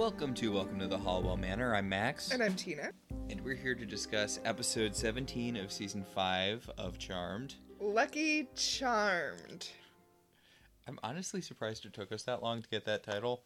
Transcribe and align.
Welcome 0.00 0.32
to 0.36 0.50
Welcome 0.52 0.78
to 0.78 0.86
the 0.86 0.96
Halliwell 0.96 1.36
Manor. 1.36 1.74
I'm 1.74 1.86
Max, 1.86 2.30
And 2.30 2.42
I'm 2.42 2.54
Tina. 2.54 2.92
and 3.28 3.38
we're 3.42 3.54
here 3.54 3.74
to 3.74 3.84
discuss 3.84 4.40
episode 4.46 4.96
17 4.96 5.56
of 5.58 5.70
season 5.70 6.06
5 6.14 6.70
of 6.78 6.98
Charmed. 6.98 7.56
Lucky 7.78 8.48
Charmed. 8.56 9.68
I'm 10.88 10.98
honestly 11.02 11.42
surprised 11.42 11.84
it 11.84 11.92
took 11.92 12.12
us 12.12 12.22
that 12.22 12.42
long 12.42 12.62
to 12.62 12.68
get 12.70 12.86
that 12.86 13.02
title. 13.02 13.42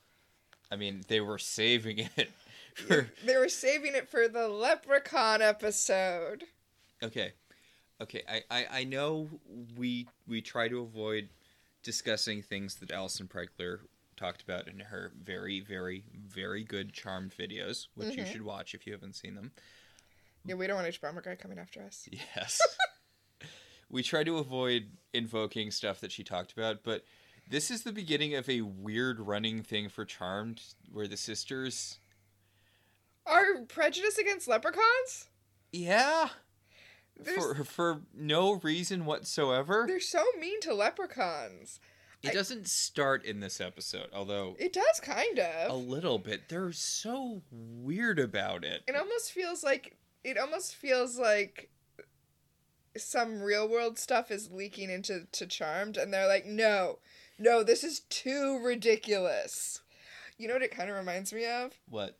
I 0.70 0.76
mean, 0.76 1.02
they 1.08 1.20
were 1.20 1.38
saving 1.38 1.98
it 2.16 2.30
for. 2.76 3.08
They 3.24 3.36
were 3.36 3.48
saving 3.48 3.96
it 3.96 4.08
for 4.08 4.28
the 4.28 4.46
Leprechaun 4.46 5.42
episode. 5.42 6.44
Okay. 7.02 7.32
Okay, 8.00 8.22
I, 8.28 8.42
I, 8.48 8.66
I 8.80 8.84
know 8.84 9.28
we 9.76 10.06
we 10.28 10.40
try 10.40 10.68
to 10.68 10.82
avoid 10.82 11.30
discussing 11.82 12.42
things 12.42 12.76
that 12.76 12.92
Allison 12.92 13.26
Pregler 13.26 13.80
talked 14.16 14.42
about 14.42 14.68
in 14.68 14.80
her 14.80 15.12
very, 15.20 15.60
very, 15.60 16.04
very 16.14 16.64
good 16.64 16.92
Charmed 16.92 17.34
videos, 17.36 17.86
which 17.94 18.16
you 18.16 18.24
Mhm. 18.24 18.32
should 18.32 18.42
watch 18.42 18.74
if 18.74 18.86
you 18.86 18.92
haven't 18.92 19.14
seen 19.14 19.34
them. 19.34 19.52
Yeah, 20.44 20.54
we 20.56 20.66
don't 20.66 20.76
want 20.82 20.88
Hbomberguy 21.00 21.38
coming 21.38 21.58
after 21.58 21.82
us. 21.82 22.08
Yes. 22.36 22.60
we 23.88 24.02
try 24.02 24.24
to 24.24 24.38
avoid 24.38 24.96
invoking 25.12 25.70
stuff 25.70 26.00
that 26.00 26.12
she 26.12 26.24
talked 26.24 26.52
about, 26.52 26.82
but 26.82 27.04
this 27.48 27.70
is 27.70 27.82
the 27.82 27.92
beginning 27.92 28.34
of 28.34 28.48
a 28.48 28.62
weird 28.62 29.20
running 29.20 29.62
thing 29.62 29.88
for 29.88 30.04
Charmed 30.04 30.62
where 30.90 31.06
the 31.08 31.16
sisters. 31.16 31.98
Are 33.26 33.62
prejudice 33.68 34.18
against 34.18 34.48
leprechauns? 34.48 35.28
Yeah. 35.72 36.30
There's, 37.16 37.36
For, 37.42 37.64
for 37.64 38.02
no 38.12 38.54
reason 38.54 39.04
whatsoever. 39.06 39.84
they're 39.86 40.00
so 40.00 40.24
mean 40.38 40.60
to 40.62 40.74
leprechauns. 40.74 41.78
It 42.24 42.30
I- 42.30 42.32
doesn't 42.32 42.68
start 42.68 43.24
in 43.24 43.40
this 43.40 43.60
episode, 43.60 44.08
although 44.12 44.56
It 44.58 44.72
does 44.72 45.00
kind 45.00 45.38
of 45.38 45.70
a 45.70 45.74
little 45.76 46.18
bit. 46.18 46.48
They're 46.48 46.72
so 46.72 47.42
weird 47.50 48.18
about 48.18 48.64
it. 48.64 48.82
It 48.86 48.96
almost 48.96 49.32
feels 49.32 49.62
like 49.62 49.96
it 50.24 50.38
almost 50.38 50.74
feels 50.74 51.18
like 51.18 51.70
some 52.96 53.42
real 53.42 53.68
world 53.68 53.98
stuff 53.98 54.30
is 54.30 54.50
leaking 54.50 54.88
into 54.90 55.26
to 55.32 55.46
Charmed, 55.46 55.96
and 55.96 56.12
they're 56.12 56.28
like, 56.28 56.46
no, 56.46 56.98
no, 57.38 57.62
this 57.62 57.82
is 57.84 58.00
too 58.08 58.60
ridiculous. 58.64 59.82
You 60.38 60.48
know 60.48 60.54
what 60.54 60.62
it 60.62 60.70
kind 60.70 60.88
of 60.90 60.96
reminds 60.96 61.32
me 61.32 61.46
of? 61.46 61.72
What? 61.88 62.18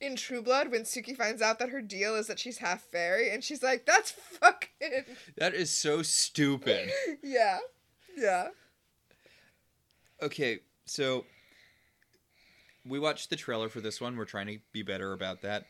in 0.00 0.16
True 0.16 0.42
Blood 0.42 0.70
when 0.70 0.82
Sookie 0.82 1.16
finds 1.16 1.40
out 1.40 1.58
that 1.60 1.70
her 1.70 1.80
deal 1.80 2.14
is 2.14 2.26
that 2.26 2.38
she's 2.38 2.58
half 2.58 2.82
fairy 2.82 3.30
and 3.30 3.42
she's 3.42 3.62
like, 3.62 3.86
that's 3.86 4.10
fucking 4.10 5.04
That 5.36 5.54
is 5.54 5.70
so 5.70 6.02
stupid. 6.02 6.90
Yeah. 7.22 7.58
Yeah. 8.16 8.48
Okay, 10.22 10.60
so 10.86 11.24
we 12.86 12.98
watched 12.98 13.30
the 13.30 13.36
trailer 13.36 13.68
for 13.68 13.80
this 13.80 14.00
one. 14.00 14.16
We're 14.16 14.24
trying 14.24 14.46
to 14.46 14.58
be 14.72 14.82
better 14.82 15.12
about 15.12 15.42
that. 15.42 15.66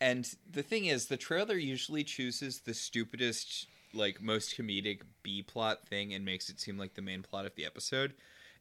And 0.00 0.28
the 0.50 0.62
thing 0.62 0.86
is, 0.86 1.06
the 1.06 1.16
trailer 1.16 1.56
usually 1.56 2.04
chooses 2.04 2.60
the 2.60 2.74
stupidest, 2.74 3.66
like 3.92 4.22
most 4.22 4.56
comedic 4.56 5.02
B 5.22 5.42
plot 5.42 5.86
thing 5.88 6.14
and 6.14 6.24
makes 6.24 6.48
it 6.48 6.60
seem 6.60 6.78
like 6.78 6.94
the 6.94 7.02
main 7.02 7.22
plot 7.22 7.46
of 7.46 7.54
the 7.56 7.64
episode. 7.64 8.14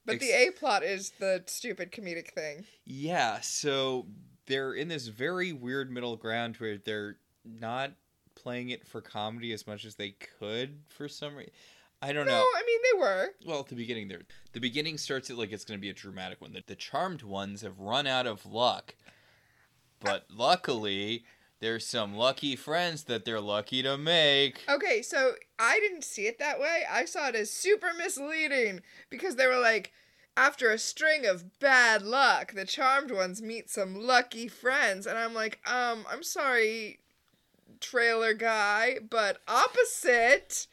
But 0.05 0.15
Ex- 0.15 0.25
the 0.25 0.31
A 0.31 0.51
plot 0.51 0.83
is 0.83 1.11
the 1.19 1.43
stupid 1.47 1.91
comedic 1.91 2.31
thing. 2.31 2.65
Yeah, 2.85 3.39
so 3.41 4.07
they're 4.45 4.73
in 4.73 4.87
this 4.87 5.07
very 5.07 5.53
weird 5.53 5.91
middle 5.91 6.15
ground 6.15 6.55
where 6.57 6.77
they're 6.77 7.17
not 7.43 7.91
playing 8.35 8.69
it 8.69 8.87
for 8.87 9.01
comedy 9.01 9.51
as 9.51 9.67
much 9.67 9.85
as 9.85 9.95
they 9.95 10.15
could 10.39 10.79
for 10.87 11.07
some 11.07 11.35
reason. 11.35 11.53
I 12.01 12.13
don't 12.13 12.25
know. 12.25 12.31
No, 12.31 12.39
know. 12.39 12.45
I 12.55 12.63
mean 12.65 12.79
they 12.83 12.99
were. 12.99 13.29
Well, 13.45 13.59
at 13.61 13.67
the 13.67 13.75
beginning 13.75 14.07
there, 14.07 14.21
the 14.53 14.59
beginning 14.59 14.97
starts 14.97 15.29
it 15.29 15.37
like 15.37 15.51
it's 15.51 15.65
going 15.65 15.79
to 15.79 15.81
be 15.81 15.89
a 15.89 15.93
dramatic 15.93 16.41
one. 16.41 16.53
The, 16.53 16.63
the 16.65 16.75
charmed 16.75 17.23
ones 17.23 17.61
have 17.61 17.79
run 17.79 18.05
out 18.07 18.27
of 18.27 18.45
luck, 18.45 18.95
but 19.99 20.25
luckily 20.29 21.25
there's 21.59 21.87
some 21.87 22.15
lucky 22.15 22.55
friends 22.55 23.05
that 23.05 23.25
they're 23.25 23.41
lucky 23.41 23.81
to 23.81 23.97
make. 23.97 24.63
Okay, 24.69 25.01
so 25.01 25.33
I 25.57 25.79
didn't 25.79 26.03
see 26.03 26.27
it 26.27 26.37
that 26.39 26.59
way. 26.59 26.83
I 26.89 27.05
saw 27.05 27.29
it 27.29 27.35
as 27.35 27.49
super 27.49 27.89
misleading 27.97 28.81
because 29.09 29.35
they 29.35 29.47
were 29.47 29.59
like, 29.59 29.91
after 30.35 30.69
a 30.69 30.77
string 30.77 31.25
of 31.25 31.57
bad 31.59 32.03
luck, 32.03 32.53
the 32.53 32.63
charmed 32.63 33.09
ones 33.09 33.41
meet 33.41 33.71
some 33.71 33.95
lucky 33.95 34.47
friends, 34.47 35.07
and 35.07 35.17
I'm 35.17 35.33
like, 35.33 35.59
um, 35.65 36.05
I'm 36.07 36.21
sorry, 36.21 36.99
trailer 37.79 38.33
guy, 38.33 38.99
but 39.09 39.39
opposite. 39.47 40.67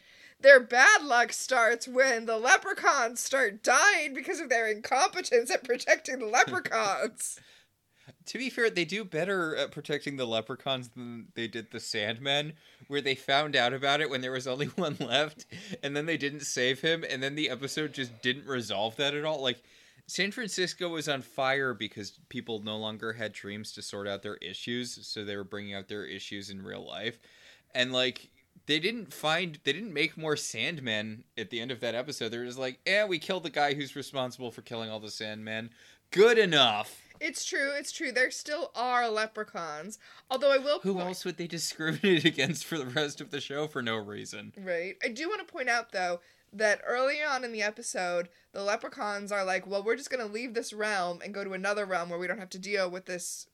Their 0.44 0.60
bad 0.60 1.02
luck 1.02 1.32
starts 1.32 1.88
when 1.88 2.26
the 2.26 2.36
leprechauns 2.36 3.18
start 3.18 3.62
dying 3.62 4.12
because 4.12 4.40
of 4.40 4.50
their 4.50 4.70
incompetence 4.70 5.50
at 5.50 5.64
protecting 5.64 6.18
the 6.18 6.26
leprechauns. 6.26 7.40
To 8.26 8.38
be 8.38 8.50
fair, 8.50 8.68
they 8.68 8.84
do 8.84 9.04
better 9.04 9.56
at 9.56 9.70
protecting 9.70 10.16
the 10.16 10.26
leprechauns 10.26 10.88
than 10.88 11.28
they 11.34 11.46
did 11.46 11.70
the 11.70 11.78
Sandmen, 11.78 12.52
where 12.88 13.00
they 13.00 13.14
found 13.14 13.56
out 13.56 13.72
about 13.72 14.02
it 14.02 14.10
when 14.10 14.20
there 14.20 14.32
was 14.32 14.46
only 14.46 14.66
one 14.76 14.96
left, 15.00 15.46
and 15.82 15.96
then 15.96 16.04
they 16.04 16.18
didn't 16.18 16.40
save 16.40 16.80
him, 16.80 17.04
and 17.08 17.22
then 17.22 17.34
the 17.34 17.48
episode 17.48 17.94
just 17.94 18.22
didn't 18.22 18.46
resolve 18.46 18.96
that 18.96 19.14
at 19.14 19.24
all. 19.24 19.42
Like, 19.42 19.62
San 20.06 20.30
Francisco 20.30 20.90
was 20.90 21.08
on 21.08 21.22
fire 21.22 21.72
because 21.72 22.18
people 22.28 22.60
no 22.60 22.76
longer 22.76 23.14
had 23.14 23.32
dreams 23.32 23.72
to 23.72 23.82
sort 23.82 24.06
out 24.08 24.22
their 24.22 24.36
issues, 24.36 25.06
so 25.06 25.24
they 25.24 25.36
were 25.36 25.44
bringing 25.44 25.74
out 25.74 25.88
their 25.88 26.04
issues 26.04 26.50
in 26.50 26.62
real 26.62 26.86
life. 26.86 27.18
And, 27.74 27.92
like, 27.92 28.30
they 28.66 28.78
didn't 28.80 29.12
find, 29.12 29.58
they 29.64 29.72
didn't 29.72 29.92
make 29.92 30.16
more 30.16 30.34
Sandmen 30.36 31.24
at 31.36 31.50
the 31.50 31.60
end 31.60 31.70
of 31.70 31.80
that 31.80 31.94
episode. 31.94 32.30
They're 32.30 32.44
just 32.46 32.58
like, 32.58 32.80
eh, 32.86 33.04
we 33.04 33.18
killed 33.18 33.42
the 33.42 33.50
guy 33.50 33.74
who's 33.74 33.94
responsible 33.96 34.50
for 34.50 34.62
killing 34.62 34.90
all 34.90 35.00
the 35.00 35.08
Sandmen. 35.08 35.70
Good 36.10 36.38
enough. 36.38 37.00
It's 37.20 37.44
true, 37.44 37.72
it's 37.76 37.92
true. 37.92 38.10
There 38.12 38.30
still 38.30 38.70
are 38.74 39.08
leprechauns. 39.08 39.98
Although 40.30 40.52
I 40.52 40.58
will 40.58 40.80
Who 40.80 40.94
point- 40.94 41.06
else 41.08 41.24
would 41.24 41.36
they 41.36 41.46
discriminate 41.46 42.24
against 42.26 42.64
for 42.64 42.78
the 42.78 42.86
rest 42.86 43.20
of 43.20 43.30
the 43.30 43.40
show 43.40 43.66
for 43.66 43.82
no 43.82 43.96
reason? 43.96 44.52
Right. 44.56 44.96
I 45.02 45.08
do 45.08 45.28
want 45.28 45.46
to 45.46 45.52
point 45.52 45.68
out 45.68 45.92
though 45.92 46.20
that 46.52 46.80
early 46.86 47.22
on 47.22 47.42
in 47.44 47.52
the 47.52 47.62
episode, 47.62 48.28
the 48.52 48.62
leprechauns 48.62 49.32
are 49.32 49.44
like, 49.44 49.66
"Well, 49.66 49.82
we're 49.82 49.96
just 49.96 50.10
going 50.10 50.24
to 50.24 50.32
leave 50.32 50.54
this 50.54 50.72
realm 50.72 51.20
and 51.24 51.34
go 51.34 51.42
to 51.44 51.52
another 51.52 51.84
realm 51.84 52.10
where 52.10 52.18
we 52.18 52.26
don't 52.28 52.38
have 52.38 52.50
to 52.50 52.58
deal 52.58 52.88
with 52.90 53.06
this 53.06 53.46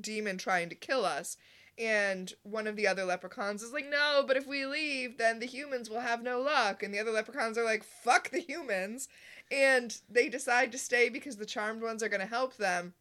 demon 0.00 0.38
trying 0.38 0.68
to 0.68 0.74
kill 0.74 1.04
us." 1.04 1.36
And 1.78 2.32
one 2.42 2.66
of 2.66 2.76
the 2.76 2.86
other 2.86 3.04
leprechauns 3.04 3.62
is 3.62 3.72
like, 3.72 3.86
"No, 3.88 4.24
but 4.26 4.36
if 4.36 4.46
we 4.46 4.66
leave, 4.66 5.16
then 5.16 5.38
the 5.38 5.46
humans 5.46 5.88
will 5.88 6.00
have 6.00 6.22
no 6.22 6.40
luck." 6.40 6.82
And 6.82 6.92
the 6.92 6.98
other 6.98 7.10
leprechauns 7.10 7.56
are 7.56 7.64
like, 7.64 7.82
"Fuck 7.82 8.30
the 8.30 8.40
humans." 8.40 9.08
And 9.50 9.98
they 10.08 10.28
decide 10.28 10.72
to 10.72 10.78
stay 10.78 11.08
because 11.08 11.36
the 11.36 11.46
charmed 11.46 11.82
ones 11.82 12.02
are 12.02 12.08
going 12.08 12.20
to 12.20 12.26
help 12.26 12.56
them. 12.56 12.94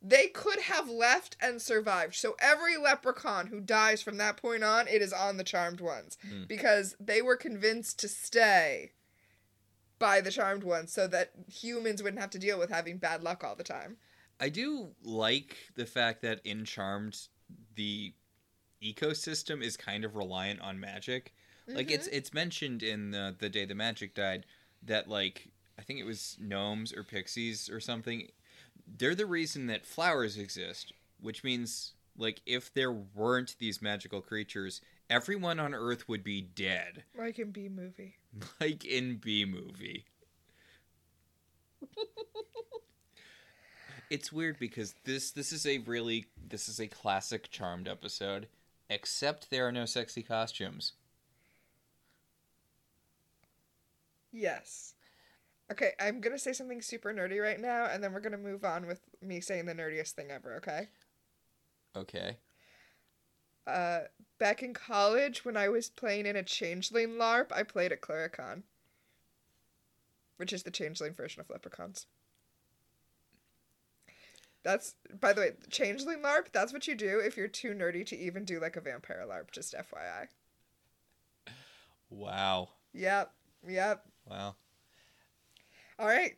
They 0.00 0.28
could 0.28 0.60
have 0.60 0.88
left 0.88 1.36
and 1.40 1.60
survived. 1.60 2.14
So 2.14 2.36
every 2.40 2.76
leprechaun 2.76 3.48
who 3.48 3.60
dies 3.60 4.00
from 4.00 4.16
that 4.18 4.36
point 4.36 4.62
on, 4.62 4.86
it 4.86 5.02
is 5.02 5.12
on 5.12 5.36
the 5.36 5.44
charmed 5.44 5.80
ones 5.80 6.16
Hmm. 6.22 6.44
because 6.44 6.94
they 7.00 7.20
were 7.20 7.36
convinced 7.36 7.98
to 8.00 8.08
stay 8.08 8.92
by 9.98 10.20
the 10.20 10.30
charmed 10.30 10.62
ones 10.62 10.92
so 10.92 11.08
that 11.08 11.32
humans 11.48 12.02
wouldn't 12.02 12.20
have 12.20 12.30
to 12.30 12.38
deal 12.38 12.58
with 12.58 12.70
having 12.70 12.98
bad 12.98 13.22
luck 13.24 13.42
all 13.42 13.56
the 13.56 13.64
time. 13.64 13.98
I 14.38 14.48
do 14.50 14.94
like 15.02 15.56
the 15.74 15.86
fact 15.86 16.22
that 16.22 16.40
in 16.44 16.64
Charmed, 16.64 17.26
the 17.74 18.12
ecosystem 18.82 19.62
is 19.62 19.76
kind 19.76 20.04
of 20.04 20.16
reliant 20.16 20.60
on 20.60 20.78
magic. 20.78 21.32
Like 21.66 21.90
it's 21.90 22.06
it's 22.06 22.32
mentioned 22.32 22.82
in 22.82 23.10
the 23.10 23.36
the 23.38 23.50
day 23.50 23.66
the 23.66 23.74
magic 23.74 24.14
died 24.14 24.46
that 24.84 25.06
like 25.06 25.48
I 25.78 25.82
think 25.82 26.00
it 26.00 26.04
was 26.04 26.36
gnomes 26.40 26.94
or 26.94 27.04
pixies 27.04 27.68
or 27.68 27.78
something. 27.78 28.28
They're 28.86 29.14
the 29.14 29.26
reason 29.26 29.66
that 29.66 29.84
flowers 29.84 30.38
exist, 30.38 30.92
which 31.20 31.44
means 31.44 31.92
like 32.16 32.40
if 32.46 32.72
there 32.72 32.90
weren't 32.92 33.56
these 33.58 33.82
magical 33.82 34.22
creatures, 34.22 34.80
everyone 35.10 35.60
on 35.60 35.74
Earth 35.74 36.08
would 36.08 36.24
be 36.24 36.40
dead. 36.40 37.04
Like 37.18 37.38
in 37.38 37.50
B 37.50 37.68
movie. 37.68 38.14
like 38.60 38.84
in 38.84 39.16
B 39.16 39.44
movie. 39.44 40.06
It's 44.10 44.32
weird 44.32 44.58
because 44.58 44.94
this 45.04 45.30
this 45.30 45.52
is 45.52 45.66
a 45.66 45.78
really 45.78 46.26
this 46.48 46.68
is 46.68 46.80
a 46.80 46.86
classic 46.86 47.50
charmed 47.50 47.88
episode 47.88 48.48
except 48.88 49.50
there 49.50 49.66
are 49.68 49.72
no 49.72 49.84
sexy 49.84 50.22
costumes. 50.22 50.92
Yes. 54.32 54.94
Okay, 55.70 55.92
I'm 56.00 56.20
gonna 56.20 56.38
say 56.38 56.52
something 56.52 56.80
super 56.80 57.12
nerdy 57.12 57.42
right 57.42 57.60
now, 57.60 57.84
and 57.84 58.02
then 58.02 58.12
we're 58.12 58.20
gonna 58.20 58.38
move 58.38 58.64
on 58.64 58.86
with 58.86 59.00
me 59.20 59.40
saying 59.40 59.66
the 59.66 59.74
nerdiest 59.74 60.12
thing 60.12 60.30
ever. 60.30 60.54
Okay. 60.56 60.88
Okay. 61.94 62.36
Uh, 63.66 64.00
back 64.38 64.62
in 64.62 64.72
college, 64.72 65.44
when 65.44 65.56
I 65.56 65.68
was 65.68 65.90
playing 65.90 66.24
in 66.24 66.36
a 66.36 66.42
changeling 66.42 67.16
LARP, 67.16 67.52
I 67.52 67.62
played 67.64 67.92
a 67.92 67.96
Clurichaun, 67.98 68.62
which 70.38 70.54
is 70.54 70.62
the 70.62 70.70
changeling 70.70 71.12
version 71.12 71.40
of 71.40 71.50
leprechauns. 71.50 72.06
That's, 74.64 74.94
by 75.20 75.32
the 75.32 75.40
way, 75.40 75.50
changeling 75.70 76.22
LARP. 76.22 76.52
That's 76.52 76.72
what 76.72 76.86
you 76.86 76.94
do 76.94 77.20
if 77.20 77.36
you're 77.36 77.48
too 77.48 77.72
nerdy 77.74 78.04
to 78.06 78.18
even 78.18 78.44
do 78.44 78.60
like 78.60 78.76
a 78.76 78.80
vampire 78.80 79.24
LARP. 79.28 79.50
Just 79.50 79.74
FYI. 79.74 80.28
Wow. 82.10 82.70
Yep. 82.92 83.32
Yep. 83.66 84.04
Wow. 84.28 84.56
All 85.98 86.06
right. 86.06 86.36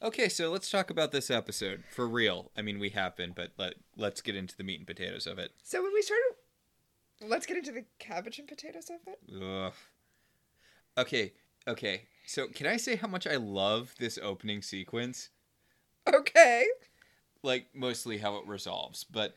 Okay, 0.00 0.28
so 0.28 0.50
let's 0.50 0.70
talk 0.70 0.90
about 0.90 1.10
this 1.10 1.28
episode 1.28 1.82
for 1.90 2.06
real. 2.06 2.52
I 2.56 2.62
mean, 2.62 2.78
we 2.78 2.90
have 2.90 3.16
been, 3.16 3.32
but 3.34 3.50
let 3.58 3.74
let's 3.96 4.20
get 4.20 4.36
into 4.36 4.56
the 4.56 4.62
meat 4.62 4.78
and 4.78 4.86
potatoes 4.86 5.26
of 5.26 5.38
it. 5.38 5.52
So 5.64 5.82
when 5.82 5.92
we 5.92 6.02
started, 6.02 6.34
let's 7.20 7.46
get 7.46 7.56
into 7.56 7.72
the 7.72 7.84
cabbage 7.98 8.38
and 8.38 8.46
potatoes 8.46 8.90
of 8.90 9.00
it. 9.12 9.18
Ugh. 9.42 9.72
Okay, 10.96 11.32
okay. 11.66 12.02
So 12.26 12.46
can 12.46 12.66
I 12.68 12.76
say 12.76 12.94
how 12.94 13.08
much 13.08 13.26
I 13.26 13.36
love 13.36 13.94
this 13.98 14.18
opening 14.22 14.62
sequence? 14.62 15.30
Okay. 16.06 16.66
Like 17.42 17.68
mostly 17.74 18.18
how 18.18 18.36
it 18.36 18.46
resolves, 18.46 19.04
but 19.04 19.36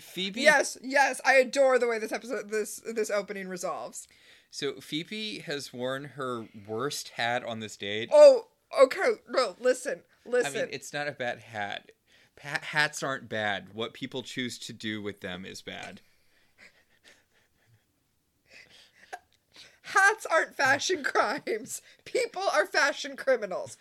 Phoebe. 0.00 0.40
Yes, 0.40 0.78
yes, 0.82 1.20
I 1.24 1.34
adore 1.34 1.78
the 1.78 1.86
way 1.86 1.98
this 1.98 2.12
episode, 2.12 2.50
this 2.50 2.80
this 2.86 3.10
opening 3.10 3.48
resolves. 3.48 4.08
So 4.50 4.80
Phoebe 4.80 5.40
has 5.40 5.72
worn 5.72 6.04
her 6.16 6.46
worst 6.66 7.10
hat 7.10 7.44
on 7.44 7.60
this 7.60 7.76
date. 7.76 8.08
Oh, 8.12 8.46
okay. 8.82 9.14
No, 9.28 9.56
listen, 9.60 10.00
I 10.26 10.28
listen. 10.28 10.52
mean, 10.54 10.68
it's 10.70 10.92
not 10.92 11.08
a 11.08 11.12
bad 11.12 11.40
hat. 11.40 11.90
Hats 12.38 13.02
aren't 13.02 13.28
bad. 13.28 13.74
What 13.74 13.94
people 13.94 14.22
choose 14.22 14.58
to 14.60 14.72
do 14.72 15.00
with 15.02 15.20
them 15.20 15.44
is 15.44 15.62
bad. 15.62 16.00
Hats 19.94 20.26
aren't 20.26 20.54
fashion 20.54 21.04
crimes. 21.04 21.80
People 22.04 22.42
are 22.52 22.66
fashion 22.66 23.16
criminals. 23.16 23.76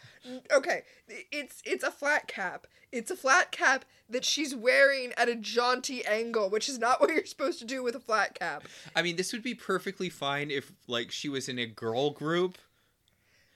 Okay, 0.51 0.83
it's 1.31 1.61
it's 1.65 1.83
a 1.83 1.91
flat 1.91 2.27
cap. 2.27 2.67
It's 2.91 3.09
a 3.09 3.15
flat 3.15 3.51
cap 3.51 3.85
that 4.07 4.23
she's 4.23 4.53
wearing 4.55 5.13
at 5.17 5.27
a 5.27 5.35
jaunty 5.35 6.05
angle, 6.05 6.49
which 6.49 6.69
is 6.69 6.77
not 6.77 7.01
what 7.01 7.09
you're 7.09 7.25
supposed 7.25 7.59
to 7.59 7.65
do 7.65 7.83
with 7.83 7.95
a 7.95 7.99
flat 7.99 8.37
cap. 8.39 8.63
I 8.95 9.01
mean, 9.01 9.15
this 9.15 9.33
would 9.33 9.43
be 9.43 9.55
perfectly 9.55 10.09
fine 10.09 10.51
if 10.51 10.71
like 10.87 11.11
she 11.11 11.29
was 11.29 11.49
in 11.49 11.57
a 11.59 11.65
girl 11.65 12.11
group. 12.11 12.57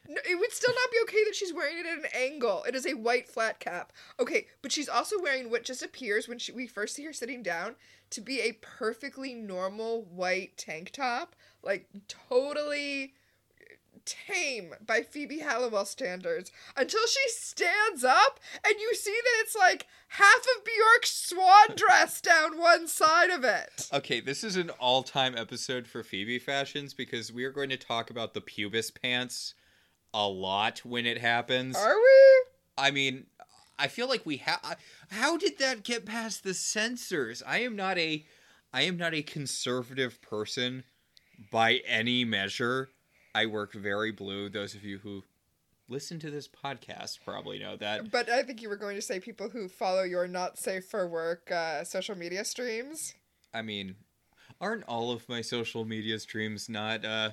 No, 0.09 0.21
it 0.27 0.39
would 0.39 0.54
still 0.54 0.74
not 0.74 0.92
be 0.92 0.98
okay 1.04 1.24
that 1.25 1.36
she's 1.36 1.54
wearing 1.54 1.80
it 1.80 1.86
at 1.86 1.98
an 1.98 2.06
angle. 2.15 2.63
It 2.63 2.75
is 2.75 2.86
a 2.86 2.94
white 2.94 3.27
flat 3.27 3.59
cap. 3.59 3.92
Okay, 4.19 4.48
but 4.62 4.71
she's 4.71 4.88
also 4.88 5.21
wearing 5.21 5.51
what 5.51 5.65
just 5.65 5.83
appears 5.83 6.30
when 6.30 6.39
she, 6.39 6.54
we 6.54 6.65
first 6.65 6.95
see 6.95 7.04
her 7.04 7.12
sitting 7.12 7.44
down 7.44 7.75
to 8.12 8.21
be 8.21 8.39
a 8.39 8.54
perfectly 8.54 9.33
normal 9.33 10.04
white 10.04 10.56
tank 10.56 10.92
top, 10.92 11.36
like 11.68 11.88
totally 12.08 13.14
tame 14.06 14.74
by 14.86 15.02
Phoebe 15.02 15.40
Halliwell 15.40 15.86
standards, 15.86 16.50
until 16.78 17.06
she 17.08 17.30
stands 17.30 18.06
up 18.06 18.40
and 18.66 18.75
you 18.80 18.96
see 18.96 19.12
that 19.12 19.44
it's 19.44 19.56
like 19.56 19.86
half 20.08 20.40
of 20.58 20.64
Bjork's 20.64 21.14
swan 21.14 21.75
dress 21.75 22.22
down 22.22 22.58
one 22.58 22.88
side 22.88 23.30
of 23.30 23.44
it. 23.44 23.90
Okay, 23.92 24.22
this 24.22 24.46
is 24.46 24.56
an 24.56 24.69
all-time 24.80 25.38
episode 25.38 25.88
for 25.88 26.04
Phoebe 26.04 26.40
fashions 26.40 26.94
because 26.94 27.34
we 27.34 27.44
are 27.44 27.52
going 27.52 27.69
to 27.69 27.78
talk 27.78 28.10
about 28.10 28.34
the 28.34 28.42
pubis 28.42 28.92
pants 28.92 29.54
a 30.14 30.25
lot 30.25 30.80
when 30.86 31.06
it 31.06 31.18
happens. 31.18 31.75
Are 31.75 31.96
we? 31.96 32.46
I 32.78 32.92
mean, 32.92 33.25
I 33.78 33.90
feel 33.90 34.08
like 34.08 34.25
we 34.25 34.38
have. 34.38 34.78
How 35.12 35.38
did 35.38 35.60
that 35.60 35.84
get 35.84 36.06
past 36.06 36.46
the 36.46 36.54
censors? 36.54 37.44
I 37.46 37.60
am 37.60 37.75
not 37.75 37.98
a, 37.98 38.25
I 38.72 38.84
am 38.84 38.96
not 38.96 39.14
a 39.14 39.22
conservative 39.22 40.22
person 40.22 40.86
by 41.51 41.81
any 41.86 42.25
measure. 42.25 42.89
I 43.36 43.45
work 43.45 43.74
very 43.74 44.12
blue. 44.12 44.50
Those 44.50 44.74
of 44.74 44.84
you 44.84 44.98
who 45.00 45.24
listen 45.88 46.19
to 46.19 46.31
this 46.31 46.48
podcast 46.48 47.19
probably 47.24 47.60
know 47.60 47.75
that. 47.78 48.12
But 48.12 48.30
I 48.30 48.44
think 48.44 48.62
you 48.62 48.69
were 48.69 48.78
going 48.78 48.95
to 48.95 49.01
say 49.01 49.19
people 49.19 49.50
who 49.50 49.68
follow 49.68 50.04
your 50.04 50.28
not 50.28 50.57
safe 50.57 50.86
for 50.86 51.07
work 51.07 51.51
uh, 51.51 51.84
social 51.84 52.18
media 52.18 52.44
streams. 52.44 53.13
I 53.54 53.62
mean, 53.62 53.95
aren't 54.60 54.84
all 54.86 55.12
of 55.12 55.28
my 55.30 55.42
social 55.42 55.86
media 55.86 56.19
streams 56.19 56.69
not 56.69 57.06
uh 57.06 57.31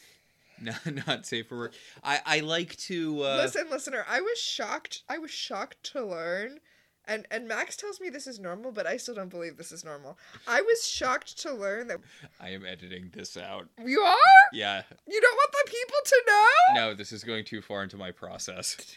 not 0.60 1.06
not 1.06 1.26
safe 1.26 1.48
for 1.48 1.58
work? 1.58 1.74
I 2.02 2.20
I 2.24 2.40
like 2.40 2.76
to 2.76 3.22
uh 3.24 3.36
Listen, 3.36 3.68
listener, 3.70 4.04
I 4.08 4.20
was 4.20 4.38
shocked. 4.38 5.02
I 5.08 5.18
was 5.18 5.30
shocked 5.30 5.82
to 5.92 6.04
learn, 6.04 6.60
and 7.06 7.26
and 7.30 7.48
Max 7.48 7.76
tells 7.76 8.00
me 8.00 8.08
this 8.10 8.26
is 8.26 8.38
normal, 8.38 8.72
but 8.72 8.86
I 8.86 8.96
still 8.96 9.14
don't 9.14 9.28
believe 9.30 9.56
this 9.56 9.72
is 9.72 9.84
normal. 9.84 10.18
I 10.46 10.60
was 10.62 10.86
shocked 10.86 11.38
to 11.42 11.52
learn 11.52 11.88
that 11.88 11.98
I 12.40 12.50
am 12.50 12.64
editing 12.64 13.10
this 13.12 13.36
out. 13.36 13.68
you 13.84 14.00
are. 14.00 14.16
Yeah. 14.52 14.82
You 15.08 15.20
don't 15.20 15.34
want 15.36 15.52
the 15.52 15.70
people 15.70 15.96
to 16.04 16.22
know. 16.26 16.74
No, 16.74 16.94
this 16.94 17.12
is 17.12 17.24
going 17.24 17.44
too 17.44 17.60
far 17.62 17.82
into 17.82 17.96
my 17.96 18.10
process. 18.10 18.76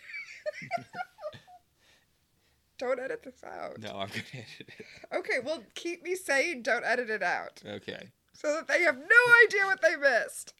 Don't 2.79 2.99
edit 2.99 3.23
this 3.23 3.43
out. 3.43 3.79
No, 3.79 3.89
I'm 3.91 4.07
gonna 4.09 4.23
edit 4.33 4.69
it. 4.79 4.85
Okay, 5.15 5.39
well, 5.43 5.63
keep 5.75 6.03
me 6.03 6.15
saying 6.15 6.63
don't 6.63 6.83
edit 6.83 7.09
it 7.09 7.21
out, 7.23 7.61
Okay. 7.65 8.09
so 8.33 8.53
that 8.55 8.67
they 8.67 8.81
have 8.81 8.97
no 8.97 9.33
idea 9.45 9.65
what 9.65 9.81
they 9.81 9.95
missed. 9.95 10.53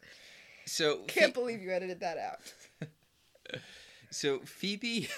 So 0.66 1.00
Can't 1.08 1.34
Phe- 1.34 1.40
believe 1.40 1.62
you 1.62 1.72
edited 1.72 2.00
that 2.02 2.18
out. 2.18 2.90
so 4.12 4.40
Phoebe 4.46 5.10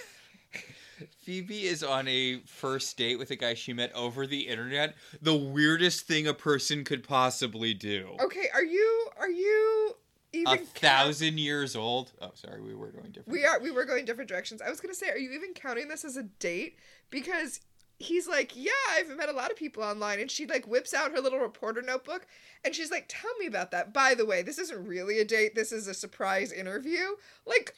Phoebe 1.24 1.66
is 1.66 1.84
on 1.84 2.07
a 2.07 2.40
first 2.46 2.98
date 2.98 3.19
with 3.19 3.31
a 3.31 3.36
guy 3.36 3.54
she 3.54 3.74
met 3.74 3.94
over 3.94 4.25
the 4.25 4.42
internet. 4.42 4.96
The 5.22 5.36
weirdest 5.36 6.07
thing 6.07 6.28
a 6.28 6.34
person 6.34 6.84
could 6.84 7.04
possibly 7.04 7.74
do. 7.74 8.16
Okay, 8.24 8.48
are 8.54 8.63
you 8.63 9.10
are 9.19 9.30
you 9.30 9.96
even 10.34 10.54
a 10.54 10.57
count- 10.57 10.69
thousand 10.69 11.40
years 11.40 11.75
old. 11.75 12.12
Oh, 12.22 12.31
sorry, 12.34 12.62
we 12.62 12.75
were 12.75 12.88
going 12.88 13.12
different. 13.12 13.30
We 13.30 13.46
are 13.46 13.60
we 13.60 13.72
were 13.72 13.86
going 13.86 14.06
different 14.06 14.30
directions. 14.30 14.62
I 14.62 14.69
was 14.69 14.80
gonna 14.80 14.94
say, 14.94 15.10
are 15.10 15.18
you 15.18 15.31
even 15.31 15.54
counting 15.54 15.88
this 15.88 16.06
as 16.06 16.18
a 16.18 16.24
date? 16.24 16.78
Because 17.10 17.62
he's 17.98 18.28
like, 18.28 18.52
Yeah, 18.56 18.72
I've 18.92 19.16
met 19.16 19.30
a 19.30 19.34
lot 19.34 19.52
of 19.52 19.57
people 19.57 19.84
online 19.84 20.19
and 20.19 20.30
she 20.30 20.46
like 20.46 20.68
whips 20.68 20.94
out 20.94 21.12
her 21.12 21.22
little 21.22 21.40
reporter 21.40 21.81
notebook 21.81 22.28
and 22.63 22.75
she's 22.75 22.92
like, 22.92 23.06
Tell 23.07 23.31
me 23.40 23.48
about 23.48 23.72
that. 23.72 23.94
By 23.94 24.13
the 24.16 24.25
way, 24.25 24.42
this 24.42 24.60
isn't 24.60 24.88
really 24.88 25.19
a 25.19 25.25
date, 25.25 25.56
this 25.56 25.72
is 25.72 25.88
a 25.88 25.94
surprise 25.94 26.52
interview. 26.52 27.16
Like, 27.46 27.75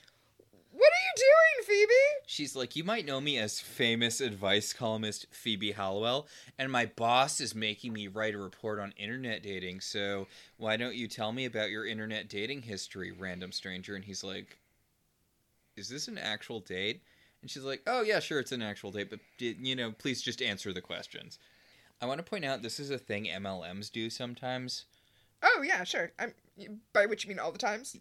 what 0.77 0.91
are 0.91 1.05
you 1.05 1.13
doing, 1.15 1.65
Phoebe? 1.65 2.27
She's 2.27 2.55
like, 2.55 2.75
you 2.75 2.83
might 2.83 3.05
know 3.05 3.19
me 3.19 3.37
as 3.39 3.59
famous 3.59 4.21
advice 4.21 4.73
columnist 4.73 5.25
Phoebe 5.31 5.71
Halliwell, 5.71 6.27
and 6.59 6.71
my 6.71 6.85
boss 6.85 7.41
is 7.41 7.55
making 7.55 7.93
me 7.93 8.07
write 8.07 8.35
a 8.35 8.37
report 8.37 8.79
on 8.79 8.93
internet 8.97 9.41
dating. 9.41 9.81
So 9.81 10.27
why 10.57 10.77
don't 10.77 10.95
you 10.95 11.07
tell 11.07 11.31
me 11.31 11.45
about 11.45 11.71
your 11.71 11.85
internet 11.85 12.29
dating 12.29 12.63
history, 12.63 13.11
random 13.11 13.51
stranger? 13.51 13.95
And 13.95 14.05
he's 14.05 14.23
like, 14.23 14.59
is 15.75 15.89
this 15.89 16.07
an 16.07 16.17
actual 16.17 16.59
date? 16.59 17.01
And 17.41 17.49
she's 17.49 17.63
like, 17.63 17.81
oh 17.87 18.01
yeah, 18.01 18.19
sure, 18.19 18.39
it's 18.39 18.51
an 18.51 18.61
actual 18.61 18.91
date, 18.91 19.09
but 19.09 19.19
you 19.39 19.75
know, 19.75 19.91
please 19.91 20.21
just 20.21 20.41
answer 20.41 20.73
the 20.73 20.81
questions. 20.81 21.39
I 21.99 22.05
want 22.05 22.19
to 22.19 22.23
point 22.23 22.45
out 22.45 22.61
this 22.61 22.79
is 22.79 22.91
a 22.91 22.99
thing 22.99 23.25
MLMs 23.25 23.91
do 23.91 24.09
sometimes. 24.11 24.85
Oh 25.41 25.63
yeah, 25.63 25.83
sure. 25.83 26.11
I'm 26.19 26.33
by 26.93 27.05
which 27.05 27.23
you 27.23 27.29
mean 27.29 27.39
all 27.39 27.51
the 27.51 27.57
times? 27.57 27.97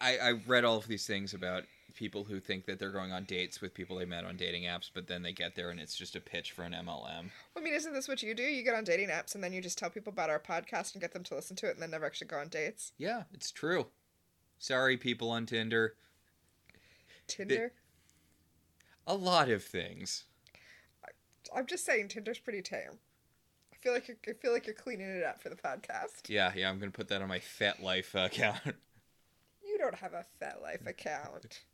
I, 0.00 0.16
I 0.18 0.30
read 0.46 0.64
all 0.64 0.76
of 0.76 0.88
these 0.88 1.06
things 1.06 1.34
about 1.34 1.64
people 1.96 2.24
who 2.24 2.38
think 2.38 2.66
that 2.66 2.78
they're 2.78 2.92
going 2.92 3.10
on 3.12 3.24
dates 3.24 3.60
with 3.60 3.74
people 3.74 3.96
they 3.96 4.04
met 4.04 4.24
on 4.24 4.36
dating 4.36 4.64
apps, 4.64 4.90
but 4.92 5.08
then 5.08 5.22
they 5.22 5.32
get 5.32 5.56
there 5.56 5.70
and 5.70 5.80
it's 5.80 5.96
just 5.96 6.14
a 6.14 6.20
pitch 6.20 6.52
for 6.52 6.62
an 6.62 6.72
MLM. 6.72 7.30
I 7.56 7.60
mean, 7.60 7.74
isn't 7.74 7.92
this 7.92 8.06
what 8.06 8.22
you 8.22 8.34
do? 8.34 8.42
You 8.42 8.62
get 8.62 8.74
on 8.74 8.84
dating 8.84 9.08
apps 9.08 9.34
and 9.34 9.42
then 9.42 9.52
you 9.52 9.60
just 9.60 9.78
tell 9.78 9.90
people 9.90 10.12
about 10.12 10.30
our 10.30 10.38
podcast 10.38 10.92
and 10.92 11.00
get 11.00 11.12
them 11.12 11.24
to 11.24 11.34
listen 11.34 11.56
to 11.56 11.66
it 11.66 11.72
and 11.72 11.82
then 11.82 11.90
never 11.90 12.06
actually 12.06 12.28
go 12.28 12.38
on 12.38 12.48
dates. 12.48 12.92
Yeah, 12.98 13.24
it's 13.32 13.50
true. 13.50 13.86
Sorry, 14.58 14.96
people 14.96 15.30
on 15.30 15.46
Tinder. 15.46 15.94
Tinder? 17.26 17.72
A 19.06 19.14
lot 19.14 19.48
of 19.48 19.64
things. 19.64 20.24
I'm 21.54 21.66
just 21.66 21.84
saying 21.84 22.08
Tinder's 22.08 22.38
pretty 22.38 22.62
tame. 22.62 22.98
I 23.72 23.76
feel 23.76 23.92
like 23.92 24.08
you're, 24.08 24.16
I 24.28 24.32
feel 24.32 24.52
like 24.52 24.66
you're 24.66 24.74
cleaning 24.74 25.08
it 25.08 25.24
up 25.24 25.40
for 25.40 25.48
the 25.48 25.56
podcast. 25.56 26.28
Yeah, 26.28 26.52
yeah, 26.56 26.68
I'm 26.68 26.78
gonna 26.78 26.90
put 26.90 27.08
that 27.08 27.22
on 27.22 27.28
my 27.28 27.38
FetLife 27.38 28.14
account. 28.14 28.60
You 29.68 29.78
don't 29.78 29.96
have 29.96 30.14
a 30.14 30.24
FetLife 30.40 30.86
account. 30.86 31.64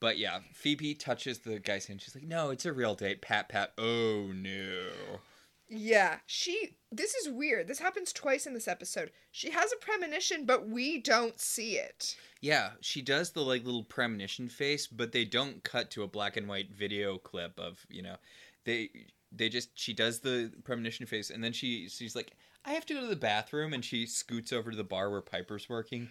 But 0.00 0.18
yeah, 0.18 0.40
Phoebe 0.52 0.94
touches 0.94 1.38
the 1.40 1.58
guy's 1.58 1.86
hand. 1.86 2.02
She's 2.02 2.14
like, 2.14 2.24
"No, 2.24 2.50
it's 2.50 2.66
a 2.66 2.72
real 2.72 2.94
date." 2.94 3.22
Pat, 3.22 3.48
pat. 3.48 3.72
Oh 3.78 4.32
no. 4.34 5.20
Yeah, 5.68 6.18
she. 6.26 6.76
This 6.92 7.14
is 7.14 7.28
weird. 7.28 7.66
This 7.66 7.80
happens 7.80 8.12
twice 8.12 8.46
in 8.46 8.54
this 8.54 8.68
episode. 8.68 9.10
She 9.32 9.50
has 9.50 9.72
a 9.72 9.84
premonition, 9.84 10.46
but 10.46 10.68
we 10.68 11.00
don't 11.00 11.40
see 11.40 11.72
it. 11.72 12.14
Yeah, 12.40 12.70
she 12.80 13.02
does 13.02 13.32
the 13.32 13.42
like 13.42 13.64
little 13.64 13.84
premonition 13.84 14.48
face, 14.48 14.86
but 14.86 15.12
they 15.12 15.24
don't 15.24 15.64
cut 15.64 15.90
to 15.92 16.04
a 16.04 16.08
black 16.08 16.36
and 16.36 16.48
white 16.48 16.70
video 16.70 17.18
clip 17.18 17.58
of 17.58 17.84
you 17.88 18.02
know, 18.02 18.16
they 18.64 18.90
they 19.32 19.48
just 19.48 19.70
she 19.74 19.92
does 19.92 20.20
the 20.20 20.52
premonition 20.64 21.06
face, 21.06 21.30
and 21.30 21.42
then 21.42 21.52
she 21.52 21.88
she's 21.88 22.14
like, 22.14 22.32
"I 22.64 22.72
have 22.72 22.86
to 22.86 22.94
go 22.94 23.00
to 23.00 23.06
the 23.06 23.16
bathroom," 23.16 23.72
and 23.72 23.84
she 23.84 24.06
scoots 24.06 24.52
over 24.52 24.70
to 24.70 24.76
the 24.76 24.84
bar 24.84 25.10
where 25.10 25.22
Piper's 25.22 25.68
working. 25.68 26.10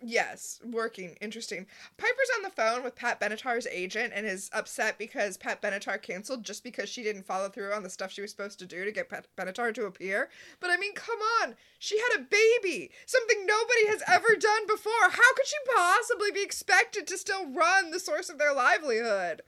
Yes, 0.00 0.60
working. 0.64 1.16
Interesting. 1.20 1.66
Piper's 1.96 2.30
on 2.36 2.42
the 2.44 2.50
phone 2.50 2.84
with 2.84 2.94
Pat 2.94 3.20
Benatar's 3.20 3.66
agent 3.66 4.12
and 4.14 4.26
is 4.26 4.48
upset 4.52 4.96
because 4.96 5.36
Pat 5.36 5.60
Benatar 5.60 6.00
canceled 6.00 6.44
just 6.44 6.62
because 6.62 6.88
she 6.88 7.02
didn't 7.02 7.26
follow 7.26 7.48
through 7.48 7.72
on 7.72 7.82
the 7.82 7.90
stuff 7.90 8.12
she 8.12 8.20
was 8.20 8.30
supposed 8.30 8.60
to 8.60 8.66
do 8.66 8.84
to 8.84 8.92
get 8.92 9.08
Pat 9.08 9.26
Benatar 9.36 9.74
to 9.74 9.86
appear. 9.86 10.28
But 10.60 10.70
I 10.70 10.76
mean, 10.76 10.94
come 10.94 11.18
on. 11.42 11.56
She 11.80 11.98
had 11.98 12.20
a 12.20 12.26
baby. 12.30 12.92
Something 13.06 13.44
nobody 13.44 13.88
has 13.88 14.02
ever 14.06 14.36
done 14.38 14.66
before. 14.68 15.10
How 15.10 15.34
could 15.34 15.46
she 15.46 15.56
possibly 15.74 16.30
be 16.30 16.44
expected 16.44 17.08
to 17.08 17.18
still 17.18 17.52
run 17.52 17.90
the 17.90 18.00
source 18.00 18.28
of 18.28 18.38
their 18.38 18.54
livelihood? 18.54 19.42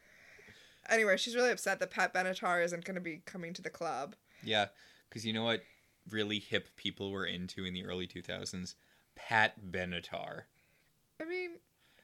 Anyway, 0.88 1.16
she's 1.16 1.36
really 1.36 1.52
upset 1.52 1.78
that 1.78 1.92
Pat 1.92 2.12
Benatar 2.12 2.64
isn't 2.64 2.84
going 2.84 2.96
to 2.96 3.00
be 3.00 3.22
coming 3.24 3.52
to 3.52 3.62
the 3.62 3.70
club. 3.70 4.16
Yeah, 4.42 4.66
because 5.08 5.24
you 5.24 5.32
know 5.32 5.44
what 5.44 5.62
really 6.08 6.40
hip 6.40 6.70
people 6.76 7.12
were 7.12 7.24
into 7.24 7.64
in 7.64 7.72
the 7.72 7.84
early 7.84 8.08
2000s? 8.08 8.74
Pat 9.28 9.54
Benatar. 9.70 10.42
I 11.20 11.24
mean, 11.24 11.50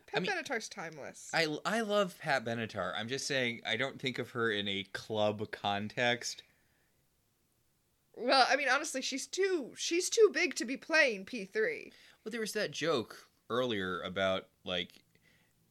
Pat 0.07 0.23
mean- 0.23 0.31
Benatar's 0.31 0.69
timeless. 0.69 1.31
I 1.33 1.57
I 1.65 1.81
love 1.81 2.19
Pat 2.19 2.45
Benatar. 2.45 2.93
I'm 2.97 3.09
just 3.09 3.27
saying 3.27 3.63
I 3.67 3.77
don't 3.77 4.01
think 4.01 4.19
of 4.19 4.31
her 4.31 4.51
in 4.51 4.69
a 4.69 4.85
club 4.93 5.51
context. 5.51 6.43
well, 8.17 8.47
I 8.49 8.57
mean, 8.57 8.69
honestly, 8.71 9.03
she's 9.03 9.27
too 9.27 9.73
she's 9.77 10.09
too 10.09 10.31
big 10.33 10.55
to 10.57 10.65
be 10.65 10.77
playing 10.77 11.25
P 11.25 11.45
three. 11.45 11.93
Well, 12.25 12.31
there 12.31 12.41
was 12.41 12.53
that 12.53 12.71
joke 12.71 13.27
earlier 13.51 14.01
about 14.03 14.47
like 14.65 14.91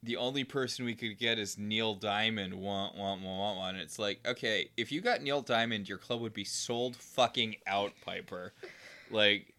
the 0.03 0.17
only 0.17 0.43
person 0.43 0.85
we 0.85 0.93
could 0.93 1.17
get 1.17 1.39
is 1.39 1.57
Neil 1.57 1.95
Diamond. 1.95 2.53
Want 2.53 2.95
want 2.95 3.21
want 3.23 3.37
want 3.37 3.57
want. 3.57 3.77
It's 3.77 3.97
like 3.97 4.19
okay, 4.27 4.69
if 4.77 4.91
you 4.91 5.01
got 5.01 5.21
Neil 5.21 5.41
Diamond, 5.41 5.89
your 5.89 5.97
club 5.97 6.21
would 6.21 6.33
be 6.33 6.45
sold 6.45 6.95
fucking 6.95 7.55
out, 7.65 7.93
Piper. 8.03 8.53
like 9.09 9.54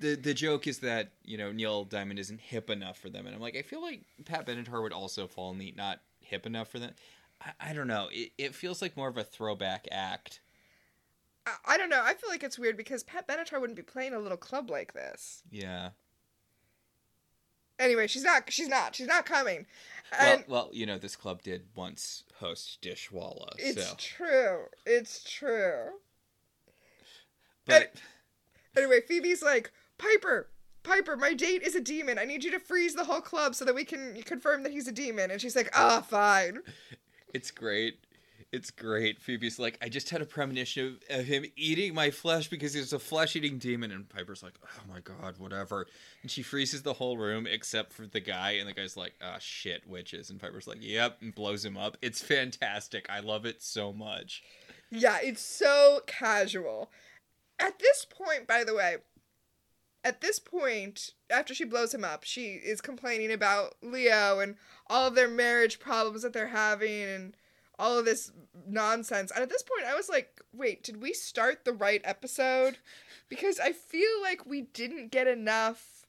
the 0.00 0.14
the 0.14 0.34
joke 0.34 0.66
is 0.66 0.78
that 0.78 1.10
you 1.24 1.36
know 1.38 1.52
Neil 1.52 1.84
Diamond 1.84 2.18
isn't 2.18 2.40
hip 2.40 2.70
enough 2.70 2.98
for 2.98 3.08
them, 3.08 3.26
and 3.26 3.34
I'm 3.34 3.40
like 3.42 3.56
I 3.56 3.62
feel 3.62 3.82
like 3.82 4.02
Pat 4.24 4.46
Benatar 4.46 4.82
would 4.82 4.92
also 4.92 5.26
fall 5.26 5.50
in 5.52 5.58
the 5.58 5.72
not 5.76 6.00
hip 6.20 6.46
enough 6.46 6.68
for 6.68 6.78
them. 6.78 6.92
I, 7.40 7.70
I 7.70 7.72
don't 7.72 7.88
know. 7.88 8.08
It, 8.12 8.32
it 8.38 8.54
feels 8.54 8.80
like 8.82 8.96
more 8.96 9.08
of 9.08 9.16
a 9.16 9.24
throwback 9.24 9.86
act. 9.90 10.40
I, 11.46 11.52
I 11.66 11.78
don't 11.78 11.90
know. 11.90 12.02
I 12.02 12.14
feel 12.14 12.30
like 12.30 12.42
it's 12.42 12.58
weird 12.58 12.76
because 12.76 13.02
Pat 13.02 13.26
Benatar 13.28 13.60
wouldn't 13.60 13.76
be 13.76 13.82
playing 13.82 14.14
a 14.14 14.18
little 14.18 14.38
club 14.38 14.70
like 14.70 14.92
this. 14.94 15.42
Yeah. 15.50 15.90
Anyway, 17.78 18.06
she's 18.06 18.22
not. 18.22 18.44
She's 18.52 18.68
not. 18.68 18.94
She's 18.94 19.08
not 19.08 19.26
coming. 19.26 19.66
Well, 20.12 20.32
And 20.34 20.44
well, 20.46 20.70
you 20.72 20.86
know, 20.86 20.96
this 20.96 21.16
club 21.16 21.42
did 21.42 21.62
once 21.74 22.22
host 22.36 22.78
Dishwalla, 22.82 23.48
it's 23.58 23.84
so. 23.84 23.94
true. 23.98 24.58
It's 24.86 25.24
true. 25.28 25.88
But 27.66 27.94
Anyway, 28.76 29.00
Phoebe's 29.06 29.42
like, 29.42 29.72
Piper, 29.98 30.48
Piper, 30.82 31.16
my 31.16 31.32
date 31.34 31.62
is 31.62 31.74
a 31.74 31.80
demon. 31.80 32.18
I 32.18 32.24
need 32.24 32.44
you 32.44 32.50
to 32.52 32.60
freeze 32.60 32.94
the 32.94 33.04
whole 33.04 33.20
club 33.20 33.54
so 33.54 33.64
that 33.64 33.74
we 33.74 33.84
can 33.84 34.22
confirm 34.22 34.62
that 34.62 34.72
he's 34.72 34.88
a 34.88 34.92
demon. 34.92 35.30
And 35.30 35.40
she's 35.40 35.56
like, 35.56 35.70
ah, 35.74 36.00
fine. 36.00 36.60
it's 37.32 37.50
great. 37.50 37.98
It's 38.52 38.70
great. 38.70 39.20
Phoebe's 39.20 39.58
like, 39.58 39.78
I 39.82 39.88
just 39.88 40.10
had 40.10 40.22
a 40.22 40.26
premonition 40.26 40.98
of, 41.10 41.20
of 41.20 41.26
him 41.26 41.44
eating 41.56 41.92
my 41.92 42.10
flesh 42.10 42.46
because 42.46 42.72
he's 42.74 42.92
a 42.92 43.00
flesh 43.00 43.34
eating 43.34 43.58
demon. 43.58 43.90
And 43.90 44.08
Piper's 44.08 44.44
like, 44.44 44.52
oh 44.64 44.82
my 44.88 45.00
god, 45.00 45.38
whatever. 45.38 45.88
And 46.22 46.30
she 46.30 46.42
freezes 46.42 46.82
the 46.82 46.92
whole 46.92 47.16
room 47.16 47.48
except 47.48 47.92
for 47.92 48.06
the 48.06 48.20
guy. 48.20 48.52
And 48.52 48.68
the 48.68 48.72
guy's 48.72 48.96
like, 48.96 49.14
ah, 49.20 49.38
shit, 49.40 49.88
witches. 49.88 50.30
And 50.30 50.40
Piper's 50.40 50.68
like, 50.68 50.78
yep, 50.80 51.16
and 51.20 51.34
blows 51.34 51.64
him 51.64 51.76
up. 51.76 51.96
It's 52.00 52.22
fantastic. 52.22 53.06
I 53.10 53.20
love 53.20 53.44
it 53.44 53.60
so 53.60 53.92
much. 53.92 54.44
Yeah, 54.90 55.18
it's 55.20 55.42
so 55.42 56.02
casual. 56.06 56.92
At 57.58 57.78
this 57.78 58.04
point, 58.04 58.46
by 58.46 58.64
the 58.64 58.74
way, 58.74 58.96
at 60.04 60.20
this 60.20 60.38
point, 60.38 61.12
after 61.30 61.54
she 61.54 61.64
blows 61.64 61.94
him 61.94 62.04
up, 62.04 62.24
she 62.24 62.54
is 62.54 62.80
complaining 62.80 63.32
about 63.32 63.74
Leo 63.82 64.38
and 64.40 64.56
all 64.88 65.08
of 65.08 65.14
their 65.14 65.28
marriage 65.28 65.78
problems 65.78 66.22
that 66.22 66.32
they're 66.32 66.48
having 66.48 67.02
and 67.02 67.36
all 67.78 67.98
of 67.98 68.04
this 68.04 68.30
nonsense. 68.66 69.30
And 69.30 69.42
at 69.42 69.48
this 69.48 69.62
point, 69.62 69.88
I 69.88 69.94
was 69.94 70.08
like, 70.08 70.40
wait, 70.52 70.82
did 70.82 71.00
we 71.00 71.12
start 71.12 71.64
the 71.64 71.72
right 71.72 72.02
episode? 72.04 72.78
Because 73.28 73.58
I 73.58 73.72
feel 73.72 74.20
like 74.22 74.44
we 74.44 74.62
didn't 74.62 75.10
get 75.10 75.26
enough, 75.26 76.06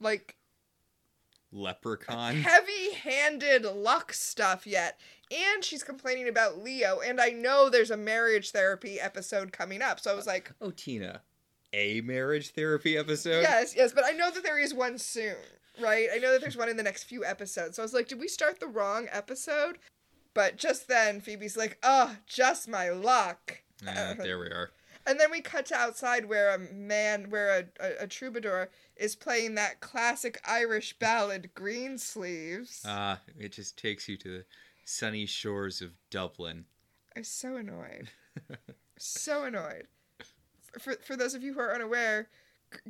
like, 0.00 0.36
Leprechaun. 1.52 2.36
heavy 2.36 2.94
handed 3.02 3.64
luck 3.64 4.12
stuff 4.12 4.66
yet. 4.66 4.98
And 5.30 5.64
she's 5.64 5.82
complaining 5.82 6.28
about 6.28 6.58
Leo. 6.58 7.00
And 7.00 7.20
I 7.20 7.28
know 7.30 7.68
there's 7.70 7.90
a 7.90 7.96
marriage 7.96 8.50
therapy 8.50 9.00
episode 9.00 9.52
coming 9.52 9.80
up. 9.82 10.00
So 10.00 10.10
I 10.10 10.14
was 10.14 10.26
like, 10.26 10.52
Oh, 10.60 10.70
Tina. 10.70 11.22
A 11.72 12.00
marriage 12.02 12.50
therapy 12.50 12.98
episode? 12.98 13.40
yes, 13.42 13.74
yes. 13.74 13.92
But 13.94 14.04
I 14.04 14.10
know 14.12 14.30
that 14.30 14.42
there 14.42 14.58
is 14.58 14.74
one 14.74 14.98
soon, 14.98 15.36
right? 15.80 16.08
I 16.12 16.18
know 16.18 16.32
that 16.32 16.42
there's 16.42 16.56
one 16.56 16.68
in 16.68 16.76
the 16.76 16.82
next 16.82 17.04
few 17.04 17.24
episodes. 17.24 17.76
So 17.76 17.82
I 17.82 17.84
was 17.84 17.94
like, 17.94 18.08
did 18.08 18.20
we 18.20 18.28
start 18.28 18.60
the 18.60 18.66
wrong 18.66 19.06
episode? 19.10 19.78
But 20.34 20.56
just 20.58 20.86
then, 20.88 21.20
Phoebe's 21.20 21.56
like, 21.56 21.78
oh, 21.82 22.16
just 22.26 22.68
my 22.68 22.90
luck. 22.90 23.62
Ah, 23.86 24.14
there 24.18 24.38
we 24.38 24.46
are. 24.46 24.70
And 25.06 25.18
then 25.18 25.30
we 25.30 25.40
cut 25.40 25.66
to 25.66 25.74
outside 25.74 26.26
where 26.26 26.54
a 26.54 26.58
man, 26.58 27.30
where 27.30 27.58
a, 27.80 27.84
a, 27.84 28.04
a 28.04 28.06
troubadour 28.06 28.70
is 28.96 29.16
playing 29.16 29.56
that 29.56 29.80
classic 29.80 30.40
Irish 30.46 30.96
ballad, 30.98 31.50
Green 31.54 31.98
Sleeves. 31.98 32.82
Ah, 32.86 33.20
it 33.36 33.52
just 33.52 33.76
takes 33.76 34.08
you 34.08 34.16
to 34.18 34.28
the 34.28 34.44
sunny 34.84 35.26
shores 35.26 35.80
of 35.80 35.92
Dublin. 36.10 36.66
I'm 37.16 37.24
so 37.24 37.56
annoyed. 37.56 38.10
so 38.98 39.44
annoyed. 39.44 39.88
For, 40.78 40.94
for 41.04 41.16
those 41.16 41.34
of 41.34 41.42
you 41.42 41.52
who 41.52 41.60
are 41.60 41.74
unaware, 41.74 42.28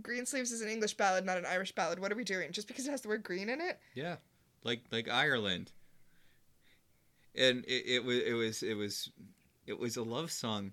Green 0.03 0.27
Sleeves 0.27 0.53
is 0.53 0.61
an 0.61 0.69
English 0.69 0.95
ballad, 0.95 1.25
not 1.25 1.39
an 1.39 1.47
Irish 1.47 1.73
ballad. 1.73 1.99
What 1.99 2.13
are 2.13 2.17
we 2.17 2.25
doing? 2.25 2.53
Just 2.53 2.69
because 2.69 2.87
it 2.87 2.91
has 2.91 3.01
the 3.01 3.09
word 3.09 3.23
green 3.23 3.49
in 3.49 3.61
it? 3.61 3.81
Yeah, 3.95 4.17
like 4.63 4.83
like 4.93 5.09
Ireland. 5.09 5.73
And 7.35 7.65
it, 7.67 7.85
it 7.87 8.05
was 8.05 8.19
it 8.19 8.35
was 8.35 8.63
it 8.63 8.75
was 8.75 9.11
it 9.67 9.79
was 9.79 9.97
a 9.97 10.03
love 10.03 10.31
song 10.31 10.73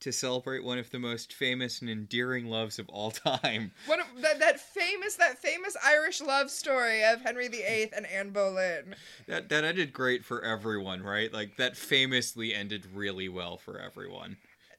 to 0.00 0.12
celebrate 0.12 0.64
one 0.64 0.78
of 0.78 0.90
the 0.90 0.98
most 0.98 1.32
famous 1.32 1.80
and 1.80 1.90
endearing 1.90 2.46
loves 2.46 2.78
of 2.78 2.88
all 2.88 3.10
time. 3.10 3.72
One 3.86 4.00
of, 4.00 4.06
that, 4.20 4.38
that 4.40 4.60
famous 4.60 5.16
that 5.16 5.38
famous 5.38 5.76
Irish 5.84 6.20
love 6.20 6.50
story 6.50 7.04
of 7.04 7.22
Henry 7.22 7.48
VIII 7.48 7.90
and 7.96 8.06
Anne 8.06 8.30
Boleyn. 8.30 8.94
That 9.26 9.48
that 9.48 9.64
ended 9.64 9.92
great 9.92 10.24
for 10.24 10.42
everyone, 10.44 11.02
right? 11.02 11.32
Like 11.32 11.56
that 11.56 11.76
famously 11.76 12.54
ended 12.54 12.86
really 12.94 13.28
well 13.28 13.56
for 13.56 13.80
everyone. 13.80 14.36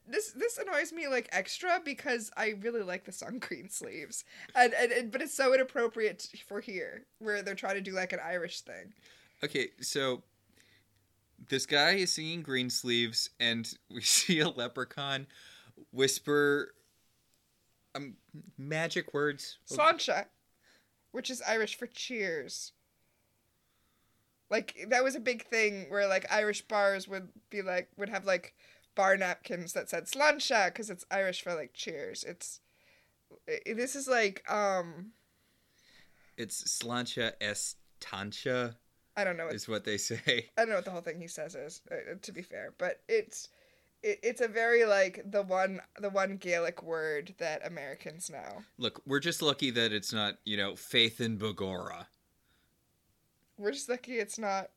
This 0.08 0.32
this 0.32 0.58
annoys 0.58 0.92
me 0.92 1.06
like 1.06 1.28
extra 1.30 1.80
because 1.84 2.30
I 2.36 2.54
really 2.60 2.82
like 2.82 3.04
the 3.04 3.12
song 3.12 3.38
Green 3.38 3.68
Sleeves, 3.68 4.24
and, 4.54 4.74
and, 4.74 4.90
and 4.90 5.12
but 5.12 5.22
it's 5.22 5.34
so 5.34 5.54
inappropriate 5.54 6.26
for 6.48 6.60
here 6.60 7.04
where 7.18 7.42
they're 7.42 7.54
trying 7.54 7.76
to 7.76 7.80
do 7.80 7.92
like 7.92 8.12
an 8.12 8.20
Irish 8.24 8.62
thing. 8.62 8.92
Okay, 9.42 9.68
so 9.80 10.22
this 11.48 11.66
guy 11.66 11.92
is 11.92 12.12
singing 12.12 12.42
green 12.42 12.70
sleeves 12.70 13.30
and 13.38 13.72
we 13.90 14.00
see 14.00 14.40
a 14.40 14.48
leprechaun 14.48 15.26
whisper 15.92 16.74
um 17.94 18.14
magic 18.58 19.12
words. 19.14 19.58
Sláinte, 19.70 20.26
which 21.12 21.30
is 21.30 21.42
Irish 21.46 21.76
for 21.76 21.86
cheers. 21.86 22.72
Like 24.50 24.86
that 24.88 25.04
was 25.04 25.14
a 25.14 25.20
big 25.20 25.44
thing 25.44 25.86
where 25.88 26.08
like 26.08 26.26
Irish 26.30 26.62
bars 26.62 27.06
would 27.08 27.28
be 27.50 27.62
like 27.62 27.88
would 27.96 28.08
have 28.08 28.24
like 28.24 28.54
bar 28.94 29.16
napkins 29.16 29.72
that 29.72 29.88
said 29.88 30.04
sláinte 30.04 30.66
because 30.66 30.90
it's 30.90 31.04
Irish 31.10 31.42
for 31.42 31.54
like 31.54 31.72
cheers. 31.72 32.24
It's 32.24 32.60
i 33.48 33.72
this 33.72 33.94
is 33.94 34.08
like 34.08 34.42
um 34.50 35.12
It's 36.36 36.64
slancha 36.64 37.32
estancha 37.40 38.76
I 39.16 39.24
don't 39.24 39.36
know 39.36 39.46
what 39.46 39.54
is 39.54 39.68
what 39.68 39.84
they 39.84 39.98
say. 39.98 40.50
I 40.56 40.62
don't 40.62 40.70
know 40.70 40.76
what 40.76 40.84
the 40.84 40.90
whole 40.90 41.00
thing 41.00 41.20
he 41.20 41.28
says 41.28 41.54
is 41.54 41.82
uh, 41.90 42.14
to 42.20 42.32
be 42.32 42.42
fair, 42.42 42.74
but 42.78 43.00
it's 43.08 43.48
it, 44.02 44.20
it's 44.22 44.40
a 44.40 44.48
very 44.48 44.84
like 44.84 45.22
the 45.24 45.42
one 45.42 45.80
the 45.98 46.10
one 46.10 46.36
Gaelic 46.36 46.82
word 46.82 47.34
that 47.38 47.66
Americans 47.66 48.30
know. 48.30 48.62
Look, 48.78 49.02
we're 49.06 49.20
just 49.20 49.42
lucky 49.42 49.70
that 49.70 49.92
it's 49.92 50.12
not, 50.12 50.38
you 50.44 50.56
know, 50.56 50.76
faith 50.76 51.20
in 51.20 51.38
Bagora. 51.38 52.06
We're 53.58 53.72
just 53.72 53.88
lucky 53.88 54.18
it's 54.18 54.38
not. 54.38 54.70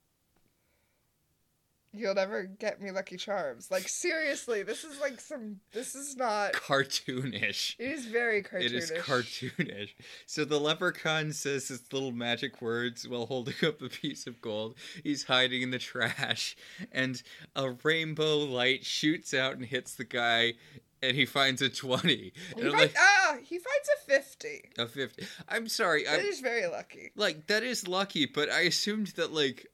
You'll 1.95 2.15
never 2.15 2.43
get 2.43 2.81
me 2.81 2.89
Lucky 2.91 3.17
Charms. 3.17 3.69
Like 3.69 3.87
seriously, 3.87 4.63
this 4.63 4.83
is 4.83 4.99
like 4.99 5.21
some. 5.21 5.57
This 5.73 5.93
is 5.93 6.15
not. 6.15 6.53
Cartoonish. 6.53 7.75
It 7.79 7.91
is 7.91 8.05
very 8.05 8.41
cartoonish. 8.41 8.63
It 8.65 8.73
is 8.73 8.91
cartoonish. 8.91 9.89
So 10.25 10.43
the 10.43 10.59
leprechaun 10.59 11.33
says 11.33 11.67
his 11.67 11.83
little 11.93 12.11
magic 12.11 12.61
words 12.61 13.07
while 13.07 13.27
holding 13.27 13.53
up 13.63 13.81
a 13.81 13.89
piece 13.89 14.25
of 14.25 14.41
gold. 14.41 14.75
He's 15.03 15.23
hiding 15.25 15.61
in 15.61 15.71
the 15.71 15.79
trash, 15.79 16.55
and 16.91 17.21
a 17.55 17.71
rainbow 17.83 18.37
light 18.39 18.85
shoots 18.85 19.33
out 19.33 19.55
and 19.55 19.65
hits 19.65 19.93
the 19.95 20.03
guy, 20.03 20.53
and 21.01 21.15
he 21.15 21.25
finds 21.25 21.61
a 21.61 21.69
twenty. 21.69 22.33
He 22.55 22.61
And 22.61 22.69
I'm 22.69 22.71
finds, 22.71 22.93
like 22.95 22.95
ah, 22.97 23.37
he 23.43 23.59
finds 23.59 23.89
a 23.97 24.05
fifty. 24.07 24.69
a 24.77 24.87
fifty. 24.87 25.25
I'm 25.47 25.67
sorry. 25.67 26.05
That 26.05 26.19
I'm 26.19 26.25
is 26.25 26.39
very 26.39 26.65
lucky. 26.67 27.11
like 27.15 27.47
that 27.47 27.61
is 27.63 27.87
lucky, 27.87 28.25
but 28.25 28.49
I 28.49 28.61
assumed 28.61 29.07
that 29.15 29.31
like 29.31 29.67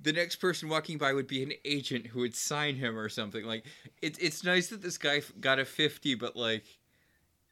the 0.00 0.12
next 0.12 0.36
person 0.36 0.68
walking 0.68 0.98
by 0.98 1.12
would 1.12 1.26
be 1.26 1.42
an 1.42 1.52
agent 1.64 2.06
who 2.08 2.20
would 2.20 2.34
sign 2.34 2.76
him 2.76 2.98
or 2.98 3.08
something. 3.08 3.44
Like 3.44 3.64
it's 4.02 4.18
it's 4.18 4.44
nice 4.44 4.68
that 4.68 4.82
this 4.82 4.98
guy 4.98 5.22
got 5.40 5.58
a 5.58 5.64
fifty, 5.64 6.14
but 6.14 6.36
like 6.36 6.64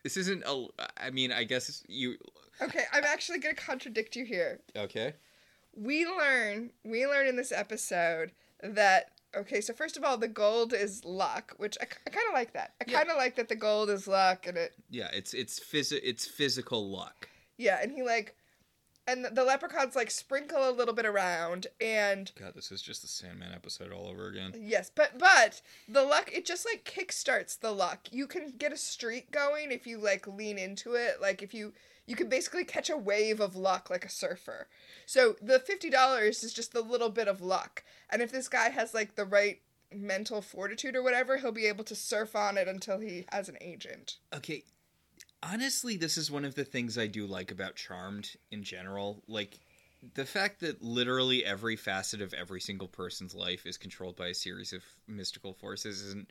this 0.02 0.16
isn't 0.16 0.42
a. 0.46 0.66
I 0.96 1.11
mean, 1.11 1.32
I 1.32 1.44
guess 1.44 1.82
you. 1.88 2.16
Okay, 2.61 2.84
I'm 2.92 3.04
actually 3.04 3.38
gonna 3.38 3.54
contradict 3.54 4.16
you 4.16 4.25
here. 4.25 4.61
Okay. 4.76 5.14
we 5.75 6.04
learn 6.06 6.70
we 6.84 7.06
learn 7.06 7.26
in 7.26 7.37
this 7.37 7.50
episode 7.52 8.32
that 8.62 9.11
okay 9.34 9.61
so 9.62 9.72
first 9.72 9.96
of 9.96 10.04
all 10.04 10.18
the 10.18 10.28
gold 10.28 10.75
is 10.75 11.02
luck 11.06 11.54
which 11.56 11.78
i, 11.80 11.84
I 12.06 12.11
kind 12.11 12.26
of 12.28 12.34
like 12.34 12.52
that 12.52 12.75
i 12.80 12.84
kind 12.84 13.08
of 13.08 13.16
like 13.16 13.37
that 13.37 13.49
the 13.49 13.56
gold 13.56 13.88
is 13.88 14.06
luck 14.06 14.46
and 14.46 14.58
it 14.58 14.75
Yeah, 14.90 15.08
it's 15.14 15.32
it's 15.32 15.58
phys- 15.58 15.99
it's 16.02 16.26
physical 16.26 16.90
luck. 16.90 17.28
yeah 17.56 17.78
and 17.82 17.90
he 17.90 18.02
like 18.02 18.37
and 19.06 19.25
the, 19.25 19.30
the 19.30 19.44
leprechauns 19.44 19.97
like 19.97 20.11
sprinkle 20.11 20.68
a 20.68 20.73
little 20.73 20.94
bit 20.94 21.06
around 21.06 21.66
and 21.80 22.32
God, 22.38 22.54
this 22.54 22.71
is 22.71 22.82
just 22.82 23.02
the 23.02 23.09
Sandman 23.09 23.52
episode 23.52 23.92
all 23.92 24.06
over 24.06 24.28
again. 24.28 24.52
yes 24.59 24.90
but 24.94 25.18
but 25.18 25.61
the 25.88 26.02
luck 26.02 26.30
it 26.32 26.44
just 26.44 26.66
like 26.66 26.85
kickstarts 26.85 27.59
the 27.59 27.73
luck 27.73 28.09
you 28.11 28.26
can 28.26 28.52
get 28.59 28.73
a 28.73 28.76
streak 28.76 29.30
going 29.30 29.73
if 29.73 29.87
you 29.87 29.99
like 29.99 30.26
lean 30.26 30.59
into 30.59 30.94
it 30.94 31.21
like 31.21 31.42
if 31.42 31.52
you 31.52 31.73
you 32.06 32.16
can 32.16 32.28
basically 32.28 32.64
catch 32.64 32.90
a 32.90 32.97
wave 32.97 33.38
of 33.40 33.54
luck 33.54 33.88
like 33.88 34.04
a 34.04 34.11
surfer. 34.11 34.66
So 35.06 35.37
the 35.40 35.61
fifty 35.61 35.88
dollars 35.88 36.42
is 36.42 36.52
just 36.52 36.73
the 36.73 36.80
little 36.80 37.11
bit 37.11 37.28
of 37.28 37.40
luck, 37.40 37.85
and 38.11 38.21
if 38.21 38.32
this 38.32 38.49
guy 38.49 38.71
has 38.71 38.92
like 38.92 39.14
the 39.14 39.25
right 39.25 39.61
mental 39.94 40.42
fortitude 40.42 40.97
or 40.97 41.02
whatever, 41.02 41.37
he'll 41.37 41.52
be 41.52 41.66
able 41.66 41.85
to 41.85 41.94
surf 41.94 42.35
on 42.35 42.59
it 42.59 42.66
until 42.66 42.99
he 42.99 43.25
has 43.30 43.49
an 43.49 43.56
agent. 43.61 44.16
Okay. 44.35 44.64
Honestly, 45.42 45.96
this 45.96 46.16
is 46.16 46.30
one 46.30 46.44
of 46.44 46.54
the 46.54 46.64
things 46.64 46.96
I 46.96 47.06
do 47.06 47.26
like 47.26 47.50
about 47.50 47.75
Charmed 47.75 48.37
in 48.50 48.62
general. 48.62 49.22
Like 49.26 49.58
the 50.14 50.25
fact 50.25 50.61
that 50.61 50.82
literally 50.82 51.44
every 51.44 51.76
facet 51.76 52.20
of 52.20 52.32
every 52.34 52.61
single 52.61 52.88
person's 52.88 53.34
life 53.34 53.66
is 53.66 53.76
controlled 53.76 54.16
by 54.16 54.28
a 54.28 54.34
series 54.34 54.72
of 54.72 54.82
mystical 55.08 55.52
forces 55.52 56.00
isn't 56.02 56.30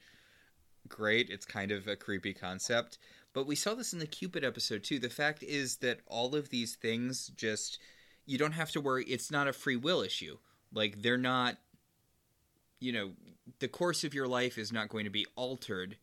great. 0.87 1.29
It's 1.29 1.45
kind 1.45 1.71
of 1.71 1.87
a 1.87 1.95
creepy 1.95 2.33
concept. 2.33 2.97
But 3.33 3.47
we 3.47 3.55
saw 3.55 3.73
this 3.75 3.93
in 3.93 3.99
the 3.99 4.07
Cupid 4.07 4.43
episode 4.43 4.83
too. 4.83 4.99
The 4.99 5.09
fact 5.09 5.43
is 5.43 5.77
that 5.77 5.99
all 6.07 6.35
of 6.35 6.49
these 6.49 6.75
things 6.75 7.31
just 7.35 7.79
you 8.25 8.37
don't 8.37 8.51
have 8.53 8.71
to 8.71 8.81
worry. 8.81 9.03
It's 9.05 9.31
not 9.31 9.47
a 9.47 9.53
free 9.53 9.75
will 9.75 10.01
issue. 10.01 10.37
Like 10.73 11.01
they're 11.01 11.17
not 11.17 11.57
you 12.81 12.91
know, 12.91 13.11
the 13.59 13.67
course 13.67 14.03
of 14.03 14.13
your 14.13 14.27
life 14.27 14.57
is 14.57 14.71
not 14.71 14.89
going 14.89 15.05
to 15.05 15.11
be 15.11 15.25
altered 15.35 15.97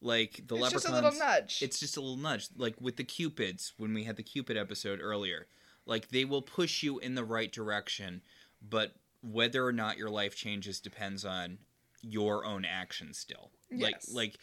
like 0.00 0.42
the 0.46 0.54
it's 0.54 0.62
leprechauns 0.62 0.72
just 0.72 0.88
a 0.88 0.92
little 0.94 1.12
nudge. 1.18 1.58
it's 1.62 1.80
just 1.80 1.96
a 1.96 2.00
little 2.00 2.16
nudge 2.16 2.48
like 2.56 2.80
with 2.80 2.96
the 2.96 3.04
cupids 3.04 3.72
when 3.78 3.92
we 3.94 4.04
had 4.04 4.16
the 4.16 4.22
cupid 4.22 4.56
episode 4.56 5.00
earlier 5.02 5.46
like 5.86 6.08
they 6.10 6.24
will 6.24 6.42
push 6.42 6.82
you 6.82 6.98
in 6.98 7.14
the 7.14 7.24
right 7.24 7.50
direction 7.52 8.22
but 8.66 8.94
whether 9.22 9.64
or 9.66 9.72
not 9.72 9.96
your 9.98 10.10
life 10.10 10.36
changes 10.36 10.78
depends 10.80 11.24
on 11.24 11.58
your 12.00 12.44
own 12.44 12.64
action 12.64 13.12
still 13.12 13.50
like 13.72 13.94
Yes. 13.96 14.10
like 14.14 14.38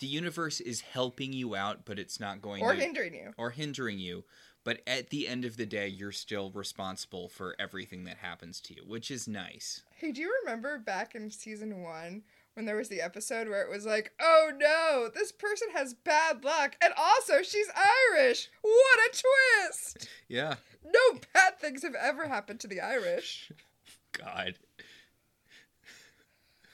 the 0.00 0.06
universe 0.06 0.60
is 0.60 0.80
helping 0.82 1.32
you 1.32 1.54
out 1.54 1.84
but 1.86 1.98
it's 1.98 2.20
not 2.20 2.42
going 2.42 2.62
or 2.62 2.74
to 2.74 2.80
hindering 2.80 3.14
you. 3.14 3.32
or 3.38 3.50
hindering 3.50 3.98
you 3.98 4.24
but 4.64 4.80
at 4.86 5.10
the 5.10 5.28
end 5.28 5.44
of 5.44 5.56
the 5.56 5.66
day 5.66 5.88
you're 5.88 6.12
still 6.12 6.50
responsible 6.50 7.28
for 7.28 7.54
everything 7.58 8.04
that 8.04 8.18
happens 8.18 8.60
to 8.60 8.74
you 8.74 8.82
which 8.86 9.10
is 9.10 9.26
nice 9.26 9.82
Hey, 9.96 10.12
do 10.12 10.20
you 10.20 10.34
remember 10.44 10.78
back 10.78 11.14
in 11.14 11.30
season 11.30 11.82
one 11.82 12.22
when 12.54 12.66
there 12.66 12.76
was 12.76 12.88
the 12.88 13.00
episode 13.00 13.48
where 13.48 13.62
it 13.62 13.70
was 13.70 13.84
like, 13.84 14.12
oh 14.20 14.50
no, 14.56 15.08
this 15.12 15.32
person 15.32 15.68
has 15.74 15.92
bad 15.94 16.44
luck, 16.44 16.76
and 16.82 16.92
also 16.96 17.42
she's 17.42 17.68
Irish? 18.14 18.48
What 18.62 18.98
a 19.08 19.22
twist! 19.62 20.08
yeah 20.28 20.54
No 20.84 21.18
bad 21.32 21.58
things 21.60 21.82
have 21.82 21.94
ever 21.94 22.28
happened 22.28 22.60
to 22.60 22.68
the 22.68 22.80
Irish. 22.80 23.50
god 24.18 24.54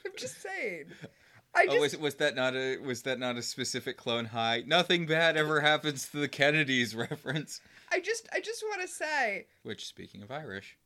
I'm 0.05 0.13
just 0.17 0.41
saying. 0.43 0.87
I 1.55 1.67
Oh, 1.69 1.73
just 1.73 1.81
was 1.81 1.97
was 1.99 2.15
that 2.17 2.37
not 2.37 2.55
a 2.55 2.79
was 2.79 3.03
that 3.03 3.19
not 3.19 3.37
a 3.37 3.43
specific 3.43 3.97
Clone 3.97 4.27
High? 4.27 4.63
Nothing 4.67 5.07
bad 5.07 5.37
ever 5.37 5.61
happens 5.61 6.09
to 6.09 6.19
the 6.19 6.29
Kennedys 6.29 6.95
reference. 6.95 7.61
I 7.91 8.01
just 8.01 8.29
I 8.33 8.41
just 8.41 8.63
want 8.63 8.83
to 8.83 8.89
say 8.89 9.47
Which, 9.63 9.85
speaking 9.87 10.23
of 10.23 10.31
Irish, 10.31 10.77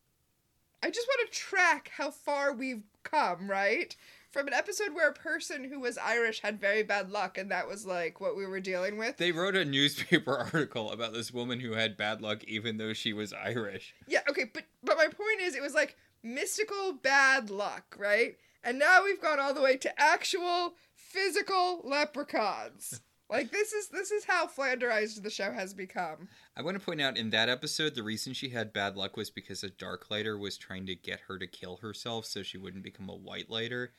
I 0.81 0.89
just 0.89 1.07
want 1.07 1.31
to 1.31 1.37
track 1.37 1.91
how 1.95 2.09
far 2.11 2.51
we've 2.53 2.83
come, 3.03 3.49
right? 3.49 3.95
From 4.35 4.47
an 4.47 4.53
episode 4.53 4.93
where 4.93 5.07
a 5.07 5.13
person 5.13 5.63
who 5.63 5.79
was 5.79 5.97
Irish 5.97 6.41
had 6.41 6.59
very 6.59 6.83
bad 6.83 7.09
luck 7.09 7.37
and 7.37 7.49
that 7.51 7.69
was 7.69 7.85
like 7.85 8.19
what 8.19 8.35
we 8.35 8.45
were 8.45 8.59
dealing 8.59 8.97
with. 8.97 9.15
they 9.15 9.31
wrote 9.31 9.55
a 9.55 9.63
newspaper 9.63 10.37
article 10.53 10.91
about 10.91 11.13
this 11.13 11.31
woman 11.31 11.61
who 11.61 11.71
had 11.71 11.95
bad 11.95 12.21
luck, 12.21 12.43
even 12.43 12.75
though 12.75 12.91
she 12.91 13.13
was 13.13 13.31
Irish. 13.31 13.95
Yeah, 14.09 14.23
okay, 14.29 14.43
but 14.53 14.65
but 14.83 14.97
my 14.97 15.05
point 15.05 15.39
is 15.39 15.55
it 15.55 15.61
was 15.61 15.73
like 15.73 15.95
mystical 16.21 16.91
bad 17.01 17.49
luck, 17.49 17.95
right? 17.97 18.35
And 18.61 18.77
now 18.77 19.05
we've 19.05 19.21
gone 19.21 19.39
all 19.39 19.53
the 19.53 19.61
way 19.61 19.77
to 19.77 20.01
actual 20.01 20.73
physical 20.93 21.79
leprechauns. 21.85 22.99
Like 23.27 23.51
this 23.51 23.73
is 23.73 23.87
this 23.87 24.11
is 24.11 24.25
how 24.25 24.45
flanderized 24.45 25.23
the 25.23 25.31
show 25.31 25.51
has 25.51 25.73
become. 25.73 26.27
I 26.55 26.61
want 26.61 26.77
to 26.77 26.85
point 26.85 27.01
out 27.01 27.17
in 27.17 27.31
that 27.31 27.49
episode, 27.49 27.95
the 27.95 28.03
reason 28.03 28.33
she 28.33 28.49
had 28.49 28.71
bad 28.71 28.95
luck 28.95 29.17
was 29.17 29.31
because 29.31 29.63
a 29.63 29.69
Darklighter 29.69 30.39
was 30.39 30.59
trying 30.59 30.85
to 30.85 30.93
get 30.95 31.21
her 31.21 31.39
to 31.39 31.47
kill 31.47 31.77
herself 31.77 32.27
so 32.27 32.43
she 32.43 32.59
wouldn't 32.59 32.83
become 32.83 33.09
a 33.09 33.15
White 33.15 33.49
Lighter. 33.49 33.93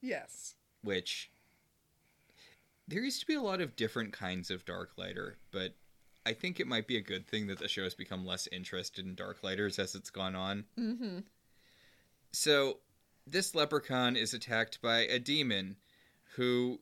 Yes. 0.00 0.54
Which 0.82 1.30
there 2.88 3.02
used 3.02 3.20
to 3.20 3.26
be 3.26 3.34
a 3.34 3.42
lot 3.42 3.60
of 3.60 3.76
different 3.76 4.12
kinds 4.12 4.50
of 4.50 4.64
Darklighter, 4.64 5.34
but 5.52 5.74
I 6.26 6.32
think 6.32 6.58
it 6.58 6.66
might 6.66 6.86
be 6.86 6.96
a 6.96 7.02
good 7.02 7.26
thing 7.26 7.46
that 7.46 7.58
the 7.58 7.68
show 7.68 7.84
has 7.84 7.94
become 7.94 8.26
less 8.26 8.48
interested 8.50 9.06
in 9.06 9.14
Darklighters 9.16 9.78
as 9.78 9.94
it's 9.94 10.10
gone 10.10 10.34
on. 10.34 10.64
Mm-hmm. 10.78 11.18
So, 12.32 12.78
this 13.26 13.54
leprechaun 13.54 14.16
is 14.16 14.34
attacked 14.34 14.82
by 14.82 15.00
a 15.00 15.18
demon 15.18 15.76
who. 16.36 16.80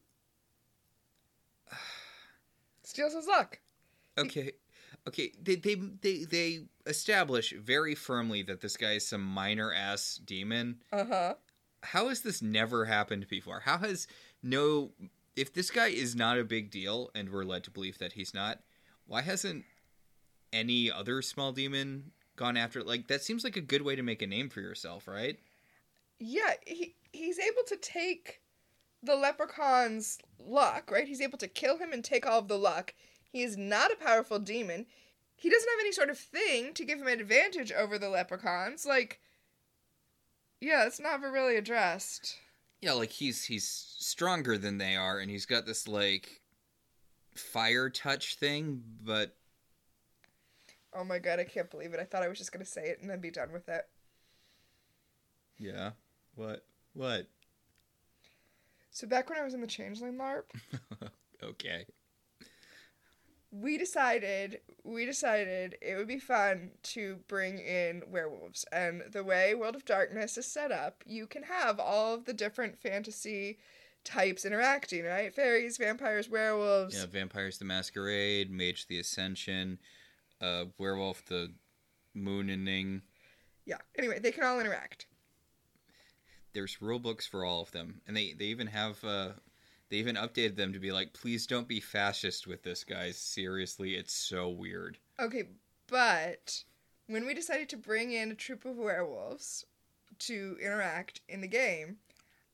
Steals 2.83 3.15
his 3.15 3.27
luck. 3.27 3.61
Okay. 4.19 4.53
Okay, 5.07 5.33
they, 5.41 5.55
they 5.55 5.75
they 5.75 6.25
they 6.25 6.61
establish 6.87 7.53
very 7.53 7.95
firmly 7.95 8.43
that 8.43 8.61
this 8.61 8.77
guy 8.77 8.93
is 8.93 9.07
some 9.07 9.23
minor 9.23 9.73
ass 9.73 10.21
demon. 10.25 10.83
Uh-huh. 10.93 11.35
How 11.83 12.09
has 12.09 12.23
this 12.23 12.43
never 12.43 12.87
happened 12.87 13.29
before? 13.29 13.61
How 13.61 13.79
has 13.79 14.07
no 14.43 14.91
if 15.37 15.53
this 15.55 15.71
guy 15.71 15.89
is 15.89 16.17
not 16.17 16.39
a 16.39 16.45
big 16.45 16.71
deal 16.71 17.11
and 17.15 17.31
we're 17.31 17.45
led 17.45 17.63
to 17.65 17.71
believe 17.71 17.99
that 17.99 18.15
he's 18.15 18.35
not, 18.35 18.59
why 19.07 19.23
hasn't 19.23 19.65
any 20.53 20.91
other 20.91 21.23
small 21.23 21.53
demon 21.53 22.11
gone 22.37 22.57
after 22.57 22.81
it? 22.81 22.87
like 22.87 23.07
that 23.09 23.23
seems 23.23 23.45
like 23.45 23.57
a 23.57 23.61
good 23.61 23.83
way 23.83 23.95
to 23.95 24.03
make 24.03 24.23
a 24.23 24.27
name 24.27 24.49
for 24.49 24.61
yourself, 24.61 25.07
right? 25.07 25.39
Yeah, 26.19 26.55
he 26.67 26.97
he's 27.13 27.39
able 27.39 27.63
to 27.69 27.77
take 27.77 28.41
the 29.03 29.15
leprechaun's 29.15 30.19
luck, 30.39 30.91
right? 30.91 31.07
He's 31.07 31.21
able 31.21 31.39
to 31.39 31.49
kill 31.49 31.79
him 31.79 31.93
and 31.93 32.05
take 32.05 32.27
all 32.27 32.41
of 32.41 32.49
the 32.49 32.59
luck. 32.59 32.95
He 33.31 33.43
is 33.43 33.57
not 33.57 33.93
a 33.93 34.05
powerful 34.05 34.39
demon. 34.39 34.87
He 35.37 35.51
doesn't 35.51 35.69
have 35.69 35.81
any 35.81 35.93
sort 35.93 36.11
of 36.11 36.19
thing 36.19 36.75
to 36.75 36.85
give 36.85 36.99
him 36.99 37.07
an 37.07 37.21
advantage 37.21 37.71
over 37.71 37.97
the 37.97 38.09
leprechauns. 38.09 38.85
Like, 38.85 39.21
yeah, 40.61 40.87
it's 40.87 41.01
never 41.01 41.31
really 41.31 41.57
addressed. 41.57 42.37
Yeah, 42.81 42.93
like 42.93 43.11
he's 43.11 43.45
he's 43.45 43.67
stronger 43.67 44.57
than 44.59 44.79
they 44.79 44.97
are, 44.97 45.19
and 45.19 45.31
he's 45.31 45.47
got 45.47 45.67
this 45.67 45.89
like 45.89 46.43
fire 47.35 47.91
touch 47.91 48.37
thing, 48.37 48.83
but 49.03 49.37
Oh 50.93 51.05
my 51.05 51.19
god, 51.19 51.39
I 51.41 51.45
can't 51.45 51.71
believe 51.71 51.95
it. 51.95 52.01
I 52.01 52.05
thought 52.05 52.23
I 52.23 52.29
was 52.29 52.39
just 52.39 52.53
gonna 52.53 52.65
say 52.65 52.89
it 52.89 53.01
and 53.01 53.09
then 53.11 53.21
be 53.21 53.31
done 53.31 53.53
with 53.53 53.69
it. 53.69 53.89
yeah. 55.59 55.91
What? 56.35 56.65
What? 56.95 57.27
So 58.91 59.07
back 59.07 59.29
when 59.29 59.39
I 59.39 59.45
was 59.45 59.55
in 59.55 59.61
the 59.61 59.67
Changeling 59.67 60.17
LARP, 60.17 60.45
okay. 61.43 61.87
We 63.51 63.79
decided 63.79 64.61
we 64.85 65.07
decided 65.07 65.77
it 65.81 65.97
would 65.97 66.07
be 66.09 66.19
fun 66.19 66.71
to 66.83 67.17
bring 67.29 67.59
in 67.59 68.03
werewolves 68.11 68.65
and 68.73 69.03
the 69.13 69.25
way 69.25 69.55
world 69.55 69.75
of 69.75 69.85
darkness 69.85 70.37
is 70.37 70.47
set 70.47 70.71
up 70.71 71.03
you 71.07 71.27
can 71.27 71.43
have 71.45 71.81
all 71.81 72.15
of 72.15 72.25
the 72.27 72.35
different 72.35 72.79
fantasy 72.79 73.59
types 74.05 74.45
interacting 74.45 75.05
right 75.05 75.35
fairies 75.35 75.77
vampires 75.79 76.29
werewolves 76.29 76.95
Yeah, 76.95 77.07
Vampires 77.07 77.59
the 77.59 77.65
Masquerade, 77.65 78.51
Mage 78.51 78.87
the 78.87 78.99
Ascension, 78.99 79.79
uh 80.41 80.67
Werewolf 80.79 81.25
the 81.25 81.53
moon 82.15 82.47
Mooning. 82.49 83.03
yeah 83.65 83.79
anyway 83.99 84.19
they 84.19 84.33
can 84.33 84.45
all 84.45 84.61
interact 84.61 85.07
There's 86.53 86.83
rule 86.83 86.99
books 86.99 87.27
for 87.27 87.45
all 87.45 87.63
of 87.63 87.71
them. 87.73 88.01
And 88.07 88.17
they 88.17 88.33
they 88.33 88.47
even 88.47 88.67
have 88.69 89.03
uh 89.05 89.31
they 89.91 89.97
even 89.97 90.17
updated 90.17 90.57
them 90.57 90.73
to 90.73 90.79
be 90.79 90.93
like, 90.93 91.13
please 91.13 91.47
don't 91.47 91.69
be 91.69 91.81
fascist 91.81 92.47
with 92.47 92.63
this, 92.63 92.85
guys. 92.85 93.17
Seriously, 93.17 93.95
it's 93.95 94.13
so 94.13 94.49
weird. 94.49 94.99
okay 95.21 95.45
but 95.91 96.65
when 97.07 97.25
we 97.25 97.33
decided 97.33 97.69
to 97.71 97.77
bring 97.79 98.13
in 98.13 98.31
a 98.31 98.35
troop 98.35 98.67
of 98.67 98.77
werewolves 98.77 99.65
to 100.19 100.57
interact 100.63 101.21
in 101.29 101.41
the 101.41 101.47
game 101.49 101.97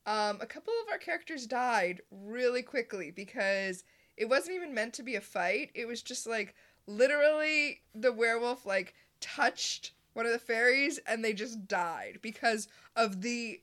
um, 0.06 0.38
a 0.40 0.46
couple 0.46 0.72
of 0.84 0.92
our 0.92 0.98
characters 0.98 1.46
died 1.46 2.00
really 2.10 2.62
quickly 2.62 3.10
because 3.10 3.82
it 4.16 4.28
wasn't 4.28 4.54
even 4.54 4.72
meant 4.74 4.92
to 4.94 5.02
be 5.02 5.16
a 5.16 5.20
fight 5.20 5.70
it 5.74 5.86
was 5.88 6.02
just 6.02 6.26
like 6.28 6.54
literally 6.86 7.80
the 7.94 8.12
werewolf 8.12 8.64
like 8.66 8.94
touched 9.20 9.92
one 10.12 10.26
of 10.26 10.32
the 10.32 10.38
fairies 10.38 10.98
and 11.08 11.24
they 11.24 11.32
just 11.32 11.66
died 11.66 12.18
because 12.22 12.68
of 12.94 13.22
the 13.22 13.60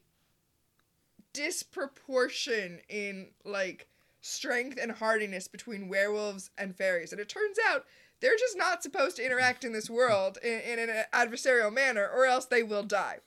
disproportion 1.34 2.80
in 2.89 3.28
like 3.46 3.88
strength 4.22 4.78
and 4.82 4.91
hardiness 4.91 5.48
between 5.48 5.89
werewolves 5.89 6.52
and 6.58 6.76
fairies. 6.76 7.12
And 7.12 7.20
it 7.20 7.30
turns 7.30 7.58
out 7.67 7.86
they're 8.20 8.38
just 8.38 8.58
not 8.58 8.84
supposed 8.84 9.15
to 9.17 9.26
interact 9.26 9.63
in 9.63 9.74
this 9.74 9.89
world 9.89 10.38
in, 10.44 10.60
in 10.60 10.89
an 10.89 11.04
adversarial 11.13 11.74
manner 11.74 12.08
or 12.08 12.26
else 12.26 12.46
they 12.46 12.63
will 12.63 12.84
die. 12.84 13.20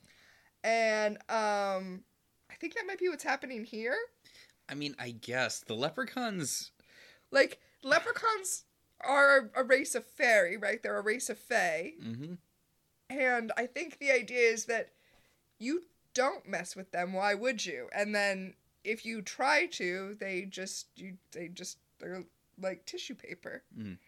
And 0.63 1.17
um 1.29 2.05
i 2.51 2.55
think 2.61 2.75
that 2.75 2.87
might 2.87 2.99
be 3.01 3.09
what's 3.09 3.25
happening 3.25 3.65
here. 3.65 3.97
I 4.69 4.75
mean, 4.75 4.95
I 4.99 5.11
guess. 5.11 5.61
The 5.61 5.75
leprechauns 5.75 6.71
like 7.31 7.59
leprechauns 7.83 8.65
are 9.01 9.51
a 9.55 9.65
race 9.65 9.95
of 9.95 10.07
fairy 10.07 10.57
right? 10.57 10.83
They're 10.83 10.99
a 10.99 11.03
race 11.03 11.29
of 11.29 11.39
fae 11.39 11.95
hmm 12.03 12.35
And 13.11 13.53
I 13.57 13.67
think 13.67 13.99
the 13.99 14.13
idea 14.13 14.51
is 14.51 14.67
that 14.67 14.91
you 15.59 15.83
don't 16.15 16.49
mess 16.49 16.75
with 16.75 16.91
them. 16.93 17.13
Why 17.13 17.35
would 17.35 17.67
you? 17.67 17.89
And 17.93 18.15
then 18.15 18.55
if 18.85 19.05
you 19.05 19.21
try 19.23 19.67
to, 19.67 20.17
they 20.19 20.43
just 20.43 20.87
you 20.97 21.19
they 21.33 21.49
just 21.49 21.79
they're 21.99 22.25
like 22.61 22.87
tissue 22.87 23.15
paper. 23.15 23.63
Mm. 23.79 23.99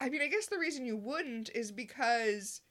I 0.00 0.08
mean, 0.08 0.22
I 0.22 0.28
guess 0.28 0.46
the 0.46 0.58
reason 0.58 0.86
you 0.86 0.96
wouldn't 0.96 1.50
is 1.54 1.72
because 1.72 2.62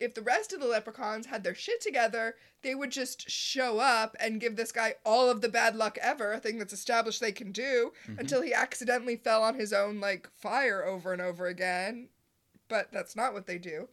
if 0.00 0.14
the 0.14 0.22
rest 0.22 0.52
of 0.52 0.60
the 0.60 0.66
leprechauns 0.66 1.26
had 1.26 1.42
their 1.44 1.54
shit 1.54 1.80
together, 1.80 2.36
they 2.62 2.74
would 2.74 2.90
just 2.90 3.28
show 3.30 3.78
up 3.78 4.16
and 4.20 4.40
give 4.40 4.56
this 4.56 4.72
guy 4.72 4.94
all 5.04 5.30
of 5.30 5.40
the 5.40 5.48
bad 5.48 5.76
luck 5.76 5.98
ever, 6.00 6.32
a 6.32 6.38
thing 6.38 6.58
that's 6.58 6.72
established 6.72 7.20
they 7.20 7.32
can 7.32 7.52
do, 7.52 7.92
Mhm. 8.06 8.18
until 8.18 8.42
he 8.42 8.52
accidentally 8.52 9.16
fell 9.16 9.42
on 9.42 9.54
his 9.54 9.72
own, 9.72 10.00
like, 10.00 10.28
fire 10.30 10.84
over 10.84 11.12
and 11.12 11.22
over 11.22 11.46
again. 11.46 12.08
But 12.68 12.90
that's 12.92 13.14
not 13.16 13.32
what 13.32 13.46
they 13.46 13.58
do. 13.58 13.88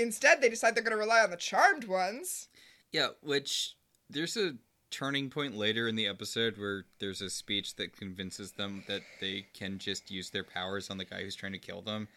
Instead, 0.00 0.40
they 0.40 0.48
decide 0.48 0.74
they're 0.74 0.82
going 0.82 0.96
to 0.96 0.98
rely 0.98 1.20
on 1.20 1.30
the 1.30 1.36
charmed 1.36 1.84
ones. 1.84 2.48
Yeah, 2.90 3.08
which 3.20 3.76
there's 4.08 4.36
a 4.36 4.54
turning 4.90 5.30
point 5.30 5.56
later 5.56 5.86
in 5.86 5.94
the 5.94 6.06
episode 6.06 6.58
where 6.58 6.84
there's 6.98 7.20
a 7.20 7.30
speech 7.30 7.76
that 7.76 7.96
convinces 7.96 8.52
them 8.52 8.82
that 8.88 9.02
they 9.20 9.46
can 9.54 9.78
just 9.78 10.10
use 10.10 10.30
their 10.30 10.42
powers 10.42 10.90
on 10.90 10.98
the 10.98 11.04
guy 11.04 11.22
who's 11.22 11.36
trying 11.36 11.52
to 11.52 11.58
kill 11.58 11.82
them, 11.82 12.08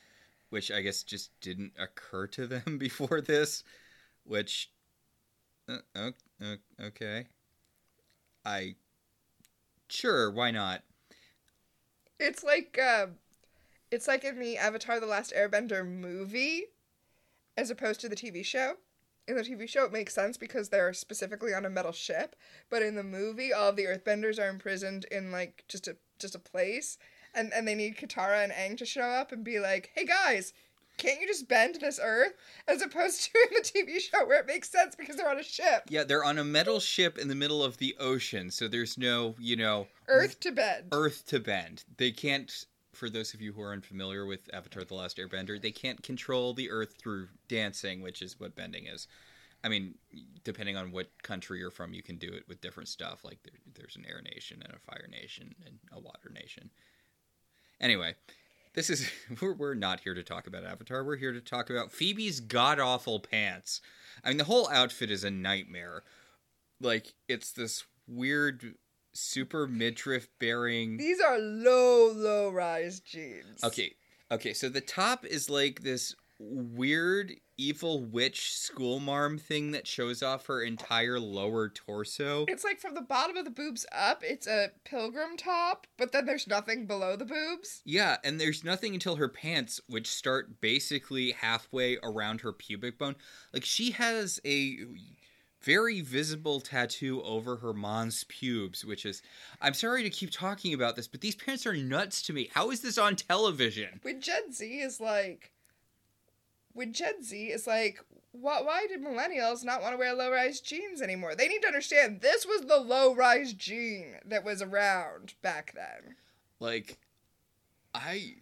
which 0.49 0.71
I 0.71 0.81
guess 0.81 1.03
just 1.03 1.29
didn't 1.41 1.73
occur 1.77 2.25
to 2.27 2.47
them 2.47 2.77
before 2.79 3.21
this, 3.21 3.63
which 4.23 4.71
uh, 5.67 6.11
okay. 6.81 7.25
I 8.45 8.75
sure, 9.89 10.31
why 10.31 10.51
not? 10.51 10.83
It's 12.19 12.43
like, 12.43 12.79
uh, 12.81 13.07
it's 13.91 14.07
like 14.07 14.23
in 14.23 14.39
the 14.39 14.57
Avatar 14.57 14.99
The 14.99 15.05
Last 15.05 15.33
Airbender 15.35 15.85
movie, 15.85 16.65
as 17.57 17.69
opposed 17.69 17.99
to 18.01 18.09
the 18.09 18.15
TV 18.15 18.43
show. 18.43 18.73
In 19.27 19.37
the 19.37 19.43
TV 19.43 19.69
show, 19.69 19.85
it 19.85 19.93
makes 19.93 20.13
sense 20.13 20.35
because 20.35 20.67
they're 20.67 20.91
specifically 20.93 21.53
on 21.53 21.65
a 21.65 21.69
metal 21.69 21.93
ship, 21.93 22.35
but 22.69 22.81
in 22.81 22.95
the 22.95 23.03
movie, 23.03 23.53
all 23.53 23.69
of 23.69 23.77
the 23.77 23.85
Earthbenders 23.85 24.37
are 24.37 24.49
imprisoned 24.49 25.05
in 25.11 25.31
like 25.31 25.63
just 25.69 25.87
a 25.87 25.95
just 26.19 26.35
a 26.35 26.39
place, 26.39 26.97
and 27.33 27.53
and 27.53 27.65
they 27.65 27.73
need 27.75 27.95
Katara 27.97 28.43
and 28.43 28.51
Aang 28.51 28.77
to 28.79 28.85
show 28.85 29.03
up 29.03 29.31
and 29.31 29.41
be 29.41 29.59
like, 29.61 29.91
"Hey 29.95 30.05
guys, 30.05 30.51
can't 30.97 31.21
you 31.21 31.27
just 31.27 31.47
bend 31.47 31.75
this 31.79 32.01
Earth?" 32.03 32.33
As 32.67 32.81
opposed 32.81 33.23
to 33.31 33.47
in 33.49 33.53
the 33.53 33.61
TV 33.61 34.01
show 34.01 34.25
where 34.25 34.41
it 34.41 34.45
makes 34.45 34.69
sense 34.69 34.93
because 34.93 35.15
they're 35.15 35.29
on 35.29 35.39
a 35.39 35.43
ship, 35.43 35.83
Yeah, 35.87 36.03
they're 36.03 36.25
on 36.25 36.37
a 36.37 36.43
metal 36.43 36.81
ship 36.81 37.17
in 37.17 37.29
the 37.29 37.35
middle 37.35 37.63
of 37.63 37.77
the 37.77 37.95
ocean, 38.01 38.51
so 38.51 38.67
there's 38.67 38.97
no, 38.97 39.35
you 39.39 39.55
know, 39.55 39.87
Earth 40.09 40.37
to 40.41 40.51
bend. 40.51 40.89
earth 40.91 41.25
to 41.27 41.39
bend. 41.39 41.85
They 41.95 42.11
can't 42.11 42.65
for 42.93 43.09
those 43.09 43.33
of 43.33 43.41
you 43.41 43.53
who 43.53 43.61
are 43.61 43.73
unfamiliar 43.73 44.25
with 44.25 44.49
Avatar 44.53 44.83
the 44.83 44.93
Last 44.93 45.17
Airbender, 45.17 45.61
they 45.61 45.71
can't 45.71 46.01
control 46.03 46.53
the 46.53 46.69
earth 46.69 46.95
through 46.97 47.27
dancing, 47.47 48.01
which 48.01 48.21
is 48.21 48.39
what 48.39 48.55
bending 48.55 48.87
is. 48.87 49.07
I 49.63 49.69
mean, 49.69 49.95
depending 50.43 50.75
on 50.75 50.91
what 50.91 51.09
country 51.23 51.59
you're 51.59 51.71
from, 51.71 51.93
you 51.93 52.03
can 52.03 52.17
do 52.17 52.27
it 52.27 52.47
with 52.47 52.61
different 52.61 52.89
stuff. 52.89 53.23
Like 53.23 53.39
there, 53.43 53.59
there's 53.75 53.95
an 53.95 54.05
air 54.07 54.21
nation 54.21 54.61
and 54.63 54.73
a 54.73 54.79
fire 54.79 55.07
nation 55.09 55.55
and 55.65 55.79
a 55.91 55.99
water 55.99 56.31
nation. 56.33 56.69
Anyway, 57.79 58.15
this 58.73 58.89
is 58.89 59.09
we're, 59.41 59.53
we're 59.53 59.73
not 59.73 60.01
here 60.01 60.13
to 60.13 60.23
talk 60.23 60.47
about 60.47 60.65
Avatar. 60.65 61.03
We're 61.03 61.15
here 61.15 61.33
to 61.33 61.41
talk 61.41 61.69
about 61.69 61.91
Phoebe's 61.91 62.39
god 62.41 62.79
awful 62.79 63.19
pants. 63.19 63.81
I 64.23 64.29
mean, 64.29 64.37
the 64.37 64.43
whole 64.43 64.69
outfit 64.69 65.09
is 65.09 65.23
a 65.23 65.31
nightmare. 65.31 66.03
Like 66.81 67.13
it's 67.27 67.51
this 67.51 67.85
weird 68.07 68.75
super 69.13 69.67
midriff 69.67 70.27
bearing 70.39 70.97
These 70.97 71.21
are 71.21 71.37
low, 71.39 72.11
low 72.11 72.49
rise 72.49 72.99
jeans. 72.99 73.63
Okay. 73.63 73.93
Okay, 74.31 74.53
so 74.53 74.67
the 74.67 74.81
top 74.81 75.25
is 75.25 75.49
like 75.49 75.81
this 75.81 76.15
weird 76.39 77.33
evil 77.57 78.03
witch 78.03 78.55
schoolmarm 78.55 79.37
thing 79.37 79.71
that 79.71 79.85
shows 79.85 80.23
off 80.23 80.47
her 80.47 80.61
entire 80.63 81.19
lower 81.19 81.69
torso. 81.69 82.45
It's 82.47 82.63
like 82.63 82.79
from 82.79 82.95
the 82.95 83.01
bottom 83.01 83.37
of 83.37 83.45
the 83.45 83.51
boobs 83.51 83.85
up, 83.91 84.23
it's 84.23 84.47
a 84.47 84.71
pilgrim 84.85 85.37
top, 85.37 85.87
but 85.97 86.11
then 86.11 86.25
there's 86.25 86.47
nothing 86.47 86.87
below 86.87 87.15
the 87.15 87.25
boobs. 87.25 87.81
Yeah, 87.85 88.17
and 88.23 88.39
there's 88.39 88.63
nothing 88.63 88.93
until 88.93 89.17
her 89.17 89.29
pants, 89.29 89.79
which 89.87 90.07
start 90.07 90.59
basically 90.61 91.31
halfway 91.31 91.97
around 92.01 92.41
her 92.41 92.53
pubic 92.53 92.97
bone. 92.97 93.15
Like 93.53 93.65
she 93.65 93.91
has 93.91 94.39
a 94.45 94.77
very 95.63 96.01
visible 96.01 96.59
tattoo 96.59 97.21
over 97.23 97.57
her 97.57 97.73
mom's 97.73 98.23
pubes, 98.25 98.83
which 98.83 99.05
is 99.05 99.21
I'm 99.61 99.73
sorry 99.73 100.03
to 100.03 100.09
keep 100.09 100.31
talking 100.31 100.73
about 100.73 100.95
this, 100.95 101.07
but 101.07 101.21
these 101.21 101.35
pants 101.35 101.65
are 101.65 101.75
nuts 101.75 102.21
to 102.23 102.33
me. 102.33 102.49
How 102.53 102.71
is 102.71 102.81
this 102.81 102.97
on 102.97 103.15
television? 103.15 103.99
When 104.01 104.21
Gen 104.21 104.51
Z 104.51 104.65
is 104.65 104.99
like, 104.99 105.51
when 106.73 106.93
Gen 106.93 107.23
Z 107.23 107.37
is 107.37 107.65
like, 107.67 108.03
why, 108.31 108.61
why 108.61 108.87
did 108.87 109.03
millennials 109.03 109.63
not 109.63 109.81
want 109.81 109.93
to 109.93 109.97
wear 109.97 110.13
low 110.13 110.31
rise 110.31 110.59
jeans 110.59 111.01
anymore? 111.01 111.35
They 111.35 111.47
need 111.47 111.61
to 111.61 111.67
understand 111.67 112.21
this 112.21 112.45
was 112.45 112.61
the 112.61 112.79
low 112.79 113.13
rise 113.13 113.53
jean 113.53 114.15
that 114.25 114.43
was 114.43 114.61
around 114.61 115.35
back 115.41 115.73
then. 115.75 116.15
Like, 116.59 116.97
I, 117.93 118.35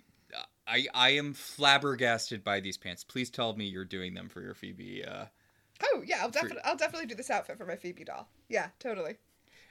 I, 0.65 0.87
I 0.93 1.09
am 1.11 1.33
flabbergasted 1.33 2.43
by 2.43 2.61
these 2.61 2.77
pants. 2.77 3.03
Please 3.03 3.29
tell 3.29 3.55
me 3.55 3.65
you're 3.65 3.83
doing 3.83 4.13
them 4.13 4.29
for 4.29 4.41
your 4.41 4.53
Phoebe. 4.53 5.03
Uh, 5.03 5.25
Oh 5.83 6.03
yeah, 6.05 6.21
I'll 6.21 6.29
definitely 6.29 6.61
I'll 6.63 6.77
definitely 6.77 7.07
do 7.07 7.15
this 7.15 7.29
outfit 7.29 7.57
for 7.57 7.65
my 7.65 7.75
Phoebe 7.75 8.03
doll. 8.03 8.29
Yeah, 8.49 8.67
totally. 8.79 9.15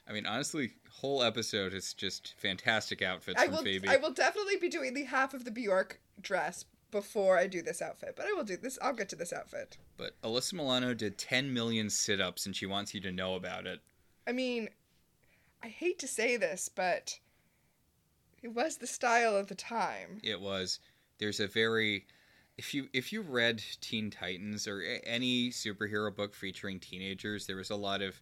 I 0.09 0.12
mean, 0.12 0.27
honestly, 0.27 0.73
whole 0.90 1.23
episode 1.23 1.73
is 1.73 1.94
just 1.94 2.35
fantastic 2.37 3.01
outfits 3.01 3.40
I 3.40 3.46
from 3.46 3.57
will 3.57 3.62
Phoebe. 3.62 3.88
I 3.88 3.96
will 3.96 4.12
definitely 4.12 4.57
be 4.57 4.68
doing 4.68 4.94
the 4.94 5.05
half 5.05 5.35
of 5.35 5.44
the 5.44 5.51
Bjork 5.51 6.01
dress 6.20 6.64
before 6.90 7.38
I 7.38 7.46
do 7.46 7.62
this 7.62 7.81
outfit, 7.81 8.14
but 8.16 8.27
I 8.27 8.33
will 8.33 8.44
do 8.44 8.57
this. 8.57 8.79
I'll 8.83 8.92
get 8.92 9.09
to 9.11 9.16
this 9.16 9.33
outfit. 9.33 9.77
But 9.96 10.20
Alyssa 10.23 10.55
Milano 10.55 10.94
did 10.94 11.18
10 11.18 11.53
million 11.55 11.90
sit-ups, 11.90 12.46
and 12.46 12.57
she 12.57 12.66
wants 12.66 12.94
you 12.94 13.01
to 13.03 13.12
know 13.12 13.35
about 13.35 13.66
it. 13.66 13.81
I 14.27 14.33
mean, 14.33 14.68
I 15.62 15.68
hate 15.68 15.99
to 16.01 16.09
say 16.09 16.37
this, 16.37 16.68
but 16.68 17.20
it 18.42 18.49
was 18.49 18.79
the 18.79 18.87
style 18.87 19.37
of 19.37 19.46
the 19.46 19.55
time. 19.55 20.20
It 20.23 20.40
was. 20.40 20.81
There's 21.18 21.40
a 21.40 21.46
very. 21.46 22.07
If 22.61 22.75
you 22.75 22.90
if 22.92 23.11
you 23.11 23.23
read 23.23 23.62
Teen 23.81 24.11
Titans 24.11 24.68
or 24.68 24.83
any 25.05 25.49
superhero 25.49 26.14
book 26.14 26.35
featuring 26.35 26.79
teenagers, 26.79 27.46
there 27.46 27.57
was 27.57 27.70
a 27.70 27.75
lot 27.75 28.03
of 28.03 28.20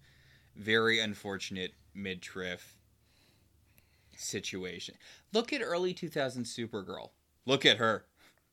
very 0.54 1.00
unfortunate 1.00 1.74
midriff 1.92 2.76
situation. 4.16 4.94
Look 5.32 5.52
at 5.52 5.60
early 5.60 5.92
2000 5.92 6.44
Supergirl. 6.44 7.10
Look 7.46 7.66
at 7.66 7.78
her. 7.78 8.04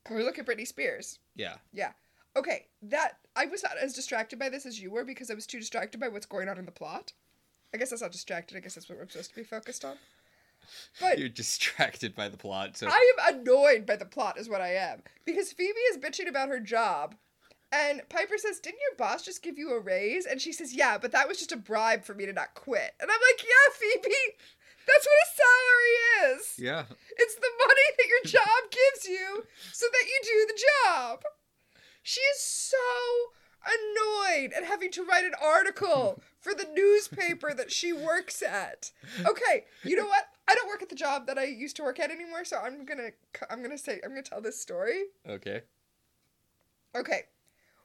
Or 0.09 0.23
look 0.23 0.39
at 0.39 0.47
Britney 0.47 0.65
Spears. 0.65 1.19
Yeah. 1.35 1.57
Yeah. 1.71 1.91
Okay, 2.35 2.65
that 2.81 3.19
I 3.35 3.45
was 3.45 3.61
not 3.61 3.77
as 3.79 3.93
distracted 3.93 4.39
by 4.39 4.49
this 4.49 4.65
as 4.65 4.81
you 4.81 4.89
were 4.89 5.05
because 5.05 5.29
I 5.29 5.35
was 5.35 5.45
too 5.45 5.59
distracted 5.59 5.99
by 5.99 6.07
what's 6.07 6.25
going 6.25 6.49
on 6.49 6.57
in 6.57 6.65
the 6.65 6.71
plot. 6.71 7.13
I 7.75 7.77
guess 7.77 7.91
that's 7.91 8.01
not 8.01 8.11
distracted. 8.11 8.57
I 8.57 8.59
guess 8.59 8.73
that's 8.73 8.89
what 8.89 8.97
we're 8.97 9.07
supposed 9.07 9.29
to 9.29 9.35
be 9.35 9.43
focused 9.43 9.85
on. 9.85 9.97
But 11.01 11.19
You're 11.19 11.29
distracted 11.29 12.15
by 12.15 12.29
the 12.29 12.37
plot. 12.37 12.77
So 12.77 12.87
I 12.87 13.13
am 13.19 13.35
annoyed 13.35 13.85
by 13.85 13.95
the 13.95 14.05
plot, 14.05 14.37
is 14.37 14.49
what 14.49 14.61
I 14.61 14.73
am. 14.75 15.01
Because 15.25 15.51
Phoebe 15.53 15.79
is 15.91 15.97
bitching 15.97 16.27
about 16.27 16.49
her 16.49 16.59
job. 16.59 17.15
And 17.71 18.01
Piper 18.09 18.37
says, 18.37 18.59
Didn't 18.59 18.79
your 18.89 18.95
boss 18.97 19.23
just 19.23 19.43
give 19.43 19.57
you 19.57 19.71
a 19.73 19.79
raise? 19.79 20.25
And 20.25 20.39
she 20.39 20.53
says, 20.53 20.73
Yeah, 20.73 20.97
but 20.97 21.11
that 21.11 21.27
was 21.27 21.37
just 21.37 21.51
a 21.51 21.57
bribe 21.57 22.03
for 22.05 22.13
me 22.13 22.25
to 22.25 22.33
not 22.33 22.53
quit. 22.53 22.93
And 23.01 23.09
I'm 23.11 23.19
like, 23.31 23.43
Yeah, 23.43 23.73
Phoebe, 23.73 24.15
that's 24.87 25.05
what 25.05 25.23
a 25.23 25.35
salary 25.35 26.37
is. 26.37 26.53
yeah. 26.59 26.83
It's 27.17 27.35
the 27.35 27.49
money 27.65 27.81
that 27.97 28.07
your 28.07 28.41
job 28.41 28.71
gives 28.71 29.07
you 29.07 29.43
so 29.73 29.85
that 29.91 30.05
you 30.07 30.19
do 30.23 30.53
the 30.53 30.61
job. 30.85 31.21
She 32.03 32.21
is 32.21 32.39
so 32.41 32.77
annoyed 33.65 34.53
at 34.55 34.63
having 34.63 34.91
to 34.91 35.03
write 35.03 35.25
an 35.25 35.33
article 35.43 36.21
for 36.39 36.53
the 36.53 36.67
newspaper 36.73 37.53
that 37.53 37.71
she 37.71 37.91
works 37.91 38.41
at. 38.43 38.91
Okay, 39.25 39.65
you 39.83 39.95
know 39.95 40.05
what? 40.05 40.25
I 40.47 40.53
don't 40.55 40.67
work 40.67 40.81
at 40.81 40.89
the 40.89 40.95
job 40.95 41.25
that 41.27 41.37
I 41.37 41.45
used 41.45 41.75
to 41.77 41.83
work 41.83 41.99
at 41.99 42.11
anymore, 42.11 42.45
so 42.45 42.57
I'm 42.57 42.85
gonna 42.85 43.09
I'm 43.49 43.61
gonna 43.61 43.77
say 43.77 43.99
I'm 44.03 44.11
gonna 44.11 44.21
tell 44.21 44.41
this 44.41 44.61
story. 44.61 45.05
Okay. 45.27 45.61
Okay, 46.95 47.23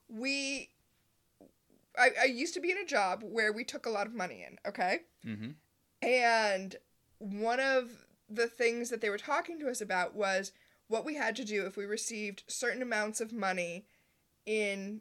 we. 0.09 0.71
I, 1.99 2.11
I 2.23 2.25
used 2.27 2.55
to 2.55 2.61
be 2.61 2.71
in 2.71 2.79
a 2.79 2.85
job 2.85 3.23
where 3.25 3.53
we 3.53 3.65
took 3.65 3.85
a 3.87 3.91
lot 3.91 4.07
of 4.07 4.15
money 4.15 4.45
in. 4.49 4.59
Okay, 4.69 5.01
Mm-hmm. 5.27 5.51
and 6.03 6.77
one 7.19 7.61
of 7.61 8.07
the 8.29 8.47
things 8.47 8.91
that 8.91 9.01
they 9.01 9.11
were 9.11 9.19
talking 9.19 9.59
to 9.59 9.69
us 9.69 9.81
about 9.81 10.15
was 10.15 10.53
what 10.87 11.05
we 11.05 11.17
had 11.17 11.35
to 11.37 11.45
do 11.45 11.67
if 11.67 11.77
we 11.77 11.85
received 11.85 12.45
certain 12.47 12.81
amounts 12.83 13.21
of 13.21 13.33
money 13.33 13.87
in 14.47 15.01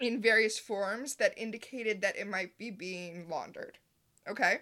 in 0.00 0.20
various 0.20 0.58
forms 0.58 1.14
that 1.16 1.32
indicated 1.38 2.02
that 2.02 2.16
it 2.16 2.28
might 2.28 2.58
be 2.58 2.70
being 2.70 3.28
laundered. 3.28 3.78
Okay? 4.28 4.58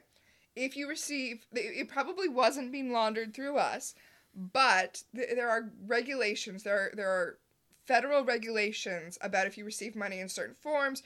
If 0.55 0.77
you 0.77 0.89
receive 0.89 1.47
it 1.53 1.89
probably 1.89 2.29
wasn't 2.29 2.73
being 2.73 2.93
laundered 2.93 3.35
through 3.35 3.57
us, 3.57 3.95
but 4.35 5.03
th- 5.15 5.31
there 5.35 5.49
are 5.49 5.71
regulations, 5.87 6.63
there 6.63 6.79
are, 6.79 6.93
there 6.95 7.09
are 7.09 7.39
federal 7.87 8.25
regulations 8.25 9.19
about 9.21 9.47
if 9.47 9.57
you 9.57 9.65
receive 9.65 9.97
money 9.97 10.21
in 10.21 10.29
certain 10.29 10.55
forms, 10.61 11.03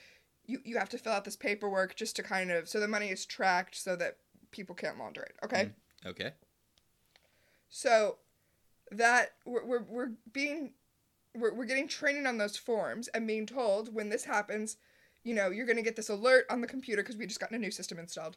you, 0.46 0.60
you 0.64 0.78
have 0.78 0.88
to 0.90 0.98
fill 0.98 1.12
out 1.12 1.24
this 1.24 1.36
paperwork 1.36 1.96
just 1.96 2.16
to 2.16 2.22
kind 2.22 2.50
of 2.50 2.68
so 2.68 2.80
the 2.80 2.88
money 2.88 3.08
is 3.08 3.24
tracked 3.24 3.74
so 3.74 3.96
that 3.96 4.18
people 4.50 4.74
can't 4.74 4.98
launder 4.98 5.22
it. 5.22 5.36
Okay? 5.44 5.70
Mm, 6.04 6.10
okay. 6.10 6.30
So 7.68 8.16
that 8.92 9.32
we're, 9.44 9.64
we're, 9.64 9.82
we're 9.82 10.10
being 10.32 10.72
we're, 11.34 11.52
we're 11.54 11.66
getting 11.66 11.88
training 11.88 12.26
on 12.26 12.38
those 12.38 12.56
forms 12.56 13.08
and 13.08 13.26
being 13.26 13.46
told 13.46 13.94
when 13.94 14.08
this 14.08 14.24
happens, 14.24 14.76
you 15.22 15.34
know, 15.34 15.50
you're 15.50 15.66
going 15.66 15.76
to 15.76 15.82
get 15.82 15.96
this 15.96 16.08
alert 16.08 16.46
on 16.50 16.60
the 16.60 16.66
computer 16.66 17.02
because 17.02 17.16
we 17.16 17.26
just 17.26 17.40
got 17.40 17.50
a 17.50 17.58
new 17.58 17.70
system 17.70 17.98
installed. 17.98 18.36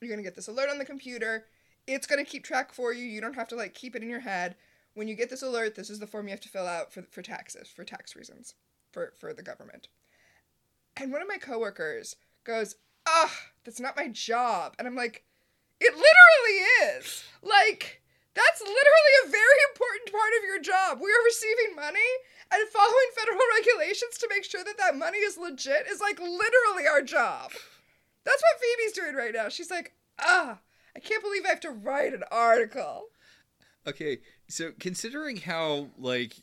You're 0.00 0.08
going 0.08 0.18
to 0.18 0.24
get 0.24 0.34
this 0.34 0.48
alert 0.48 0.68
on 0.68 0.78
the 0.78 0.84
computer. 0.84 1.46
It's 1.86 2.06
going 2.06 2.22
to 2.24 2.30
keep 2.30 2.44
track 2.44 2.72
for 2.72 2.92
you. 2.92 3.04
You 3.04 3.20
don't 3.20 3.34
have 3.34 3.48
to 3.48 3.56
like 3.56 3.74
keep 3.74 3.94
it 3.96 4.02
in 4.02 4.10
your 4.10 4.20
head. 4.20 4.56
when 4.94 5.08
you 5.08 5.14
get 5.14 5.28
this 5.30 5.42
alert, 5.42 5.74
this 5.74 5.90
is 5.90 5.98
the 5.98 6.06
form 6.06 6.26
you 6.26 6.32
have 6.32 6.40
to 6.40 6.48
fill 6.48 6.66
out 6.66 6.92
for 6.92 7.02
for 7.02 7.22
taxes, 7.22 7.68
for 7.68 7.84
tax 7.84 8.16
reasons, 8.16 8.54
for 8.92 9.12
for 9.18 9.32
the 9.34 9.42
government. 9.42 9.88
And 10.96 11.12
one 11.12 11.22
of 11.22 11.28
my 11.28 11.36
coworkers 11.38 12.16
goes, 12.44 12.76
"Ah, 13.06 13.32
that's 13.64 13.80
not 13.80 13.96
my 13.96 14.08
job," 14.08 14.74
and 14.78 14.88
I'm 14.88 14.96
like, 14.96 15.24
"It 15.80 15.92
literally 15.92 16.58
is. 16.98 17.24
Like." 17.42 18.02
That's 18.36 18.60
literally 18.60 19.14
a 19.24 19.30
very 19.30 19.60
important 19.72 20.12
part 20.12 20.32
of 20.36 20.44
your 20.44 20.60
job. 20.60 21.00
We 21.00 21.08
are 21.08 21.24
receiving 21.24 21.74
money 21.74 22.10
and 22.52 22.68
following 22.68 23.10
federal 23.16 23.40
regulations 23.56 24.18
to 24.18 24.28
make 24.28 24.44
sure 24.44 24.62
that 24.62 24.76
that 24.76 24.94
money 24.94 25.16
is 25.18 25.38
legit 25.38 25.86
is 25.88 26.02
like 26.02 26.20
literally 26.20 26.86
our 26.86 27.00
job. 27.00 27.52
That's 28.26 28.42
what 28.42 28.60
Phoebe's 28.60 28.92
doing 28.92 29.14
right 29.14 29.32
now. 29.32 29.48
She's 29.48 29.70
like, 29.70 29.94
ah, 30.18 30.58
I 30.96 30.98
can't 30.98 31.22
believe 31.22 31.44
I 31.46 31.50
have 31.50 31.60
to 31.60 31.70
write 31.70 32.12
an 32.12 32.24
article. 32.30 33.04
Okay, 33.86 34.18
so 34.48 34.72
considering 34.80 35.36
how 35.36 35.90
like 35.96 36.34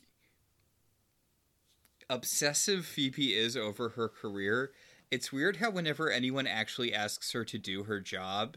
obsessive 2.08 2.86
Phoebe 2.86 3.34
is 3.34 3.54
over 3.54 3.90
her 3.90 4.08
career, 4.08 4.72
it's 5.10 5.30
weird 5.30 5.56
how 5.56 5.70
whenever 5.70 6.10
anyone 6.10 6.46
actually 6.46 6.94
asks 6.94 7.32
her 7.32 7.44
to 7.44 7.58
do 7.58 7.84
her 7.84 8.00
job, 8.00 8.56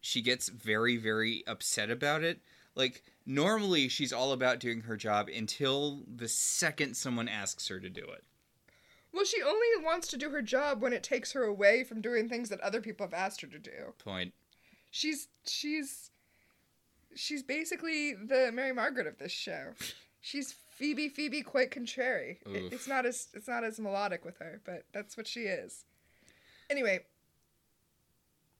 she 0.00 0.22
gets 0.22 0.48
very 0.48 0.96
very 0.96 1.44
upset 1.46 1.90
about 1.90 2.24
it. 2.24 2.40
Like 2.74 3.02
normally 3.26 3.88
she's 3.88 4.14
all 4.14 4.32
about 4.32 4.60
doing 4.60 4.80
her 4.82 4.96
job 4.96 5.28
until 5.28 6.04
the 6.06 6.28
second 6.28 6.96
someone 6.96 7.28
asks 7.28 7.68
her 7.68 7.78
to 7.78 7.90
do 7.90 8.02
it. 8.02 8.24
Well, 9.12 9.24
she 9.24 9.42
only 9.42 9.84
wants 9.84 10.08
to 10.08 10.16
do 10.16 10.30
her 10.30 10.42
job 10.42 10.80
when 10.80 10.92
it 10.92 11.02
takes 11.02 11.32
her 11.32 11.42
away 11.42 11.84
from 11.84 12.00
doing 12.00 12.28
things 12.28 12.48
that 12.48 12.60
other 12.60 12.80
people 12.80 13.06
have 13.06 13.14
asked 13.14 13.42
her 13.42 13.46
to 13.46 13.58
do. 13.58 13.94
Point. 13.98 14.32
She's 14.90 15.28
she's 15.46 16.10
she's 17.14 17.42
basically 17.42 18.14
the 18.14 18.50
Mary 18.52 18.72
Margaret 18.72 19.06
of 19.06 19.18
this 19.18 19.32
show. 19.32 19.72
She's 20.20 20.52
Phoebe 20.52 21.08
Phoebe 21.08 21.42
quite 21.42 21.70
contrary. 21.70 22.40
It, 22.46 22.72
it's 22.72 22.88
not 22.88 23.06
as 23.06 23.28
it's 23.34 23.48
not 23.48 23.64
as 23.64 23.78
melodic 23.78 24.24
with 24.24 24.38
her, 24.38 24.60
but 24.64 24.84
that's 24.92 25.16
what 25.16 25.26
she 25.26 25.40
is. 25.40 25.84
Anyway, 26.70 27.00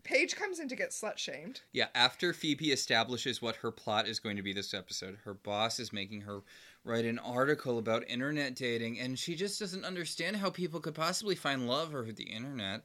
Paige 0.04 0.36
comes 0.36 0.58
in 0.58 0.68
to 0.68 0.76
get 0.76 0.90
slut 0.90 1.18
shamed. 1.18 1.60
Yeah, 1.72 1.86
after 1.94 2.32
Phoebe 2.32 2.72
establishes 2.72 3.40
what 3.40 3.56
her 3.56 3.70
plot 3.70 4.08
is 4.08 4.18
going 4.18 4.36
to 4.36 4.42
be 4.42 4.52
this 4.52 4.74
episode, 4.74 5.18
her 5.24 5.34
boss 5.34 5.78
is 5.78 5.92
making 5.92 6.22
her 6.22 6.40
write 6.84 7.04
an 7.04 7.18
article 7.18 7.78
about 7.78 8.08
internet 8.08 8.54
dating, 8.54 8.98
and 8.98 9.18
she 9.18 9.34
just 9.34 9.58
doesn't 9.60 9.84
understand 9.84 10.36
how 10.36 10.50
people 10.50 10.80
could 10.80 10.94
possibly 10.94 11.34
find 11.34 11.68
love 11.68 11.94
over 11.94 12.12
the 12.12 12.24
internet. 12.24 12.82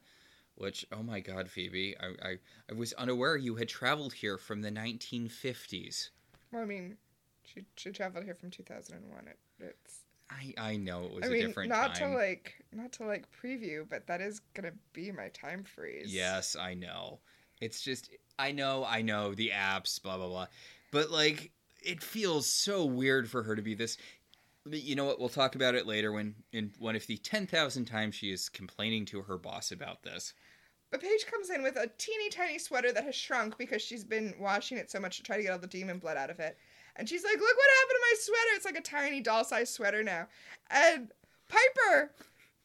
Which, 0.56 0.84
oh 0.90 1.04
my 1.04 1.20
god, 1.20 1.48
Phoebe, 1.48 1.94
I, 2.00 2.30
I, 2.30 2.38
I 2.68 2.74
was 2.74 2.92
unaware 2.94 3.36
you 3.36 3.54
had 3.54 3.68
traveled 3.68 4.12
here 4.12 4.36
from 4.36 4.60
the 4.60 4.72
1950s. 4.72 6.10
Well, 6.52 6.62
I 6.62 6.64
mean, 6.64 6.96
she 7.44 7.64
she 7.76 7.90
traveled 7.90 8.24
here 8.24 8.34
from 8.34 8.50
2001. 8.50 9.28
It, 9.28 9.38
it's 9.60 10.00
I, 10.30 10.54
I 10.58 10.76
know 10.76 11.04
it 11.04 11.14
was 11.14 11.24
I 11.24 11.28
a 11.28 11.30
mean, 11.30 11.46
different 11.46 11.68
not 11.70 11.94
time. 11.94 12.10
to 12.10 12.16
like 12.16 12.54
not 12.72 12.92
to 12.94 13.04
like 13.04 13.26
preview, 13.30 13.88
but 13.88 14.06
that 14.06 14.20
is 14.20 14.40
gonna 14.54 14.72
be 14.92 15.12
my 15.12 15.28
time 15.28 15.64
freeze. 15.64 16.12
Yes, 16.12 16.56
I 16.56 16.74
know. 16.74 17.20
It's 17.60 17.80
just 17.80 18.10
I 18.38 18.52
know, 18.52 18.84
I 18.84 19.02
know 19.02 19.34
the 19.34 19.50
apps, 19.50 20.02
blah 20.02 20.16
blah 20.16 20.28
blah. 20.28 20.46
But 20.90 21.10
like 21.10 21.50
it 21.82 22.02
feels 22.02 22.46
so 22.52 22.84
weird 22.84 23.30
for 23.30 23.42
her 23.44 23.56
to 23.56 23.62
be 23.62 23.74
this 23.74 23.96
you 24.70 24.94
know 24.94 25.04
what? 25.04 25.18
We'll 25.18 25.28
talk 25.28 25.54
about 25.54 25.74
it 25.74 25.86
later 25.86 26.12
when 26.12 26.34
in 26.52 26.72
one 26.78 26.96
of 26.96 27.06
the 27.06 27.16
10,000 27.16 27.84
times 27.84 28.14
she 28.14 28.30
is 28.30 28.48
complaining 28.48 29.06
to 29.06 29.22
her 29.22 29.38
boss 29.38 29.72
about 29.72 30.02
this. 30.02 30.34
But 30.90 31.02
Paige 31.02 31.26
comes 31.30 31.50
in 31.50 31.62
with 31.62 31.76
a 31.76 31.90
teeny 31.98 32.30
tiny 32.30 32.58
sweater 32.58 32.92
that 32.92 33.04
has 33.04 33.14
shrunk 33.14 33.58
because 33.58 33.82
she's 33.82 34.04
been 34.04 34.34
washing 34.40 34.78
it 34.78 34.90
so 34.90 34.98
much 34.98 35.18
to 35.18 35.22
try 35.22 35.36
to 35.36 35.42
get 35.42 35.52
all 35.52 35.58
the 35.58 35.66
demon 35.66 35.98
blood 35.98 36.16
out 36.16 36.30
of 36.30 36.40
it. 36.40 36.56
And 36.96 37.08
she's 37.08 37.24
like, 37.24 37.38
"Look 37.38 37.56
what 37.56 37.70
happened 37.80 37.96
to 37.96 38.06
my 38.10 38.14
sweater! 38.18 38.56
It's 38.56 38.64
like 38.64 38.78
a 38.78 38.80
tiny 38.80 39.20
doll-sized 39.20 39.72
sweater 39.72 40.02
now." 40.02 40.28
And 40.70 41.12
Piper, 41.48 42.14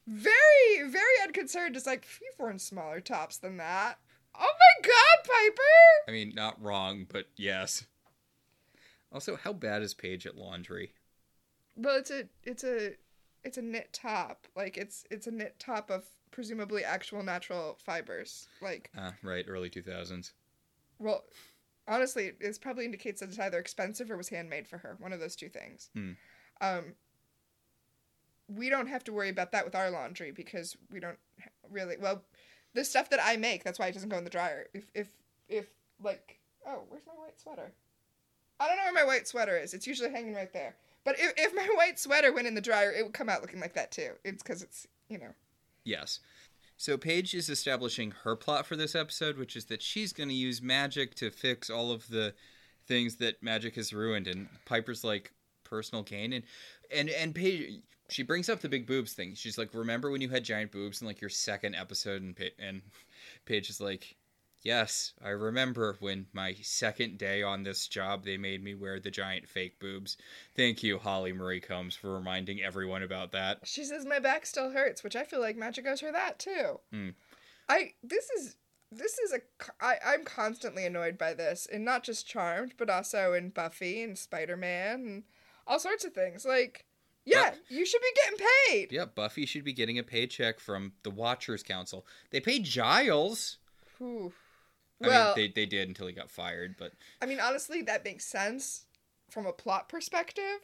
very 0.06 0.88
very 0.88 1.22
unconcerned, 1.22 1.76
is 1.76 1.86
like, 1.86 2.06
"You've 2.22 2.38
worn 2.38 2.58
smaller 2.58 3.00
tops 3.00 3.36
than 3.36 3.58
that." 3.58 3.98
Oh 4.34 4.40
my 4.40 4.88
God, 4.88 5.24
Piper! 5.24 6.08
I 6.08 6.12
mean, 6.12 6.32
not 6.34 6.60
wrong, 6.62 7.06
but 7.08 7.26
yes. 7.36 7.84
Also, 9.14 9.36
how 9.36 9.52
bad 9.52 9.80
is 9.80 9.94
Paige 9.94 10.26
at 10.26 10.36
laundry? 10.36 10.92
Well, 11.76 11.96
it's 11.96 12.10
a 12.10 12.24
it's 12.42 12.64
a 12.64 12.94
it's 13.44 13.56
a 13.56 13.62
knit 13.62 13.92
top. 13.92 14.48
Like 14.56 14.76
it's 14.76 15.04
it's 15.10 15.28
a 15.28 15.30
knit 15.30 15.54
top 15.60 15.88
of 15.88 16.04
presumably 16.32 16.84
actual 16.84 17.22
natural 17.22 17.78
fibers. 17.84 18.48
Like 18.60 18.90
Ah, 18.98 19.14
right, 19.22 19.44
early 19.48 19.70
2000s. 19.70 20.32
well, 20.98 21.24
honestly, 21.86 22.32
it 22.40 22.58
probably 22.60 22.84
indicates 22.84 23.20
that 23.20 23.28
it's 23.28 23.38
either 23.38 23.58
expensive 23.58 24.10
or 24.10 24.16
was 24.16 24.30
handmade 24.30 24.66
for 24.66 24.78
her. 24.78 24.96
One 24.98 25.12
of 25.12 25.20
those 25.20 25.36
two 25.36 25.48
things. 25.48 25.90
Hmm. 25.94 26.12
Um, 26.60 26.94
we 28.48 28.68
don't 28.68 28.88
have 28.88 29.04
to 29.04 29.12
worry 29.12 29.28
about 29.28 29.52
that 29.52 29.64
with 29.64 29.74
our 29.76 29.90
laundry 29.90 30.32
because 30.32 30.76
we 30.90 30.98
don't 30.98 31.18
really. 31.70 31.96
Well, 31.98 32.24
the 32.74 32.84
stuff 32.84 33.10
that 33.10 33.20
I 33.22 33.36
make, 33.36 33.62
that's 33.62 33.78
why 33.78 33.86
it 33.86 33.94
doesn't 33.94 34.08
go 34.08 34.18
in 34.18 34.24
the 34.24 34.30
dryer. 34.30 34.66
If 34.74 34.90
if 34.92 35.08
if 35.48 35.66
like, 36.02 36.40
oh, 36.66 36.82
where's 36.88 37.06
my 37.06 37.12
white 37.12 37.38
sweater? 37.38 37.72
I 38.60 38.68
don't 38.68 38.76
know 38.76 38.84
where 38.84 39.04
my 39.04 39.04
white 39.04 39.26
sweater 39.26 39.56
is. 39.56 39.74
It's 39.74 39.86
usually 39.86 40.10
hanging 40.10 40.34
right 40.34 40.52
there. 40.52 40.76
But 41.04 41.16
if, 41.18 41.32
if 41.36 41.54
my 41.54 41.68
white 41.76 41.98
sweater 41.98 42.32
went 42.32 42.46
in 42.46 42.54
the 42.54 42.60
dryer, 42.60 42.92
it 42.92 43.02
would 43.04 43.14
come 43.14 43.28
out 43.28 43.42
looking 43.42 43.60
like 43.60 43.74
that 43.74 43.90
too. 43.90 44.12
It's 44.24 44.42
because 44.42 44.62
it's 44.62 44.86
you 45.08 45.18
know. 45.18 45.34
Yes. 45.84 46.20
So 46.76 46.96
Paige 46.96 47.34
is 47.34 47.48
establishing 47.48 48.12
her 48.24 48.34
plot 48.34 48.66
for 48.66 48.74
this 48.74 48.94
episode, 48.94 49.38
which 49.38 49.54
is 49.54 49.66
that 49.66 49.80
she's 49.80 50.12
going 50.12 50.28
to 50.28 50.34
use 50.34 50.60
magic 50.60 51.14
to 51.16 51.30
fix 51.30 51.70
all 51.70 51.92
of 51.92 52.08
the 52.08 52.34
things 52.86 53.16
that 53.16 53.42
magic 53.42 53.76
has 53.76 53.92
ruined, 53.92 54.26
and 54.26 54.48
Piper's 54.64 55.04
like 55.04 55.32
personal 55.62 56.02
gain, 56.02 56.32
and 56.32 56.44
and 56.90 57.10
and 57.10 57.34
Paige 57.34 57.80
she 58.10 58.22
brings 58.22 58.48
up 58.48 58.60
the 58.60 58.68
big 58.68 58.86
boobs 58.86 59.12
thing. 59.12 59.34
She's 59.34 59.56
like, 59.56 59.72
"Remember 59.72 60.10
when 60.10 60.20
you 60.20 60.28
had 60.28 60.44
giant 60.44 60.72
boobs 60.72 61.00
in 61.00 61.06
like 61.06 61.20
your 61.20 61.30
second 61.30 61.74
episode?" 61.74 62.22
And 62.22 62.36
pa- 62.36 62.44
and 62.58 62.82
Paige 63.46 63.70
is 63.70 63.80
like, 63.80 64.16
"Yes, 64.64 65.12
I 65.22 65.28
remember 65.28 65.96
when 66.00 66.26
my 66.32 66.54
second 66.54 67.18
day 67.18 67.42
on 67.42 67.62
this 67.62 67.86
job 67.86 68.24
they 68.24 68.36
made 68.36 68.64
me 68.64 68.74
wear 68.74 68.98
the 68.98 69.10
giant 69.10 69.48
fake 69.48 69.78
boobs." 69.78 70.16
Thank 70.56 70.82
you, 70.82 70.98
Holly 70.98 71.32
Marie 71.32 71.60
Combs, 71.60 71.94
for 71.94 72.12
reminding 72.12 72.62
everyone 72.62 73.02
about 73.02 73.30
that. 73.32 73.60
She 73.64 73.84
says 73.84 74.04
my 74.04 74.18
back 74.18 74.46
still 74.46 74.70
hurts, 74.70 75.04
which 75.04 75.14
I 75.14 75.24
feel 75.24 75.40
like 75.40 75.56
magic 75.56 75.86
owes 75.86 76.00
her 76.00 76.10
that 76.10 76.40
too. 76.40 76.80
Hmm. 76.90 77.10
I 77.68 77.92
this 78.02 78.28
is 78.30 78.56
this 78.90 79.18
is 79.18 79.32
a 79.32 79.40
I 79.80 79.96
I'm 80.04 80.24
constantly 80.24 80.86
annoyed 80.86 81.18
by 81.18 81.34
this, 81.34 81.66
and 81.70 81.84
not 81.84 82.04
just 82.04 82.26
Charmed, 82.26 82.74
but 82.76 82.90
also 82.90 83.32
in 83.32 83.50
Buffy 83.50 84.02
and 84.02 84.18
Spider 84.18 84.56
Man 84.56 85.00
and 85.00 85.22
all 85.66 85.78
sorts 85.78 86.04
of 86.04 86.12
things. 86.12 86.44
Like, 86.44 86.84
yeah, 87.24 87.54
you 87.68 87.84
should 87.86 88.02
be 88.02 88.20
getting 88.22 88.46
paid. 88.68 88.92
Yeah, 88.92 89.06
Buffy 89.06 89.46
should 89.46 89.64
be 89.64 89.72
getting 89.72 89.98
a 89.98 90.02
paycheck 90.02 90.60
from 90.60 90.92
the 91.02 91.10
Watchers 91.10 91.62
Council. 91.62 92.06
They 92.30 92.40
pay 92.40 92.58
Giles. 92.58 93.58
Whew. 93.98 94.32
I 95.02 95.08
Well, 95.08 95.34
mean, 95.36 95.52
they, 95.54 95.62
they 95.62 95.66
did 95.66 95.88
until 95.88 96.06
he 96.06 96.12
got 96.12 96.30
fired, 96.30 96.76
but 96.78 96.92
I 97.20 97.26
mean, 97.26 97.40
honestly, 97.40 97.82
that 97.82 98.04
makes 98.04 98.24
sense 98.24 98.84
from 99.30 99.46
a 99.46 99.52
plot 99.52 99.88
perspective. 99.88 100.60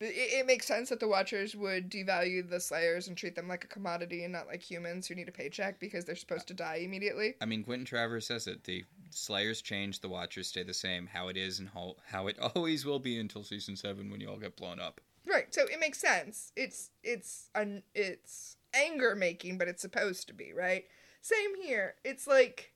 It, 0.00 0.12
it 0.14 0.46
makes 0.46 0.66
sense 0.66 0.90
that 0.90 1.00
the 1.00 1.08
Watchers 1.08 1.56
would 1.56 1.90
devalue 1.90 2.48
the 2.48 2.60
Slayers 2.60 3.08
and 3.08 3.16
treat 3.16 3.34
them 3.34 3.48
like 3.48 3.64
a 3.64 3.68
commodity 3.68 4.24
and 4.24 4.32
not 4.32 4.46
like 4.46 4.62
humans 4.62 5.06
who 5.06 5.14
need 5.14 5.28
a 5.28 5.32
paycheck 5.32 5.80
because 5.80 6.04
they're 6.04 6.16
supposed 6.16 6.48
to 6.48 6.54
die 6.54 6.82
immediately. 6.84 7.34
I 7.40 7.46
mean, 7.46 7.64
Quentin 7.64 7.86
Travers 7.86 8.26
says 8.26 8.46
it. 8.46 8.64
The 8.64 8.84
Slayers 9.10 9.62
change, 9.62 10.00
the 10.00 10.08
Watchers 10.08 10.48
stay 10.48 10.64
the 10.64 10.74
same. 10.74 11.06
How 11.06 11.28
it 11.28 11.36
is 11.36 11.60
and 11.60 11.68
how, 11.70 11.96
how 12.06 12.26
it 12.26 12.38
always 12.54 12.84
will 12.84 12.98
be 12.98 13.18
until 13.18 13.42
season 13.42 13.76
seven 13.76 14.10
when 14.10 14.20
you 14.20 14.28
all 14.28 14.38
get 14.38 14.56
blown 14.56 14.80
up. 14.80 15.00
Right, 15.26 15.52
so 15.52 15.62
it 15.62 15.80
makes 15.80 15.98
sense. 15.98 16.52
It's 16.56 16.90
it's 17.02 17.50
un, 17.56 17.82
it's 17.94 18.56
anger 18.74 19.16
making, 19.16 19.58
but 19.58 19.66
it's 19.66 19.82
supposed 19.82 20.28
to 20.28 20.34
be 20.34 20.52
right. 20.52 20.84
Same 21.20 21.60
here. 21.60 21.94
It's 22.04 22.28
like 22.28 22.72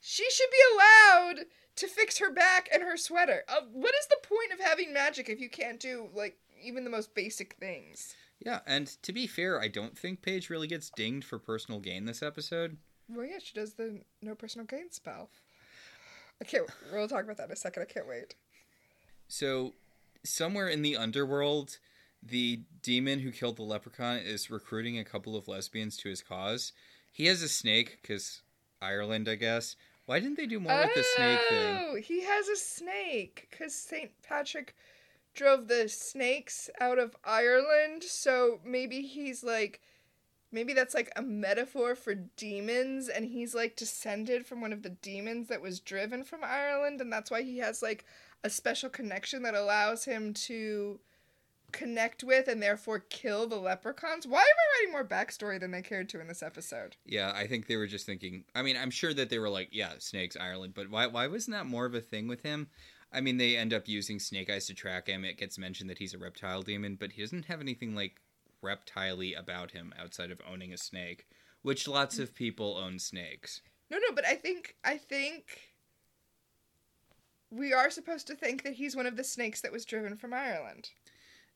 she 0.00 0.28
should 0.30 0.50
be 0.50 0.74
allowed 0.74 1.44
to 1.76 1.86
fix 1.86 2.18
her 2.18 2.32
back 2.32 2.68
and 2.72 2.82
her 2.82 2.96
sweater. 2.96 3.42
Uh, 3.48 3.62
what 3.72 3.94
is 3.94 4.06
the 4.08 4.28
point 4.28 4.52
of 4.52 4.60
having 4.60 4.92
magic 4.92 5.28
if 5.28 5.40
you 5.40 5.48
can't 5.48 5.80
do 5.80 6.08
like 6.14 6.36
even 6.62 6.84
the 6.84 6.90
most 6.90 7.14
basic 7.14 7.54
things? 7.54 8.14
Yeah, 8.44 8.60
and 8.66 8.86
to 9.02 9.12
be 9.12 9.26
fair, 9.26 9.60
I 9.60 9.68
don't 9.68 9.98
think 9.98 10.22
Paige 10.22 10.48
really 10.48 10.66
gets 10.66 10.90
dinged 10.90 11.26
for 11.26 11.38
personal 11.38 11.80
gain 11.80 12.06
this 12.06 12.22
episode. 12.22 12.78
Well, 13.08 13.26
yeah, 13.26 13.38
she 13.42 13.54
does 13.54 13.74
the 13.74 14.00
no 14.22 14.34
personal 14.34 14.66
gain 14.66 14.90
spell. 14.90 15.28
I 16.40 16.44
can't. 16.44 16.68
We'll 16.92 17.08
talk 17.08 17.24
about 17.24 17.36
that 17.36 17.46
in 17.46 17.52
a 17.52 17.56
second. 17.56 17.82
I 17.82 17.92
can't 17.92 18.08
wait. 18.08 18.34
So, 19.28 19.74
somewhere 20.24 20.68
in 20.68 20.80
the 20.80 20.96
underworld, 20.96 21.78
the 22.22 22.62
demon 22.82 23.20
who 23.20 23.30
killed 23.30 23.56
the 23.56 23.62
leprechaun 23.62 24.18
is 24.18 24.50
recruiting 24.50 24.98
a 24.98 25.04
couple 25.04 25.36
of 25.36 25.48
lesbians 25.48 25.96
to 25.98 26.08
his 26.08 26.22
cause. 26.22 26.72
He 27.12 27.26
has 27.26 27.42
a 27.42 27.48
snake 27.48 27.98
because 28.00 28.40
Ireland, 28.80 29.28
I 29.28 29.34
guess. 29.34 29.76
Why 30.06 30.18
didn't 30.18 30.36
they 30.36 30.46
do 30.46 30.60
more 30.60 30.76
with 30.80 30.94
the 30.94 31.02
snake 31.02 31.40
thing? 31.48 31.76
Oh, 31.80 31.94
he 31.96 32.24
has 32.24 32.48
a 32.48 32.56
snake 32.56 33.46
because 33.50 33.74
St. 33.74 34.10
Patrick 34.22 34.74
drove 35.34 35.68
the 35.68 35.88
snakes 35.88 36.68
out 36.80 36.98
of 36.98 37.16
Ireland. 37.24 38.02
So 38.02 38.60
maybe 38.64 39.02
he's 39.02 39.44
like 39.44 39.80
maybe 40.52 40.72
that's 40.72 40.94
like 40.94 41.12
a 41.14 41.22
metaphor 41.22 41.94
for 41.94 42.14
demons 42.14 43.08
and 43.08 43.24
he's 43.24 43.54
like 43.54 43.76
descended 43.76 44.46
from 44.46 44.60
one 44.60 44.72
of 44.72 44.82
the 44.82 44.90
demons 44.90 45.48
that 45.48 45.62
was 45.62 45.80
driven 45.80 46.24
from 46.24 46.40
Ireland 46.42 47.00
and 47.00 47.12
that's 47.12 47.30
why 47.30 47.42
he 47.42 47.58
has 47.58 47.82
like 47.82 48.04
a 48.42 48.50
special 48.50 48.90
connection 48.90 49.42
that 49.42 49.54
allows 49.54 50.04
him 50.04 50.34
to 50.34 50.98
connect 51.72 52.22
with 52.22 52.48
and 52.48 52.62
therefore 52.62 52.98
kill 52.98 53.46
the 53.46 53.56
leprechauns. 53.56 54.26
Why 54.26 54.40
am 54.40 54.44
I 54.44 54.80
writing 54.80 54.92
more 54.92 55.04
backstory 55.04 55.58
than 55.58 55.70
they 55.70 55.82
cared 55.82 56.08
to 56.10 56.20
in 56.20 56.28
this 56.28 56.42
episode? 56.42 56.96
Yeah, 57.04 57.32
I 57.34 57.46
think 57.46 57.66
they 57.66 57.76
were 57.76 57.86
just 57.86 58.06
thinking. 58.06 58.44
I 58.54 58.62
mean, 58.62 58.76
I'm 58.76 58.90
sure 58.90 59.14
that 59.14 59.30
they 59.30 59.38
were 59.38 59.48
like, 59.48 59.68
yeah, 59.72 59.92
snakes, 59.98 60.36
Ireland, 60.38 60.74
but 60.74 60.90
why? 60.90 61.06
Why 61.06 61.26
wasn't 61.26 61.56
that 61.56 61.66
more 61.66 61.86
of 61.86 61.94
a 61.94 62.00
thing 62.00 62.28
with 62.28 62.42
him? 62.42 62.68
I 63.12 63.20
mean, 63.20 63.38
they 63.38 63.56
end 63.56 63.72
up 63.72 63.88
using 63.88 64.20
snake 64.20 64.50
eyes 64.50 64.66
to 64.66 64.74
track 64.74 65.08
him. 65.08 65.24
It 65.24 65.38
gets 65.38 65.58
mentioned 65.58 65.90
that 65.90 65.98
he's 65.98 66.14
a 66.14 66.18
reptile 66.18 66.62
demon, 66.62 66.96
but 66.98 67.12
he 67.12 67.22
doesn't 67.22 67.46
have 67.46 67.60
anything 67.60 67.94
like 67.94 68.20
reptile 68.62 69.20
about 69.36 69.72
him 69.72 69.92
outside 69.98 70.30
of 70.30 70.40
owning 70.48 70.72
a 70.72 70.78
snake, 70.78 71.26
which 71.62 71.88
lots 71.88 72.18
of 72.18 72.34
people 72.34 72.76
own 72.76 72.98
snakes. 72.98 73.62
No, 73.90 73.98
no, 73.98 74.14
but 74.14 74.24
I 74.24 74.36
think 74.36 74.76
I 74.84 74.96
think 74.96 75.70
we 77.50 77.72
are 77.72 77.90
supposed 77.90 78.26
to 78.28 78.34
think 78.34 78.62
that 78.62 78.74
he's 78.74 78.94
one 78.94 79.06
of 79.06 79.16
the 79.16 79.24
snakes 79.24 79.60
that 79.62 79.72
was 79.72 79.84
driven 79.84 80.16
from 80.16 80.32
Ireland. 80.32 80.90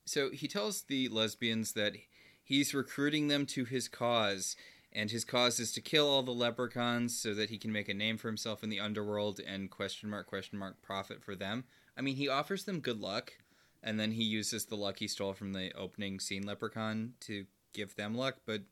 So 0.04 0.30
he 0.30 0.48
tells 0.48 0.82
the 0.82 1.08
lesbians 1.08 1.72
that 1.72 1.94
he's 2.42 2.74
recruiting 2.74 3.28
them 3.28 3.46
to 3.46 3.64
his 3.64 3.88
cause, 3.88 4.54
and 4.92 5.10
his 5.10 5.24
cause 5.24 5.58
is 5.58 5.72
to 5.72 5.80
kill 5.80 6.08
all 6.08 6.22
the 6.22 6.30
leprechauns 6.30 7.18
so 7.18 7.34
that 7.34 7.50
he 7.50 7.58
can 7.58 7.72
make 7.72 7.88
a 7.88 7.94
name 7.94 8.18
for 8.18 8.28
himself 8.28 8.62
in 8.62 8.70
the 8.70 8.80
underworld 8.80 9.40
and 9.40 9.70
question 9.70 10.10
mark 10.10 10.26
question 10.26 10.58
mark 10.58 10.80
profit 10.82 11.22
for 11.22 11.34
them. 11.34 11.64
I 11.96 12.02
mean, 12.02 12.16
he 12.16 12.28
offers 12.28 12.64
them 12.64 12.80
good 12.80 13.00
luck, 13.00 13.32
and 13.82 13.98
then 13.98 14.12
he 14.12 14.24
uses 14.24 14.66
the 14.66 14.76
luck 14.76 14.98
he 14.98 15.08
stole 15.08 15.32
from 15.32 15.52
the 15.52 15.72
opening 15.76 16.20
scene 16.20 16.44
leprechaun 16.44 17.14
to 17.20 17.46
give 17.72 17.96
them 17.96 18.14
luck, 18.14 18.36
but 18.46 18.62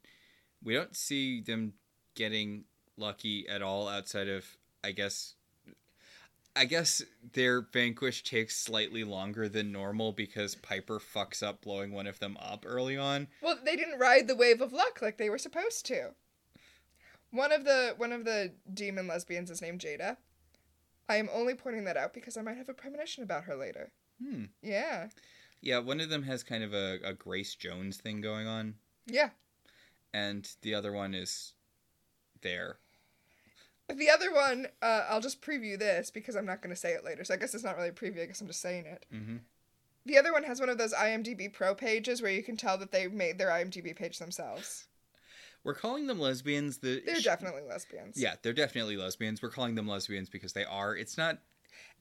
we 0.63 0.75
don't 0.75 0.97
see 0.97 1.41
them 1.41 1.75
getting 2.15 2.65
lucky 2.97 3.49
at 3.49 3.63
all 3.63 3.89
outside 3.89 4.29
of 4.29 4.45
I 4.85 4.93
guess 4.93 5.35
I 6.55 6.67
guess 6.67 7.03
their 7.33 7.63
vanquish 7.63 8.23
takes 8.23 8.57
slightly 8.57 9.05
longer 9.05 9.49
than 9.49 9.73
normal 9.73 10.13
because 10.13 10.55
Piper 10.55 10.99
fucks 11.01 11.43
up 11.43 11.63
blowing 11.63 11.93
one 11.93 12.07
of 12.07 12.19
them 12.19 12.37
up 12.39 12.65
early 12.67 12.97
on. 12.97 13.29
Well, 13.41 13.59
they 13.65 13.75
didn't 13.77 13.99
ride 13.99 14.29
the 14.29 14.37
wave 14.37 14.61
of 14.61 14.73
luck 14.73 15.01
like 15.01 15.17
they 15.17 15.31
were 15.31 15.39
supposed 15.39 15.87
to. 15.87 16.11
One 17.31 17.53
of 17.53 17.65
the 17.65 17.95
one 17.97 18.13
of 18.13 18.27
the 18.27 18.53
demon 18.75 19.07
lesbians 19.07 19.51
is 19.51 19.63
named 19.63 19.81
Jada. 19.81 20.19
I 21.09 21.17
am 21.17 21.31
only 21.33 21.55
pointing 21.55 21.85
that 21.85 21.97
out 21.97 22.13
because 22.13 22.37
I 22.37 22.43
might 22.43 22.59
have 22.59 22.69
a 22.69 22.75
premonition 22.75 23.23
about 23.23 23.45
her 23.45 23.57
later. 23.57 23.91
Hmm. 24.23 24.45
Yeah. 24.63 25.09
Yeah, 25.63 25.79
one 25.79 26.01
of 26.01 26.11
them 26.11 26.25
has 26.25 26.43
kind 26.43 26.63
of 26.65 26.75
a, 26.75 26.99
a 27.05 27.15
Grace 27.15 27.55
Jones 27.55 27.97
thing 27.97 28.21
going 28.21 28.47
on, 28.49 28.75
Yeah. 29.07 29.31
and 30.13 30.49
the 30.63 30.75
other 30.75 30.93
one 30.93 31.15
is 31.15 31.55
there. 32.43 32.79
The 33.89 34.11
other 34.11 34.33
one, 34.33 34.69
uh, 34.81 35.07
I'll 35.09 35.21
just 35.21 35.43
preview 35.43 35.79
this 35.79 36.11
because 36.11 36.37
I'm 36.37 36.47
not 36.47 36.63
going 36.63 36.75
to 36.75 36.81
say 36.81 36.93
it 36.93 37.05
later. 37.05 37.25
So 37.25 37.35
I 37.35 37.37
guess 37.37 37.55
it's 37.55 37.65
not 37.65 37.77
really 37.77 37.89
a 37.89 37.93
preview. 37.93 38.23
I 38.23 38.27
guess 38.27 38.41
I'm 38.41 38.47
just 38.47 38.61
saying 38.63 38.87
it. 38.87 39.05
Mm-hmm. 39.13 39.37
The 40.07 40.19
other 40.19 40.33
one 40.33 40.45
has 40.45 40.61
one 40.61 40.69
of 40.69 40.79
those 40.79 40.95
IMDb 40.95 41.53
Pro 41.53 41.75
pages 41.75 42.23
where 42.23 42.31
you 42.31 42.43
can 42.43 42.57
tell 42.57 42.79
that 42.79 42.91
they 42.91 43.07
made 43.07 43.39
their 43.39 43.51
IMDb 43.51 43.95
page 43.95 44.19
themselves. 44.19 44.87
We're 45.65 45.75
calling 45.75 46.07
them 46.07 46.19
lesbians. 46.19 46.79
The 46.79 47.03
They're 47.05 47.21
definitely 47.21 47.63
lesbians. 47.69 48.21
Yeah, 48.21 48.35
they're 48.43 48.53
definitely 48.53 48.97
lesbians. 48.97 49.43
We're 49.43 49.51
calling 49.51 49.77
them 49.77 49.87
lesbians 49.87 50.29
because 50.29 50.55
they 50.55 50.65
are. 50.65 50.97
It's 50.97 51.17
not 51.17 51.39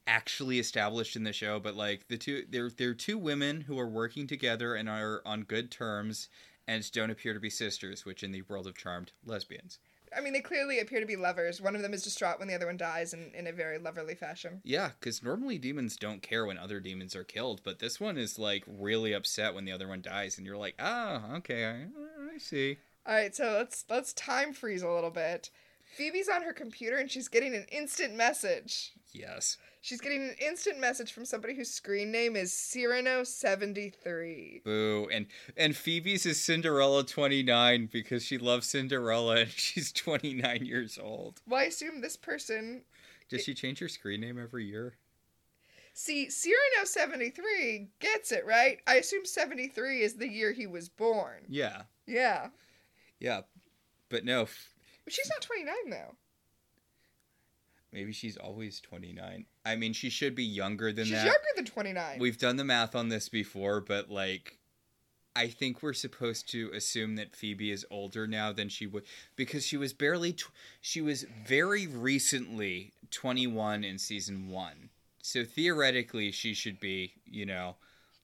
actually 0.07 0.57
established 0.57 1.15
in 1.15 1.23
the 1.23 1.33
show, 1.33 1.59
but 1.59 1.75
like 1.75 2.07
the 2.07 2.17
two 2.17 2.43
they're 2.49 2.71
they're 2.71 2.95
two 2.95 3.19
women 3.19 3.61
who 3.61 3.77
are 3.77 3.87
working 3.87 4.25
together 4.25 4.73
and 4.73 4.89
are 4.89 5.21
on 5.25 5.43
good 5.43 5.69
terms 5.69 6.27
and 6.67 6.91
don't 6.91 7.11
appear 7.11 7.33
to 7.33 7.39
be 7.39 7.51
sisters, 7.51 8.03
which 8.03 8.23
in 8.23 8.31
the 8.31 8.41
world 8.43 8.65
of 8.65 8.77
Charmed, 8.77 9.11
lesbians. 9.25 9.77
I 10.15 10.21
mean, 10.21 10.34
they 10.34 10.41
clearly 10.41 10.80
appear 10.80 11.00
to 11.00 11.06
be 11.06 11.15
lovers. 11.15 11.62
One 11.62 11.76
of 11.76 11.82
them 11.82 11.93
is 11.93 12.04
distraught 12.04 12.39
when 12.39 12.47
the 12.47 12.56
other 12.56 12.65
one 12.65 12.78
dies 12.78 13.13
in, 13.13 13.32
in 13.34 13.47
a 13.47 13.52
very 13.52 13.78
loverly 13.78 14.17
fashion. 14.17 14.62
Yeah, 14.63 14.91
because 15.00 15.24
normally 15.24 15.58
demons 15.58 15.95
don't 15.95 16.21
care 16.21 16.45
when 16.45 16.58
other 16.58 16.80
demons 16.80 17.15
are 17.15 17.24
killed, 17.24 17.62
but 17.63 17.80
this 17.80 18.00
one 18.00 18.17
is 18.17 18.38
like 18.38 18.63
really 18.67 19.13
upset 19.13 19.54
when 19.54 19.65
the 19.65 19.71
other 19.71 19.88
one 19.88 20.02
dies, 20.02 20.38
and 20.38 20.45
you're 20.45 20.58
like, 20.58 20.76
ah, 20.80 21.36
okay, 21.38 21.65
I, 21.65 21.86
I 22.34 22.38
see. 22.38 22.78
All 23.06 23.15
right, 23.15 23.36
so 23.36 23.54
let's 23.58 23.86
let's 23.89 24.13
time 24.13 24.54
freeze 24.54 24.84
a 24.84 24.89
little 24.89 25.10
bit. 25.10 25.50
Phoebe's 25.95 26.30
on 26.30 26.41
her 26.43 26.54
computer 26.54 26.97
and 26.97 27.12
she's 27.12 27.27
getting 27.27 27.54
an 27.54 27.65
instant 27.71 28.15
message. 28.15 28.93
Yes. 29.13 29.58
She's 29.82 29.99
getting 29.99 30.21
an 30.21 30.36
instant 30.39 30.80
message 30.80 31.12
from 31.12 31.25
somebody 31.25 31.56
whose 31.56 31.71
screen 31.71 32.12
name 32.12 32.36
is 32.36 32.51
Cyrano73. 32.51 34.63
Boo. 34.63 35.10
And 35.12 35.25
and 35.58 35.75
Phoebe's 35.75 36.25
is 36.25 36.39
Cinderella 36.39 37.04
29 37.04 37.89
because 37.91 38.23
she 38.23 38.38
loves 38.38 38.67
Cinderella 38.67 39.41
and 39.41 39.49
she's 39.56 39.91
29 39.91 40.65
years 40.65 40.97
old. 41.01 41.41
Well, 41.47 41.62
I 41.62 41.65
assume 41.65 42.01
this 42.01 42.15
person. 42.15 42.84
Does 43.30 43.43
she 43.43 43.54
change 43.54 43.80
her 43.80 43.89
screen 43.89 44.21
name 44.21 44.39
every 44.39 44.65
year? 44.65 44.95
See, 45.93 46.27
Cyrano73 46.27 47.88
gets 47.99 48.32
it, 48.32 48.45
right? 48.45 48.80
I 48.88 48.95
assume 48.95 49.25
73 49.25 50.01
is 50.01 50.15
the 50.15 50.30
year 50.30 50.54
he 50.54 50.67
was 50.67 50.89
born. 50.89 51.45
Yeah. 51.49 51.84
Yeah. 52.06 52.47
Yeah. 53.19 53.41
But 54.10 54.25
no, 54.25 54.47
But 55.12 55.15
she's 55.15 55.30
not 55.30 55.41
29, 55.41 55.76
though. 55.89 56.15
maybe 57.91 58.13
she's 58.13 58.38
always 58.38 58.80
29. 58.80 59.45
I 59.65 59.76
mean, 59.76 59.91
she 59.91 60.10
should 60.10 60.36
be 60.36 60.45
younger 60.45 60.93
than 60.93 61.04
She's 61.04 61.15
that. 61.15 61.24
She's 61.24 61.26
younger 61.26 61.47
than 61.58 61.65
29. 61.65 62.19
We've 62.19 62.38
done 62.38 62.56
the 62.56 62.63
math 62.63 62.95
on 62.95 63.10
this 63.10 63.28
before, 63.28 63.82
but 63.82 64.10
like 64.10 64.58
I 65.36 65.47
think 65.47 65.84
we're 65.84 65.91
supposed 65.91 66.50
to 66.52 66.71
assume 66.74 67.17
that 67.17 67.36
Phoebe 67.36 67.71
is 67.71 67.86
older 67.91 68.26
now 68.26 68.54
than 68.54 68.69
she 68.69 68.88
would 68.88 69.04
because 69.36 69.65
she 69.65 69.76
was 69.76 69.91
barely 69.91 70.32
tw- 70.32 70.52
she 70.80 71.02
was 71.02 71.26
very 71.45 71.88
recently 71.88 72.93
21 73.12 73.84
in 73.84 73.97
season 73.97 74.47
1. 74.50 74.89
So 75.21 75.43
theoretically 75.43 76.32
she 76.32 76.54
should 76.54 76.80
be, 76.80 77.15
you 77.26 77.45
know, 77.45 77.76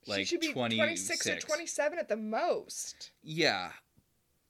like 0.08 0.20
she 0.20 0.26
should 0.26 0.40
be 0.40 0.54
26. 0.54 1.26
26 1.26 1.28
or 1.28 1.48
27 1.48 2.00
at 2.00 2.08
the 2.08 2.16
most. 2.16 3.12
Yeah. 3.22 3.72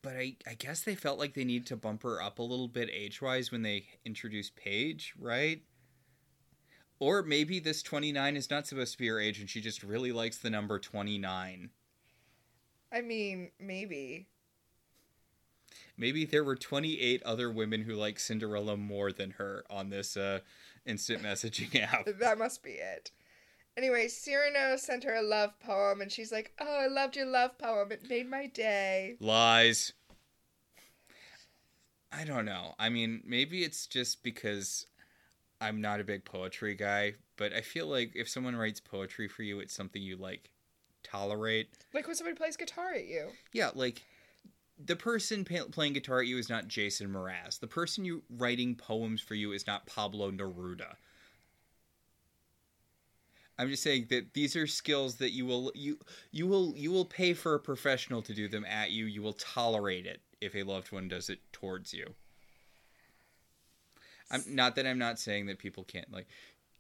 But 0.02 0.16
I, 0.16 0.36
I 0.48 0.54
guess 0.54 0.82
they 0.82 0.96
felt 0.96 1.20
like 1.20 1.34
they 1.34 1.44
need 1.44 1.66
to 1.68 1.76
bump 1.76 2.04
her 2.04 2.22
up 2.22 2.40
a 2.40 2.44
little 2.44 2.68
bit 2.68 2.90
age 2.92 3.22
wise 3.22 3.52
when 3.52 3.64
they 3.64 3.88
introduced 4.06 4.56
Paige, 4.56 5.14
right? 5.20 5.62
Or 7.00 7.24
maybe 7.24 7.60
this 7.60 7.84
29 7.84 8.36
is 8.38 8.50
not 8.50 8.68
supposed 8.68 8.94
to 8.94 8.98
be 8.98 9.08
her 9.08 9.20
age 9.20 9.40
and 9.40 9.50
she 9.50 9.62
just 9.62 9.84
really 9.84 10.12
likes 10.12 10.38
the 10.38 10.50
number 10.50 10.80
29. 10.80 11.70
I 12.92 13.02
mean, 13.02 13.52
maybe. 13.60 14.28
Maybe 15.98 16.26
there 16.26 16.44
were 16.44 16.56
28 16.56 17.24
other 17.24 17.52
women 17.52 17.82
who 17.82 17.94
like 17.94 18.20
Cinderella 18.20 18.78
more 18.78 19.12
than 19.12 19.32
her 19.32 19.66
on 19.70 19.90
this 19.90 20.16
uh, 20.16 20.40
instant 20.86 21.24
messaging 21.24 21.82
app. 21.94 22.08
That 22.20 22.38
must 22.38 22.64
be 22.64 22.72
it. 22.72 23.12
Anyway, 23.78 24.08
Cyrano 24.08 24.76
sent 24.76 25.04
her 25.04 25.14
a 25.14 25.22
love 25.22 25.60
poem, 25.60 26.02
and 26.02 26.12
she's 26.12 26.32
like, 26.32 26.52
Oh, 26.60 26.80
I 26.80 26.88
loved 26.88 27.16
your 27.16 27.28
love 27.28 27.58
poem. 27.60 27.92
It 27.92 28.10
made 28.10 28.28
my 28.28 28.48
day. 28.48 29.18
Lies. 29.20 29.94
I 32.12 32.24
don't 32.24 32.46
know. 32.46 32.74
I 32.80 32.90
mean, 32.90 33.22
maybe 33.24 33.64
it's 33.64 33.86
just 33.86 34.24
because 34.24 34.88
I'm 35.62 35.80
not 35.80 36.00
a 36.00 36.04
big 36.04 36.26
poetry 36.26 36.74
guy, 36.74 37.14
but 37.36 37.54
I 37.54 37.62
feel 37.62 37.86
like 37.86 38.14
if 38.16 38.28
someone 38.28 38.56
writes 38.56 38.80
poetry 38.80 39.28
for 39.28 39.44
you, 39.44 39.60
it's 39.60 39.76
something 39.76 40.02
you 40.02 40.18
like 40.18 40.50
tolerate. 41.04 41.70
Like 41.94 42.08
when 42.08 42.16
somebody 42.16 42.36
plays 42.36 42.58
guitar 42.58 42.94
at 42.94 43.06
you. 43.06 43.28
Yeah, 43.54 43.70
like 43.76 44.04
the 44.84 44.96
person 44.96 45.46
pa- 45.46 45.66
playing 45.72 45.94
guitar 45.94 46.22
at 46.22 46.28
you 46.28 46.38
is 46.38 46.50
not 46.50 46.68
Jason 46.68 47.10
Mraz. 47.10 47.60
The 47.60 47.68
person 47.68 48.06
you 48.06 48.24
writing 48.30 48.76
poems 48.76 49.22
for 49.22 49.36
you 49.36 49.52
is 49.52 49.68
not 49.68 49.86
Pablo 49.86 50.32
Neruda. 50.32 50.96
I'm 53.60 53.70
just 53.70 53.84
saying 53.84 54.08
that 54.10 54.34
these 54.34 54.56
are 54.56 54.68
skills 54.68 55.16
that 55.16 55.32
you 55.32 55.46
will 55.46 55.72
you 55.74 55.98
you 56.32 56.48
will 56.48 56.74
you 56.76 56.92
will 56.92 57.06
pay 57.06 57.34
for 57.34 57.56
a 57.56 57.60
professional 57.60 58.22
to 58.24 58.34
do 58.34 58.48
them 58.48 58.66
at 58.66 58.92
you. 58.92 59.06
You 59.06 59.22
will 59.22 59.34
tolerate 59.34 60.06
it 60.06 60.22
if 60.42 60.56
a 60.56 60.64
loved 60.64 60.92
one 60.92 61.08
does 61.08 61.30
it 61.30 61.40
towards 61.52 61.94
you. 61.94 62.14
I'm 64.30 64.44
not 64.48 64.76
that 64.76 64.86
I'm 64.86 65.00
not 65.00 65.20
saying 65.20 65.48
that 65.48 65.58
people 65.58 65.84
can't 65.84 66.12
like 66.12 66.28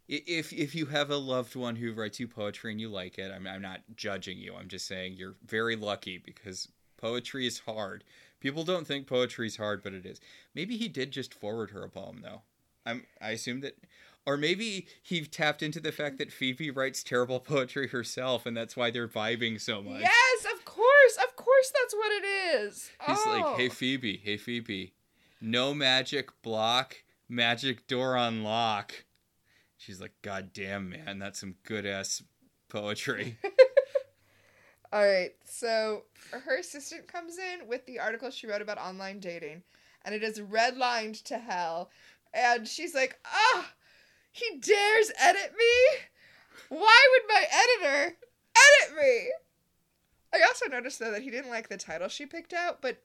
if 0.07 0.53
if 0.53 0.75
you 0.75 0.86
have 0.88 1.09
a 1.09 1.17
loved 1.17 1.55
one 1.55 1.75
who 1.75 1.93
writes 1.93 2.19
you 2.19 2.28
poetry 2.28 2.71
and 2.71 2.80
you 2.80 2.89
like 2.89 3.17
it, 3.17 3.32
I'm 3.32 3.47
I'm 3.47 3.61
not 3.61 3.82
judging 3.95 4.38
you. 4.38 4.55
I'm 4.55 4.67
just 4.67 4.88
saying 4.88 5.15
you're 5.17 5.36
very 5.45 5.75
lucky 5.75 6.17
because 6.17 6.69
poetry 6.97 7.45
is 7.47 7.59
hard. 7.59 8.03
People 8.39 8.63
don't 8.63 8.86
think 8.86 9.07
poetry 9.07 9.47
is 9.47 9.57
hard, 9.57 9.82
but 9.84 9.93
it 9.93 10.05
is. 10.05 10.21
Maybe 10.53 10.78
he 10.78 10.88
did 10.88 11.11
just 11.11 11.34
forward 11.34 11.71
her 11.71 11.84
a 11.84 11.89
poem 11.89 12.21
though. 12.23 12.41
I'm 12.86 13.05
I 13.21 13.32
assume 13.32 13.61
that 13.61 13.78
or 14.28 14.36
maybe 14.36 14.88
he 15.01 15.21
tapped 15.21 15.63
into 15.63 15.80
the 15.80 15.93
fact 15.93 16.17
that 16.17 16.34
Phoebe 16.34 16.69
writes 16.69 17.01
terrible 17.01 17.39
poetry 17.53 17.88
herself 17.88 18.45
and 18.45 18.55
that's 18.55 18.75
why 18.75 18.91
they're 18.91 19.07
vibing 19.07 19.59
so 19.59 19.82
much. 19.82 20.01
Yes, 20.01 20.45
of 20.53 20.65
course. 20.65 21.17
Of 21.23 21.36
course 21.38 21.71
that's 21.82 21.95
what 21.95 22.11
it 22.11 22.25
is. 22.25 22.91
He's 23.07 23.17
oh. 23.25 23.32
like, 23.32 23.57
"Hey 23.57 23.69
Phoebe, 23.69 24.17
hey 24.23 24.36
Phoebe. 24.36 24.93
No 25.39 25.73
magic 25.73 26.30
block, 26.41 26.97
magic 27.30 27.88
door 27.88 28.17
unlock." 28.17 29.05
She's 29.78 30.01
like, 30.01 30.13
"God 30.21 30.51
damn, 30.53 30.89
man, 30.89 31.19
that's 31.19 31.39
some 31.39 31.55
good 31.63 31.86
ass 31.86 32.21
poetry." 32.67 33.38
All 34.91 35.05
right, 35.05 35.32
so 35.45 36.03
her 36.32 36.57
assistant 36.57 37.07
comes 37.07 37.38
in 37.38 37.67
with 37.67 37.86
the 37.86 37.99
article 37.99 38.30
she 38.30 38.47
wrote 38.47 38.61
about 38.61 38.78
online 38.78 39.19
dating, 39.19 39.63
and 40.03 40.13
it 40.13 40.23
is 40.23 40.39
redlined 40.39 41.23
to 41.23 41.38
hell. 41.38 41.89
And 42.34 42.67
she's 42.67 42.93
like, 42.93 43.19
ah, 43.25 43.71
he 44.38 44.57
dares 44.59 45.11
edit 45.19 45.53
me? 45.57 45.99
Why 46.69 47.07
would 47.11 47.33
my 47.33 47.45
editor 47.51 48.17
edit 48.55 48.95
me? 48.95 49.31
I 50.33 50.41
also 50.47 50.67
noticed, 50.67 50.99
though, 50.99 51.11
that 51.11 51.21
he 51.21 51.31
didn't 51.31 51.49
like 51.49 51.69
the 51.69 51.77
title 51.77 52.09
she 52.09 52.25
picked 52.25 52.53
out, 52.53 52.81
but 52.81 53.01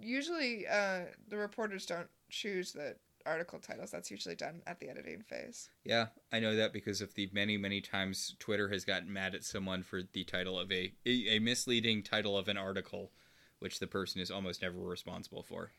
usually 0.00 0.66
uh, 0.66 1.00
the 1.28 1.36
reporters 1.36 1.86
don't 1.86 2.08
choose 2.30 2.72
the 2.72 2.96
article 3.26 3.58
titles. 3.58 3.90
That's 3.90 4.10
usually 4.10 4.36
done 4.36 4.62
at 4.66 4.78
the 4.80 4.88
editing 4.88 5.22
phase. 5.22 5.70
Yeah, 5.84 6.06
I 6.32 6.40
know 6.40 6.56
that 6.56 6.72
because 6.72 7.00
of 7.00 7.14
the 7.14 7.28
many, 7.32 7.56
many 7.56 7.80
times 7.80 8.34
Twitter 8.38 8.68
has 8.68 8.84
gotten 8.84 9.12
mad 9.12 9.34
at 9.34 9.44
someone 9.44 9.82
for 9.82 10.02
the 10.12 10.24
title 10.24 10.58
of 10.58 10.70
a 10.72 10.92
a 11.06 11.38
misleading 11.38 12.02
title 12.02 12.38
of 12.38 12.48
an 12.48 12.56
article, 12.56 13.10
which 13.58 13.78
the 13.78 13.86
person 13.86 14.20
is 14.20 14.30
almost 14.30 14.62
never 14.62 14.78
responsible 14.78 15.42
for. 15.42 15.72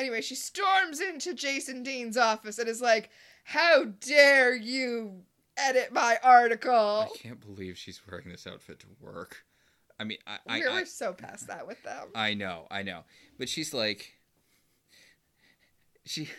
Anyway, 0.00 0.22
she 0.22 0.34
storms 0.34 0.98
into 0.98 1.34
Jason 1.34 1.82
Dean's 1.82 2.16
office 2.16 2.58
and 2.58 2.70
is 2.70 2.80
like, 2.80 3.10
"How 3.44 3.84
dare 3.84 4.56
you 4.56 5.24
edit 5.58 5.92
my 5.92 6.18
article?" 6.22 7.06
I 7.12 7.18
can't 7.18 7.38
believe 7.38 7.76
she's 7.76 8.00
wearing 8.10 8.30
this 8.30 8.46
outfit 8.46 8.80
to 8.80 8.86
work. 8.98 9.44
I 9.98 10.04
mean, 10.04 10.16
I, 10.26 10.38
we're, 10.48 10.70
I, 10.70 10.72
we're 10.72 10.84
so 10.86 11.12
past 11.12 11.48
that 11.48 11.66
with 11.66 11.82
them. 11.82 12.08
I 12.14 12.32
know, 12.32 12.66
I 12.70 12.82
know, 12.82 13.04
but 13.38 13.50
she's 13.50 13.74
like, 13.74 14.14
she 16.06 16.30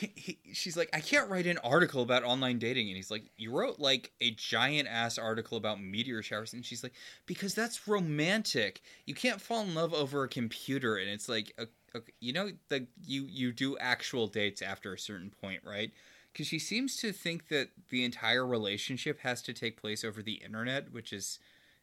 he, 0.00 0.38
she's 0.52 0.76
like, 0.76 0.90
I 0.92 1.00
can't 1.00 1.30
write 1.30 1.46
an 1.46 1.58
article 1.58 2.02
about 2.02 2.22
online 2.22 2.58
dating. 2.58 2.88
And 2.88 2.96
he's 2.96 3.10
like, 3.10 3.24
You 3.36 3.50
wrote 3.50 3.78
like 3.78 4.12
a 4.20 4.32
giant 4.32 4.88
ass 4.88 5.18
article 5.18 5.56
about 5.56 5.80
meteor 5.80 6.22
showers. 6.22 6.52
And 6.52 6.64
she's 6.64 6.82
like, 6.82 6.92
Because 7.26 7.54
that's 7.54 7.88
romantic. 7.88 8.82
You 9.06 9.14
can't 9.14 9.40
fall 9.40 9.62
in 9.62 9.74
love 9.74 9.94
over 9.94 10.24
a 10.24 10.28
computer. 10.28 10.96
And 10.96 11.08
it's 11.08 11.28
like, 11.28 11.58
okay, 11.94 12.12
you 12.20 12.32
know, 12.32 12.50
the 12.68 12.86
you 13.04 13.26
you 13.28 13.52
do 13.52 13.76
actual 13.78 14.26
dates 14.26 14.62
after 14.62 14.92
a 14.92 14.98
certain 14.98 15.30
point, 15.40 15.62
right? 15.64 15.90
Because 16.32 16.46
she 16.46 16.58
seems 16.58 16.96
to 16.98 17.12
think 17.12 17.48
that 17.48 17.70
the 17.88 18.04
entire 18.04 18.46
relationship 18.46 19.20
has 19.20 19.42
to 19.42 19.52
take 19.52 19.80
place 19.80 20.04
over 20.04 20.22
the 20.22 20.34
internet, 20.34 20.92
which 20.92 21.12
is 21.12 21.38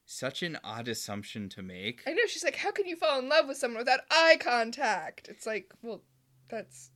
such 0.05 0.41
an 0.41 0.57
odd 0.63 0.87
assumption 0.87 1.49
to 1.49 1.61
make. 1.61 2.03
I 2.07 2.13
know. 2.13 2.25
She's 2.27 2.43
like, 2.43 2.55
How 2.55 2.71
can 2.71 2.85
you 2.85 2.95
fall 2.95 3.19
in 3.19 3.29
love 3.29 3.47
with 3.47 3.57
someone 3.57 3.79
without 3.79 4.01
eye 4.09 4.37
contact? 4.39 5.27
It's 5.27 5.45
like, 5.45 5.73
well, 5.81 6.01
that's 6.49 6.91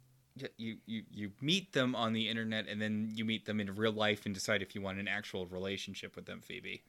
you 0.57 0.77
you 0.85 1.03
you 1.11 1.31
meet 1.41 1.73
them 1.73 1.95
on 1.95 2.13
the 2.13 2.29
internet 2.29 2.67
and 2.67 2.81
then 2.81 3.11
you 3.13 3.25
meet 3.25 3.45
them 3.45 3.59
in 3.59 3.75
real 3.75 3.91
life 3.91 4.25
and 4.25 4.33
decide 4.33 4.61
if 4.61 4.73
you 4.73 4.81
want 4.81 4.99
an 4.99 5.07
actual 5.07 5.45
relationship 5.45 6.15
with 6.15 6.25
them 6.25 6.39
phoebe 6.39 6.83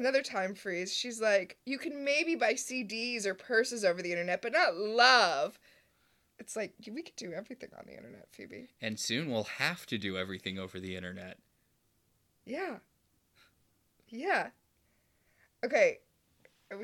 another 0.00 0.22
time 0.22 0.54
freeze 0.54 0.92
she's 0.92 1.20
like 1.20 1.58
you 1.66 1.78
can 1.78 2.04
maybe 2.04 2.34
buy 2.34 2.54
cds 2.54 3.26
or 3.26 3.34
purses 3.34 3.84
over 3.84 4.02
the 4.02 4.10
internet 4.10 4.40
but 4.42 4.52
not 4.52 4.76
love. 4.76 5.58
It's 6.38 6.56
like 6.56 6.72
we 6.90 7.02
could 7.02 7.16
do 7.16 7.32
everything 7.32 7.68
on 7.78 7.84
the 7.86 7.96
internet 7.96 8.26
phoebe. 8.32 8.68
And 8.80 8.98
soon 8.98 9.30
we'll 9.30 9.44
have 9.44 9.84
to 9.86 9.98
do 9.98 10.16
everything 10.16 10.58
over 10.58 10.80
the 10.80 10.96
internet. 10.96 11.38
Yeah. 12.46 12.78
Yeah. 14.08 14.48
Okay. 15.64 15.98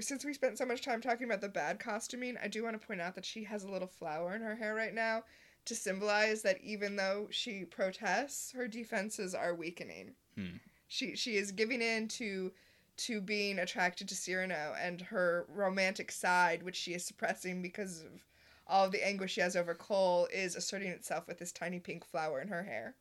Since 0.01 0.25
we 0.25 0.35
spent 0.35 0.59
so 0.59 0.67
much 0.67 0.83
time 0.83 1.01
talking 1.01 1.25
about 1.27 1.41
the 1.41 1.49
bad 1.49 1.79
costuming, 1.79 2.37
I 2.43 2.49
do 2.49 2.63
want 2.63 2.79
to 2.81 2.87
point 2.87 3.01
out 3.01 3.15
that 3.15 3.25
she 3.25 3.45
has 3.45 3.65
a 3.65 3.71
little 3.71 3.89
flower 3.89 4.35
in 4.35 4.43
her 4.43 4.57
hair 4.57 4.75
right 4.75 4.95
now 4.95 5.25
to 5.65 5.75
symbolize 5.75 6.43
that 6.43 6.61
even 6.63 6.97
though 6.97 7.29
she 7.31 7.65
protests, 7.65 8.53
her 8.53 8.69
defenses 8.69 9.35
are 9.35 9.55
weakening. 9.55 10.13
Hmm. 10.37 10.57
She 10.89 11.17
she 11.17 11.37
is 11.37 11.51
giving 11.51 11.81
in 11.81 12.09
to 12.09 12.53
to 12.99 13.21
being 13.21 13.59
attracted 13.59 14.09
to 14.09 14.17
Cyrano 14.17 14.75
and 14.81 15.01
her 15.01 15.47
romantic 15.49 16.11
side, 16.11 16.63
which 16.63 16.77
she 16.77 16.95
is 16.95 17.05
suppressing 17.05 17.63
because 17.63 18.03
of 18.03 18.25
all 18.67 18.85
of 18.87 18.93
the 18.93 19.07
anguish 19.07 19.33
she 19.33 19.41
has 19.41 19.57
over 19.57 19.75
Cole, 19.75 20.29
is 20.33 20.57
asserting 20.57 20.89
itself 20.89 21.29
with 21.29 21.39
this 21.39 21.53
tiny 21.53 21.79
pink 21.79 22.05
flower 22.05 22.41
in 22.41 22.49
her 22.49 22.65
hair. 22.65 22.97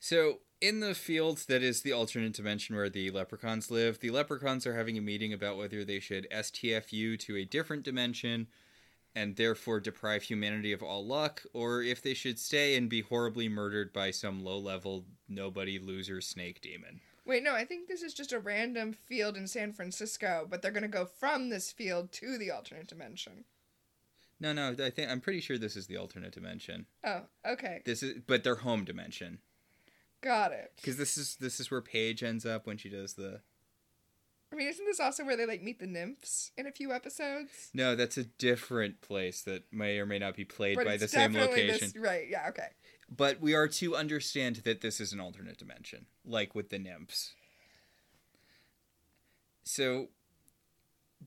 So 0.00 0.38
in 0.60 0.80
the 0.80 0.94
field 0.94 1.44
that 1.48 1.62
is 1.62 1.82
the 1.82 1.92
alternate 1.92 2.32
dimension 2.32 2.74
where 2.74 2.88
the 2.88 3.10
leprechauns 3.10 3.70
live, 3.70 4.00
the 4.00 4.10
leprechauns 4.10 4.66
are 4.66 4.76
having 4.76 4.96
a 4.96 5.02
meeting 5.02 5.32
about 5.32 5.56
whether 5.56 5.84
they 5.84 6.00
should 6.00 6.26
STFU 6.30 7.18
to 7.20 7.36
a 7.36 7.44
different 7.44 7.82
dimension 7.82 8.48
and 9.14 9.36
therefore 9.36 9.80
deprive 9.80 10.22
humanity 10.22 10.72
of 10.72 10.82
all 10.82 11.04
luck, 11.04 11.42
or 11.52 11.82
if 11.82 12.00
they 12.00 12.14
should 12.14 12.38
stay 12.38 12.76
and 12.76 12.88
be 12.88 13.00
horribly 13.00 13.48
murdered 13.48 13.92
by 13.92 14.10
some 14.10 14.44
low 14.44 14.58
level, 14.58 15.04
nobody 15.28 15.78
loser 15.78 16.20
snake 16.20 16.60
demon. 16.60 17.00
Wait, 17.30 17.44
no, 17.44 17.54
I 17.54 17.64
think 17.64 17.86
this 17.86 18.02
is 18.02 18.12
just 18.12 18.32
a 18.32 18.40
random 18.40 18.92
field 18.92 19.36
in 19.36 19.46
San 19.46 19.72
Francisco, 19.72 20.48
but 20.50 20.62
they're 20.62 20.72
going 20.72 20.82
to 20.82 20.88
go 20.88 21.06
from 21.06 21.48
this 21.48 21.70
field 21.70 22.10
to 22.14 22.36
the 22.36 22.50
alternate 22.50 22.88
dimension. 22.88 23.44
No, 24.40 24.52
no, 24.52 24.70
I 24.70 24.90
think 24.90 25.08
I'm 25.08 25.20
pretty 25.20 25.40
sure 25.40 25.56
this 25.56 25.76
is 25.76 25.86
the 25.86 25.96
alternate 25.96 26.32
dimension. 26.32 26.86
Oh, 27.04 27.20
okay. 27.46 27.82
This 27.84 28.02
is 28.02 28.20
but 28.26 28.42
their 28.42 28.56
home 28.56 28.84
dimension. 28.84 29.38
Got 30.22 30.50
it. 30.50 30.72
Because 30.74 30.96
this 30.96 31.16
is 31.16 31.36
this 31.36 31.60
is 31.60 31.70
where 31.70 31.80
Paige 31.80 32.24
ends 32.24 32.44
up 32.44 32.66
when 32.66 32.78
she 32.78 32.88
does 32.88 33.14
the. 33.14 33.42
I 34.52 34.56
mean, 34.56 34.66
isn't 34.66 34.84
this 34.84 34.98
also 34.98 35.24
where 35.24 35.36
they 35.36 35.46
like 35.46 35.62
meet 35.62 35.78
the 35.78 35.86
nymphs 35.86 36.50
in 36.56 36.66
a 36.66 36.72
few 36.72 36.92
episodes? 36.92 37.70
No, 37.72 37.94
that's 37.94 38.18
a 38.18 38.24
different 38.24 39.02
place 39.02 39.42
that 39.42 39.72
may 39.72 40.00
or 40.00 40.06
may 40.06 40.18
not 40.18 40.34
be 40.34 40.44
played 40.44 40.78
but 40.78 40.84
by 40.84 40.96
the 40.96 41.06
same 41.06 41.32
location. 41.32 41.92
This, 41.92 41.96
right? 41.96 42.26
Yeah. 42.28 42.48
Okay. 42.48 42.70
But 43.14 43.40
we 43.40 43.54
are 43.54 43.68
to 43.68 43.96
understand 43.96 44.56
that 44.56 44.80
this 44.80 45.00
is 45.00 45.12
an 45.12 45.20
alternate 45.20 45.58
dimension, 45.58 46.06
like 46.24 46.54
with 46.54 46.68
the 46.68 46.78
nymphs. 46.78 47.34
So 49.64 50.08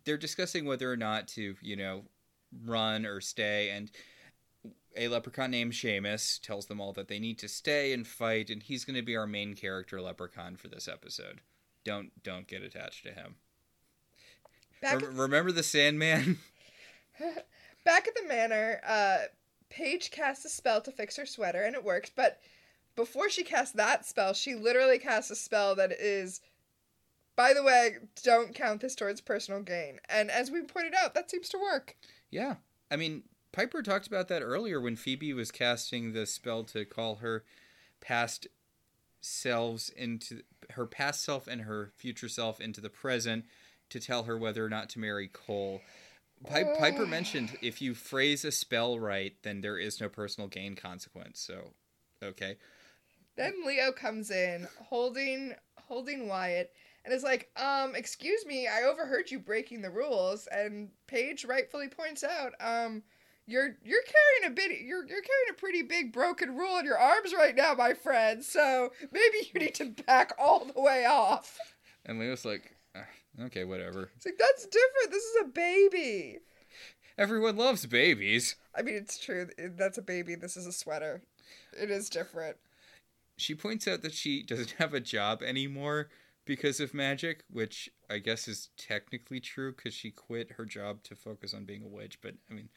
they're 0.05 0.17
discussing 0.17 0.65
whether 0.65 0.91
or 0.91 0.97
not 0.97 1.27
to, 1.29 1.55
you 1.61 1.75
know, 1.75 2.03
run 2.65 3.05
or 3.05 3.19
stay, 3.19 3.69
and 3.69 3.91
a 4.95 5.07
leprechaun 5.07 5.51
named 5.51 5.73
Seamus 5.73 6.39
tells 6.41 6.67
them 6.67 6.79
all 6.79 6.93
that 6.93 7.07
they 7.07 7.19
need 7.19 7.39
to 7.39 7.47
stay 7.47 7.93
and 7.93 8.07
fight, 8.07 8.49
and 8.49 8.63
he's 8.63 8.85
going 8.85 8.95
to 8.95 9.01
be 9.01 9.15
our 9.15 9.27
main 9.27 9.55
character 9.55 9.99
leprechaun 10.01 10.55
for 10.55 10.67
this 10.67 10.87
episode. 10.87 11.41
Don't 11.83 12.11
don't 12.23 12.47
get 12.47 12.63
attached 12.63 13.03
to 13.05 13.11
him. 13.11 13.35
Re- 14.81 15.07
remember 15.11 15.51
the 15.51 15.63
Sandman? 15.63 16.39
Back 17.85 18.07
at 18.07 18.15
the 18.15 18.27
manor, 18.27 18.79
uh, 18.87 19.17
Paige 19.73 20.11
casts 20.11 20.45
a 20.45 20.49
spell 20.49 20.81
to 20.81 20.91
fix 20.91 21.17
her 21.17 21.25
sweater, 21.25 21.63
and 21.63 21.75
it 21.75 21.83
works. 21.83 22.11
But 22.15 22.39
before 22.95 23.29
she 23.29 23.43
casts 23.43 23.73
that 23.73 24.05
spell, 24.05 24.33
she 24.33 24.53
literally 24.53 24.99
casts 24.99 25.31
a 25.31 25.35
spell 25.35 25.75
that 25.75 25.91
is. 25.91 26.41
By 27.35 27.55
the 27.55 27.63
way, 27.63 27.95
don't 28.21 28.53
count 28.53 28.81
this 28.81 28.93
towards 28.93 29.19
personal 29.19 29.61
gain. 29.61 29.99
And 30.07 30.29
as 30.29 30.51
we 30.51 30.61
pointed 30.61 30.93
out, 30.93 31.15
that 31.15 31.31
seems 31.31 31.49
to 31.49 31.57
work. 31.57 31.95
Yeah. 32.29 32.57
I 32.91 32.95
mean, 32.95 33.23
Piper 33.51 33.81
talked 33.81 34.05
about 34.05 34.27
that 34.27 34.43
earlier 34.43 34.79
when 34.79 34.95
Phoebe 34.95 35.33
was 35.33 35.49
casting 35.49 36.13
the 36.13 36.27
spell 36.27 36.63
to 36.65 36.85
call 36.85 37.15
her 37.15 37.43
past 38.01 38.45
selves 39.19 39.89
into 39.89 40.41
her 40.71 40.85
past 40.85 41.23
self 41.23 41.47
and 41.47 41.61
her 41.61 41.89
future 41.95 42.29
self 42.29 42.61
into 42.61 42.81
the 42.81 42.89
present 42.89 43.45
to 43.89 43.99
tell 43.99 44.23
her 44.23 44.37
whether 44.37 44.63
or 44.63 44.69
not 44.69 44.89
to 44.89 44.99
marry 44.99 45.27
Cole. 45.27 45.81
Pi- 46.47 46.75
Piper 46.77 47.05
mentioned 47.07 47.57
if 47.61 47.81
you 47.81 47.93
phrase 47.93 48.45
a 48.45 48.51
spell 48.51 48.99
right, 48.99 49.33
then 49.43 49.61
there 49.61 49.77
is 49.77 49.99
no 49.99 50.09
personal 50.09 50.47
gain 50.47 50.75
consequence. 50.75 51.39
So, 51.39 51.71
okay. 52.21 52.57
Then 53.35 53.53
Leo 53.65 53.91
comes 53.91 54.29
in 54.29 54.67
holding 54.79 55.53
holding 55.87 56.27
Wyatt 56.27 56.71
and 57.03 57.13
is 57.13 57.23
like, 57.23 57.49
"Um, 57.55 57.95
excuse 57.95 58.45
me, 58.45 58.67
I 58.67 58.83
overheard 58.83 59.31
you 59.31 59.39
breaking 59.39 59.81
the 59.81 59.89
rules." 59.89 60.47
And 60.47 60.89
Paige 61.07 61.45
rightfully 61.45 61.89
points 61.89 62.23
out, 62.23 62.53
"Um, 62.59 63.03
you're 63.45 63.75
you're 63.83 64.03
carrying 64.03 64.51
a 64.51 64.55
bit 64.55 64.81
you're 64.81 65.05
you're 65.05 65.21
carrying 65.21 65.49
a 65.49 65.53
pretty 65.53 65.81
big 65.81 66.13
broken 66.13 66.55
rule 66.55 66.77
in 66.77 66.85
your 66.85 66.97
arms 66.97 67.33
right 67.33 67.55
now, 67.55 67.73
my 67.73 67.93
friend. 67.93 68.43
So 68.43 68.91
maybe 69.11 69.49
you 69.53 69.59
need 69.59 69.75
to 69.75 69.89
back 70.05 70.33
all 70.39 70.65
the 70.65 70.81
way 70.81 71.05
off. 71.05 71.57
And 72.05 72.19
Leo's 72.19 72.45
like, 72.45 72.75
okay, 73.41 73.63
whatever. 73.63 74.09
It's 74.15 74.25
like 74.25 74.37
that's 74.37 74.65
different. 74.65 75.11
This 75.11 75.23
is 75.23 75.35
a 75.41 75.47
baby. 75.47 76.39
Everyone 77.17 77.57
loves 77.57 77.85
babies. 77.85 78.55
I 78.75 78.81
mean, 78.81 78.95
it's 78.95 79.19
true. 79.19 79.47
That's 79.77 79.97
a 79.97 80.01
baby. 80.01 80.35
This 80.35 80.57
is 80.57 80.65
a 80.65 80.71
sweater. 80.71 81.21
It 81.79 81.91
is 81.91 82.09
different. 82.09 82.57
She 83.37 83.55
points 83.55 83.87
out 83.87 84.01
that 84.01 84.13
she 84.13 84.43
doesn't 84.43 84.71
have 84.77 84.93
a 84.93 84.99
job 84.99 85.43
anymore 85.43 86.09
because 86.45 86.79
of 86.79 86.93
magic, 86.93 87.43
which 87.49 87.89
I 88.09 88.17
guess 88.17 88.47
is 88.47 88.69
technically 88.77 89.39
true 89.39 89.73
because 89.73 89.93
she 89.93 90.11
quit 90.11 90.53
her 90.53 90.65
job 90.65 91.03
to 91.03 91.15
focus 91.15 91.53
on 91.53 91.65
being 91.65 91.83
a 91.83 91.87
witch. 91.87 92.19
But 92.21 92.35
I 92.49 92.53
mean, 92.53 92.69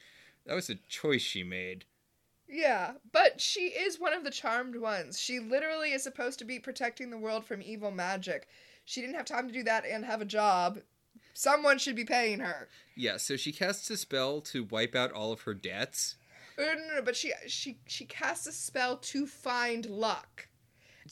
that 0.45 0.55
was 0.55 0.69
a 0.69 0.75
choice 0.87 1.21
she 1.21 1.43
made. 1.43 1.85
Yeah, 2.47 2.93
but 3.11 3.41
she 3.41 3.67
is 3.67 3.99
one 3.99 4.13
of 4.13 4.23
the 4.23 4.31
charmed 4.31 4.77
ones. 4.77 5.19
She 5.19 5.39
literally 5.39 5.91
is 5.91 6.03
supposed 6.03 6.39
to 6.39 6.45
be 6.45 6.59
protecting 6.59 7.09
the 7.09 7.17
world 7.17 7.45
from 7.45 7.61
evil 7.61 7.91
magic. 7.91 8.47
She 8.87 9.01
didn't 9.01 9.17
have 9.17 9.25
time 9.25 9.47
to 9.49 9.53
do 9.53 9.63
that 9.63 9.85
and 9.85 10.05
have 10.05 10.21
a 10.21 10.25
job. 10.25 10.79
Someone 11.33 11.77
should 11.77 11.97
be 11.97 12.05
paying 12.05 12.39
her. 12.39 12.69
Yeah, 12.95 13.17
so 13.17 13.35
she 13.35 13.51
casts 13.51 13.89
a 13.89 13.97
spell 13.97 14.39
to 14.41 14.63
wipe 14.63 14.95
out 14.95 15.11
all 15.11 15.33
of 15.33 15.41
her 15.41 15.53
debts. 15.53 16.15
Uh, 16.57 16.61
no, 16.61 16.73
no, 16.73 16.95
no, 16.95 17.01
but 17.01 17.17
she 17.17 17.33
she 17.47 17.79
she 17.85 18.05
casts 18.05 18.47
a 18.47 18.53
spell 18.53 18.95
to 18.97 19.27
find 19.27 19.87
luck. 19.87 20.47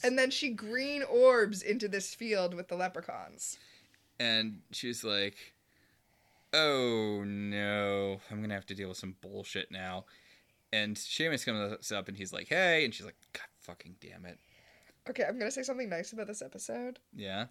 And 0.02 0.18
then 0.18 0.30
she 0.30 0.48
green 0.48 1.02
orbs 1.02 1.60
into 1.62 1.86
this 1.86 2.14
field 2.14 2.54
with 2.54 2.68
the 2.68 2.76
leprechauns. 2.76 3.58
and 4.18 4.62
she's 4.72 5.04
like, 5.04 5.36
"Oh 6.54 7.22
no, 7.26 8.20
I'm 8.30 8.40
gonna 8.40 8.54
have 8.54 8.66
to 8.66 8.74
deal 8.74 8.88
with 8.88 8.96
some 8.96 9.16
bullshit 9.20 9.70
now." 9.70 10.06
And 10.72 10.96
Seamus 10.96 11.44
comes 11.44 11.92
up 11.92 12.08
and 12.08 12.16
he's 12.16 12.32
like, 12.32 12.48
"Hey," 12.48 12.86
and 12.86 12.94
she's 12.94 13.04
like, 13.06 13.16
"God 13.34 13.46
fucking 13.60 13.96
damn 14.00 14.24
it." 14.24 14.38
Okay, 15.08 15.24
I'm 15.24 15.38
gonna 15.38 15.50
say 15.50 15.62
something 15.62 15.88
nice 15.88 16.12
about 16.12 16.26
this 16.26 16.42
episode. 16.42 16.98
Yeah. 17.14 17.46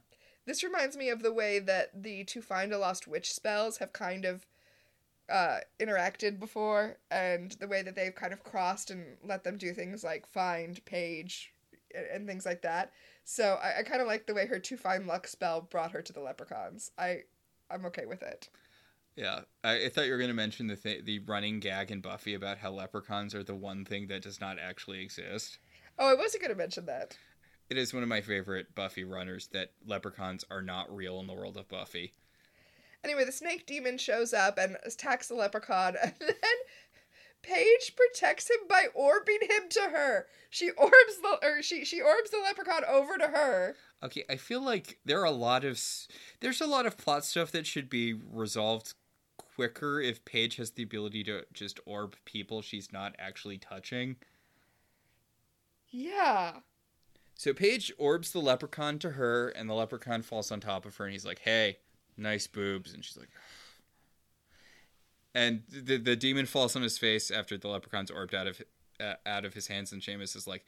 This 0.46 0.64
reminds 0.64 0.96
me 0.96 1.10
of 1.10 1.24
the 1.24 1.34
way 1.34 1.60
that 1.60 2.04
the 2.04 2.24
to 2.26 2.42
find 2.42 2.72
a 2.74 2.78
lost 2.78 3.08
witch 3.08 3.34
spells 3.34 3.78
have 3.78 3.94
kind 3.94 4.26
of 4.26 4.46
uh, 5.30 5.60
interacted 5.80 6.40
before, 6.40 6.98
and 7.10 7.52
the 7.54 7.68
way 7.68 7.82
that 7.82 7.96
they've 7.96 8.14
kind 8.14 8.34
of 8.34 8.44
crossed 8.44 8.92
and 8.92 9.18
let 9.24 9.44
them 9.44 9.58
do 9.58 9.74
things 9.74 10.04
like 10.04 10.28
find 10.28 10.84
Paige 10.86 11.52
and, 11.96 12.06
and 12.08 12.28
things 12.28 12.46
like 12.46 12.62
that. 12.62 12.92
So 13.24 13.60
I, 13.62 13.80
I 13.80 13.84
kind 13.84 14.02
of 14.02 14.08
like 14.08 14.28
the 14.28 14.36
way 14.36 14.46
her 14.46 14.60
to 14.60 14.78
find 14.78 15.08
luck 15.08 15.28
spell 15.28 15.62
brought 15.62 15.92
her 15.92 16.02
to 16.02 16.14
the 16.14 16.22
leprechauns. 16.22 16.92
I 16.98 17.24
I'm 17.72 17.86
okay 17.86 18.06
with 18.06 18.22
it. 18.22 18.50
Yeah, 19.16 19.42
I, 19.64 19.86
I 19.86 19.90
thought 19.90 20.06
you 20.06 20.12
were 20.12 20.18
going 20.18 20.30
to 20.30 20.36
mention 20.36 20.68
the 20.68 20.76
th- 20.76 21.06
the 21.06 21.20
running 21.20 21.60
gag 21.60 21.90
in 21.90 22.02
Buffy 22.02 22.34
about 22.34 22.60
how 22.60 22.72
leprechauns 22.72 23.34
are 23.34 23.44
the 23.44 23.56
one 23.56 23.86
thing 23.86 24.08
that 24.08 24.22
does 24.22 24.40
not 24.40 24.60
actually 24.60 25.02
exist. 25.02 25.58
Oh, 25.98 26.10
I 26.10 26.14
wasn't 26.14 26.44
gonna 26.44 26.56
mention 26.56 26.86
that. 26.88 27.18
It 27.70 27.78
is 27.78 27.94
one 27.94 28.04
of 28.04 28.10
my 28.10 28.22
favorite 28.22 28.76
Buffy 28.76 29.04
runners 29.04 29.48
that 29.54 29.72
leprechauns 29.86 30.46
are 30.52 30.62
not 30.62 30.96
real 30.96 31.20
in 31.20 31.28
the 31.28 31.34
world 31.34 31.58
of 31.58 31.68
Buffy. 31.68 32.14
Anyway, 33.04 33.26
the 33.26 33.32
snake 33.32 33.66
demon 33.66 33.98
shows 33.98 34.34
up 34.34 34.58
and 34.58 34.78
attacks 34.84 35.28
the 35.28 35.36
leprechaun, 35.36 35.96
and 36.04 36.14
then 36.20 36.36
Paige 37.42 37.96
protects 37.96 38.50
him 38.50 38.68
by 38.68 38.88
orbing 38.98 39.48
him 39.48 39.70
to 39.70 39.82
her. 39.82 40.26
She 40.50 40.72
orbs 40.72 41.18
the 41.22 41.40
or 41.44 41.62
she 41.62 41.86
she 41.86 42.02
orbs 42.02 42.32
the 42.32 42.40
leprechaun 42.40 42.84
over 42.88 43.18
to 43.18 43.28
her. 43.28 43.76
Okay, 44.02 44.24
I 44.30 44.38
feel 44.38 44.62
like 44.62 45.00
there 45.06 45.22
are 45.22 45.26
a 45.26 45.32
lot 45.32 45.64
of 45.64 45.80
there's 46.40 46.62
a 46.62 46.68
lot 46.68 46.88
of 46.88 46.98
plot 46.98 47.24
stuff 47.24 47.52
that 47.52 47.68
should 47.68 47.90
be 47.90 48.14
resolved 48.14 48.94
quicker 49.38 50.02
if 50.02 50.26
Paige 50.26 50.56
has 50.56 50.72
the 50.72 50.84
ability 50.84 51.24
to 51.26 51.46
just 51.54 51.80
orb 51.86 52.16
people 52.26 52.62
she's 52.62 52.92
not 52.92 53.16
actually 53.20 53.58
touching. 53.58 54.16
Yeah. 55.90 56.54
So 57.38 57.54
Paige 57.54 57.92
orbs 57.98 58.32
the 58.32 58.40
leprechaun 58.40 58.98
to 59.00 59.12
her, 59.12 59.50
and 59.50 59.70
the 59.70 59.74
leprechaun 59.74 60.22
falls 60.22 60.52
on 60.52 60.60
top 60.62 60.86
of 60.86 60.96
her, 60.98 61.06
and 61.06 61.12
he's 61.14 61.26
like, 61.26 61.40
"Hey, 61.40 61.78
nice 62.18 62.48
boobs," 62.48 62.94
and 62.94 63.04
she's 63.04 63.18
like, 63.18 63.30
and 65.34 65.64
the 65.70 65.98
the 65.98 66.16
demon 66.16 66.46
falls 66.46 66.76
on 66.76 66.82
his 66.82 66.98
face 66.98 67.30
after 67.32 67.58
the 67.58 67.68
leprechaun's 67.68 68.12
orbed 68.12 68.34
out 68.34 68.48
of 68.48 68.62
uh, 69.00 69.16
out 69.26 69.46
of 69.46 69.54
his 69.54 69.68
hands, 69.68 69.92
and 69.92 70.02
Seamus 70.02 70.36
is 70.36 70.48
like, 70.48 70.66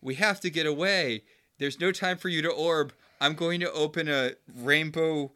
"We 0.00 0.14
have 0.16 0.40
to 0.40 0.50
get 0.50 0.66
away. 0.66 1.24
There's 1.58 1.80
no 1.80 1.92
time 1.92 2.16
for 2.18 2.28
you 2.28 2.42
to 2.42 2.50
orb. 2.50 2.92
I'm 3.20 3.34
going 3.34 3.60
to 3.60 3.70
open 3.72 4.08
a 4.08 4.32
rainbow 4.54 5.32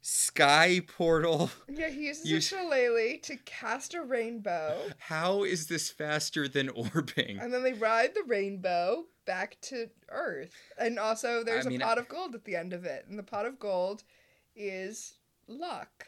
sky 0.00 0.80
portal. 0.86 1.50
Yeah, 1.68 1.90
he 1.90 2.06
uses 2.06 2.30
You- 2.30 2.38
a 2.38 2.40
shillelagh 2.40 3.18
to 3.22 3.36
cast 3.44 3.94
a 3.94 4.02
rainbow, 4.02 4.90
How 4.98 5.42
is 5.44 5.66
this 5.68 5.90
faster 5.90 6.48
than 6.48 6.68
orbing?" 6.70 7.40
and 7.42 7.52
then 7.54 7.62
they 7.62 7.72
ride 7.72 8.14
the 8.14 8.24
rainbow 8.26 9.06
back 9.28 9.58
to 9.60 9.88
Earth. 10.08 10.56
And 10.78 10.98
also, 10.98 11.44
there's 11.44 11.66
I 11.66 11.68
mean, 11.68 11.82
a 11.82 11.84
pot 11.84 11.98
of 11.98 12.08
gold 12.08 12.34
at 12.34 12.44
the 12.44 12.56
end 12.56 12.72
of 12.72 12.84
it, 12.86 13.04
and 13.08 13.18
the 13.18 13.22
pot 13.22 13.44
of 13.46 13.58
gold 13.60 14.02
is 14.56 15.18
luck. 15.46 16.06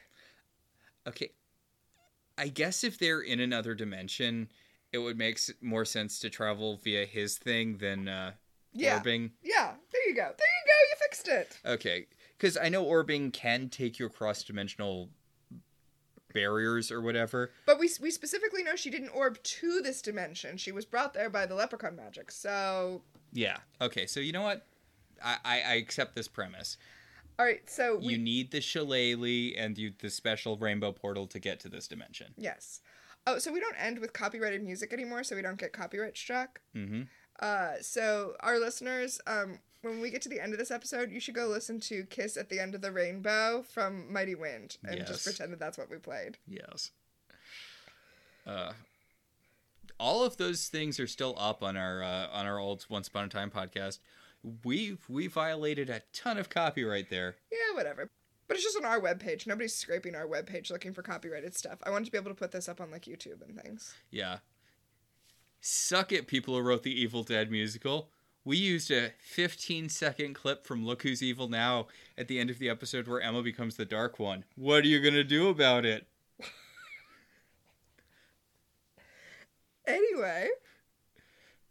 Okay. 1.07 1.31
I 2.39 2.49
guess 2.49 2.83
if 2.83 2.99
they're 2.99 3.21
in 3.21 3.39
another 3.39 3.75
dimension, 3.75 4.49
it 4.93 4.99
would 4.99 5.19
make 5.19 5.39
more 5.61 5.85
sense 5.85 6.19
to 6.21 6.31
travel 6.31 6.81
via 6.83 7.05
his 7.05 7.37
thing 7.37 7.77
than 7.77 8.09
uh, 8.09 8.33
Yeah, 8.73 8.99
orbing. 8.99 9.33
yeah. 9.43 9.75
There 9.93 10.09
you 10.09 10.15
go. 10.15 10.23
There 10.23 10.55
you 10.57 10.67
go. 10.67 10.79
You 10.91 10.97
fixed 11.03 11.29
it. 11.29 11.59
Okay. 11.67 12.07
Because 12.39 12.57
I 12.57 12.71
know 12.71 12.85
orbing 12.87 13.33
can 13.35 13.69
take 13.69 13.99
you 13.99 14.07
across 14.07 14.43
dimensional 14.43 15.11
barriers 16.33 16.91
or 16.91 17.01
whatever. 17.01 17.51
But 17.67 17.79
we 17.79 17.91
we 18.01 18.11
specifically 18.11 18.63
know 18.63 18.77
she 18.77 18.91
didn't 18.91 19.11
orb 19.11 19.43
to 19.43 19.81
this 19.83 20.01
dimension. 20.01 20.57
She 20.57 20.73
was 20.73 20.85
brought 20.85 21.13
there 21.13 21.29
by 21.29 21.45
the 21.47 21.55
leprechaun 21.55 21.97
magic. 21.97 22.31
So, 22.31 23.03
Yeah. 23.33 23.59
Okay. 23.81 24.07
So 24.07 24.21
you 24.21 24.33
know 24.33 24.43
what? 24.43 24.67
I, 25.23 25.37
I, 25.45 25.61
I 25.61 25.75
accept 25.75 26.15
this 26.15 26.29
premise. 26.29 26.77
all 27.39 27.45
right. 27.47 27.69
So 27.69 27.97
we 27.99 28.13
you 28.15 28.19
need 28.19 28.51
the 28.51 28.61
shillelagh 28.61 29.55
and 29.57 29.77
you 29.79 29.93
the 29.99 30.11
special 30.11 30.57
rainbow 30.57 30.93
portal 30.93 31.27
to 31.29 31.39
get 31.39 31.61
to 31.61 31.69
this 31.69 31.87
dimension. 31.89 32.35
yes. 32.37 32.81
Oh, 33.27 33.39
so 33.39 33.53
we 33.53 33.61
don't 33.61 33.77
end 33.79 33.99
with 33.99 34.15
copyrighted 34.15 34.63
music 34.65 34.95
anymore, 34.95 35.23
so 35.25 35.37
we 35.37 35.43
don't 35.43 35.59
get 35.59 35.75
copyright 35.75 36.17
struck. 36.17 36.61
Mm-hmm. 36.75 37.03
Uh, 37.39 37.73
so 37.83 38.33
our 38.41 38.59
listeners, 38.59 39.21
um, 39.27 39.59
when 39.83 40.01
we 40.01 40.09
get 40.11 40.23
to 40.23 40.31
the 40.31 40.41
end 40.41 40.53
of 40.55 40.59
this 40.59 40.71
episode, 40.71 41.11
you 41.13 41.21
should 41.21 41.35
go 41.35 41.47
listen 41.47 41.81
to 41.81 42.05
"Kiss 42.05 42.39
at 42.39 42.49
the 42.49 42.59
End 42.59 42.75
of 42.75 42.81
the 42.81 42.91
Rainbow" 42.91 43.63
from 43.63 44.11
Mighty 44.11 44.35
Wind, 44.35 44.79
and 44.85 44.97
Yes. 44.99 45.09
just 45.09 45.25
pretend 45.25 45.53
that 45.53 45.59
that's 45.61 45.77
what 45.77 45.91
we 45.91 45.99
played. 45.99 46.39
Yes. 46.49 46.93
Uh, 48.47 48.73
all 50.01 50.25
of 50.25 50.39
those 50.39 50.69
things 50.69 50.99
are 50.99 51.07
still 51.07 51.37
up 51.39 51.63
on 51.63 51.77
our 51.77 52.03
uh, 52.03 52.27
on 52.33 52.47
our 52.47 52.59
old 52.59 52.87
Once 52.89 53.07
Upon 53.09 53.27
a 53.27 53.29
Time 53.29 53.51
podcast. 53.51 53.99
We 54.65 54.97
we 55.09 55.27
violated 55.27 55.91
a 55.91 56.03
ton 56.13 56.39
of 56.39 56.49
copyright 56.49 57.11
there. 57.11 57.37
Yeah, 57.53 57.77
whatever. 57.77 58.11
But 58.49 58.57
it's 58.57 58.65
just 58.65 58.79
on 58.79 58.85
our 58.85 59.01
webpage. 59.01 59.47
Nobody's 59.47 59.75
scraping 59.77 60.17
our 60.17 60.27
webpage 60.27 60.71
looking 60.71 60.93
for 60.93 61.03
copyrighted 61.03 61.57
stuff. 61.57 61.79
I 61.85 61.91
wanted 61.91 62.07
to 62.07 62.11
be 62.11 62.19
able 62.19 62.33
to 62.33 62.35
put 62.35 62.51
this 62.51 62.69
up 62.69 62.81
on 62.81 62.91
like 62.91 63.05
YouTube 63.05 63.47
and 63.47 63.61
things. 63.61 63.95
Yeah. 64.11 64.39
Suck 65.61 66.11
it, 66.11 66.27
people 66.27 66.57
who 66.57 66.63
wrote 66.63 66.83
the 66.83 67.01
Evil 67.01 67.23
Dead 67.23 67.51
musical. 67.51 68.11
We 68.45 68.57
used 68.57 68.91
a 68.91 69.13
15 69.21 69.91
second 69.91 70.35
clip 70.35 70.67
from 70.67 70.85
Look 70.85 71.03
Who's 71.03 71.23
Evil 71.23 71.49
Now 71.49 71.89
at 72.17 72.27
the 72.27 72.41
end 72.41 72.49
of 72.49 72.59
the 72.59 72.71
episode 72.71 73.07
where 73.07 73.21
Emma 73.21 73.43
becomes 73.43 73.77
the 73.77 73.85
Dark 73.85 74.19
One. 74.19 74.45
What 74.57 74.83
are 74.85 74.89
you 74.89 75.01
gonna 75.01 75.23
do 75.23 75.49
about 75.49 75.85
it? 75.85 76.09
Anyway, 79.95 80.49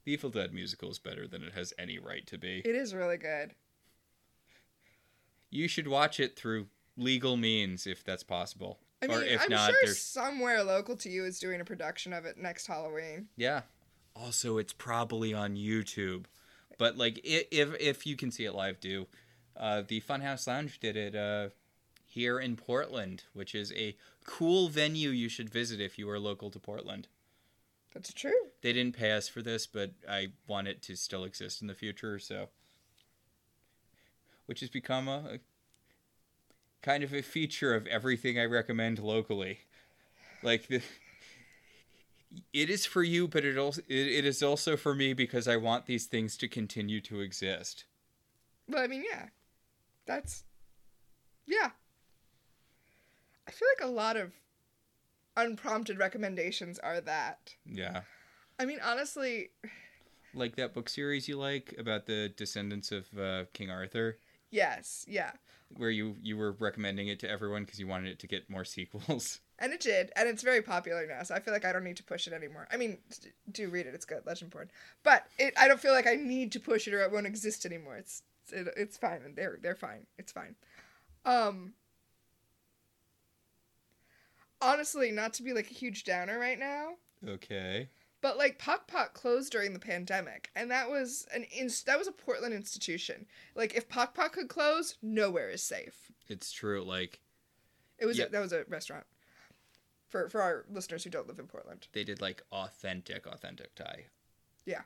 The 0.05 0.11
Evil 0.13 0.29
Dead 0.29 0.53
musical 0.53 0.89
is 0.91 0.99
better 0.99 1.27
than 1.27 1.43
it 1.43 1.53
has 1.53 1.73
any 1.77 1.99
right 1.99 2.25
to 2.27 2.37
be. 2.37 2.61
it 2.65 2.75
is 2.75 2.93
really 2.95 3.17
good. 3.17 3.51
You 5.49 5.67
should 5.67 5.87
watch 5.87 6.19
it 6.19 6.35
through 6.35 6.67
legal 6.97 7.37
means 7.37 7.87
if 7.87 8.03
that's 8.03 8.23
possible. 8.23 8.79
I 9.01 9.07
mean, 9.07 9.17
or 9.17 9.23
if 9.23 9.41
I'm 9.43 9.49
not, 9.49 9.69
sure 9.69 9.79
there's 9.83 9.99
somewhere 9.99 10.63
local 10.63 10.95
to 10.97 11.09
you 11.09 11.25
is 11.25 11.39
doing 11.39 11.61
a 11.61 11.65
production 11.65 12.13
of 12.13 12.25
it 12.25 12.37
next 12.37 12.67
Halloween. 12.67 13.27
yeah. 13.35 13.61
Also, 14.15 14.57
it's 14.57 14.73
probably 14.73 15.33
on 15.33 15.55
YouTube, 15.55 16.25
but 16.77 16.97
like 16.97 17.19
i- 17.23 17.45
if 17.51 17.69
if 17.79 18.05
you 18.05 18.17
can 18.17 18.31
see 18.31 18.43
it 18.43 18.53
live, 18.53 18.79
do. 18.81 19.07
Uh, 19.55 19.81
the 19.87 20.01
Funhouse 20.01 20.45
Lounge 20.45 20.77
did 20.79 20.97
it 20.97 21.15
uh, 21.15 21.49
here 22.05 22.37
in 22.39 22.57
Portland, 22.57 23.23
which 23.33 23.55
is 23.55 23.71
a 23.73 23.95
cool 24.25 24.67
venue 24.67 25.09
you 25.09 25.29
should 25.29 25.49
visit 25.49 25.79
if 25.79 25.97
you 25.97 26.09
are 26.09 26.19
local 26.19 26.49
to 26.51 26.59
Portland. 26.59 27.07
That's 27.93 28.13
true. 28.13 28.31
They 28.61 28.73
didn't 28.73 28.95
pay 28.95 29.11
us 29.11 29.27
for 29.27 29.41
this, 29.41 29.65
but 29.65 29.91
I 30.07 30.27
want 30.47 30.67
it 30.67 30.81
to 30.83 30.95
still 30.95 31.23
exist 31.23 31.61
in 31.61 31.67
the 31.67 31.73
future, 31.73 32.19
so 32.19 32.49
which 34.45 34.59
has 34.61 34.69
become 34.69 35.07
a, 35.07 35.35
a 35.35 35.39
kind 36.81 37.03
of 37.03 37.13
a 37.13 37.21
feature 37.21 37.75
of 37.75 37.85
everything 37.87 38.39
I 38.39 38.45
recommend 38.45 38.99
locally. 38.99 39.59
Like 40.43 40.67
the 40.67 40.81
it 42.53 42.69
is 42.69 42.85
for 42.85 43.03
you, 43.03 43.27
but 43.27 43.43
it 43.43 43.57
also 43.57 43.81
it, 43.87 44.07
it 44.07 44.25
is 44.25 44.43
also 44.43 44.77
for 44.77 44.93
me 44.93 45.13
because 45.13 45.47
I 45.47 45.57
want 45.57 45.85
these 45.85 46.05
things 46.05 46.37
to 46.37 46.47
continue 46.47 47.01
to 47.01 47.21
exist. 47.21 47.85
Well, 48.67 48.83
I 48.83 48.87
mean, 48.87 49.03
yeah. 49.09 49.27
That's. 50.05 50.43
Yeah. 51.47 51.71
I 53.47 53.51
feel 53.51 53.67
like 53.79 53.87
a 53.87 53.91
lot 53.91 54.15
of 54.15 54.31
unprompted 55.39 55.97
recommendations 55.97 56.79
are 56.79 57.01
that. 57.01 57.55
Yeah. 57.65 58.01
I 58.59 58.65
mean, 58.65 58.79
honestly, 58.83 59.49
Like 60.33 60.55
that 60.57 60.73
book 60.73 60.89
series 60.89 61.27
you 61.27 61.37
like 61.37 61.73
about 61.77 62.05
the 62.05 62.29
descendants 62.35 62.91
of 62.91 63.07
uh, 63.17 63.45
King 63.53 63.69
Arthur, 63.71 64.17
yes, 64.51 65.05
yeah. 65.07 65.31
where 65.75 65.89
you 65.89 66.17
you 66.21 66.37
were 66.37 66.51
recommending 66.51 67.07
it 67.07 67.19
to 67.21 67.29
everyone 67.29 67.63
because 67.63 67.79
you 67.79 67.87
wanted 67.87 68.11
it 68.11 68.19
to 68.19 68.27
get 68.27 68.49
more 68.49 68.65
sequels. 68.75 69.39
And 69.61 69.73
it 69.73 69.79
did, 69.81 70.11
and 70.15 70.29
it's 70.29 70.43
very 70.43 70.61
popular 70.61 71.05
now, 71.07 71.23
so 71.23 71.35
I 71.35 71.39
feel 71.39 71.53
like 71.53 71.65
I 71.65 71.73
don't 71.73 71.83
need 71.83 71.97
to 71.97 72.03
push 72.03 72.27
it 72.27 72.33
anymore. 72.33 72.67
I 72.71 72.77
mean, 72.77 72.99
do 73.51 73.69
read 73.69 73.87
it; 73.87 73.93
it's 73.93 74.05
good, 74.05 74.23
Legendborn. 74.25 74.67
But 75.03 75.25
it, 75.37 75.53
I 75.57 75.67
don't 75.67 75.79
feel 75.81 75.91
like 75.93 76.07
I 76.07 76.15
need 76.15 76.51
to 76.53 76.59
push 76.59 76.87
it, 76.87 76.93
or 76.93 77.01
it 77.01 77.11
won't 77.11 77.27
exist 77.27 77.65
anymore. 77.65 77.97
It's 77.97 78.23
it, 78.51 78.67
it's 78.77 78.97
fine, 78.97 79.21
and 79.25 79.35
they're 79.35 79.57
they're 79.61 79.75
fine. 79.75 80.05
It's 80.17 80.31
fine. 80.31 80.55
Um, 81.25 81.73
honestly, 84.61 85.11
not 85.11 85.33
to 85.33 85.43
be 85.43 85.53
like 85.53 85.69
a 85.71 85.73
huge 85.73 86.03
downer 86.03 86.37
right 86.39 86.59
now, 86.59 86.95
Okay. 87.27 87.89
but 88.21 88.37
like 88.37 88.59
Pok 88.59 88.87
Pok 88.87 89.13
closed 89.13 89.51
during 89.51 89.73
the 89.73 89.79
pandemic, 89.79 90.49
and 90.55 90.69
that 90.71 90.89
was 90.89 91.27
an 91.33 91.45
inst- 91.51 91.85
that 91.85 91.97
was 91.99 92.07
a 92.07 92.11
Portland 92.11 92.53
institution. 92.53 93.25
Like 93.55 93.75
if 93.75 93.87
Pok 93.89 94.13
Pok 94.15 94.33
could 94.33 94.49
close, 94.49 94.95
nowhere 95.01 95.49
is 95.49 95.63
safe. 95.63 96.11
It's 96.27 96.51
true. 96.51 96.83
Like 96.83 97.19
It 97.97 98.05
was 98.05 98.17
Yeah. 98.17 98.25
a, 98.25 98.29
that 98.29 98.39
was 98.41 98.53
a 98.53 98.63
restaurant. 98.69 99.05
For 100.07 100.27
for 100.29 100.41
our 100.41 100.65
listeners 100.69 101.03
who 101.03 101.09
don't 101.09 101.27
live 101.27 101.37
in 101.39 101.47
Portland. 101.47 101.87
they 101.91 102.03
did 102.03 102.19
like 102.21 102.41
authentic, 102.51 103.27
authentic 103.27 103.75
Thai. 103.75 104.05
Yeah. 104.65 104.81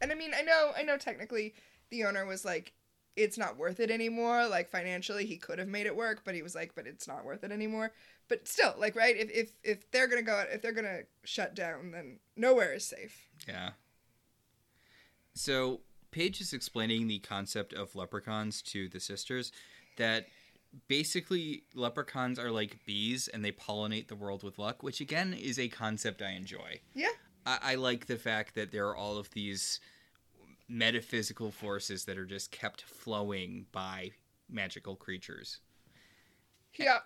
And 0.00 0.12
I 0.12 0.14
mean, 0.14 0.30
I 0.34 0.42
know, 0.42 0.72
I 0.76 0.82
know. 0.82 0.96
Technically, 0.96 1.54
the 1.90 2.04
owner 2.04 2.24
was 2.24 2.44
like, 2.44 2.72
"It's 3.18 3.38
not 3.38 3.56
worth 3.56 3.80
it 3.80 3.90
anymore." 3.90 4.46
Like 4.46 4.68
financially, 4.68 5.26
he 5.26 5.36
could 5.36 5.58
have 5.58 5.68
made 5.68 5.86
it 5.86 5.96
work, 5.96 6.22
but 6.24 6.34
he 6.34 6.42
was 6.42 6.54
like, 6.54 6.74
"But 6.74 6.86
it's 6.86 7.08
not 7.08 7.24
worth 7.24 7.44
it 7.44 7.52
anymore." 7.52 7.92
But 8.28 8.46
still, 8.46 8.74
like, 8.78 8.94
right? 8.94 9.16
If 9.16 9.30
if 9.30 9.52
if 9.62 9.90
they're 9.90 10.06
gonna 10.06 10.22
go, 10.22 10.44
if 10.50 10.62
they're 10.62 10.72
gonna 10.72 11.02
shut 11.24 11.54
down, 11.54 11.90
then 11.90 12.20
nowhere 12.36 12.74
is 12.74 12.86
safe. 12.86 13.28
Yeah. 13.46 13.70
So 15.34 15.80
Paige 16.10 16.40
is 16.40 16.52
explaining 16.52 17.06
the 17.06 17.18
concept 17.20 17.72
of 17.72 17.94
leprechauns 17.94 18.62
to 18.62 18.88
the 18.88 19.00
sisters 19.00 19.52
that 19.96 20.26
basically 20.86 21.64
leprechauns 21.74 22.38
are 22.38 22.50
like 22.50 22.84
bees 22.84 23.28
and 23.28 23.44
they 23.44 23.52
pollinate 23.52 24.08
the 24.08 24.16
world 24.16 24.42
with 24.42 24.58
luck, 24.58 24.82
which 24.82 25.00
again 25.00 25.32
is 25.34 25.58
a 25.58 25.68
concept 25.68 26.22
I 26.22 26.32
enjoy. 26.32 26.80
Yeah. 26.94 27.08
I, 27.46 27.58
I 27.62 27.74
like 27.76 28.06
the 28.06 28.16
fact 28.16 28.54
that 28.54 28.72
there 28.72 28.88
are 28.88 28.96
all 28.96 29.16
of 29.16 29.30
these 29.30 29.80
metaphysical 30.68 31.50
forces 31.50 32.04
that 32.04 32.18
are 32.18 32.26
just 32.26 32.50
kept 32.50 32.82
flowing 32.82 33.66
by 33.72 34.10
magical 34.50 34.96
creatures. 34.96 35.60
Yeah. 36.74 36.98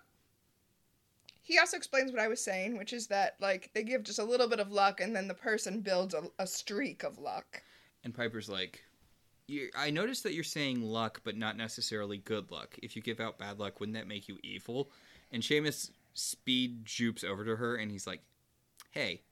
He 1.42 1.58
also 1.58 1.76
explains 1.76 2.12
what 2.12 2.20
I 2.20 2.28
was 2.28 2.42
saying, 2.42 2.76
which 2.78 2.92
is 2.92 3.08
that 3.08 3.36
like 3.40 3.70
they 3.74 3.82
give 3.82 4.04
just 4.04 4.18
a 4.18 4.24
little 4.24 4.48
bit 4.48 4.60
of 4.60 4.70
luck, 4.70 5.00
and 5.00 5.14
then 5.14 5.28
the 5.28 5.34
person 5.34 5.80
builds 5.80 6.14
a, 6.14 6.22
a 6.38 6.46
streak 6.46 7.02
of 7.02 7.18
luck. 7.18 7.62
And 8.04 8.14
Piper's 8.14 8.48
like, 8.48 8.82
I 9.76 9.90
noticed 9.90 10.22
that 10.22 10.34
you're 10.34 10.44
saying 10.44 10.82
luck, 10.82 11.20
but 11.24 11.36
not 11.36 11.56
necessarily 11.56 12.18
good 12.18 12.50
luck. 12.50 12.78
If 12.82 12.96
you 12.96 13.02
give 13.02 13.20
out 13.20 13.38
bad 13.38 13.58
luck, 13.58 13.80
wouldn't 13.80 13.96
that 13.96 14.08
make 14.08 14.28
you 14.28 14.38
evil? 14.42 14.90
And 15.30 15.42
Seamus 15.42 15.90
speed 16.14 16.84
jupes 16.84 17.24
over 17.24 17.44
to 17.44 17.56
her, 17.56 17.76
and 17.76 17.90
he's 17.90 18.06
like, 18.06 18.22
hey, 18.90 19.22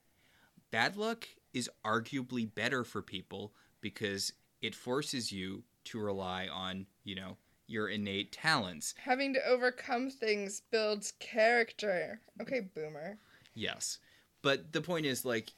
bad 0.71 0.97
luck 0.97 1.29
is 1.53 1.71
arguably 1.85 2.53
better 2.53 2.85
for 2.85 3.03
people 3.03 3.53
because 3.81 4.33
it 4.63 4.75
forces 4.75 5.33
you 5.33 5.65
to 5.85 5.99
rely 5.99 6.49
on, 6.49 6.87
you 7.05 7.15
know, 7.15 7.37
your 7.67 7.89
innate 7.89 8.33
talents. 8.33 8.95
Having 9.03 9.35
to 9.35 9.47
overcome 9.47 10.11
things 10.11 10.63
builds 10.71 11.13
character. 11.21 12.21
Okay, 12.41 12.61
boomer. 12.75 13.19
Yes. 13.55 13.99
But 14.43 14.73
the 14.73 14.81
point 14.81 15.07
is, 15.07 15.25
like, 15.25 15.53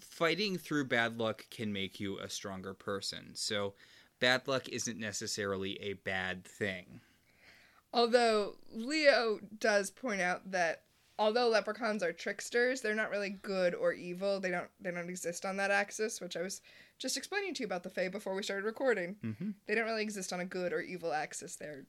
fighting 0.00 0.58
through 0.58 0.86
bad 0.86 1.18
luck 1.18 1.46
can 1.50 1.72
make 1.72 2.00
you 2.00 2.18
a 2.18 2.28
stronger 2.28 2.74
person. 2.74 3.30
So, 3.34 3.74
bad 4.20 4.48
luck 4.48 4.68
isn't 4.68 4.98
necessarily 4.98 5.80
a 5.80 5.94
bad 5.94 6.44
thing. 6.44 7.00
Although 7.92 8.56
Leo 8.72 9.38
does 9.60 9.90
point 9.90 10.20
out 10.20 10.50
that 10.50 10.83
although 11.18 11.48
leprechauns 11.48 12.02
are 12.02 12.12
tricksters, 12.12 12.80
they're 12.80 12.94
not 12.94 13.10
really 13.10 13.30
good 13.30 13.74
or 13.74 13.92
evil. 13.92 14.40
They 14.40 14.50
don't 14.50 14.68
they 14.80 14.90
don't 14.90 15.08
exist 15.08 15.44
on 15.44 15.56
that 15.56 15.70
axis, 15.70 16.20
which 16.20 16.36
I 16.36 16.42
was 16.42 16.60
just 16.98 17.16
explaining 17.16 17.54
to 17.54 17.60
you 17.60 17.66
about 17.66 17.82
the 17.82 17.90
Fae 17.90 18.08
before 18.08 18.34
we 18.34 18.42
started 18.42 18.64
recording. 18.64 19.16
Mm-hmm. 19.24 19.50
They 19.66 19.74
don't 19.74 19.86
really 19.86 20.02
exist 20.02 20.32
on 20.32 20.40
a 20.40 20.44
good 20.44 20.72
or 20.72 20.80
evil 20.80 21.12
axis. 21.12 21.56
They're 21.56 21.84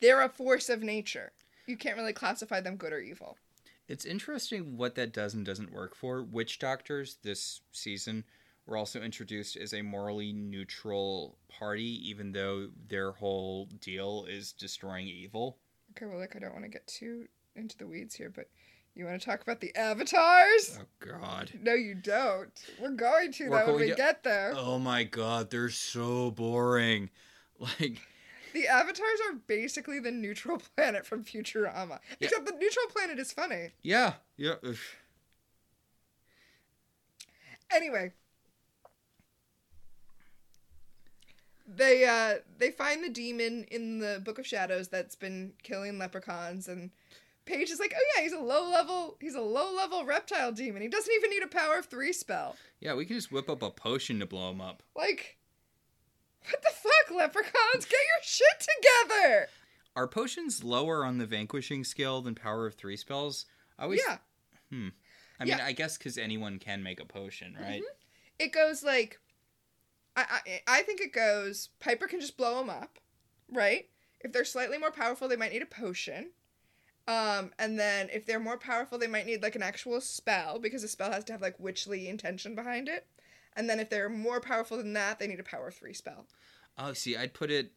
they're 0.00 0.22
a 0.22 0.28
force 0.28 0.68
of 0.68 0.82
nature. 0.82 1.32
You 1.66 1.76
can't 1.76 1.96
really 1.96 2.12
classify 2.12 2.60
them 2.60 2.76
good 2.76 2.92
or 2.92 3.00
evil. 3.00 3.36
It's 3.86 4.04
interesting 4.04 4.76
what 4.76 4.94
that 4.94 5.12
does 5.12 5.34
and 5.34 5.44
doesn't 5.44 5.72
work 5.72 5.94
for. 5.94 6.22
Witch 6.22 6.58
doctors 6.58 7.18
this 7.22 7.60
season 7.72 8.24
were 8.66 8.76
also 8.76 9.02
introduced 9.02 9.56
as 9.56 9.74
a 9.74 9.82
morally 9.82 10.32
neutral 10.32 11.36
party, 11.48 12.08
even 12.08 12.32
though 12.32 12.68
their 12.88 13.12
whole 13.12 13.66
deal 13.80 14.26
is 14.28 14.52
destroying 14.52 15.08
evil. 15.08 15.58
Okay, 15.90 16.06
well, 16.06 16.20
like 16.20 16.36
I 16.36 16.38
don't 16.38 16.52
want 16.52 16.64
to 16.64 16.70
get 16.70 16.86
too 16.86 17.26
into 17.56 17.76
the 17.76 17.86
weeds 17.86 18.14
here, 18.14 18.30
but 18.34 18.48
you 18.94 19.04
want 19.04 19.20
to 19.20 19.24
talk 19.24 19.40
about 19.42 19.60
the 19.60 19.74
avatars? 19.76 20.78
Oh, 20.80 20.84
God. 20.98 21.50
No, 21.62 21.74
you 21.74 21.94
don't. 21.94 22.50
We're 22.80 22.90
going 22.90 23.32
to 23.32 23.48
We're 23.48 23.64
though 23.66 23.72
when 23.72 23.80
we 23.82 23.90
to- 23.90 23.94
get 23.96 24.22
there. 24.24 24.52
Oh, 24.56 24.78
my 24.78 25.04
God. 25.04 25.50
They're 25.50 25.70
so 25.70 26.30
boring. 26.30 27.10
Like, 27.60 28.00
The 28.54 28.66
avatars 28.68 29.20
are 29.28 29.34
basically 29.46 30.00
the 30.00 30.10
neutral 30.10 30.56
planet 30.76 31.04
from 31.06 31.22
Futurama. 31.24 31.98
Yeah. 32.18 32.28
Except 32.28 32.46
the 32.46 32.52
neutral 32.52 32.86
planet 32.88 33.18
is 33.18 33.32
funny. 33.32 33.68
yeah. 33.82 34.14
Yeah. 34.38 34.54
Anyway. 37.70 38.12
They 41.66 42.04
uh 42.04 42.38
they 42.58 42.70
find 42.70 43.04
the 43.04 43.08
demon 43.10 43.64
in 43.70 43.98
the 44.00 44.20
Book 44.24 44.38
of 44.38 44.46
Shadows 44.46 44.88
that's 44.88 45.14
been 45.14 45.52
killing 45.62 45.98
leprechauns 45.98 46.66
and 46.66 46.90
Paige 47.50 47.70
is 47.70 47.80
like, 47.80 47.92
"Oh 47.96 48.04
yeah, 48.16 48.22
he's 48.22 48.32
a 48.32 48.38
low 48.40 48.70
level 48.70 49.16
he's 49.20 49.34
a 49.34 49.40
low 49.40 49.74
level 49.74 50.04
reptile 50.04 50.52
demon. 50.52 50.82
He 50.82 50.88
doesn't 50.88 51.12
even 51.12 51.30
need 51.30 51.42
a 51.42 51.48
power 51.48 51.78
of 51.78 51.86
3 51.86 52.12
spell." 52.12 52.56
Yeah, 52.80 52.94
we 52.94 53.04
can 53.04 53.16
just 53.16 53.32
whip 53.32 53.50
up 53.50 53.62
a 53.62 53.70
potion 53.70 54.20
to 54.20 54.26
blow 54.26 54.50
him 54.50 54.60
up. 54.60 54.82
Like 54.94 55.38
what 56.48 56.62
the 56.62 56.70
fuck, 56.70 57.16
leprechauns? 57.16 57.84
Get 57.84 57.92
your 57.92 58.22
shit 58.22 58.60
together. 58.60 59.48
Are 59.94 60.08
potions 60.08 60.64
lower 60.64 61.04
on 61.04 61.18
the 61.18 61.26
vanquishing 61.26 61.84
scale 61.84 62.22
than 62.22 62.34
power 62.34 62.66
of 62.66 62.74
three 62.74 62.96
spells? 62.96 63.44
I 63.78 63.84
always, 63.84 64.00
Yeah. 64.06 64.18
Hmm. 64.70 64.88
I 65.38 65.44
mean, 65.44 65.48
Yeah. 65.48 65.58
Mm-hmm. 65.58 65.66
I 65.66 65.72
guess 65.72 65.98
because 65.98 66.16
anyone 66.16 66.58
can 66.58 66.82
make 66.82 67.00
a 67.00 67.04
potion, 67.04 67.56
right? 67.60 67.82
it 68.38 68.52
goes 68.52 68.82
like 68.82 69.18
I, 70.16 70.24
I 70.46 70.60
I 70.78 70.82
think 70.82 71.00
it 71.00 71.12
goes 71.12 71.68
Piper 71.80 72.06
can 72.06 72.20
just 72.20 72.36
blow 72.36 72.58
them 72.58 72.70
up, 72.70 72.98
right? 73.50 73.88
If 74.20 74.32
they're 74.32 74.44
slightly 74.44 74.78
more 74.78 74.90
powerful, 74.92 75.28
they 75.28 75.36
might 75.36 75.52
need 75.52 75.62
a 75.62 75.66
potion. 75.66 76.30
Um, 77.10 77.50
and 77.58 77.76
then 77.76 78.08
if 78.12 78.24
they're 78.24 78.38
more 78.38 78.56
powerful, 78.56 78.96
they 78.96 79.08
might 79.08 79.26
need 79.26 79.42
like 79.42 79.56
an 79.56 79.64
actual 79.64 80.00
spell 80.00 80.60
because 80.60 80.84
a 80.84 80.88
spell 80.88 81.10
has 81.10 81.24
to 81.24 81.32
have 81.32 81.42
like 81.42 81.58
witchly 81.58 82.06
intention 82.06 82.54
behind 82.54 82.88
it. 82.88 83.04
And 83.56 83.68
then 83.68 83.80
if 83.80 83.90
they're 83.90 84.08
more 84.08 84.40
powerful 84.40 84.76
than 84.76 84.92
that, 84.92 85.18
they 85.18 85.26
need 85.26 85.40
a 85.40 85.44
power 85.44 85.72
three 85.72 85.92
spell. 85.92 86.26
Oh, 86.78 86.92
see, 86.92 87.16
I'd 87.16 87.34
put 87.34 87.50
it 87.50 87.72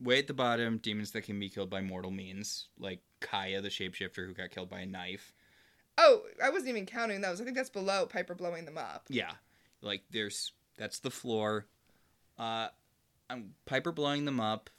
way 0.00 0.18
at 0.18 0.28
the 0.28 0.32
bottom. 0.32 0.78
Demons 0.78 1.10
that 1.10 1.24
can 1.24 1.38
be 1.38 1.50
killed 1.50 1.68
by 1.68 1.82
mortal 1.82 2.10
means, 2.10 2.68
like 2.78 3.00
Kaya, 3.20 3.60
the 3.60 3.68
shapeshifter 3.68 4.26
who 4.26 4.32
got 4.32 4.50
killed 4.50 4.70
by 4.70 4.80
a 4.80 4.86
knife. 4.86 5.34
Oh, 5.98 6.22
I 6.42 6.48
wasn't 6.48 6.70
even 6.70 6.86
counting 6.86 7.20
those. 7.20 7.38
I 7.38 7.44
think 7.44 7.58
that's 7.58 7.68
below 7.68 8.06
Piper 8.06 8.34
blowing 8.34 8.64
them 8.64 8.78
up. 8.78 9.04
Yeah, 9.10 9.32
like 9.82 10.04
there's 10.10 10.52
that's 10.78 11.00
the 11.00 11.10
floor. 11.10 11.66
Uh, 12.38 12.68
I'm 13.28 13.52
Piper 13.66 13.92
blowing 13.92 14.24
them 14.24 14.40
up. 14.40 14.70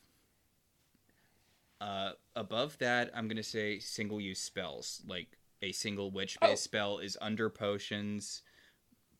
Uh, 1.81 2.11
above 2.35 2.77
that, 2.77 3.09
I'm 3.15 3.27
gonna 3.27 3.41
say 3.41 3.79
single 3.79 4.21
use 4.21 4.39
spells, 4.39 5.01
like 5.07 5.37
a 5.63 5.71
single 5.71 6.11
witch 6.11 6.39
based 6.39 6.51
Oh. 6.51 6.55
spell 6.55 6.97
is 6.99 7.17
under 7.19 7.49
potions, 7.49 8.43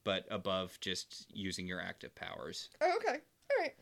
but 0.04 0.28
above 0.30 0.80
just 0.80 1.26
using 1.34 1.66
your 1.68 1.82
active 1.82 2.14
powers, 2.14 2.70
Oh, 2.80 2.94
okay. 2.98 3.18
All 3.52 3.58
right. 3.64 3.74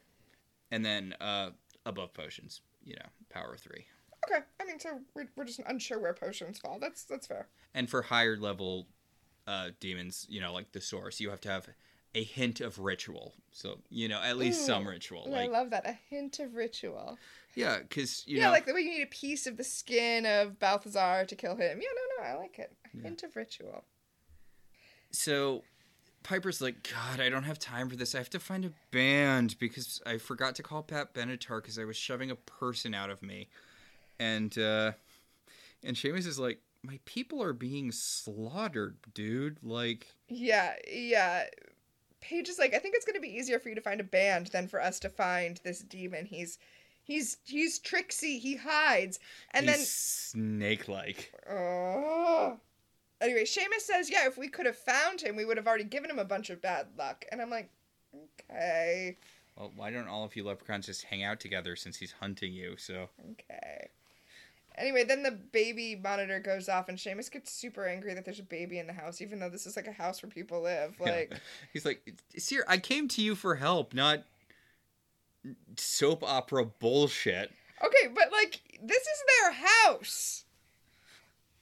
and 0.72 0.86
then 0.86 1.14
uh, 1.20 1.52
above 1.86 2.14
potions, 2.14 2.62
you 2.84 2.96
know, 2.96 3.10
power 3.30 3.58
three. 3.58 3.86
Okay. 4.32 4.46
I 4.62 4.66
mean, 4.66 4.80
so 4.80 5.02
we're, 5.14 5.28
we're 5.36 5.46
just 5.46 5.60
unsure 5.68 6.00
where 6.00 6.14
potions 6.14 6.58
fall. 6.60 6.80
That's 6.80 7.04
that's 7.04 7.28
fair. 7.28 7.50
And 7.74 7.90
for 7.90 8.02
higher 8.02 8.38
level 8.38 8.88
uh, 9.46 9.72
demons, 9.82 10.26
you 10.30 10.40
know, 10.40 10.54
like 10.54 10.72
the 10.72 10.82
source, 10.82 11.20
you 11.20 11.30
have 11.32 11.42
to 11.42 11.50
have 11.50 11.68
a 12.16 12.24
hint 12.24 12.60
of 12.62 12.80
ritual. 12.80 13.34
So 13.52 13.80
you 13.90 14.08
know, 14.08 14.22
at 14.22 14.38
least 14.38 14.66
some 14.66 14.88
ritual. 14.88 15.26
Like 15.28 15.50
I 15.50 15.52
love 15.52 15.70
that. 15.72 15.86
A 15.88 15.98
hint 16.10 16.40
of 16.40 16.56
ritual. 16.56 17.18
yeah, 17.56 17.80
because 17.80 18.24
you 18.28 18.38
yeah, 18.40 18.46
know, 18.46 18.52
like 18.52 18.66
the 18.66 18.74
way 18.74 18.82
you 18.82 18.90
need 18.92 19.04
a 19.04 19.08
piece 19.08 19.48
of 19.48 19.58
the 19.58 19.64
skin 19.64 20.26
of 20.26 20.60
Balthazar 20.60 21.26
to 21.26 21.36
kill 21.36 21.56
him. 21.56 21.80
Yeah, 21.82 21.88
no, 22.18 22.24
no, 22.24 22.30
I 22.30 22.36
like 22.36 22.58
it. 22.60 22.76
A 22.86 22.98
Yeah. 22.98 23.04
hint 23.04 23.24
of 23.24 23.36
ritual. 23.36 23.84
so 25.12 25.64
Piper's 26.24 26.62
like, 26.62 26.84
God, 26.92 27.20
I 27.22 27.30
don't 27.30 27.44
have 27.44 27.58
time 27.60 27.90
for 27.90 27.96
this. 27.96 28.14
I 28.14 28.18
have 28.18 28.30
to 28.32 28.40
find 28.40 28.66
a 28.66 28.72
band 28.92 29.56
because 29.58 30.02
I 30.06 30.18
forgot 30.18 30.54
to 30.56 30.64
call 30.64 30.84
Pat 30.84 31.14
Benatar 31.14 31.62
because 31.62 31.80
I 31.80 31.86
was 31.86 31.96
shoving 31.96 32.30
a 32.30 32.36
person 32.36 32.94
out 32.94 33.10
of 33.10 33.22
me, 33.24 33.48
and 34.20 34.56
uh, 34.58 34.92
and 35.84 35.96
Seamus 35.96 36.28
is 36.28 36.38
like, 36.38 36.60
my 36.84 37.00
people 37.06 37.42
are 37.42 37.54
being 37.54 37.92
slaughtered, 37.92 38.98
dude. 39.14 39.60
Like, 39.64 40.08
Yeah, 40.28 40.74
yeah. 40.92 41.46
Paige 42.22 42.50
is 42.50 42.60
like, 42.60 42.74
I 42.74 42.80
think 42.80 42.96
it's 42.96 43.06
gonna 43.06 43.20
be 43.20 43.36
easier 43.36 43.60
for 43.60 43.70
you 43.70 43.76
to 43.76 43.82
find 43.82 44.00
a 44.00 44.04
band 44.04 44.48
than 44.48 44.68
for 44.68 44.82
us 44.82 45.00
to 45.02 45.10
find 45.10 45.60
this 45.64 45.80
demon. 45.80 46.26
He's 46.26 46.58
he's 47.04 47.38
he's 47.46 47.80
tricksy, 47.80 48.40
he 48.40 48.56
hides. 48.56 49.20
And 49.52 49.70
he's 49.70 49.90
snake-like. 49.90 51.34
oh. 51.50 52.60
Anyway, 53.22 53.44
Seamus 53.44 53.82
says, 53.82 54.10
yeah, 54.10 54.28
if 54.28 54.38
we 54.38 54.48
could 54.48 54.66
have 54.66 54.78
found 54.78 55.20
him, 55.20 55.36
we 55.36 55.44
would 55.44 55.58
have 55.58 55.68
already 55.68 55.84
given 55.84 56.10
him 56.10 56.20
a 56.20 56.26
bunch 56.26 56.50
of 56.50 56.62
bad 56.62 56.88
luck. 56.98 57.26
And 57.32 57.42
I'm 57.42 57.50
like, 57.50 57.70
okay, 58.16 59.18
Well, 59.58 59.72
why 59.76 59.92
don't 59.92 60.08
all 60.08 60.24
of 60.24 60.36
you 60.38 60.46
leprechauns 60.46 60.86
just 60.86 61.04
hang 61.04 61.24
out 61.24 61.40
together 61.42 61.76
since 61.76 61.98
he's 61.98 62.14
hunting 62.14 62.54
you? 62.54 62.76
So 62.78 63.10
okay. 63.32 63.90
Anyway, 64.80 65.04
then 65.04 65.24
the 65.24 65.32
baby 65.32 66.00
monitor 66.02 66.40
goes 66.40 66.70
off, 66.70 66.88
and 66.88 66.98
Seamus 66.98 67.30
gets 67.30 67.52
super 67.52 67.86
angry 67.86 68.14
that 68.14 68.24
there's 68.24 68.40
a 68.40 68.44
baby 68.44 68.80
in 68.80 68.88
the 68.88 68.94
house, 68.94 69.22
even 69.22 69.40
though 69.40 69.50
this 69.50 69.68
is 69.68 69.76
like 69.76 69.88
a 69.88 69.92
house 69.92 70.24
where 70.24 70.30
people 70.30 70.62
live. 70.62 70.96
Yeah. 71.06 71.12
Like, 71.12 71.34
he's 71.74 71.86
like, 71.86 72.22
"Sir, 72.38 72.64
I 72.68 72.78
came 72.78 73.08
to 73.10 73.22
you 73.22 73.36
for 73.36 73.56
help, 73.56 73.94
not 73.94 74.24
soap 75.76 76.24
opera 76.24 76.66
bullshit." 76.66 77.52
okay, 77.84 78.14
but 78.14 78.32
like, 78.32 78.62
this 78.82 79.02
is 79.02 79.24
their 79.42 79.52
house. 79.52 80.46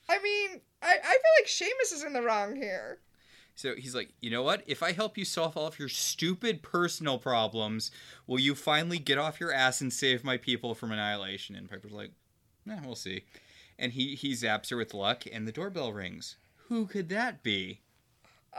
I 0.09 0.19
mean, 0.19 0.61
I, 0.81 0.95
I 1.03 1.17
feel 1.17 1.33
like 1.39 1.47
Seamus 1.47 1.93
is 1.93 2.03
in 2.03 2.13
the 2.13 2.21
wrong 2.21 2.55
here. 2.55 2.99
So 3.55 3.73
he's 3.75 3.95
like, 3.95 4.09
you 4.21 4.29
know 4.29 4.43
what? 4.43 4.63
If 4.67 4.83
I 4.83 4.91
help 4.91 5.17
you 5.17 5.25
solve 5.25 5.57
all 5.57 5.65
of 5.65 5.79
your 5.79 5.89
stupid 5.89 6.61
personal 6.61 7.17
problems, 7.17 7.89
will 8.27 8.39
you 8.39 8.53
finally 8.53 8.99
get 8.99 9.17
off 9.17 9.39
your 9.39 9.51
ass 9.51 9.81
and 9.81 9.91
save 9.91 10.23
my 10.23 10.37
people 10.37 10.75
from 10.75 10.91
annihilation? 10.91 11.55
And 11.55 11.67
Piper's 11.67 11.91
like, 11.91 12.11
nah, 12.67 12.79
we'll 12.85 12.95
see. 12.95 13.23
And 13.79 13.93
he 13.93 14.15
he 14.15 14.33
zaps 14.33 14.69
her 14.69 14.77
with 14.77 14.93
luck, 14.93 15.23
and 15.31 15.47
the 15.47 15.51
doorbell 15.51 15.93
rings. 15.93 16.35
Who 16.67 16.85
could 16.85 17.09
that 17.09 17.43
be? 17.43 17.79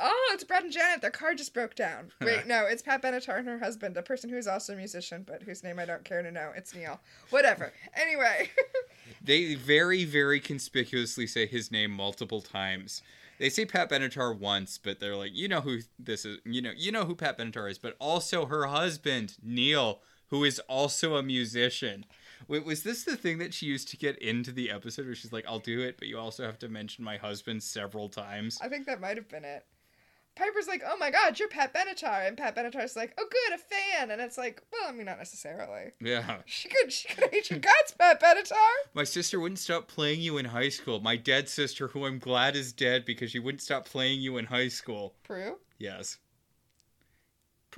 Oh, 0.01 0.31
it's 0.33 0.45
Brad 0.45 0.63
and 0.63 0.73
Janet. 0.73 1.01
Their 1.01 1.11
car 1.11 1.35
just 1.35 1.53
broke 1.53 1.75
down. 1.75 2.13
Wait, 2.21 2.47
no, 2.47 2.67
it's 2.67 2.83
Pat 2.83 3.03
Benatar 3.03 3.39
and 3.39 3.49
her 3.49 3.59
husband, 3.59 3.97
a 3.97 4.03
person 4.03 4.31
who's 4.31 4.47
also 4.47 4.75
a 4.75 4.77
musician, 4.77 5.25
but 5.27 5.43
whose 5.43 5.65
name 5.65 5.79
I 5.81 5.87
don't 5.87 6.05
care 6.05 6.23
to 6.23 6.31
know. 6.31 6.53
It's 6.57 6.75
Neil. 6.75 7.01
Whatever. 7.31 7.73
Anyway. 7.95 8.51
They 9.25 9.55
very, 9.55 10.05
very 10.05 10.39
conspicuously 10.39 11.27
say 11.27 11.47
his 11.47 11.73
name 11.73 11.91
multiple 11.91 12.43
times. 12.43 13.03
They 13.39 13.49
say 13.49 13.65
Pat 13.65 13.91
Benatar 13.91 14.39
once, 14.39 14.79
but 14.79 15.01
they're 15.01 15.17
like, 15.17 15.35
you 15.35 15.49
know 15.49 15.63
who 15.63 15.79
this 15.99 16.27
is. 16.27 16.39
You 16.45 16.61
know, 16.61 16.73
you 16.77 16.93
know 16.93 17.05
who 17.05 17.15
Pat 17.15 17.39
Benatar 17.39 17.71
is, 17.71 17.79
but 17.79 17.97
also 17.99 18.47
her 18.47 18.67
husband 18.67 19.37
Neil, 19.43 20.01
who 20.29 20.45
is 20.45 20.59
also 20.69 21.17
a 21.17 21.23
musician. 21.23 22.05
Wait, 22.47 22.65
was 22.65 22.83
this 22.83 23.05
the 23.05 23.17
thing 23.17 23.39
that 23.39 23.53
she 23.53 23.67
used 23.67 23.89
to 23.89 23.97
get 23.97 24.19
into 24.19 24.53
the 24.53 24.71
episode 24.71 25.07
where 25.07 25.15
she's 25.15 25.33
like, 25.33 25.45
"I'll 25.49 25.59
do 25.59 25.81
it, 25.81 25.97
but 25.99 26.09
you 26.09 26.19
also 26.19 26.45
have 26.45 26.59
to 26.61 26.69
mention 26.69 27.05
my 27.05 27.17
husband 27.17 27.63
several 27.63 28.09
times"? 28.09 28.59
I 28.63 28.69
think 28.69 28.87
that 28.87 29.01
might 29.01 29.17
have 29.17 29.29
been 29.29 29.45
it. 29.45 29.65
Piper's 30.39 30.69
like, 30.69 30.83
oh 30.87 30.97
my 30.99 31.11
god, 31.11 31.39
you're 31.39 31.49
Pat 31.49 31.75
Benatar. 31.75 32.27
And 32.27 32.37
Pat 32.37 32.55
Benatar's 32.55 32.95
like, 32.95 33.13
oh 33.19 33.27
good, 33.29 33.59
a 33.59 33.59
fan. 33.59 34.13
And 34.13 34.23
it's 34.23 34.39
like, 34.39 34.63
well, 34.73 34.89
I 34.89 34.93
mean, 34.93 35.07
not 35.07 35.19
necessarily. 35.19 35.91
Yeah. 36.01 36.39
She 36.47 36.69
could, 36.69 36.93
she 36.93 37.09
could 37.09 37.29
hate 37.31 37.51
your 37.51 37.59
guts, 37.59 37.93
Pat 37.99 38.23
Benatar. 38.23 38.55
My 38.95 39.05
sister 39.05 39.41
wouldn't 39.41 39.59
stop 39.59 39.89
playing 39.89 40.21
you 40.21 40.39
in 40.39 40.45
high 40.45 40.69
school. 40.69 41.01
My 41.01 41.17
dead 41.17 41.49
sister, 41.49 41.89
who 41.89 42.07
I'm 42.07 42.21
glad 42.21 42.55
is 42.55 42.73
dead 42.73 43.05
because 43.05 43.33
she 43.33 43.41
wouldn't 43.41 43.63
stop 43.63 43.85
playing 43.85 44.21
you 44.21 44.37
in 44.37 44.47
high 44.47 44.69
school. 44.69 45.17
Prue? 45.25 45.57
Yes. 45.79 46.19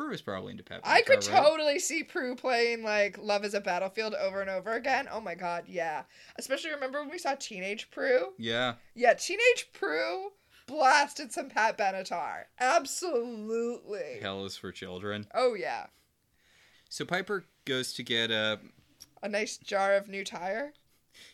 Prue 0.01 0.13
is 0.13 0.23
probably 0.23 0.53
into 0.53 0.65
Pat. 0.65 0.81
I 0.83 1.03
could 1.03 1.27
right? 1.29 1.43
totally 1.45 1.79
see 1.79 2.03
Prue 2.03 2.35
playing 2.35 2.83
like 2.83 3.19
Love 3.19 3.45
is 3.45 3.53
a 3.53 3.61
Battlefield 3.61 4.15
over 4.15 4.41
and 4.41 4.49
over 4.49 4.73
again. 4.73 5.07
Oh 5.13 5.21
my 5.21 5.35
god, 5.35 5.65
yeah. 5.67 6.05
Especially 6.37 6.71
remember 6.71 7.01
when 7.01 7.11
we 7.11 7.19
saw 7.19 7.35
Teenage 7.35 7.91
Prue? 7.91 8.29
Yeah. 8.39 8.77
Yeah, 8.95 9.13
Teenage 9.13 9.69
Prue 9.75 10.31
blasted 10.67 11.33
some 11.33 11.51
Pat 11.51 11.77
Benatar. 11.77 12.45
Absolutely. 12.59 14.21
Hell 14.23 14.47
is 14.47 14.57
for 14.57 14.73
children. 14.73 15.27
Oh 15.35 15.53
yeah. 15.53 15.89
So 16.89 17.05
Piper 17.05 17.45
goes 17.67 17.93
to 17.93 18.03
get 18.03 18.31
a. 18.31 18.59
A 19.23 19.29
nice 19.29 19.59
jar 19.59 19.97
of 19.97 20.09
new 20.09 20.25
tire. 20.25 20.73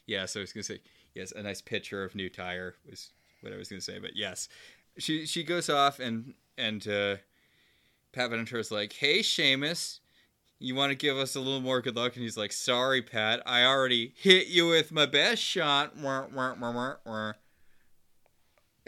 Yeah, 0.06 0.26
so 0.26 0.40
I 0.40 0.42
was 0.42 0.52
gonna 0.52 0.64
say 0.64 0.80
yes, 1.14 1.30
a 1.30 1.42
nice 1.44 1.60
pitcher 1.60 2.02
of 2.02 2.16
new 2.16 2.28
tire 2.28 2.74
was 2.90 3.10
what 3.42 3.52
I 3.52 3.56
was 3.56 3.68
gonna 3.68 3.80
say, 3.80 4.00
but 4.00 4.16
yes, 4.16 4.48
she 4.98 5.24
she 5.24 5.44
goes 5.44 5.70
off 5.70 6.00
and 6.00 6.34
and 6.58 6.88
uh, 6.88 7.16
Pat 8.16 8.30
Benatar's 8.30 8.70
like, 8.70 8.94
"Hey, 8.94 9.18
Seamus, 9.18 10.00
you 10.58 10.74
want 10.74 10.90
to 10.90 10.96
give 10.96 11.18
us 11.18 11.36
a 11.36 11.40
little 11.40 11.60
more 11.60 11.82
good 11.82 11.96
luck?" 11.96 12.14
And 12.14 12.22
he's 12.22 12.38
like, 12.38 12.50
"Sorry, 12.50 13.02
Pat, 13.02 13.42
I 13.44 13.62
already 13.62 14.14
hit 14.16 14.46
you 14.46 14.68
with 14.68 14.90
my 14.90 15.04
best 15.04 15.42
shot." 15.42 15.96
Wah, 15.98 16.26
wah, 16.32 16.54
wah, 16.58 16.72
wah, 16.72 16.94
wah. 17.04 17.32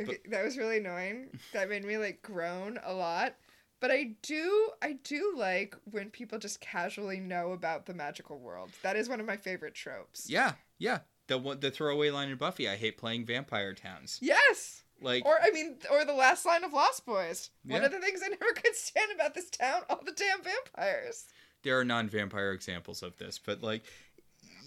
Okay, 0.00 0.18
that 0.30 0.44
was 0.44 0.56
really 0.56 0.78
annoying. 0.78 1.28
That 1.52 1.68
made 1.68 1.84
me 1.84 1.98
like 1.98 2.22
groan 2.22 2.78
a 2.82 2.94
lot. 2.94 3.34
But 3.80 3.90
I 3.90 4.14
do 4.22 4.70
I 4.80 4.94
do 5.04 5.34
like 5.36 5.76
when 5.84 6.08
people 6.08 6.38
just 6.38 6.60
casually 6.60 7.20
know 7.20 7.52
about 7.52 7.84
the 7.84 7.94
magical 7.94 8.38
world. 8.38 8.70
That 8.82 8.96
is 8.96 9.10
one 9.10 9.20
of 9.20 9.26
my 9.26 9.36
favorite 9.36 9.74
tropes. 9.74 10.28
Yeah, 10.30 10.54
yeah. 10.78 11.00
The 11.26 11.36
one 11.36 11.60
the 11.60 11.70
throwaway 11.70 12.08
line 12.08 12.30
in 12.30 12.38
Buffy, 12.38 12.66
I 12.66 12.76
hate 12.76 12.96
playing 12.96 13.26
vampire 13.26 13.74
towns. 13.74 14.18
Yes. 14.22 14.84
Like 15.00 15.24
Or 15.24 15.38
I 15.42 15.50
mean 15.50 15.76
or 15.90 16.04
the 16.04 16.12
last 16.12 16.44
line 16.44 16.64
of 16.64 16.72
Lost 16.72 17.06
Boys. 17.06 17.50
One 17.64 17.84
of 17.84 17.92
the 17.92 18.00
things 18.00 18.20
I 18.24 18.28
never 18.28 18.52
could 18.54 18.74
stand 18.74 19.10
about 19.14 19.34
this 19.34 19.48
town, 19.50 19.82
all 19.88 20.00
the 20.04 20.12
damn 20.12 20.42
vampires. 20.42 21.26
there 21.62 21.78
are 21.78 21.84
non-vampire 21.84 22.52
examples 22.52 23.02
of 23.02 23.16
this, 23.18 23.38
but 23.38 23.62
like 23.62 23.82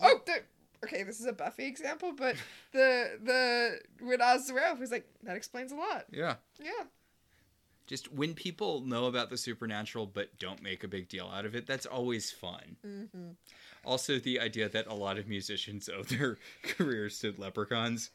Oh, 0.04 0.20
okay, 0.84 1.04
this 1.04 1.20
is 1.20 1.26
a 1.28 1.34
Buffy 1.34 1.66
example, 1.66 2.14
but 2.16 2.36
the 2.72 3.20
the 3.24 3.80
when 4.06 4.22
Oz 4.22 4.48
Zero 4.48 4.76
was 4.76 4.92
like 4.92 5.08
that 5.24 5.36
explains 5.36 5.72
a 5.72 5.76
lot. 5.76 6.06
yeah. 6.12 6.36
Yeah. 6.60 6.86
Just 7.88 8.14
when 8.14 8.34
people 8.36 8.80
know 8.82 9.06
about 9.08 9.30
the 9.30 9.38
supernatural 9.38 10.06
but 10.06 10.40
don't 10.40 10.64
make 10.64 10.84
a 10.86 10.88
big 10.88 11.10
deal 11.10 11.28
out 11.28 11.46
of 11.46 11.56
it, 11.56 11.68
that's 11.68 11.86
always 11.86 12.32
fun. 12.32 12.78
Mm-hmm. 12.88 13.32
Also, 13.84 14.18
the 14.18 14.40
idea 14.40 14.70
that 14.70 14.88
a 14.88 14.94
lot 14.94 15.18
of 15.18 15.28
musicians 15.28 15.90
owe 15.90 16.04
their 16.04 16.38
careers 16.64 17.20
to 17.20 17.34
leprechauns. 17.38 18.12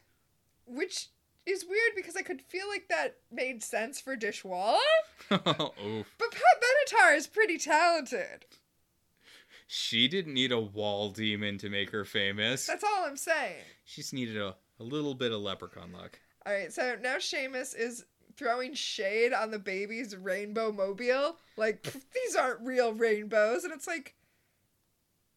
Which 0.65 1.09
is 1.47 1.65
weird 1.67 1.93
because 1.95 2.15
I 2.15 2.21
could 2.21 2.41
feel 2.41 2.67
like 2.67 2.87
that 2.89 3.17
made 3.31 3.63
sense 3.63 4.01
for 4.01 4.15
Dishwalla. 4.15 4.77
Oof. 5.31 6.13
But 6.17 6.31
Pat 6.31 6.61
Benatar 6.61 7.15
is 7.15 7.27
pretty 7.27 7.57
talented. 7.57 8.45
She 9.67 10.07
didn't 10.07 10.33
need 10.33 10.51
a 10.51 10.59
wall 10.59 11.09
demon 11.09 11.57
to 11.59 11.69
make 11.69 11.89
her 11.91 12.05
famous. 12.05 12.65
That's 12.65 12.83
all 12.83 13.05
I'm 13.05 13.17
saying. 13.17 13.63
She 13.85 14.01
just 14.01 14.13
needed 14.13 14.37
a, 14.37 14.55
a 14.79 14.83
little 14.83 15.13
bit 15.13 15.31
of 15.31 15.41
leprechaun 15.41 15.91
luck. 15.91 16.19
All 16.45 16.53
right, 16.53 16.71
so 16.71 16.95
now 17.01 17.17
Seamus 17.17 17.75
is 17.77 18.05
throwing 18.37 18.73
shade 18.73 19.33
on 19.33 19.51
the 19.51 19.59
baby's 19.59 20.15
rainbow 20.15 20.71
mobile. 20.71 21.37
Like, 21.57 21.83
these 22.13 22.35
aren't 22.35 22.61
real 22.61 22.93
rainbows. 22.93 23.65
And 23.65 23.73
it's 23.73 23.87
like, 23.87 24.15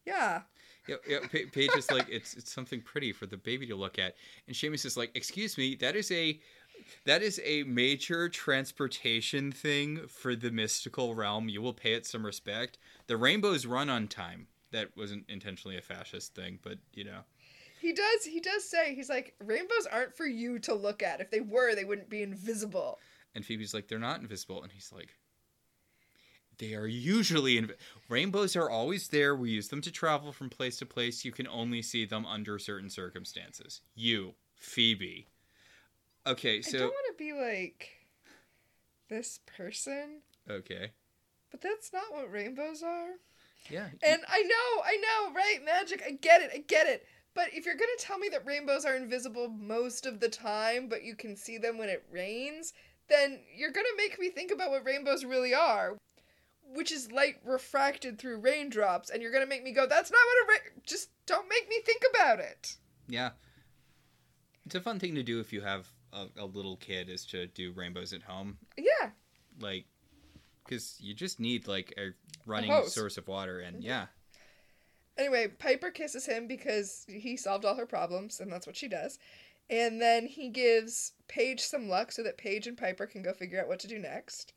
yeah. 0.06 0.42
Yeah, 0.88 0.96
yeah, 1.08 1.18
Pa- 1.20 1.50
Paige 1.52 1.70
is 1.76 1.90
like, 1.90 2.08
it's 2.08 2.34
it's 2.34 2.52
something 2.52 2.80
pretty 2.80 3.12
for 3.12 3.26
the 3.26 3.36
baby 3.36 3.66
to 3.66 3.76
look 3.76 3.98
at, 3.98 4.14
and 4.46 4.56
Seamus 4.56 4.84
is 4.84 4.96
like, 4.96 5.10
excuse 5.14 5.56
me, 5.58 5.74
that 5.76 5.94
is 5.96 6.10
a 6.10 6.40
that 7.04 7.22
is 7.22 7.40
a 7.44 7.62
major 7.64 8.28
transportation 8.28 9.52
thing 9.52 10.06
for 10.08 10.34
the 10.34 10.50
mystical 10.50 11.14
realm. 11.14 11.48
You 11.48 11.62
will 11.62 11.74
pay 11.74 11.92
it 11.92 12.06
some 12.06 12.24
respect. 12.24 12.78
The 13.06 13.16
rainbows 13.16 13.66
run 13.66 13.90
on 13.90 14.08
time. 14.08 14.46
That 14.72 14.96
wasn't 14.96 15.24
intentionally 15.28 15.76
a 15.76 15.82
fascist 15.82 16.34
thing, 16.34 16.58
but 16.62 16.78
you 16.94 17.04
know, 17.04 17.20
He 17.80 17.92
does, 17.92 18.24
he 18.24 18.40
does 18.40 18.64
say, 18.64 18.94
he's 18.94 19.08
like, 19.08 19.34
rainbows 19.40 19.86
aren't 19.90 20.16
for 20.16 20.26
you 20.26 20.58
to 20.60 20.74
look 20.74 21.02
at. 21.02 21.20
If 21.20 21.30
they 21.30 21.40
were, 21.40 21.74
they 21.74 21.84
wouldn't 21.84 22.10
be 22.10 22.22
invisible. 22.22 22.98
And 23.34 23.44
Phoebe's 23.44 23.74
like, 23.74 23.88
they're 23.88 23.98
not 23.98 24.20
invisible. 24.20 24.62
And 24.62 24.70
he's 24.70 24.92
like, 24.94 25.14
they 26.60 26.74
are 26.74 26.86
usually 26.86 27.60
inv- 27.60 27.74
rainbows 28.08 28.54
are 28.54 28.70
always 28.70 29.08
there. 29.08 29.34
We 29.34 29.50
use 29.50 29.68
them 29.68 29.80
to 29.80 29.90
travel 29.90 30.30
from 30.30 30.50
place 30.50 30.76
to 30.78 30.86
place. 30.86 31.24
You 31.24 31.32
can 31.32 31.48
only 31.48 31.80
see 31.82 32.04
them 32.04 32.26
under 32.26 32.58
certain 32.58 32.90
circumstances. 32.90 33.80
You, 33.94 34.34
Phoebe. 34.54 35.26
Okay, 36.26 36.60
so 36.60 36.76
I 36.76 36.80
don't 36.80 36.88
want 36.90 37.18
to 37.18 37.24
be 37.24 37.32
like 37.32 37.88
this 39.08 39.40
person, 39.56 40.20
okay, 40.48 40.92
but 41.50 41.62
that's 41.62 41.92
not 41.94 42.12
what 42.12 42.30
rainbows 42.30 42.82
are. 42.82 43.08
yeah, 43.70 43.88
And 44.02 44.20
I 44.28 44.42
know, 44.42 44.82
I 44.84 44.96
know, 44.98 45.34
right? 45.34 45.58
Magic, 45.64 46.02
I 46.06 46.10
get 46.10 46.42
it, 46.42 46.50
I 46.54 46.58
get 46.58 46.86
it. 46.86 47.06
But 47.34 47.48
if 47.54 47.64
you're 47.64 47.74
gonna 47.74 47.88
tell 47.98 48.18
me 48.18 48.28
that 48.28 48.44
rainbows 48.44 48.84
are 48.84 48.96
invisible 48.96 49.48
most 49.48 50.04
of 50.04 50.20
the 50.20 50.28
time, 50.28 50.88
but 50.88 51.04
you 51.04 51.16
can 51.16 51.36
see 51.36 51.56
them 51.56 51.78
when 51.78 51.88
it 51.88 52.04
rains, 52.12 52.74
then 53.08 53.40
you're 53.56 53.72
gonna 53.72 53.88
make 53.96 54.20
me 54.20 54.28
think 54.28 54.52
about 54.52 54.70
what 54.70 54.84
rainbows 54.84 55.24
really 55.24 55.54
are, 55.54 55.96
which 56.74 56.92
is 56.92 57.12
light 57.12 57.36
refracted 57.44 58.18
through 58.18 58.38
raindrops, 58.38 59.10
and 59.10 59.22
you're 59.22 59.32
gonna 59.32 59.46
make 59.46 59.62
me 59.62 59.72
go, 59.72 59.86
"That's 59.86 60.10
not 60.10 60.18
what 60.18 60.44
a 60.44 60.52
ra-. 60.52 60.80
Just 60.86 61.10
don't 61.26 61.48
make 61.48 61.68
me 61.68 61.80
think 61.84 62.02
about 62.14 62.40
it." 62.40 62.76
yeah. 63.08 63.30
It's 64.66 64.74
a 64.74 64.80
fun 64.80 65.00
thing 65.00 65.16
to 65.16 65.22
do 65.22 65.40
if 65.40 65.52
you 65.52 65.62
have 65.62 65.88
a, 66.12 66.26
a 66.36 66.44
little 66.44 66.76
kid, 66.76 67.08
is 67.08 67.24
to 67.26 67.46
do 67.48 67.72
rainbows 67.72 68.12
at 68.12 68.22
home, 68.22 68.58
Yeah, 68.76 69.10
like, 69.58 69.86
because 70.64 70.96
you 71.00 71.12
just 71.12 71.40
need 71.40 71.66
like 71.66 71.92
a 71.98 72.10
running 72.46 72.70
hose. 72.70 72.94
source 72.94 73.16
of 73.16 73.26
water, 73.26 73.58
and 73.60 73.78
mm-hmm. 73.78 73.86
yeah, 73.86 74.06
Anyway, 75.20 75.48
Piper 75.48 75.90
kisses 75.90 76.24
him 76.24 76.46
because 76.46 77.04
he 77.06 77.36
solved 77.36 77.66
all 77.66 77.74
her 77.74 77.84
problems, 77.84 78.40
and 78.40 78.50
that's 78.50 78.66
what 78.66 78.76
she 78.76 78.88
does. 78.88 79.18
And 79.68 80.00
then 80.00 80.26
he 80.26 80.48
gives 80.48 81.12
Paige 81.28 81.60
some 81.60 81.88
luck 81.88 82.10
so 82.10 82.22
that 82.22 82.38
Paige 82.38 82.66
and 82.66 82.76
Piper 82.76 83.06
can 83.06 83.22
go 83.22 83.34
figure 83.34 83.60
out 83.60 83.68
what 83.68 83.80
to 83.80 83.86
do 83.86 83.98
next. 83.98 84.54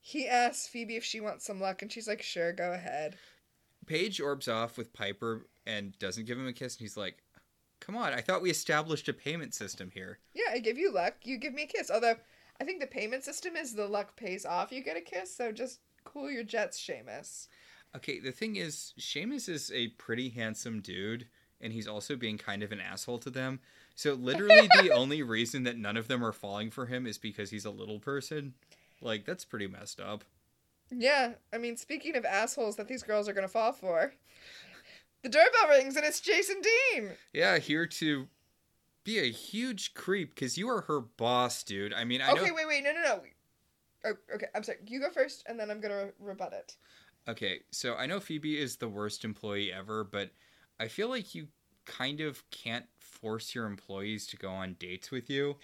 He 0.00 0.26
asks 0.26 0.66
Phoebe 0.66 0.96
if 0.96 1.04
she 1.04 1.20
wants 1.20 1.44
some 1.44 1.60
luck, 1.60 1.82
and 1.82 1.92
she's 1.92 2.08
like, 2.08 2.22
sure, 2.22 2.52
go 2.52 2.72
ahead. 2.72 3.16
Paige 3.86 4.20
orbs 4.20 4.48
off 4.48 4.78
with 4.78 4.92
Piper 4.92 5.46
and 5.66 5.98
doesn't 5.98 6.26
give 6.26 6.38
him 6.38 6.46
a 6.46 6.52
kiss, 6.52 6.76
and 6.76 6.80
he's 6.80 6.96
like, 6.96 7.22
"Come 7.80 7.96
on, 7.96 8.12
I 8.12 8.20
thought 8.20 8.42
we 8.42 8.50
established 8.50 9.08
a 9.08 9.12
payment 9.12 9.54
system 9.54 9.90
here." 9.90 10.18
Yeah, 10.34 10.52
I 10.52 10.58
give 10.58 10.78
you 10.78 10.92
luck, 10.92 11.14
you 11.24 11.38
give 11.38 11.54
me 11.54 11.64
a 11.64 11.66
kiss. 11.66 11.90
Although, 11.90 12.16
I 12.60 12.64
think 12.64 12.80
the 12.80 12.86
payment 12.86 13.24
system 13.24 13.56
is 13.56 13.74
the 13.74 13.86
luck 13.86 14.16
pays 14.16 14.44
off, 14.44 14.72
you 14.72 14.82
get 14.82 14.96
a 14.96 15.00
kiss, 15.00 15.34
so 15.34 15.52
just 15.52 15.80
cool 16.04 16.30
your 16.30 16.44
jets, 16.44 16.78
Seamus. 16.78 17.48
Okay, 17.96 18.20
the 18.20 18.32
thing 18.32 18.56
is, 18.56 18.94
Seamus 18.98 19.48
is 19.48 19.70
a 19.74 19.88
pretty 19.88 20.30
handsome 20.30 20.80
dude, 20.80 21.26
and 21.60 21.72
he's 21.72 21.88
also 21.88 22.16
being 22.16 22.38
kind 22.38 22.62
of 22.62 22.72
an 22.72 22.80
asshole 22.80 23.18
to 23.18 23.30
them. 23.30 23.60
So 23.94 24.14
literally, 24.14 24.68
the 24.80 24.90
only 24.94 25.22
reason 25.22 25.64
that 25.64 25.76
none 25.76 25.96
of 25.96 26.08
them 26.08 26.24
are 26.24 26.32
falling 26.32 26.70
for 26.70 26.86
him 26.86 27.06
is 27.06 27.18
because 27.18 27.50
he's 27.50 27.64
a 27.64 27.70
little 27.70 27.98
person. 27.98 28.54
Like 29.00 29.24
that's 29.24 29.44
pretty 29.44 29.66
messed 29.66 30.00
up. 30.00 30.24
Yeah, 30.90 31.34
I 31.52 31.58
mean, 31.58 31.76
speaking 31.76 32.16
of 32.16 32.24
assholes 32.24 32.76
that 32.76 32.88
these 32.88 33.02
girls 33.02 33.28
are 33.28 33.32
gonna 33.32 33.48
fall 33.48 33.72
for, 33.72 34.12
the 35.22 35.28
doorbell 35.28 35.68
rings 35.68 35.96
and 35.96 36.04
it's 36.04 36.20
Jason 36.20 36.60
Dean. 36.60 37.10
Yeah, 37.32 37.58
here 37.58 37.86
to 37.86 38.28
be 39.04 39.18
a 39.18 39.30
huge 39.30 39.94
creep 39.94 40.34
because 40.34 40.58
you 40.58 40.68
are 40.68 40.82
her 40.82 41.00
boss, 41.00 41.62
dude. 41.62 41.94
I 41.94 42.04
mean, 42.04 42.20
I 42.20 42.32
know. 42.32 42.42
Okay, 42.42 42.50
wait, 42.50 42.66
wait, 42.66 42.84
no, 42.84 42.92
no, 42.92 43.02
no. 43.02 43.20
Oh, 44.04 44.34
okay. 44.34 44.46
I'm 44.54 44.62
sorry. 44.62 44.78
You 44.86 45.00
go 45.00 45.10
first, 45.10 45.44
and 45.46 45.58
then 45.58 45.70
I'm 45.70 45.80
gonna 45.80 46.08
rebut 46.18 46.52
it. 46.52 46.76
Okay, 47.28 47.60
so 47.70 47.94
I 47.94 48.06
know 48.06 48.18
Phoebe 48.18 48.58
is 48.58 48.76
the 48.76 48.88
worst 48.88 49.24
employee 49.24 49.72
ever, 49.72 50.04
but 50.04 50.30
I 50.78 50.88
feel 50.88 51.08
like 51.08 51.34
you 51.34 51.48
kind 51.84 52.20
of 52.20 52.42
can't 52.50 52.86
force 52.98 53.54
your 53.54 53.66
employees 53.66 54.26
to 54.28 54.36
go 54.36 54.50
on 54.50 54.74
dates 54.78 55.10
with 55.10 55.28
you. 55.28 55.56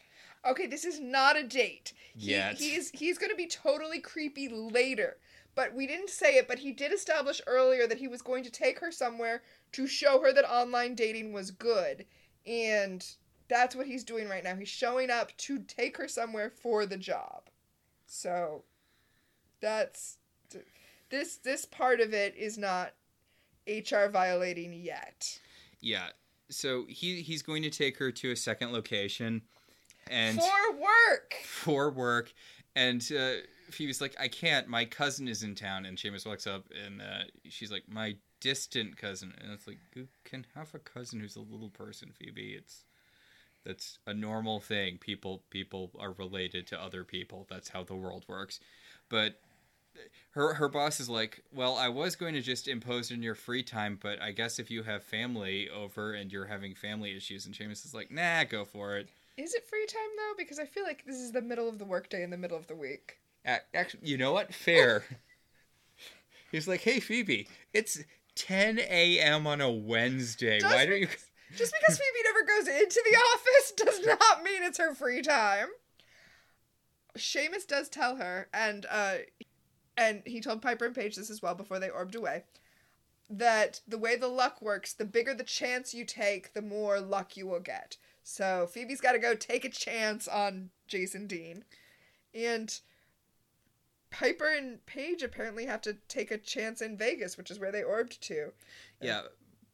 Okay, 0.47 0.67
this 0.67 0.85
is 0.85 1.01
not 1.01 1.37
a 1.37 1.43
date. 1.43 1.93
He, 2.15 2.33
He's 2.71 2.91
he's 2.91 3.19
gonna 3.19 3.35
be 3.35 3.47
totally 3.47 4.01
creepy 4.01 4.49
later. 4.49 5.17
But 5.57 5.75
we 5.75 5.87
didn't 5.87 6.11
say 6.11 6.37
it, 6.37 6.49
but 6.49 6.59
he 6.59 6.71
did 6.71 6.93
establish 6.93 7.41
earlier 7.47 7.87
that 7.87 7.97
he 7.97 8.09
was 8.09 8.21
going 8.21 8.45
to 8.45 8.51
take 8.51 8.79
her 8.81 8.93
somewhere 8.93 9.43
to 9.73 9.87
show 9.87 10.21
her 10.21 10.31
that 10.35 10.45
online 10.45 10.95
dating 10.95 11.33
was 11.33 11.51
good. 11.51 12.05
And 12.47 13.05
that's 13.49 13.75
what 13.75 13.87
he's 13.87 14.05
doing 14.05 14.29
right 14.29 14.45
now. 14.45 14.55
He's 14.55 14.69
showing 14.69 15.11
up 15.11 15.35
to 15.39 15.61
take 15.61 15.97
her 15.97 16.09
somewhere 16.09 16.51
for 16.51 16.85
the 16.85 16.99
job. 16.99 17.49
So 18.07 18.65
that's 19.61 20.19
this 21.09 21.37
this 21.39 21.65
part 21.65 22.01
of 22.01 22.13
it 22.13 22.37
is 22.37 22.59
not 22.59 22.93
HR 23.67 24.09
violating 24.11 24.75
yet. 24.75 25.41
Yeah. 25.81 26.09
So 26.51 26.85
he 26.87 27.23
he's 27.23 27.43
going 27.43 27.63
to 27.63 27.71
take 27.71 27.97
her 27.97 28.13
to 28.13 28.33
a 28.33 28.37
second 28.37 28.73
location 28.73 29.43
and 30.11 30.39
for 30.39 30.73
work. 30.73 31.35
for 31.45 31.91
work. 31.91 32.33
And 32.75 33.03
uh, 33.19 33.43
Phoebe's 33.71 34.01
like 34.01 34.15
I 34.21 34.29
can't. 34.29 34.69
My 34.69 34.85
cousin 34.85 35.29
is 35.29 35.43
in 35.43 35.55
town. 35.55 35.87
And 35.87 35.97
Seamus 35.97 36.27
walks 36.27 36.47
up 36.47 36.65
and 36.85 37.01
uh, 37.01 37.25
she's 37.49 37.73
like 37.73 37.85
my 37.89 38.17
distant 38.41 38.97
cousin. 38.97 39.35
And 39.41 39.53
it's 39.53 39.67
like 39.67 39.79
you 39.95 40.09
can 40.25 40.47
have 40.55 40.75
a 40.75 40.79
cousin 40.79 41.21
who's 41.21 41.37
a 41.37 41.41
little 41.41 41.71
person 41.71 42.13
Phoebe. 42.19 42.55
It's 42.57 42.85
that's 43.65 43.99
a 44.07 44.15
normal 44.15 44.61
thing. 44.61 44.99
People 44.99 45.43
people 45.51 45.91
are 45.99 46.13
related 46.13 46.67
to 46.69 46.81
other 46.81 47.05
people. 47.05 47.47
That's 47.51 47.71
how 47.71 47.83
the 47.83 47.97
world 47.97 48.25
works. 48.29 48.61
But 49.09 49.41
her 50.33 50.55
her 50.55 50.69
boss 50.69 51.01
is 51.01 51.09
like, 51.09 51.43
"Well, 51.53 51.77
I 51.77 51.89
was 51.89 52.17
going 52.17 52.35
to 52.35 52.43
just 52.43 52.69
impose 52.69 53.11
in 53.11 53.23
your 53.23 53.35
free 53.35 53.63
time, 53.63 53.99
but 54.01 54.21
I 54.21 54.31
guess 54.31 54.59
if 54.59 54.71
you 54.71 54.83
have 54.85 55.03
family 55.03 55.69
over 55.69 56.13
and 56.13 56.31
you're 56.31 56.47
having 56.47 56.75
family 56.75 57.17
issues," 57.17 57.47
and 57.47 57.55
Seamus 57.55 57.85
is 57.85 57.95
like, 57.95 58.11
"Nah, 58.11 58.45
go 58.45 58.65
for 58.65 58.97
it." 58.99 59.09
Is 59.37 59.55
it 59.55 59.69
free 59.69 59.87
time 59.87 60.01
though? 60.17 60.33
Because 60.37 60.59
I 60.59 60.65
feel 60.65 60.85
like 60.85 61.05
this 61.05 61.17
is 61.17 61.33
the 61.33 61.43
middle 61.43 61.69
of 61.69 61.79
the 61.79 61.85
workday 61.85 62.23
in 62.23 62.31
the 62.31 62.37
middle 62.37 62.57
of 62.57 62.67
the 62.67 62.75
week. 62.75 63.19
Actually, 63.75 64.09
you 64.09 64.19
know 64.19 64.33
what? 64.33 64.53
Fair. 64.55 65.05
He's 66.51 66.67
like, 66.67 66.81
"Hey, 66.81 67.01
Phoebe, 67.01 67.49
it's 67.73 67.99
10 68.35 68.79
a.m. 68.79 69.47
on 69.47 69.61
a 69.61 69.71
Wednesday. 69.71 70.59
Does 70.59 70.73
Why 70.73 70.87
don't 70.87 71.01
you?" 71.01 71.09
Just 71.57 71.75
because 71.79 71.99
Phoebe 71.99 72.25
never 72.25 72.45
goes 72.45 72.83
into 72.83 73.03
the 73.09 73.17
office 73.17 73.73
does 73.77 74.07
not 74.07 74.43
mean 74.43 74.63
it's 74.63 74.79
her 74.79 74.95
free 74.95 75.23
time. 75.23 75.69
Seamus 77.17 77.67
does 77.67 77.89
tell 77.89 78.17
her, 78.17 78.49
and 78.53 78.87
uh, 78.91 79.17
and 79.97 80.23
he 80.27 80.41
told 80.41 80.63
Piper 80.63 80.87
and 80.87 80.95
Paige 80.95 81.17
this 81.17 81.31
as 81.31 81.43
well 81.43 81.55
before 81.55 81.79
they 81.79 81.89
orbed 81.89 82.15
away, 82.15 82.45
that 83.31 83.81
the 83.87 83.99
way 83.99 84.17
the 84.17 84.29
luck 84.29 84.61
works, 84.61 84.93
the 84.93 85.05
bigger 85.05 85.35
the 85.35 85.45
chance 85.45 85.95
you 85.95 86.05
take, 86.05 86.53
the 86.53 86.63
more 86.63 87.01
luck 87.01 87.37
you 87.37 87.47
will 87.47 87.61
get. 87.61 87.97
So 88.29 88.67
Phoebe's 88.67 89.01
got 89.01 89.13
to 89.13 89.21
go 89.21 89.37
take 89.37 89.65
a 89.65 89.69
chance 89.69 90.27
on 90.27 90.71
Jason 90.89 91.29
Dean, 91.29 91.65
and 92.35 92.77
Piper 94.11 94.49
and 94.49 94.85
Paige 94.85 95.23
apparently 95.23 95.67
have 95.67 95.81
to 95.83 95.99
take 96.09 96.33
a 96.33 96.37
chance 96.37 96.83
in 96.83 96.97
Vegas, 96.97 97.39
which 97.39 97.53
is 97.53 97.61
where 97.61 97.71
they 97.71 97.85
orbed 97.85 98.21
to. 98.23 98.51
Yeah. 99.01 99.23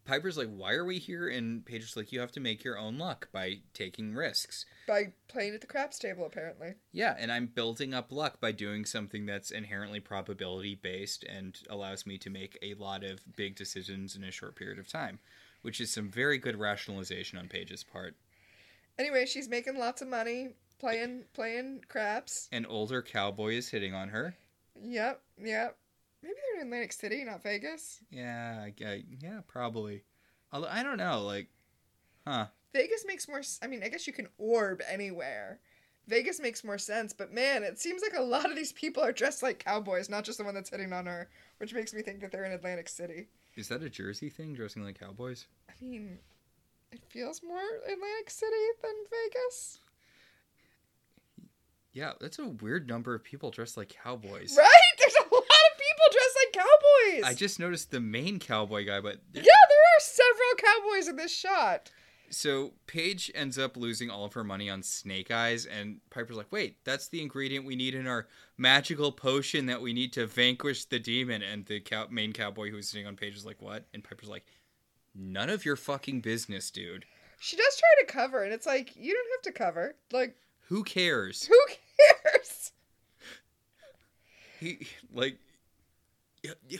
Piper's 0.04 0.36
like, 0.36 0.50
"Why 0.50 0.74
are 0.74 0.84
we 0.84 0.98
here?" 0.98 1.30
And 1.30 1.64
Paige's 1.64 1.96
like, 1.96 2.12
"You 2.12 2.20
have 2.20 2.32
to 2.32 2.40
make 2.40 2.62
your 2.62 2.76
own 2.76 2.98
luck 2.98 3.30
by 3.32 3.62
taking 3.72 4.14
risks." 4.14 4.66
by 4.86 5.14
playing 5.28 5.54
at 5.54 5.62
the 5.62 5.66
craps 5.66 5.98
table 5.98 6.26
apparently 6.26 6.74
Yeah, 6.90 7.16
and 7.18 7.32
I'm 7.32 7.46
building 7.46 7.94
up 7.94 8.12
luck 8.12 8.38
by 8.38 8.52
doing 8.52 8.84
something 8.84 9.24
that's 9.24 9.50
inherently 9.50 10.00
probability 10.00 10.74
based 10.74 11.24
and 11.24 11.58
allows 11.70 12.04
me 12.04 12.18
to 12.18 12.28
make 12.28 12.58
a 12.60 12.74
lot 12.74 13.02
of 13.02 13.34
big 13.34 13.56
decisions 13.56 14.14
in 14.14 14.24
a 14.24 14.30
short 14.30 14.56
period 14.56 14.78
of 14.78 14.88
time, 14.88 15.20
which 15.62 15.80
is 15.80 15.90
some 15.90 16.10
very 16.10 16.36
good 16.36 16.56
rationalization 16.56 17.38
on 17.38 17.48
Paige's 17.48 17.82
part. 17.82 18.14
Anyway 18.98 19.26
she's 19.26 19.48
making 19.48 19.76
lots 19.78 20.02
of 20.02 20.08
money 20.08 20.50
playing 20.78 21.24
playing 21.34 21.80
craps 21.88 22.48
An 22.52 22.66
older 22.66 23.02
cowboy 23.02 23.54
is 23.54 23.68
hitting 23.68 23.94
on 23.94 24.08
her. 24.08 24.34
yep 24.82 25.20
yep 25.42 25.76
maybe 26.22 26.34
they're 26.52 26.60
in 26.62 26.66
atlantic 26.68 26.92
city 26.92 27.24
not 27.24 27.42
vegas 27.42 28.00
Yeah, 28.10 28.64
I, 28.66 28.74
I, 28.84 29.04
yeah, 29.20 29.40
probably. 29.46 30.02
Although 30.52 30.68
I 30.68 30.82
don't 30.82 30.98
know, 30.98 31.22
like, 31.22 31.48
huh? 32.26 32.46
vegas 32.74 33.04
makes 33.06 33.28
more 33.28 33.42
I 33.62 33.66
mean 33.66 33.82
i 33.82 33.88
guess 33.88 34.06
you 34.06 34.12
can 34.12 34.28
orb 34.38 34.80
anywhere 34.88 35.60
vegas 36.08 36.40
makes 36.40 36.64
more 36.64 36.78
sense 36.78 37.12
but 37.12 37.32
man 37.32 37.62
it 37.62 37.78
seems 37.78 38.02
like 38.02 38.18
a 38.18 38.22
lot 38.22 38.50
of 38.50 38.56
these 38.56 38.72
people 38.72 39.02
are 39.02 39.12
dressed 39.12 39.42
like 39.42 39.58
cowboys 39.64 40.08
not 40.10 40.24
just 40.24 40.38
the 40.38 40.44
one 40.44 40.54
that's 40.54 40.70
hitting 40.70 40.92
on 40.92 41.06
her 41.06 41.28
which 41.58 41.72
makes 41.74 41.94
me 41.94 42.02
think 42.02 42.20
that 42.20 42.32
they're 42.32 42.44
in 42.44 42.50
atlantic 42.52 42.88
city 42.88 43.28
Is 43.56 43.68
that 43.68 43.82
a 43.84 43.88
Jersey 43.90 44.28
thing, 44.30 44.52
dressing 44.54 44.82
like 44.82 44.98
cowboys? 44.98 45.46
i 45.70 45.72
mean 45.84 46.18
it 46.92 47.00
feels 47.08 47.42
more 47.42 47.60
atlantic 47.84 48.28
city 48.30 48.66
than 48.82 48.92
vegas 49.10 49.80
Yeah, 51.92 52.12
that's 52.20 52.38
a 52.38 52.46
weird 52.48 52.88
number 52.88 53.14
of 53.14 53.22
people 53.22 53.50
dressed 53.50 53.76
like 53.76 53.88
cowboys. 54.02 54.54
right 54.58 54.92
there's 54.98 55.14
a 55.14 55.34
lot 55.34 55.42
of 55.42 55.78
people 55.78 56.06
dressed 56.10 56.36
like 56.44 56.64
cowboys 56.64 57.30
I 57.30 57.34
just 57.34 57.58
noticed 57.60 57.90
the 57.90 58.00
main 58.00 58.38
cowboy 58.38 58.86
guy, 58.86 59.00
but 59.00 59.18
Yeah, 59.34 59.42
there 59.42 59.46
are 59.48 60.00
several 60.00 60.54
cowboys 60.56 61.08
in 61.08 61.16
this 61.16 61.34
shot. 61.36 61.90
So 62.30 62.72
Paige 62.86 63.30
ends 63.34 63.58
up 63.58 63.76
losing 63.76 64.08
all 64.08 64.24
of 64.24 64.32
her 64.32 64.42
money 64.44 64.70
on 64.70 64.82
snake 64.82 65.30
eyes, 65.30 65.66
and 65.66 66.00
Piper's 66.08 66.36
like, 66.36 66.50
"Wait, 66.50 66.78
that's 66.82 67.08
the 67.08 67.20
ingredient 67.20 67.66
we 67.66 67.76
need 67.76 67.94
in 67.94 68.06
our 68.06 68.26
magical 68.56 69.12
potion 69.12 69.66
that 69.66 69.82
we 69.82 69.92
need 69.92 70.14
to 70.14 70.26
vanquish 70.26 70.86
the 70.86 70.98
demon." 70.98 71.42
And 71.42 71.66
the 71.66 71.80
cow- 71.80 72.08
main 72.10 72.32
cowboy 72.32 72.70
who's 72.70 72.88
sitting 72.88 73.06
on 73.06 73.16
Paige 73.16 73.36
is 73.36 73.44
like, 73.44 73.60
"What?" 73.60 73.84
And 73.92 74.02
Piper's 74.02 74.30
like, 74.30 74.46
"None 75.14 75.50
of 75.50 75.64
your 75.64 75.76
fucking 75.76 76.20
business, 76.20 76.70
dude. 76.70 77.04
She 77.40 77.56
does 77.56 77.76
try 77.76 77.88
to 78.06 78.12
cover, 78.12 78.44
and 78.44 78.52
it's 78.52 78.66
like, 78.66 78.94
you 78.94 79.12
don't 79.12 79.28
have 79.32 79.52
to 79.52 79.58
cover. 79.58 79.96
Like, 80.12 80.36
Who 80.68 80.84
cares?" 80.84 81.44
who 81.44 81.58
cares? 81.66 82.72
He 84.60 84.86
like, 85.12 85.38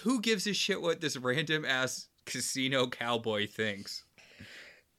who 0.03 0.21
gives 0.21 0.47
a 0.47 0.55
shit 0.55 0.81
what 0.81 1.01
this 1.01 1.17
random 1.17 1.65
ass 1.65 2.09
casino 2.25 2.87
cowboy 2.87 3.49
thinks? 3.49 4.05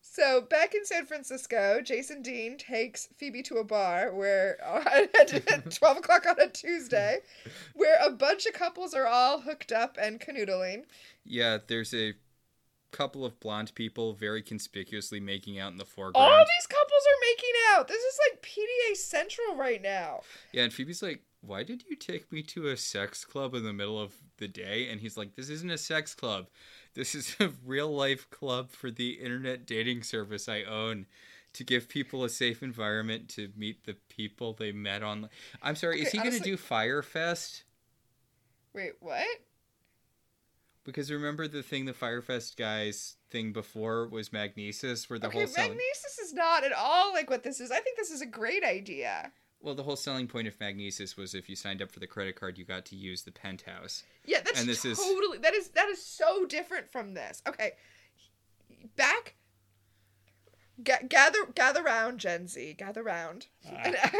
So, 0.01 0.41
back 0.41 0.75
in 0.75 0.85
San 0.85 1.07
Francisco, 1.07 1.81
Jason 1.81 2.21
Dean 2.21 2.57
takes 2.57 3.07
Phoebe 3.17 3.41
to 3.43 3.55
a 3.57 3.63
bar 3.63 4.13
where, 4.13 4.57
at 5.19 5.71
12 5.71 5.97
o'clock 5.97 6.27
on 6.27 6.39
a 6.39 6.47
Tuesday, 6.47 7.19
where 7.73 7.97
a 7.99 8.11
bunch 8.11 8.45
of 8.45 8.53
couples 8.53 8.93
are 8.93 9.07
all 9.07 9.41
hooked 9.41 9.71
up 9.71 9.97
and 9.99 10.19
canoodling. 10.19 10.83
Yeah, 11.25 11.57
there's 11.65 11.95
a 11.95 12.13
couple 12.93 13.25
of 13.25 13.37
blonde 13.39 13.73
people 13.75 14.13
very 14.13 14.41
conspicuously 14.41 15.19
making 15.19 15.59
out 15.59 15.71
in 15.71 15.77
the 15.77 15.85
foreground. 15.85 16.31
All 16.31 16.45
these 16.45 16.67
couples 16.67 17.03
are 17.09 17.19
making 17.29 17.51
out. 17.73 17.87
This 17.87 18.01
is 18.01 18.19
like 18.29 18.41
PDA 18.41 18.95
Central 18.95 19.55
right 19.57 19.81
now. 19.81 20.21
Yeah, 20.53 20.63
and 20.63 20.71
Phoebe's 20.71 21.01
like, 21.03 21.23
"Why 21.41 21.63
did 21.63 21.83
you 21.89 21.95
take 21.95 22.31
me 22.31 22.43
to 22.43 22.67
a 22.67 22.77
sex 22.77 23.25
club 23.25 23.53
in 23.55 23.63
the 23.63 23.73
middle 23.73 23.99
of 23.99 24.13
the 24.37 24.47
day?" 24.47 24.87
And 24.89 25.01
he's 25.01 25.17
like, 25.17 25.35
"This 25.35 25.49
isn't 25.49 25.69
a 25.69 25.77
sex 25.77 26.15
club. 26.15 26.47
This 26.93 27.15
is 27.15 27.35
a 27.39 27.51
real 27.65 27.93
life 27.93 28.29
club 28.29 28.69
for 28.69 28.91
the 28.91 29.13
internet 29.13 29.65
dating 29.65 30.03
service 30.03 30.47
I 30.47 30.63
own." 30.63 31.07
To 31.53 31.63
give 31.63 31.87
people 31.87 32.23
a 32.23 32.29
safe 32.29 32.63
environment 32.63 33.29
to 33.35 33.51
meet 33.55 33.83
the 33.83 33.95
people 34.09 34.53
they 34.53 34.71
met 34.71 35.03
on. 35.03 35.29
I'm 35.61 35.75
sorry, 35.75 36.01
is 36.01 36.07
Okay, 36.07 36.17
he 36.17 36.23
going 36.23 36.35
to 36.35 36.39
do 36.39 36.57
Fyre 36.57 37.03
Fest? 37.03 37.63
Wait, 38.73 38.93
what? 38.99 39.27
Because 40.85 41.09
remember 41.11 41.47
the 41.47 41.63
thing 41.63 41.85
the 41.85 41.93
Fyre 41.93 42.21
Fest 42.21 42.57
guys 42.57 43.15
thing 43.29 43.53
before 43.53 44.07
was 44.07 44.29
Magnises, 44.29 45.09
where 45.09 45.17
the 45.17 45.27
okay, 45.27 45.39
whole 45.39 45.47
selling 45.47 45.71
Magnises 45.71 46.23
is 46.25 46.33
not 46.33 46.63
at 46.65 46.73
all 46.73 47.13
like 47.13 47.29
what 47.29 47.43
this 47.43 47.61
is. 47.61 47.71
I 47.71 47.79
think 47.79 47.97
this 47.97 48.11
is 48.11 48.21
a 48.21 48.25
great 48.25 48.63
idea. 48.65 49.31
well, 49.61 49.75
the 49.75 49.83
whole 49.83 49.95
selling 49.95 50.27
point 50.27 50.47
of 50.47 50.59
Magnises 50.59 51.15
was 51.15 51.33
if 51.33 51.47
you 51.47 51.55
signed 51.55 51.81
up 51.81 51.89
for 51.89 52.01
the 52.01 52.07
credit 52.07 52.35
card, 52.37 52.57
you 52.57 52.65
got 52.65 52.83
to 52.87 52.97
use 52.97 53.23
the 53.23 53.31
penthouse. 53.31 54.03
Yeah, 54.25 54.41
that's 54.43 54.59
And 54.59 54.67
this 54.67 54.83
is- 54.83 54.97
totally 54.97 55.37
that 55.37 55.53
is 55.53 55.69
that 55.69 55.87
is 55.87 56.05
so 56.05 56.45
different 56.45 56.91
from 56.91 57.13
this. 57.13 57.41
Okay, 57.47 57.71
back. 58.97 59.35
Ga- 60.83 61.05
gather 61.07 61.45
gather 61.55 61.81
round, 61.83 62.19
Gen 62.19 62.47
Z. 62.47 62.73
Gather 62.77 63.03
round. 63.03 63.47
And, 63.65 63.95
ah. 64.03 64.11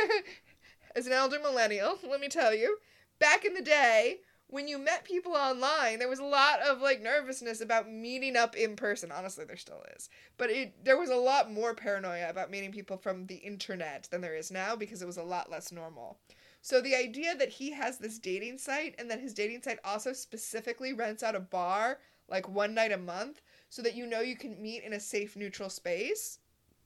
as 0.96 1.08
an 1.08 1.14
elder 1.14 1.40
millennial, 1.40 1.98
let 2.10 2.22
me 2.22 2.30
tell 2.30 2.54
you, 2.56 2.78
back 3.20 3.44
in 3.44 3.54
the 3.54 3.62
day 3.62 4.20
when 4.54 4.68
you 4.68 4.78
met 4.78 5.04
people 5.04 5.34
online, 5.34 5.98
there 5.98 6.08
was 6.08 6.20
a 6.20 6.24
lot 6.24 6.62
of 6.62 6.80
like 6.80 7.02
nervousness 7.02 7.60
about 7.60 7.90
meeting 7.90 8.38
up 8.38 8.56
in 8.56 8.76
person. 8.76 9.12
Honestly, 9.12 9.46
there 9.46 9.58
still 9.58 9.84
is, 9.96 10.10
but 10.38 10.52
it 10.52 10.86
there 10.86 10.98
was 10.98 11.10
a 11.10 11.16
lot 11.16 11.52
more 11.52 11.74
paranoia 11.74 12.30
about 12.30 12.52
meeting 12.52 12.72
people 12.72 12.96
from 12.96 13.26
the 13.26 13.38
internet 13.38 14.08
than 14.12 14.22
there 14.22 14.36
is 14.36 14.52
now 14.52 14.76
because 14.76 15.02
it 15.02 15.08
was 15.08 15.18
a 15.18 15.24
lot 15.24 15.50
less 15.50 15.72
normal. 15.72 16.20
So 16.62 16.82
the 16.82 16.96
idea 16.96 17.36
that 17.36 17.50
he 17.50 17.72
has 17.72 17.98
this 17.98 18.20
dating 18.20 18.60
site 18.60 18.94
and 19.00 19.10
that 19.10 19.20
his 19.20 19.34
dating 19.34 19.64
site 19.64 19.80
also 19.84 20.14
specifically 20.14 20.94
rents 20.94 21.24
out 21.24 21.36
a 21.36 21.40
bar 21.40 21.98
like 22.30 22.48
one 22.48 22.76
night 22.76 22.92
a 22.92 22.98
month 22.98 23.42
so 23.70 23.82
that 23.82 23.96
you 23.96 24.06
know 24.06 24.22
you 24.22 24.36
can 24.36 24.62
meet 24.62 24.84
in 24.84 24.94
a 24.94 25.00
safe 25.00 25.36
neutral 25.36 25.70
space 25.70 26.38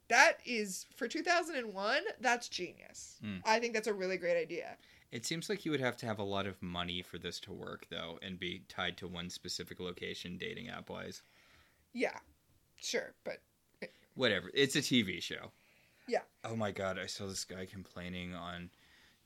that 0.08 0.38
is 0.46 0.86
for 0.96 1.06
2001. 1.06 2.02
That's 2.20 2.48
genius. 2.48 3.18
Hmm. 3.20 3.36
I 3.44 3.58
think 3.60 3.74
that's 3.74 3.88
a 3.88 3.92
really 3.92 4.16
great 4.16 4.40
idea. 4.40 4.76
It 5.10 5.24
seems 5.24 5.48
like 5.48 5.64
you 5.64 5.70
would 5.70 5.80
have 5.80 5.96
to 5.98 6.06
have 6.06 6.18
a 6.18 6.24
lot 6.24 6.46
of 6.46 6.62
money 6.62 7.02
for 7.02 7.18
this 7.18 7.40
to 7.40 7.52
work, 7.52 7.86
though, 7.90 8.18
and 8.22 8.38
be 8.38 8.64
tied 8.68 8.96
to 8.98 9.08
one 9.08 9.30
specific 9.30 9.80
location, 9.80 10.36
dating 10.36 10.68
app 10.68 10.90
wise. 10.90 11.22
Yeah, 11.94 12.18
sure, 12.76 13.14
but 13.24 13.40
Whatever. 14.18 14.50
It's 14.52 14.74
a 14.74 14.80
TV 14.80 15.22
show. 15.22 15.52
Yeah. 16.08 16.22
Oh 16.42 16.56
my 16.56 16.72
god, 16.72 16.98
I 16.98 17.06
saw 17.06 17.26
this 17.26 17.44
guy 17.44 17.66
complaining 17.66 18.34
on 18.34 18.70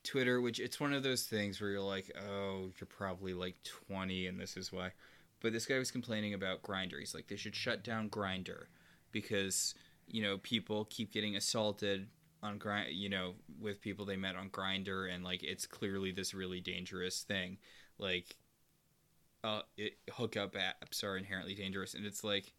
Twitter, 0.03 0.39
which 0.39 0.59
it's 0.59 0.79
one 0.79 0.93
of 0.93 1.01
those 1.01 1.23
things 1.23 1.59
where 1.59 1.71
you're 1.71 1.81
like, 1.81 2.15
oh, 2.29 2.69
you're 2.79 2.87
probably 2.87 3.33
like 3.33 3.55
20 3.87 4.27
and 4.27 4.39
this 4.39 4.55
is 4.55 4.71
why. 4.71 4.91
But 5.39 5.51
this 5.51 5.65
guy 5.65 5.79
was 5.79 5.89
complaining 5.89 6.35
about 6.35 6.61
Grindr. 6.61 6.99
He's 6.99 7.15
like, 7.15 7.25
they 7.27 7.37
should 7.37 7.55
shut 7.55 7.83
down 7.83 8.07
Grindr 8.11 8.65
because, 9.11 9.73
you 10.07 10.21
know, 10.21 10.37
people 10.37 10.85
keep 10.91 11.11
getting 11.11 11.35
assaulted 11.35 12.07
on 12.43 12.57
grind, 12.59 12.93
you 12.93 13.09
know, 13.09 13.33
with 13.59 13.81
people 13.81 14.05
they 14.05 14.17
met 14.17 14.35
on 14.35 14.49
Grindr, 14.49 15.11
and 15.13 15.23
like 15.23 15.41
it's 15.43 15.65
clearly 15.65 16.11
this 16.11 16.33
really 16.33 16.59
dangerous 16.61 17.21
thing. 17.23 17.57
Like, 17.97 18.35
uh, 19.43 19.61
it, 19.77 19.93
hookup 20.13 20.53
apps 20.55 21.03
are 21.03 21.17
inherently 21.17 21.55
dangerous, 21.55 21.93
and 21.93 22.05
it's 22.05 22.23
like, 22.23 22.53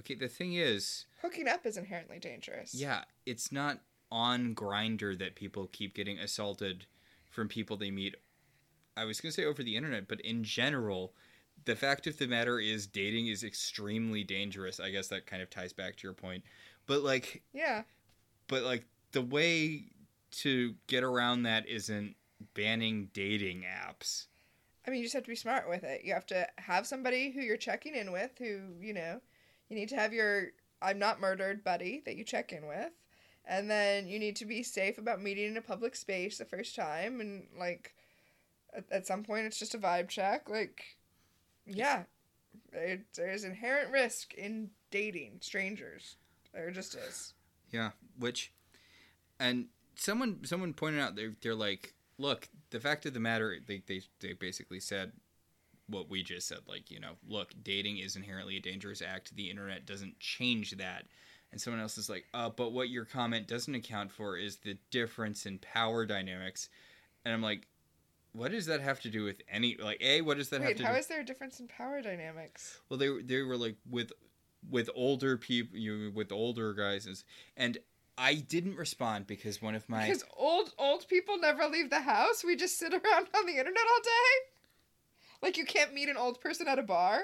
okay, 0.00 0.14
the 0.14 0.28
thing 0.28 0.54
is, 0.54 1.06
hooking 1.22 1.48
up 1.48 1.66
is 1.66 1.76
inherently 1.76 2.18
dangerous. 2.18 2.74
yeah, 2.74 3.02
it's 3.26 3.50
not 3.52 3.80
on 4.10 4.54
Grindr 4.54 5.18
that 5.18 5.34
people 5.34 5.68
keep 5.72 5.94
getting 5.94 6.18
assaulted 6.18 6.86
from 7.28 7.48
people 7.48 7.76
they 7.76 7.90
meet. 7.90 8.14
I 8.96 9.04
was 9.04 9.20
gonna 9.20 9.32
say 9.32 9.44
over 9.44 9.62
the 9.62 9.76
internet, 9.76 10.08
but 10.08 10.20
in 10.20 10.42
general, 10.44 11.12
the 11.64 11.76
fact 11.76 12.06
of 12.06 12.16
the 12.18 12.26
matter 12.28 12.60
is 12.60 12.86
dating 12.86 13.26
is 13.26 13.42
extremely 13.44 14.22
dangerous. 14.24 14.78
I 14.80 14.90
guess 14.90 15.08
that 15.08 15.26
kind 15.26 15.42
of 15.42 15.50
ties 15.50 15.72
back 15.72 15.96
to 15.96 16.02
your 16.06 16.14
point. 16.14 16.44
But 16.86 17.02
like 17.02 17.42
Yeah. 17.52 17.82
but 18.46 18.62
like 18.62 18.84
the 19.16 19.22
way 19.22 19.84
to 20.30 20.74
get 20.88 21.02
around 21.02 21.44
that 21.44 21.66
isn't 21.66 22.14
banning 22.52 23.08
dating 23.14 23.64
apps. 23.64 24.26
I 24.86 24.90
mean, 24.90 24.98
you 24.98 25.06
just 25.06 25.14
have 25.14 25.22
to 25.22 25.30
be 25.30 25.36
smart 25.36 25.66
with 25.70 25.84
it. 25.84 26.02
You 26.04 26.12
have 26.12 26.26
to 26.26 26.46
have 26.58 26.86
somebody 26.86 27.30
who 27.30 27.40
you're 27.40 27.56
checking 27.56 27.94
in 27.94 28.12
with, 28.12 28.32
who, 28.38 28.74
you 28.78 28.92
know, 28.92 29.22
you 29.70 29.76
need 29.76 29.88
to 29.88 29.96
have 29.96 30.12
your 30.12 30.48
I'm 30.82 30.98
not 30.98 31.18
murdered 31.18 31.64
buddy 31.64 32.02
that 32.04 32.16
you 32.16 32.24
check 32.24 32.52
in 32.52 32.66
with. 32.66 32.90
And 33.46 33.70
then 33.70 34.06
you 34.06 34.18
need 34.18 34.36
to 34.36 34.44
be 34.44 34.62
safe 34.62 34.98
about 34.98 35.22
meeting 35.22 35.46
in 35.46 35.56
a 35.56 35.62
public 35.62 35.96
space 35.96 36.36
the 36.36 36.44
first 36.44 36.76
time. 36.76 37.22
And, 37.22 37.46
like, 37.58 37.94
at, 38.76 38.84
at 38.90 39.06
some 39.06 39.22
point, 39.22 39.46
it's 39.46 39.58
just 39.58 39.74
a 39.74 39.78
vibe 39.78 40.08
check. 40.08 40.50
Like, 40.50 40.84
yeah, 41.64 42.02
there, 42.70 42.98
there's 43.16 43.44
inherent 43.44 43.92
risk 43.92 44.34
in 44.34 44.68
dating 44.90 45.38
strangers. 45.40 46.16
There 46.52 46.70
just 46.70 46.96
is. 46.96 47.32
Yeah, 47.72 47.92
which, 48.18 48.52
and 49.40 49.66
someone 49.96 50.40
someone 50.44 50.72
pointed 50.74 51.00
out 51.00 51.16
they're 51.16 51.34
they're 51.42 51.54
like, 51.54 51.94
look, 52.18 52.48
the 52.70 52.80
fact 52.80 53.06
of 53.06 53.14
the 53.14 53.20
matter, 53.20 53.58
they 53.66 53.82
they 53.86 54.02
they 54.20 54.32
basically 54.32 54.80
said 54.80 55.12
what 55.88 56.08
we 56.10 56.22
just 56.22 56.48
said, 56.48 56.58
like 56.66 56.90
you 56.90 57.00
know, 57.00 57.12
look, 57.28 57.52
dating 57.62 57.98
is 57.98 58.16
inherently 58.16 58.56
a 58.56 58.60
dangerous 58.60 59.02
act. 59.02 59.34
The 59.36 59.50
internet 59.50 59.86
doesn't 59.86 60.18
change 60.20 60.72
that. 60.72 61.04
And 61.52 61.60
someone 61.60 61.80
else 61.80 61.96
is 61.96 62.10
like, 62.10 62.26
uh, 62.34 62.50
but 62.50 62.72
what 62.72 62.88
your 62.88 63.04
comment 63.04 63.46
doesn't 63.46 63.74
account 63.74 64.10
for 64.10 64.36
is 64.36 64.56
the 64.56 64.76
difference 64.90 65.46
in 65.46 65.58
power 65.58 66.04
dynamics. 66.04 66.68
And 67.24 67.32
I'm 67.32 67.40
like, 67.40 67.68
what 68.32 68.50
does 68.50 68.66
that 68.66 68.80
have 68.80 69.00
to 69.02 69.10
do 69.10 69.22
with 69.24 69.40
any 69.50 69.76
like 69.80 69.98
a? 70.02 70.20
What 70.22 70.38
does 70.38 70.48
that 70.50 70.60
have 70.60 70.70
Wait, 70.70 70.76
to 70.78 70.84
how 70.86 70.92
do? 70.92 70.98
is 70.98 71.06
there 71.06 71.20
a 71.20 71.24
difference 71.24 71.60
in 71.60 71.68
power 71.68 72.02
dynamics? 72.02 72.80
Well, 72.88 72.98
they 72.98 73.08
were- 73.08 73.22
they 73.22 73.42
were 73.42 73.56
like 73.56 73.76
with 73.88 74.12
with 74.68 74.90
older 74.96 75.36
people, 75.36 75.78
you 75.78 75.96
know, 75.96 76.10
with 76.12 76.32
older 76.32 76.74
guys, 76.74 77.24
and 77.56 77.78
I 78.18 78.34
didn't 78.34 78.76
respond 78.76 79.26
because 79.26 79.60
one 79.60 79.74
of 79.74 79.88
my 79.88 80.06
Because 80.06 80.24
old 80.36 80.72
old 80.78 81.06
people 81.08 81.38
never 81.38 81.66
leave 81.66 81.90
the 81.90 82.00
house. 82.00 82.42
We 82.44 82.56
just 82.56 82.78
sit 82.78 82.92
around 82.92 83.26
on 83.36 83.46
the 83.46 83.52
internet 83.52 83.84
all 83.90 84.02
day. 84.02 85.40
Like 85.42 85.56
you 85.56 85.66
can't 85.66 85.92
meet 85.92 86.08
an 86.08 86.16
old 86.16 86.40
person 86.40 86.66
at 86.66 86.78
a 86.78 86.82
bar. 86.82 87.20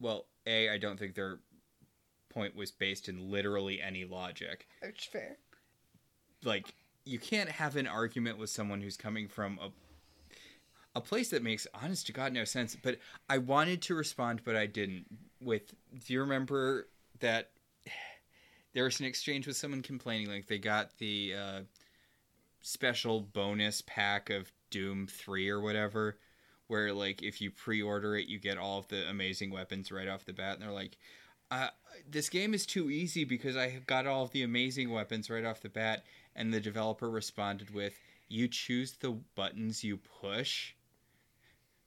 well, 0.00 0.26
a 0.46 0.68
I 0.68 0.78
don't 0.78 0.98
think 0.98 1.14
their 1.14 1.38
point 2.28 2.56
was 2.56 2.70
based 2.70 3.08
in 3.08 3.30
literally 3.30 3.80
any 3.80 4.04
logic. 4.04 4.66
Which 4.82 5.08
fair. 5.12 5.36
Like 6.44 6.74
you 7.04 7.18
can't 7.18 7.50
have 7.50 7.76
an 7.76 7.86
argument 7.86 8.38
with 8.38 8.50
someone 8.50 8.80
who's 8.80 8.96
coming 8.96 9.28
from 9.28 9.58
a 9.62 9.70
a 10.96 11.00
place 11.00 11.30
that 11.30 11.42
makes 11.42 11.68
honest 11.72 12.06
to 12.08 12.12
god 12.12 12.32
no 12.32 12.42
sense 12.42 12.76
but 12.82 12.98
i 13.28 13.38
wanted 13.38 13.80
to 13.80 13.94
respond 13.94 14.40
but 14.44 14.56
i 14.56 14.66
didn't 14.66 15.04
with 15.40 15.72
do 16.04 16.12
you 16.12 16.20
remember 16.20 16.88
that 17.20 17.50
there 18.72 18.84
was 18.84 19.00
an 19.00 19.06
exchange 19.06 19.46
with 19.46 19.56
someone 19.56 19.82
complaining 19.82 20.28
like 20.28 20.46
they 20.46 20.58
got 20.58 20.96
the 20.98 21.34
uh, 21.36 21.60
special 22.60 23.20
bonus 23.20 23.82
pack 23.86 24.30
of 24.30 24.50
doom 24.70 25.06
3 25.06 25.48
or 25.48 25.60
whatever 25.60 26.18
where 26.68 26.92
like 26.92 27.22
if 27.22 27.40
you 27.40 27.50
pre-order 27.50 28.16
it 28.16 28.28
you 28.28 28.38
get 28.38 28.58
all 28.58 28.78
of 28.78 28.86
the 28.88 29.08
amazing 29.08 29.50
weapons 29.50 29.90
right 29.90 30.08
off 30.08 30.24
the 30.24 30.32
bat 30.32 30.54
and 30.54 30.62
they're 30.62 30.70
like 30.70 30.96
uh, 31.50 31.68
this 32.08 32.28
game 32.28 32.54
is 32.54 32.64
too 32.64 32.90
easy 32.90 33.24
because 33.24 33.56
i 33.56 33.80
got 33.86 34.06
all 34.06 34.22
of 34.22 34.30
the 34.30 34.42
amazing 34.42 34.90
weapons 34.90 35.28
right 35.30 35.44
off 35.44 35.62
the 35.62 35.68
bat 35.68 36.04
and 36.36 36.52
the 36.54 36.60
developer 36.60 37.10
responded 37.10 37.74
with 37.74 37.94
you 38.28 38.46
choose 38.46 38.92
the 38.92 39.10
buttons 39.34 39.82
you 39.82 39.96
push 39.96 40.74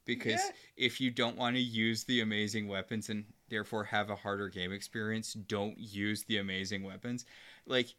because 0.06 0.42
Yeah. 0.42 0.52
if 0.76 1.00
you 1.00 1.12
don't 1.12 1.38
want 1.38 1.56
to 1.56 1.62
use 1.62 2.04
the 2.04 2.20
amazing 2.20 2.68
weapons 2.68 3.10
and 3.10 3.24
therefore 3.54 3.84
have 3.84 4.10
a 4.10 4.16
harder 4.16 4.50
game 4.50 4.72
experience 4.72 5.34
don't 5.34 5.78
use 5.78 6.24
the 6.24 6.38
amazing 6.38 6.82
weapons 6.84 7.24
like 7.68 7.94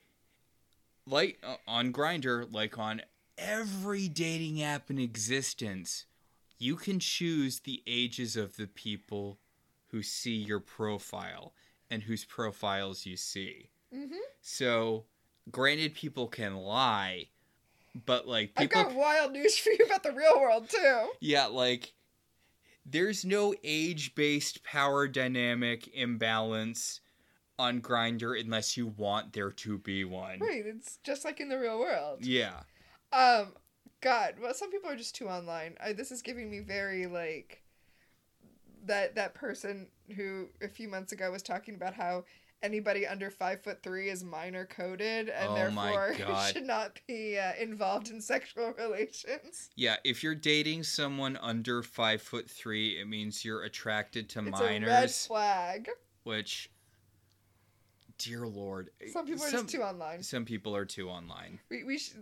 like 1.06 1.38
uh, 1.44 1.54
on 1.68 1.92
Grindr 1.92 2.52
like 2.52 2.76
on 2.76 3.02
every 3.38 4.08
dating 4.08 4.60
app 4.60 4.90
in 4.90 4.98
existence 4.98 6.06
you 6.58 6.74
can 6.74 6.98
choose 6.98 7.60
the 7.60 7.82
ages 7.86 8.36
of 8.36 8.56
the 8.56 8.66
people 8.66 9.38
who 9.92 10.02
see 10.02 10.34
your 10.34 10.60
profile 10.60 11.52
and 11.88 12.02
whose 12.02 12.24
profiles 12.24 13.06
you 13.06 13.16
see 13.16 13.70
Mm-hmm. 13.94 14.16
so 14.40 15.04
granted 15.52 15.94
people 15.94 16.26
can 16.26 16.56
lie 16.56 17.28
but 18.06 18.26
like 18.26 18.56
people... 18.56 18.80
I've 18.80 18.88
got 18.88 18.96
wild 18.96 19.32
news 19.32 19.56
for 19.56 19.70
you 19.70 19.84
about 19.86 20.02
the 20.02 20.10
real 20.10 20.40
world 20.40 20.68
too. 20.68 21.10
yeah, 21.20 21.46
like 21.46 21.92
there's 22.84 23.24
no 23.24 23.54
age-based 23.64 24.62
power 24.62 25.08
dynamic 25.08 25.88
imbalance 25.94 27.00
on 27.58 27.80
Grindr 27.80 28.38
unless 28.38 28.76
you 28.76 28.88
want 28.88 29.32
there 29.32 29.50
to 29.50 29.78
be 29.78 30.04
one. 30.04 30.40
Right, 30.40 30.64
it's 30.66 30.98
just 31.04 31.24
like 31.24 31.40
in 31.40 31.48
the 31.48 31.58
real 31.58 31.78
world. 31.78 32.24
Yeah. 32.24 32.60
Um, 33.12 33.52
God, 34.00 34.34
well, 34.40 34.54
some 34.54 34.70
people 34.70 34.90
are 34.90 34.96
just 34.96 35.14
too 35.14 35.28
online. 35.28 35.76
I, 35.82 35.92
this 35.92 36.10
is 36.10 36.20
giving 36.20 36.50
me 36.50 36.60
very 36.60 37.06
like 37.06 37.62
that 38.86 39.14
that 39.14 39.34
person 39.34 39.88
who 40.14 40.48
a 40.60 40.68
few 40.68 40.88
months 40.88 41.12
ago 41.12 41.30
was 41.30 41.42
talking 41.42 41.74
about 41.74 41.94
how 41.94 42.24
anybody 42.64 43.06
under 43.06 43.30
five 43.30 43.62
foot 43.62 43.82
three 43.82 44.08
is 44.08 44.24
minor 44.24 44.64
coded 44.66 45.28
and 45.28 45.50
Oh 45.50 45.54
therefore 45.54 46.16
should 46.52 46.64
not 46.64 46.98
be 47.06 47.38
uh, 47.38 47.52
involved 47.60 48.10
in 48.10 48.20
sexual 48.32 48.72
relations. 48.72 49.70
Yeah, 49.76 49.96
if 50.02 50.22
you're 50.24 50.34
dating 50.34 50.82
someone 50.82 51.36
under 51.40 51.82
five 51.82 52.22
foot 52.22 52.50
three, 52.50 52.98
it 53.00 53.06
means 53.06 53.44
you're 53.44 53.62
attracted 53.62 54.28
to 54.30 54.40
It's 54.40 54.48
a 54.48 54.64
red 54.64 54.82
minors, 54.82 55.26
flag. 55.26 55.88
which, 56.24 56.70
dear 58.18 58.46
lord, 58.46 58.90
Some 59.12 59.26
people 59.26 59.44
are 59.44 59.50
some, 59.50 59.60
just 59.66 59.74
too 59.74 59.82
online. 59.82 60.22
some 60.22 60.44
people 60.44 60.74
are 60.74 60.84
too 60.86 61.08
online. 61.08 61.60
We 61.70 61.84
we, 61.84 61.98
sh- 61.98 62.14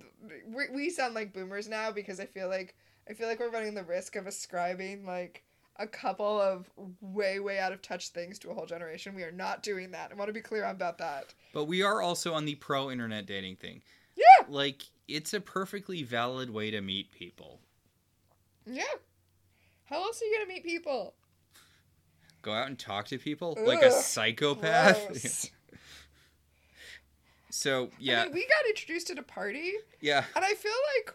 we 0.48 0.64
we 0.74 0.90
sound 0.90 1.14
like 1.14 1.32
boomers 1.32 1.68
now 1.68 1.90
because 1.92 2.18
I 2.20 2.26
feel 2.26 2.48
like 2.48 2.74
I 3.08 3.14
feel 3.14 3.28
like 3.28 3.40
we're 3.40 3.50
running 3.50 3.74
the 3.74 3.84
risk 3.84 4.16
of 4.16 4.26
ascribing 4.26 5.06
like 5.06 5.44
a 5.82 5.86
couple 5.86 6.40
of 6.40 6.70
way 7.00 7.40
way 7.40 7.58
out 7.58 7.72
of 7.72 7.82
touch 7.82 8.10
things 8.10 8.38
to 8.40 8.50
a 8.50 8.54
whole 8.54 8.66
generation. 8.66 9.14
We 9.14 9.24
are 9.24 9.32
not 9.32 9.62
doing 9.62 9.90
that. 9.90 10.10
I 10.10 10.14
want 10.14 10.28
to 10.28 10.32
be 10.32 10.40
clear 10.40 10.64
about 10.64 10.98
that. 10.98 11.34
But 11.52 11.64
we 11.64 11.82
are 11.82 12.00
also 12.00 12.32
on 12.32 12.44
the 12.44 12.54
pro 12.54 12.90
internet 12.90 13.26
dating 13.26 13.56
thing. 13.56 13.82
Yeah. 14.16 14.46
Like, 14.48 14.84
it's 15.08 15.34
a 15.34 15.40
perfectly 15.40 16.02
valid 16.02 16.50
way 16.50 16.70
to 16.70 16.80
meet 16.80 17.12
people. 17.12 17.60
Yeah. 18.66 18.84
How 19.84 20.02
else 20.02 20.22
are 20.22 20.24
you 20.24 20.38
gonna 20.38 20.48
meet 20.48 20.64
people? 20.64 21.14
Go 22.42 22.52
out 22.52 22.68
and 22.68 22.78
talk 22.78 23.06
to 23.08 23.18
people 23.18 23.58
like 23.66 23.82
a 23.82 23.90
psychopath. 23.90 25.50
So 27.52 27.90
yeah, 27.98 28.22
I 28.22 28.24
mean, 28.24 28.32
we 28.32 28.40
got 28.40 28.66
introduced 28.66 29.10
at 29.10 29.18
a 29.18 29.22
party, 29.22 29.72
yeah. 30.00 30.24
and 30.34 30.42
I 30.42 30.54
feel 30.54 30.72
like 30.96 31.14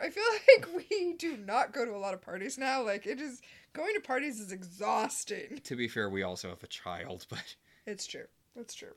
I 0.00 0.10
feel 0.10 0.24
like 0.58 0.84
we 0.90 1.14
do 1.14 1.36
not 1.36 1.72
go 1.72 1.84
to 1.84 1.94
a 1.94 1.98
lot 1.98 2.14
of 2.14 2.20
parties 2.22 2.58
now. 2.58 2.82
Like 2.82 3.06
it 3.06 3.20
is 3.20 3.40
going 3.72 3.94
to 3.94 4.00
parties 4.00 4.40
is 4.40 4.52
exhausting. 4.52 5.60
To 5.64 5.76
be 5.76 5.88
fair, 5.88 6.08
we 6.10 6.22
also 6.22 6.48
have 6.48 6.62
a 6.62 6.66
child, 6.68 7.26
but 7.30 7.56
It's 7.86 8.06
true. 8.06 8.26
That's 8.54 8.74
true. 8.74 8.92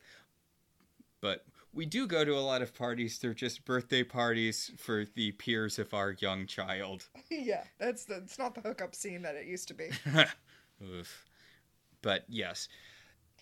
but 1.22 1.46
we 1.74 1.86
do 1.86 2.08
go 2.08 2.26
to 2.26 2.34
a 2.34 2.40
lot 2.40 2.62
of 2.64 2.74
parties. 2.74 3.20
They're 3.20 3.34
just 3.34 3.64
birthday 3.66 4.04
parties 4.04 4.72
for 4.78 5.06
the 5.16 5.34
peers 5.34 5.78
of 5.78 5.94
our 5.94 6.14
young 6.14 6.48
child. 6.48 7.08
yeah, 7.30 7.64
that's 7.78 8.06
the, 8.06 8.16
it's 8.18 8.40
not 8.40 8.56
the 8.56 8.62
hookup 8.62 8.96
scene 8.96 9.22
that 9.22 9.36
it 9.36 9.46
used 9.46 9.68
to 9.68 9.74
be. 9.76 9.90
Oof. 10.84 11.26
But 12.02 12.24
yes, 12.30 12.70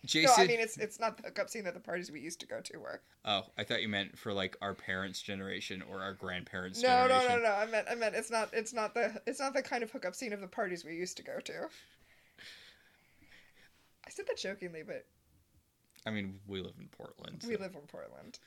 Jason. 0.06 0.34
No, 0.38 0.44
I 0.44 0.48
mean 0.48 0.60
it's 0.60 0.78
it's 0.78 1.00
not 1.00 1.18
the 1.18 1.24
hookup 1.24 1.50
scene 1.50 1.64
that 1.66 1.74
the 1.74 1.80
parties 1.80 2.12
we 2.12 2.20
used 2.20 2.40
to 2.42 2.48
go 2.48 2.62
to 2.62 2.78
were. 2.78 3.02
oh, 3.26 3.44
I 3.58 3.64
thought 3.64 3.82
you 3.82 3.90
meant 3.90 4.18
for 4.18 4.34
like 4.34 4.56
our 4.62 4.74
parents' 4.74 5.22
generation 5.22 5.84
or 5.90 6.02
our 6.02 6.14
grandparents' 6.14 6.82
generation. 6.82 7.10
No, 7.10 7.28
no, 7.28 7.36
no, 7.38 7.44
no. 7.44 7.52
I 7.52 7.66
meant 7.66 7.88
I 7.90 7.96
meant 7.96 8.16
it's 8.16 8.32
not 8.32 8.50
it's 8.54 8.74
not 8.74 8.94
the 8.94 9.22
it's 9.26 9.40
not 9.40 9.54
the 9.54 9.62
kind 9.62 9.84
of 9.84 9.92
hookup 9.92 10.16
scene 10.16 10.34
of 10.34 10.42
the 10.42 10.48
parties 10.48 10.86
we 10.86 10.96
used 10.96 11.18
to 11.18 11.24
go 11.24 11.40
to. 11.40 11.68
I 14.06 14.10
said 14.10 14.26
that 14.28 14.38
jokingly, 14.38 14.84
but 14.84 15.06
I 16.06 16.12
mean, 16.12 16.40
we 16.48 16.62
live 16.62 16.76
in 16.80 16.88
Portland. 16.88 17.44
we 17.48 17.58
live 17.58 17.76
in 17.76 17.82
Portland. 17.88 18.40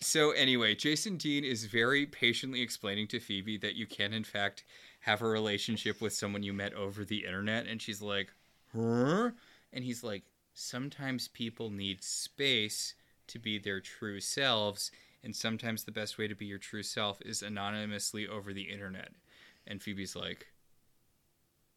So 0.00 0.30
anyway, 0.32 0.74
Jason 0.74 1.16
Dean 1.16 1.44
is 1.44 1.66
very 1.66 2.06
patiently 2.06 2.62
explaining 2.62 3.06
to 3.08 3.20
Phoebe 3.20 3.58
that 3.58 3.74
you 3.74 3.86
can 3.86 4.12
in 4.12 4.24
fact 4.24 4.64
have 5.00 5.20
a 5.22 5.26
relationship 5.26 6.00
with 6.00 6.12
someone 6.14 6.42
you 6.42 6.52
met 6.54 6.72
over 6.74 7.04
the 7.04 7.24
internet 7.24 7.66
and 7.66 7.80
she's 7.80 8.00
like, 8.00 8.32
"Huh?" 8.74 9.30
And 9.72 9.84
he's 9.84 10.02
like, 10.02 10.22
"Sometimes 10.54 11.28
people 11.28 11.70
need 11.70 12.02
space 12.02 12.94
to 13.26 13.38
be 13.38 13.58
their 13.58 13.80
true 13.80 14.20
selves, 14.20 14.90
and 15.22 15.34
sometimes 15.34 15.84
the 15.84 15.92
best 15.92 16.16
way 16.16 16.28
to 16.28 16.34
be 16.34 16.46
your 16.46 16.58
true 16.58 16.82
self 16.82 17.20
is 17.22 17.42
anonymously 17.42 18.26
over 18.26 18.52
the 18.52 18.70
internet." 18.70 19.12
And 19.66 19.82
Phoebe's 19.82 20.16
like, 20.16 20.48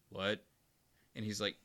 "What?" 0.08 0.44
And 1.14 1.24
he's 1.24 1.40
like, 1.40 1.56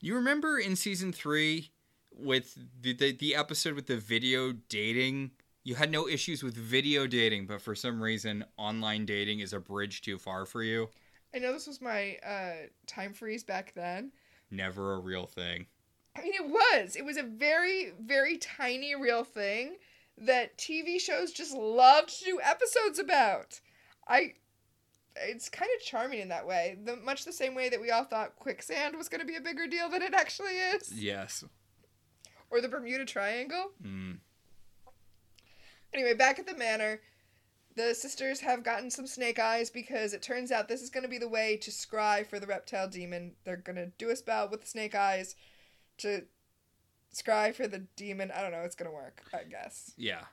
"You 0.00 0.14
remember 0.14 0.58
in 0.58 0.76
season 0.76 1.12
3 1.12 1.70
with 2.16 2.58
the, 2.80 2.92
the 2.94 3.12
the 3.12 3.34
episode 3.34 3.74
with 3.74 3.86
the 3.86 3.96
video 3.96 4.52
dating 4.68 5.30
you 5.64 5.74
had 5.74 5.90
no 5.90 6.08
issues 6.08 6.42
with 6.42 6.54
video 6.54 7.06
dating 7.06 7.46
but 7.46 7.60
for 7.60 7.74
some 7.74 8.02
reason 8.02 8.44
online 8.56 9.04
dating 9.04 9.40
is 9.40 9.52
a 9.52 9.60
bridge 9.60 10.00
too 10.00 10.18
far 10.18 10.46
for 10.46 10.62
you 10.62 10.88
I 11.34 11.38
know 11.38 11.52
this 11.52 11.66
was 11.66 11.82
my 11.82 12.16
uh, 12.26 12.68
time 12.86 13.12
freeze 13.12 13.44
back 13.44 13.74
then. 13.74 14.12
never 14.50 14.94
a 14.94 14.98
real 14.98 15.26
thing 15.26 15.66
I 16.16 16.22
mean, 16.22 16.32
it 16.34 16.48
was. 16.48 16.96
It 16.96 17.04
was 17.04 17.16
a 17.16 17.22
very, 17.22 17.92
very 18.00 18.38
tiny 18.38 18.94
real 18.94 19.24
thing 19.24 19.76
that 20.18 20.56
TV 20.56 21.00
shows 21.00 21.32
just 21.32 21.54
loved 21.54 22.18
to 22.18 22.24
do 22.24 22.40
episodes 22.42 22.98
about. 22.98 23.60
I. 24.08 24.34
It's 25.18 25.48
kind 25.48 25.70
of 25.74 25.82
charming 25.82 26.20
in 26.20 26.28
that 26.28 26.46
way. 26.46 26.76
The, 26.84 26.96
much 26.96 27.24
the 27.24 27.32
same 27.32 27.54
way 27.54 27.70
that 27.70 27.80
we 27.80 27.90
all 27.90 28.04
thought 28.04 28.36
quicksand 28.36 28.96
was 28.96 29.08
going 29.08 29.22
to 29.22 29.26
be 29.26 29.36
a 29.36 29.40
bigger 29.40 29.66
deal 29.66 29.88
than 29.88 30.02
it 30.02 30.12
actually 30.12 30.52
is. 30.52 30.92
yes 30.92 31.42
Or 32.50 32.60
the 32.60 32.68
Bermuda 32.68 33.06
Triangle. 33.06 33.70
mm. 33.82 34.18
Anyway, 35.94 36.12
back 36.12 36.38
at 36.38 36.46
the 36.46 36.54
manor, 36.54 37.00
the 37.76 37.94
sisters 37.94 38.40
have 38.40 38.62
gotten 38.62 38.90
some 38.90 39.06
snake 39.06 39.38
eyes 39.38 39.70
because 39.70 40.12
it 40.12 40.20
turns 40.20 40.52
out 40.52 40.68
this 40.68 40.82
is 40.82 40.90
going 40.90 41.04
to 41.04 41.08
be 41.08 41.16
the 41.16 41.28
way 41.28 41.56
to 41.56 41.70
scry 41.70 42.26
for 42.26 42.38
the 42.38 42.46
reptile 42.46 42.86
demon. 42.88 43.32
They're 43.44 43.56
going 43.56 43.76
to 43.76 43.92
do 43.96 44.10
a 44.10 44.16
spell 44.16 44.48
with 44.50 44.60
the 44.60 44.66
snake 44.66 44.94
eyes 44.94 45.34
to 45.98 46.22
scry 47.14 47.54
for 47.54 47.66
the 47.66 47.80
demon. 47.96 48.30
I 48.30 48.42
don't 48.42 48.52
know. 48.52 48.62
It's 48.62 48.76
going 48.76 48.90
to 48.90 48.94
work, 48.94 49.22
I 49.32 49.44
guess. 49.44 49.92
yeah 49.96 50.24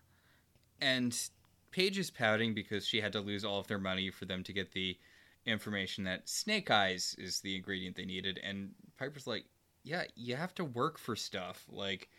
and 0.82 1.30
paige 1.72 1.98
is 1.98 2.12
pouting 2.12 2.54
because 2.54 2.86
she 2.86 3.00
had 3.00 3.14
to 3.14 3.22
lose 3.22 3.46
all 3.46 3.60
of 3.60 3.68
their 3.68 3.80
money 3.80 4.10
for 4.12 4.26
them 4.26 4.44
to 4.44 4.54
get 4.54 4.72
the 4.74 4.98
information 5.46 6.04
that 6.04 6.28
snake 6.28 6.70
eyes 6.72 7.16
is 7.18 7.40
the 7.42 7.56
ingredient 7.56 7.96
they 7.96 8.06
needed 8.06 8.40
and 8.44 8.72
piper's 8.98 9.28
like 9.28 9.46
yeah 9.84 10.04
you 10.16 10.36
have 10.36 10.54
to 10.54 10.64
work 10.66 10.98
for 10.98 11.16
stuff 11.16 11.66
like 11.70 12.10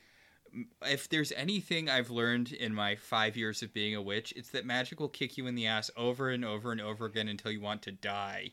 if 0.83 1.09
there's 1.09 1.33
anything 1.33 1.89
I've 1.91 2.11
learned 2.11 2.53
in 2.53 2.73
my 2.75 2.95
five 2.95 3.37
years 3.37 3.63
of 3.63 3.75
being 3.75 3.97
a 3.97 4.03
witch, 4.03 4.33
it's 4.37 4.51
that 4.51 4.65
magic 4.65 5.01
will 5.01 5.09
kick 5.09 5.37
you 5.37 5.49
in 5.49 5.57
the 5.57 5.67
ass 5.67 5.91
over 5.97 6.31
and 6.31 6.45
over 6.45 6.71
and 6.71 6.81
over 6.81 7.07
again 7.07 7.27
until 7.27 7.51
you 7.51 7.61
want 7.61 7.83
to 7.83 7.91
die. 7.91 8.53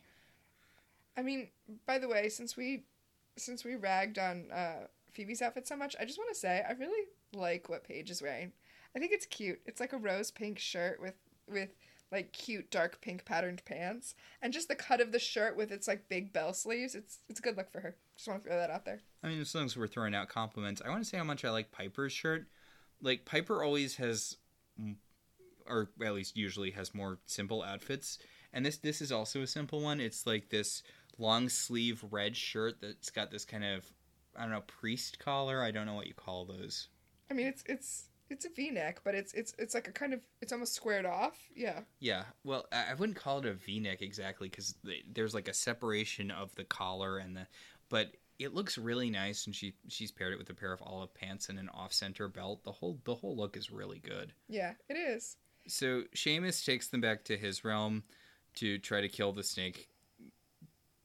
I 1.15 1.21
mean, 1.21 1.49
by 1.85 1.99
the 1.99 2.07
way, 2.07 2.29
since 2.29 2.57
we 2.57 2.85
since 3.37 3.63
we 3.63 3.75
ragged 3.75 4.17
on 4.17 4.51
uh, 4.51 4.87
Phoebe's 5.11 5.41
outfit 5.41 5.67
so 5.67 5.75
much, 5.75 5.95
I 5.99 6.05
just 6.05 6.17
want 6.17 6.29
to 6.33 6.39
say 6.39 6.63
I 6.67 6.73
really 6.73 7.07
like 7.33 7.69
what 7.69 7.83
Paige 7.83 8.09
is 8.09 8.21
wearing. 8.21 8.51
I 8.95 8.99
think 8.99 9.11
it's 9.11 9.25
cute. 9.25 9.61
It's 9.65 9.79
like 9.79 9.93
a 9.93 9.97
rose 9.97 10.31
pink 10.31 10.59
shirt 10.59 11.01
with 11.01 11.15
with 11.47 11.69
like 12.11 12.33
cute 12.33 12.69
dark 12.69 12.99
pink 12.99 13.23
patterned 13.23 13.63
pants, 13.63 14.15
and 14.41 14.51
just 14.51 14.67
the 14.67 14.75
cut 14.75 14.99
of 14.99 15.11
the 15.11 15.19
shirt 15.19 15.55
with 15.55 15.71
its 15.71 15.87
like 15.87 16.09
big 16.09 16.33
bell 16.33 16.53
sleeves. 16.53 16.93
It's 16.93 17.19
it's 17.29 17.39
a 17.39 17.43
good 17.43 17.57
look 17.57 17.71
for 17.71 17.79
her. 17.79 17.95
Just 18.15 18.27
want 18.27 18.43
to 18.43 18.49
throw 18.49 18.57
that 18.57 18.69
out 18.69 18.85
there. 18.85 18.99
I 19.23 19.29
mean, 19.29 19.39
as 19.39 19.55
long 19.55 19.65
as 19.65 19.77
we're 19.77 19.87
throwing 19.87 20.13
out 20.13 20.27
compliments, 20.27 20.81
I 20.85 20.89
want 20.89 21.03
to 21.03 21.09
say 21.09 21.17
how 21.17 21.23
much 21.23 21.45
I 21.45 21.51
like 21.51 21.71
Piper's 21.71 22.11
shirt. 22.11 22.47
Like 23.01 23.25
Piper 23.25 23.63
always 23.63 23.95
has, 23.95 24.37
or 25.67 25.89
at 26.03 26.13
least 26.13 26.37
usually 26.37 26.71
has 26.71 26.93
more 26.93 27.17
simple 27.25 27.63
outfits, 27.63 28.19
and 28.51 28.65
this 28.65 28.77
this 28.77 29.01
is 29.01 29.11
also 29.11 29.41
a 29.41 29.47
simple 29.47 29.81
one. 29.81 30.01
It's 30.01 30.27
like 30.27 30.49
this 30.49 30.83
long 31.17 31.49
sleeve 31.49 32.03
red 32.09 32.35
shirt 32.35 32.75
that's 32.81 33.09
got 33.09 33.31
this 33.31 33.45
kind 33.45 33.63
of 33.63 33.85
I 34.35 34.41
don't 34.41 34.51
know 34.51 34.61
priest 34.61 35.19
collar. 35.19 35.61
I 35.61 35.71
don't 35.71 35.85
know 35.85 35.95
what 35.95 36.07
you 36.07 36.13
call 36.13 36.45
those. 36.45 36.87
I 37.29 37.33
mean, 37.33 37.47
it's 37.47 37.63
it's 37.65 38.05
it's 38.29 38.45
a 38.45 38.49
V-neck, 38.49 39.01
but 39.03 39.13
it's 39.13 39.33
it's 39.33 39.53
it's 39.59 39.73
like 39.73 39.87
a 39.87 39.91
kind 39.91 40.13
of 40.13 40.21
it's 40.41 40.53
almost 40.53 40.73
squared 40.73 41.05
off. 41.05 41.37
Yeah. 41.55 41.81
Yeah, 41.99 42.23
well, 42.43 42.65
I 42.71 42.93
wouldn't 42.93 43.17
call 43.17 43.39
it 43.39 43.45
a 43.45 43.53
V-neck 43.53 44.01
exactly 44.01 44.49
because 44.49 44.75
there's 45.13 45.33
like 45.33 45.47
a 45.47 45.53
separation 45.53 46.31
of 46.31 46.55
the 46.55 46.63
collar 46.63 47.17
and 47.17 47.35
the, 47.35 47.47
but 47.89 48.11
it 48.39 48.53
looks 48.53 48.77
really 48.77 49.09
nice, 49.09 49.45
and 49.45 49.55
she 49.55 49.75
she's 49.87 50.11
paired 50.11 50.33
it 50.33 50.39
with 50.39 50.49
a 50.49 50.53
pair 50.53 50.71
of 50.71 50.81
olive 50.81 51.13
pants 51.13 51.49
and 51.49 51.59
an 51.59 51.69
off-center 51.69 52.27
belt. 52.27 52.63
The 52.63 52.71
whole 52.71 52.99
the 53.03 53.15
whole 53.15 53.35
look 53.35 53.57
is 53.57 53.69
really 53.69 53.99
good. 53.99 54.33
Yeah, 54.47 54.73
it 54.89 54.95
is. 54.95 55.35
So 55.67 56.03
Seamus 56.15 56.65
takes 56.65 56.87
them 56.87 57.01
back 57.01 57.23
to 57.25 57.37
his 57.37 57.63
realm 57.63 58.03
to 58.55 58.79
try 58.79 59.01
to 59.01 59.09
kill 59.09 59.31
the 59.31 59.43
snake 59.43 59.90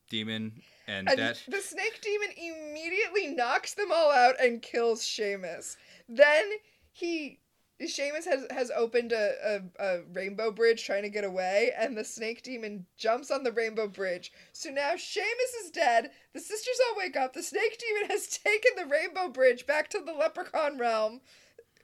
demon, 0.08 0.62
and, 0.86 1.08
And 1.08 1.18
that 1.18 1.42
the 1.48 1.60
snake 1.60 2.00
demon 2.02 2.28
immediately 2.36 3.28
knocks 3.28 3.74
them 3.74 3.90
all 3.92 4.10
out 4.12 4.40
and 4.40 4.62
kills 4.62 5.02
Seamus. 5.02 5.76
Then 6.08 6.44
he 6.92 7.40
Seamus 7.82 8.24
has 8.24 8.46
has 8.50 8.70
opened 8.70 9.12
a, 9.12 9.60
a, 9.78 9.84
a 9.84 10.02
rainbow 10.12 10.50
bridge 10.50 10.84
trying 10.84 11.02
to 11.02 11.10
get 11.10 11.24
away, 11.24 11.72
and 11.76 11.96
the 11.96 12.04
snake 12.04 12.42
demon 12.42 12.86
jumps 12.96 13.30
on 13.30 13.42
the 13.42 13.52
rainbow 13.52 13.86
bridge. 13.86 14.32
So 14.52 14.70
now 14.70 14.92
Seamus 14.94 15.64
is 15.64 15.70
dead. 15.72 16.10
The 16.32 16.40
sisters 16.40 16.80
all 16.88 16.96
wake 16.96 17.16
up. 17.16 17.34
The 17.34 17.42
snake 17.42 17.78
demon 17.78 18.10
has 18.10 18.26
taken 18.44 18.72
the 18.76 18.86
rainbow 18.86 19.28
bridge 19.28 19.66
back 19.66 19.90
to 19.90 19.98
the 19.98 20.12
leprechaun 20.12 20.78
realm. 20.78 21.20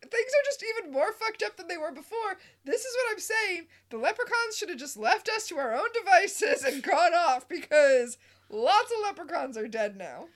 Things 0.03 0.32
are 0.32 0.44
just 0.44 0.64
even 0.78 0.92
more 0.92 1.12
fucked 1.12 1.42
up 1.42 1.57
than 1.57 1.68
they 1.68 1.76
were 1.76 1.92
before. 1.92 2.38
This 2.64 2.84
is 2.84 2.96
what 2.96 3.12
I'm 3.12 3.20
saying. 3.20 3.66
The 3.90 3.98
leprechauns 3.98 4.57
should 4.57 4.68
have 4.68 4.78
just 4.78 4.96
left 4.96 5.28
us 5.28 5.46
to 5.48 5.59
our 5.59 5.74
own 5.74 5.88
devices 5.94 6.64
and 6.64 6.82
gone 6.82 7.14
off 7.14 7.48
because 7.48 8.18
lots 8.50 8.92
of 8.92 8.98
leprechauns 9.05 9.57
are 9.57 9.68
dead 9.68 9.96
now. 9.96 10.26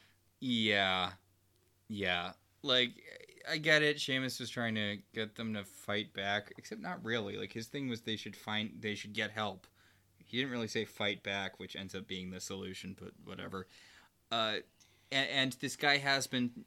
Yeah. 0.40 1.12
Yeah. 1.88 2.32
Like 2.62 2.92
I 3.48 3.58
get 3.58 3.82
it. 3.82 3.98
Seamus 3.98 4.40
was 4.40 4.50
trying 4.50 4.74
to 4.74 4.98
get 5.14 5.36
them 5.36 5.54
to 5.54 5.64
fight 5.64 6.12
back, 6.12 6.52
except 6.58 6.80
not 6.80 7.04
really. 7.04 7.36
Like 7.36 7.52
his 7.52 7.66
thing 7.66 7.88
was 7.88 8.00
they 8.00 8.16
should 8.16 8.36
find 8.36 8.72
they 8.80 8.94
should 8.94 9.12
get 9.12 9.30
help. 9.30 9.66
He 10.24 10.38
didn't 10.38 10.52
really 10.52 10.68
say 10.68 10.84
fight 10.84 11.22
back, 11.22 11.60
which 11.60 11.76
ends 11.76 11.94
up 11.94 12.08
being 12.08 12.30
the 12.30 12.40
solution, 12.40 12.96
but 12.98 13.12
whatever. 13.24 13.66
Uh 14.32 14.56
and, 15.12 15.28
and 15.28 15.52
this 15.60 15.76
guy 15.76 15.98
has 15.98 16.26
been 16.26 16.64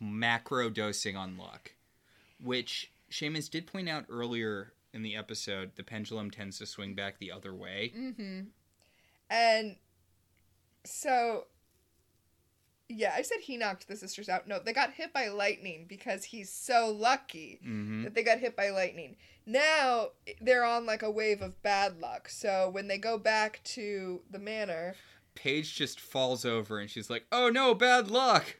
macro 0.00 0.68
dosing 0.68 1.16
on 1.16 1.38
luck, 1.38 1.72
which 2.42 2.92
Seamus 3.10 3.50
did 3.50 3.66
point 3.66 3.88
out 3.88 4.04
earlier 4.10 4.72
in 4.92 5.02
the 5.02 5.16
episode. 5.16 5.72
The 5.76 5.82
pendulum 5.82 6.30
tends 6.30 6.58
to 6.58 6.66
swing 6.66 6.94
back 6.94 7.18
the 7.18 7.32
other 7.32 7.54
way. 7.54 7.92
Mm-hmm. 7.96 8.40
And 9.30 9.76
so, 10.84 11.46
yeah, 12.88 13.14
I 13.16 13.22
said 13.22 13.38
he 13.40 13.56
knocked 13.56 13.88
the 13.88 13.96
sisters 13.96 14.28
out. 14.28 14.46
No, 14.46 14.58
they 14.58 14.72
got 14.72 14.92
hit 14.92 15.12
by 15.12 15.28
lightning 15.28 15.86
because 15.88 16.24
he's 16.24 16.52
so 16.52 16.90
lucky 16.90 17.60
hmm 17.62 18.04
that 18.04 18.14
they 18.14 18.22
got 18.22 18.38
hit 18.38 18.56
by 18.56 18.70
lightning. 18.70 19.16
Now 19.46 20.08
they're 20.40 20.64
on 20.64 20.86
like 20.86 21.02
a 21.02 21.10
wave 21.10 21.42
of 21.42 21.60
bad 21.62 22.00
luck. 22.00 22.28
So 22.28 22.68
when 22.70 22.88
they 22.88 22.98
go 22.98 23.18
back 23.18 23.60
to 23.64 24.20
the 24.30 24.38
manor, 24.38 24.94
Paige 25.34 25.74
just 25.74 25.98
falls 25.98 26.44
over 26.44 26.78
and 26.78 26.90
she's 26.90 27.08
like, 27.10 27.24
"Oh 27.32 27.48
no, 27.48 27.74
bad 27.74 28.10
luck." 28.10 28.56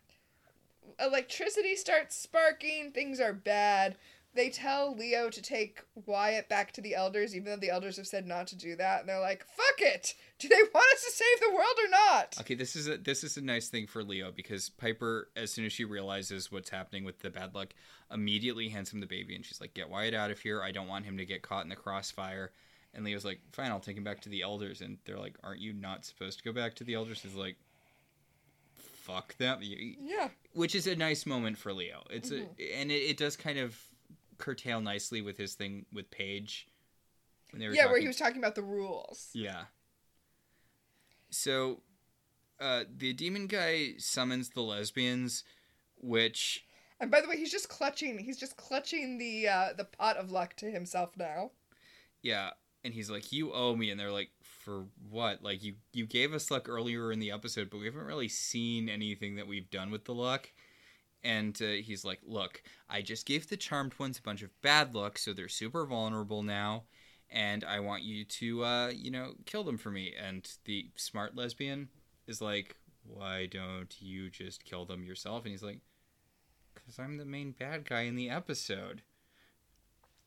Electricity 1.02 1.76
starts 1.76 2.16
sparking. 2.16 2.92
Things 2.92 3.20
are 3.20 3.32
bad. 3.32 3.96
They 4.34 4.48
tell 4.48 4.96
Leo 4.96 5.28
to 5.28 5.42
take 5.42 5.82
Wyatt 6.06 6.48
back 6.48 6.72
to 6.72 6.80
the 6.80 6.94
elders, 6.94 7.36
even 7.36 7.50
though 7.50 7.56
the 7.58 7.68
elders 7.68 7.98
have 7.98 8.06
said 8.06 8.26
not 8.26 8.46
to 8.46 8.56
do 8.56 8.74
that. 8.76 9.00
And 9.00 9.08
they're 9.08 9.20
like, 9.20 9.44
"Fuck 9.44 9.80
it! 9.80 10.14
Do 10.38 10.48
they 10.48 10.62
want 10.74 10.94
us 10.94 11.04
to 11.04 11.10
save 11.10 11.40
the 11.40 11.54
world 11.54 11.76
or 11.84 11.90
not?" 11.90 12.36
Okay, 12.40 12.54
this 12.54 12.74
is 12.74 12.88
a 12.88 12.96
this 12.96 13.24
is 13.24 13.36
a 13.36 13.42
nice 13.42 13.68
thing 13.68 13.86
for 13.86 14.02
Leo 14.02 14.32
because 14.32 14.70
Piper, 14.70 15.28
as 15.36 15.52
soon 15.52 15.66
as 15.66 15.72
she 15.72 15.84
realizes 15.84 16.50
what's 16.50 16.70
happening 16.70 17.04
with 17.04 17.18
the 17.18 17.28
bad 17.28 17.54
luck, 17.54 17.74
immediately 18.10 18.70
hands 18.70 18.90
him 18.90 19.00
the 19.00 19.06
baby 19.06 19.36
and 19.36 19.44
she's 19.44 19.60
like, 19.60 19.74
"Get 19.74 19.90
Wyatt 19.90 20.14
out 20.14 20.30
of 20.30 20.40
here. 20.40 20.62
I 20.62 20.72
don't 20.72 20.88
want 20.88 21.04
him 21.04 21.18
to 21.18 21.26
get 21.26 21.42
caught 21.42 21.64
in 21.64 21.68
the 21.68 21.76
crossfire." 21.76 22.52
And 22.94 23.04
Leo's 23.04 23.26
like, 23.26 23.40
"Fine, 23.52 23.70
I'll 23.70 23.80
take 23.80 23.98
him 23.98 24.04
back 24.04 24.22
to 24.22 24.30
the 24.30 24.40
elders." 24.42 24.80
And 24.80 24.96
they're 25.04 25.18
like, 25.18 25.36
"Aren't 25.42 25.60
you 25.60 25.74
not 25.74 26.06
supposed 26.06 26.38
to 26.38 26.44
go 26.44 26.52
back 26.52 26.74
to 26.76 26.84
the 26.84 26.94
elders?" 26.94 27.20
He's 27.20 27.34
like, 27.34 27.56
"Fuck 29.02 29.36
them," 29.36 29.58
Yeah. 29.62 30.28
which 30.52 30.74
is 30.74 30.86
a 30.86 30.94
nice 30.96 31.26
moment 31.26 31.58
for 31.58 31.72
Leo. 31.72 32.04
It's 32.10 32.30
a 32.30 32.42
and 32.74 32.90
it, 32.90 33.02
it 33.10 33.16
does 33.16 33.36
kind 33.36 33.58
of 33.58 33.78
curtail 34.38 34.80
nicely 34.80 35.20
with 35.22 35.36
his 35.38 35.54
thing 35.54 35.86
with 35.92 36.10
Paige. 36.10 36.68
When 37.50 37.60
they 37.60 37.68
were 37.68 37.74
Yeah, 37.74 37.86
where 37.86 38.00
he 38.00 38.06
was 38.06 38.16
talking 38.16 38.38
about 38.38 38.54
the 38.54 38.62
rules. 38.62 39.28
yeah. 39.34 39.64
So, 41.30 41.80
uh, 42.60 42.84
the 42.94 43.12
demon 43.12 43.46
guy 43.46 43.94
summons 43.98 44.50
the 44.50 44.62
lesbians, 44.62 45.44
which 45.96 46.64
And 47.00 47.10
by 47.10 47.20
the 47.20 47.28
way, 47.28 47.36
he's 47.36 47.50
just 47.50 47.68
clutching. 47.68 48.18
He's 48.18 48.38
just 48.38 48.56
clutching 48.56 49.18
the 49.18 49.48
uh, 49.48 49.72
the 49.76 49.84
pot 49.84 50.16
of 50.16 50.30
luck 50.30 50.54
to 50.56 50.70
himself 50.70 51.16
now. 51.16 51.50
yeah, 52.22 52.50
and 52.84 52.94
he's 52.94 53.10
like, 53.10 53.32
"You 53.32 53.52
owe 53.52 53.74
me," 53.76 53.90
and 53.90 53.98
they're 53.98 54.12
like, 54.12 54.30
"For 54.64 54.86
what? 55.10 55.42
Like 55.42 55.62
you 55.62 55.74
you 55.92 56.06
gave 56.06 56.32
us 56.34 56.50
luck 56.50 56.68
earlier 56.68 57.12
in 57.12 57.20
the 57.20 57.32
episode, 57.32 57.70
but 57.70 57.78
we 57.78 57.86
haven't 57.86 58.04
really 58.06 58.28
seen 58.28 58.88
anything 58.88 59.36
that 59.36 59.46
we've 59.46 59.70
done 59.70 59.90
with 59.90 60.04
the 60.04 60.14
luck." 60.14 60.50
And 61.24 61.60
uh, 61.62 61.82
he's 61.82 62.04
like, 62.04 62.20
"Look, 62.26 62.62
I 62.88 63.02
just 63.02 63.26
gave 63.26 63.48
the 63.48 63.56
charmed 63.56 63.98
ones 63.98 64.18
a 64.18 64.22
bunch 64.22 64.42
of 64.42 64.50
bad 64.62 64.94
luck, 64.94 65.18
so 65.18 65.32
they're 65.32 65.48
super 65.48 65.86
vulnerable 65.86 66.42
now." 66.42 66.84
And 67.30 67.64
I 67.64 67.80
want 67.80 68.02
you 68.02 68.24
to, 68.26 68.64
uh, 68.64 68.88
you 68.88 69.10
know, 69.10 69.32
kill 69.46 69.64
them 69.64 69.78
for 69.78 69.90
me. 69.90 70.12
And 70.20 70.46
the 70.66 70.90
smart 70.96 71.34
lesbian 71.34 71.88
is 72.26 72.42
like, 72.42 72.76
why 73.04 73.46
don't 73.46 73.94
you 74.00 74.30
just 74.30 74.64
kill 74.64 74.84
them 74.84 75.02
yourself? 75.02 75.44
And 75.44 75.52
he's 75.52 75.62
like, 75.62 75.80
because 76.74 76.98
I'm 76.98 77.16
the 77.16 77.24
main 77.24 77.52
bad 77.52 77.88
guy 77.88 78.02
in 78.02 78.16
the 78.16 78.30
episode. 78.30 79.02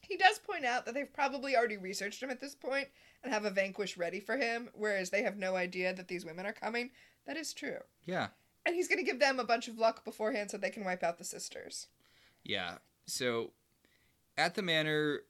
He 0.08 0.18
does 0.18 0.40
point 0.40 0.66
out 0.66 0.86
that 0.86 0.94
they've 0.94 1.12
probably 1.12 1.56
already 1.56 1.78
researched 1.78 2.22
him 2.22 2.30
at 2.30 2.40
this 2.40 2.56
point 2.56 2.88
and 3.24 3.34
have 3.34 3.46
a 3.46 3.50
vanquish 3.50 3.98
ready 3.98 4.20
for 4.20 4.38
him, 4.38 4.70
whereas 4.74 5.10
they 5.10 5.24
have 5.24 5.38
no 5.38 5.56
idea 5.56 5.94
that 5.94 6.08
these 6.08 6.26
women 6.26 6.46
are 6.46 6.54
coming. 6.54 6.92
That 7.26 7.38
is 7.38 7.54
true. 7.54 7.80
Yeah, 8.06 8.28
And 8.66 8.76
he's 8.76 8.88
going 8.88 9.00
to 9.00 9.12
give 9.12 9.20
them 9.20 9.40
a 9.40 9.44
bunch 9.44 9.68
of 9.68 9.78
luck 9.78 10.06
beforehand 10.06 10.52
so 10.52 10.58
they 10.58 10.70
can 10.70 10.86
wipe 10.86 11.04
out 11.04 11.18
the 11.18 11.24
sisters. 11.24 11.88
yeah. 12.44 12.76
So 13.08 13.52
at 14.38 14.56
the 14.56 14.62
manor, 14.64 15.22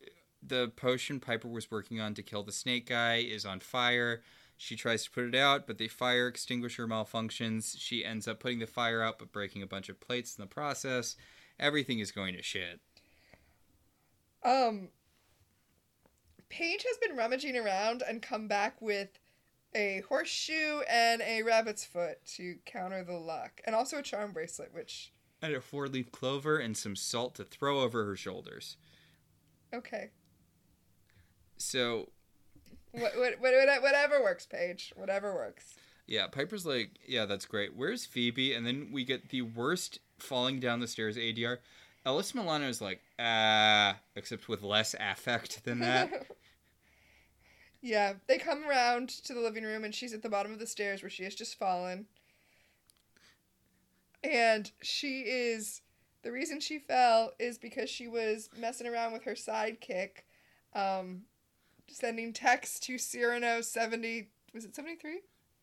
the 0.41 0.69
potion 0.75 1.19
Piper 1.19 1.47
was 1.49 1.69
working 1.69 1.99
on 1.99 2.13
to 2.13 2.23
kill 2.23 2.43
the 2.43 2.51
snake 2.51 2.87
guy 2.87 3.15
is 3.15 3.45
on 3.45 3.59
fire. 3.59 4.21
She 4.57 4.77
tries 4.77 5.03
to 5.03 5.11
put 5.11 5.25
it 5.25 5.35
out, 5.35 5.67
but 5.67 5.77
the 5.77 5.89
fire 5.89 6.27
extinguisher 6.27 6.87
malfunctions. 6.87 7.75
She 7.77 8.05
ends 8.05 8.27
up 8.27 8.39
putting 8.39 8.59
the 8.59 8.67
fire 8.67 9.01
out, 9.01 9.19
but 9.19 9.33
breaking 9.33 9.61
a 9.61 9.67
bunch 9.67 9.89
of 9.89 9.99
plates 9.99 10.37
in 10.37 10.41
the 10.41 10.47
process. 10.47 11.17
Everything 11.59 11.99
is 11.99 12.11
going 12.11 12.35
to 12.35 12.41
shit. 12.41 12.79
Um, 14.45 14.89
Paige 16.49 16.85
has 16.87 16.97
been 17.05 17.17
rummaging 17.17 17.57
around 17.57 18.03
and 18.07 18.21
come 18.21 18.47
back 18.47 18.81
with 18.81 19.19
a 19.73 20.03
horseshoe 20.07 20.81
and 20.89 21.21
a 21.23 21.41
rabbit's 21.41 21.83
foot 21.83 22.19
to 22.35 22.55
counter 22.65 23.03
the 23.03 23.17
luck, 23.17 23.59
and 23.65 23.75
also 23.75 23.97
a 23.97 24.03
charm 24.03 24.31
bracelet, 24.31 24.73
which 24.73 25.11
And 25.41 25.53
a 25.53 25.59
four 25.59 25.87
leaf 25.87 26.11
clover 26.11 26.57
and 26.59 26.77
some 26.77 26.95
salt 26.95 27.35
to 27.35 27.43
throw 27.43 27.81
over 27.81 28.05
her 28.05 28.15
shoulders. 28.15 28.77
okay, 29.73 30.11
So 31.57 32.09
what, 32.91 33.17
what, 33.17 33.33
what, 33.41 33.81
whatever 33.81 34.21
works, 34.23 34.45
Paige, 34.45 34.93
whatever 34.95 35.33
works. 35.33 35.75
Yeah, 36.07 36.27
Piper's 36.27 36.65
like, 36.65 36.91
yeah, 37.05 37.25
that's 37.25 37.45
great. 37.45 37.75
Where's 37.75 38.05
Phoebe? 38.05 38.53
And 38.53 38.65
then 38.65 38.89
we 38.93 39.03
get 39.03 39.29
the 39.29 39.41
worst 39.41 39.99
falling 40.19 40.59
down 40.59 40.79
the 40.79 40.87
stairs 40.87 41.17
ADR. 41.17 41.57
Alyssa 42.05 42.35
Milano 42.35 42.69
is 42.69 42.81
like, 42.81 43.01
ah, 43.19 43.97
except 44.15 44.47
with 44.47 44.61
less 44.61 44.95
affect 44.99 45.63
than 45.63 45.79
that. 45.79 46.27
yeah, 47.81 48.13
they 48.27 48.37
come 48.37 48.63
around 48.67 49.09
to 49.09 49.33
the 49.33 49.39
living 49.39 49.63
room, 49.63 49.83
and 49.83 49.93
she's 49.93 50.13
at 50.13 50.21
the 50.21 50.29
bottom 50.29 50.53
of 50.53 50.59
the 50.59 50.67
stairs 50.67 51.01
where 51.01 51.09
she 51.09 51.23
has 51.23 51.33
just 51.35 51.57
fallen. 51.57 52.05
And 54.23 54.71
she 54.81 55.21
is. 55.21 55.81
The 56.23 56.31
reason 56.31 56.59
she 56.59 56.79
fell 56.79 57.33
is 57.37 57.59
because 57.59 57.87
she 57.87 58.07
was 58.07 58.49
messing 58.57 58.87
around 58.87 59.13
with 59.13 59.23
her 59.25 59.35
sidekick, 59.35 60.23
um, 60.73 61.21
sending 61.87 62.33
texts 62.33 62.79
to 62.81 62.97
Cyrano 62.97 63.61
70. 63.61 64.29
Was 64.53 64.65
it 64.65 64.75
73? 64.75 65.19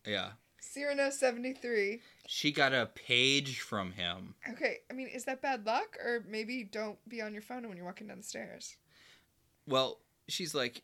yeah. 0.07 0.31
Cyrano 0.63 1.11
73. 1.11 2.01
She 2.27 2.53
got 2.53 2.73
a 2.73 2.87
page 2.87 3.61
from 3.61 3.93
him. 3.93 4.35
Okay, 4.49 4.79
I 4.91 4.95
mean, 4.95 5.09
is 5.09 5.25
that 5.25 5.43
bad 5.43 5.67
luck? 5.67 5.97
Or 6.03 6.25
maybe 6.29 6.65
don't 6.65 6.99
be 7.09 7.21
on 7.21 7.33
your 7.33 7.43
phone 7.43 7.69
when 7.69 7.77
you're 7.77 7.85
walking 7.85 8.07
down 8.07 8.19
the 8.19 8.23
stairs. 8.23 8.77
Well, 9.67 9.99
she's 10.29 10.55
like, 10.55 10.83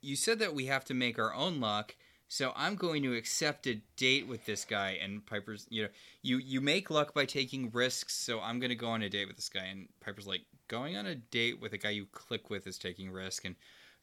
you 0.00 0.16
said 0.16 0.38
that 0.38 0.54
we 0.54 0.66
have 0.66 0.84
to 0.86 0.94
make 0.94 1.18
our 1.18 1.34
own 1.34 1.60
luck. 1.60 1.94
So 2.30 2.52
I'm 2.56 2.74
going 2.74 3.02
to 3.04 3.14
accept 3.14 3.66
a 3.66 3.80
date 3.96 4.28
with 4.28 4.44
this 4.44 4.66
guy, 4.66 4.98
and 5.02 5.24
Piper's, 5.24 5.66
you 5.70 5.84
know, 5.84 5.88
you 6.20 6.36
you 6.36 6.60
make 6.60 6.90
luck 6.90 7.14
by 7.14 7.24
taking 7.24 7.70
risks. 7.70 8.14
So 8.14 8.38
I'm 8.40 8.60
going 8.60 8.68
to 8.68 8.76
go 8.76 8.88
on 8.88 9.02
a 9.02 9.08
date 9.08 9.28
with 9.28 9.36
this 9.36 9.48
guy, 9.48 9.64
and 9.64 9.88
Piper's 10.00 10.26
like, 10.26 10.42
going 10.68 10.98
on 10.98 11.06
a 11.06 11.14
date 11.14 11.58
with 11.58 11.72
a 11.72 11.78
guy 11.78 11.90
you 11.90 12.04
click 12.12 12.50
with 12.50 12.66
is 12.66 12.76
taking 12.78 13.10
risk, 13.10 13.46
and 13.46 13.56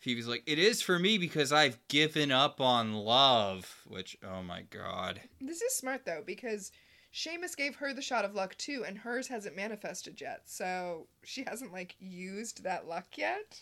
Phoebe's 0.06 0.28
like, 0.28 0.44
it 0.46 0.60
is 0.60 0.84
for 0.84 1.00
me 1.00 1.18
because 1.18 1.52
I've 1.52 1.80
given 1.88 2.32
up 2.32 2.62
on 2.62 2.94
love. 2.94 3.82
Which, 3.88 4.16
oh 4.24 4.44
my 4.44 4.62
god, 4.70 5.20
This 5.42 5.64
is 5.64 5.74
smart 5.74 6.06
though 6.06 6.22
because 6.24 6.72
Seamus 7.12 7.58
gave 7.58 7.78
her 7.78 7.92
the 7.92 8.04
shot 8.04 8.24
of 8.24 8.36
luck 8.36 8.56
too, 8.56 8.84
and 8.86 9.00
hers 9.00 9.30
hasn't 9.30 9.56
manifested 9.56 10.22
yet, 10.22 10.42
so 10.46 11.08
she 11.24 11.44
hasn't 11.48 11.74
like 11.74 11.96
used 12.00 12.64
that 12.64 12.88
luck 12.88 13.18
yet. 13.18 13.62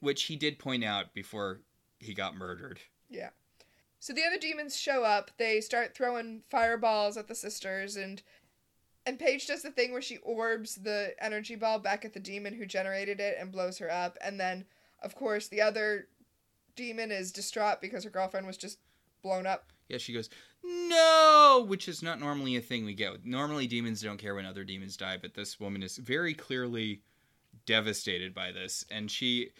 which 0.00 0.22
he 0.22 0.36
did 0.36 0.58
point 0.58 0.82
out 0.82 1.12
before 1.12 1.60
he 1.98 2.14
got 2.14 2.34
murdered. 2.34 2.80
Yeah. 3.10 3.28
So 3.98 4.14
the 4.14 4.24
other 4.24 4.38
demons 4.38 4.78
show 4.80 5.04
up. 5.04 5.30
They 5.36 5.60
start 5.60 5.94
throwing 5.94 6.40
fireballs 6.48 7.18
at 7.18 7.28
the 7.28 7.34
sisters, 7.34 7.96
and 7.96 8.22
and 9.06 9.18
Paige 9.18 9.46
does 9.46 9.62
the 9.62 9.70
thing 9.70 9.92
where 9.92 10.02
she 10.02 10.18
orbs 10.18 10.76
the 10.76 11.14
energy 11.20 11.56
ball 11.56 11.78
back 11.78 12.04
at 12.04 12.12
the 12.12 12.20
demon 12.20 12.54
who 12.54 12.66
generated 12.66 13.20
it 13.20 13.36
and 13.38 13.52
blows 13.52 13.78
her 13.78 13.90
up. 13.90 14.18
And 14.22 14.38
then, 14.38 14.66
of 15.02 15.14
course, 15.14 15.48
the 15.48 15.62
other 15.62 16.08
demon 16.76 17.10
is 17.10 17.32
distraught 17.32 17.80
because 17.80 18.04
her 18.04 18.10
girlfriend 18.10 18.46
was 18.46 18.56
just 18.56 18.78
blown 19.22 19.46
up. 19.46 19.72
Yeah, 19.88 19.98
she 19.98 20.12
goes, 20.12 20.28
no, 20.62 21.64
which 21.66 21.88
is 21.88 22.02
not 22.02 22.20
normally 22.20 22.56
a 22.56 22.60
thing 22.60 22.84
we 22.84 22.94
get. 22.94 23.24
Normally, 23.24 23.66
demons 23.66 24.02
don't 24.02 24.18
care 24.18 24.34
when 24.34 24.46
other 24.46 24.64
demons 24.64 24.96
die, 24.96 25.18
but 25.20 25.34
this 25.34 25.58
woman 25.58 25.82
is 25.82 25.96
very 25.96 26.34
clearly 26.34 27.02
devastated 27.66 28.34
by 28.34 28.52
this. 28.52 28.84
And 28.90 29.10
she, 29.10 29.50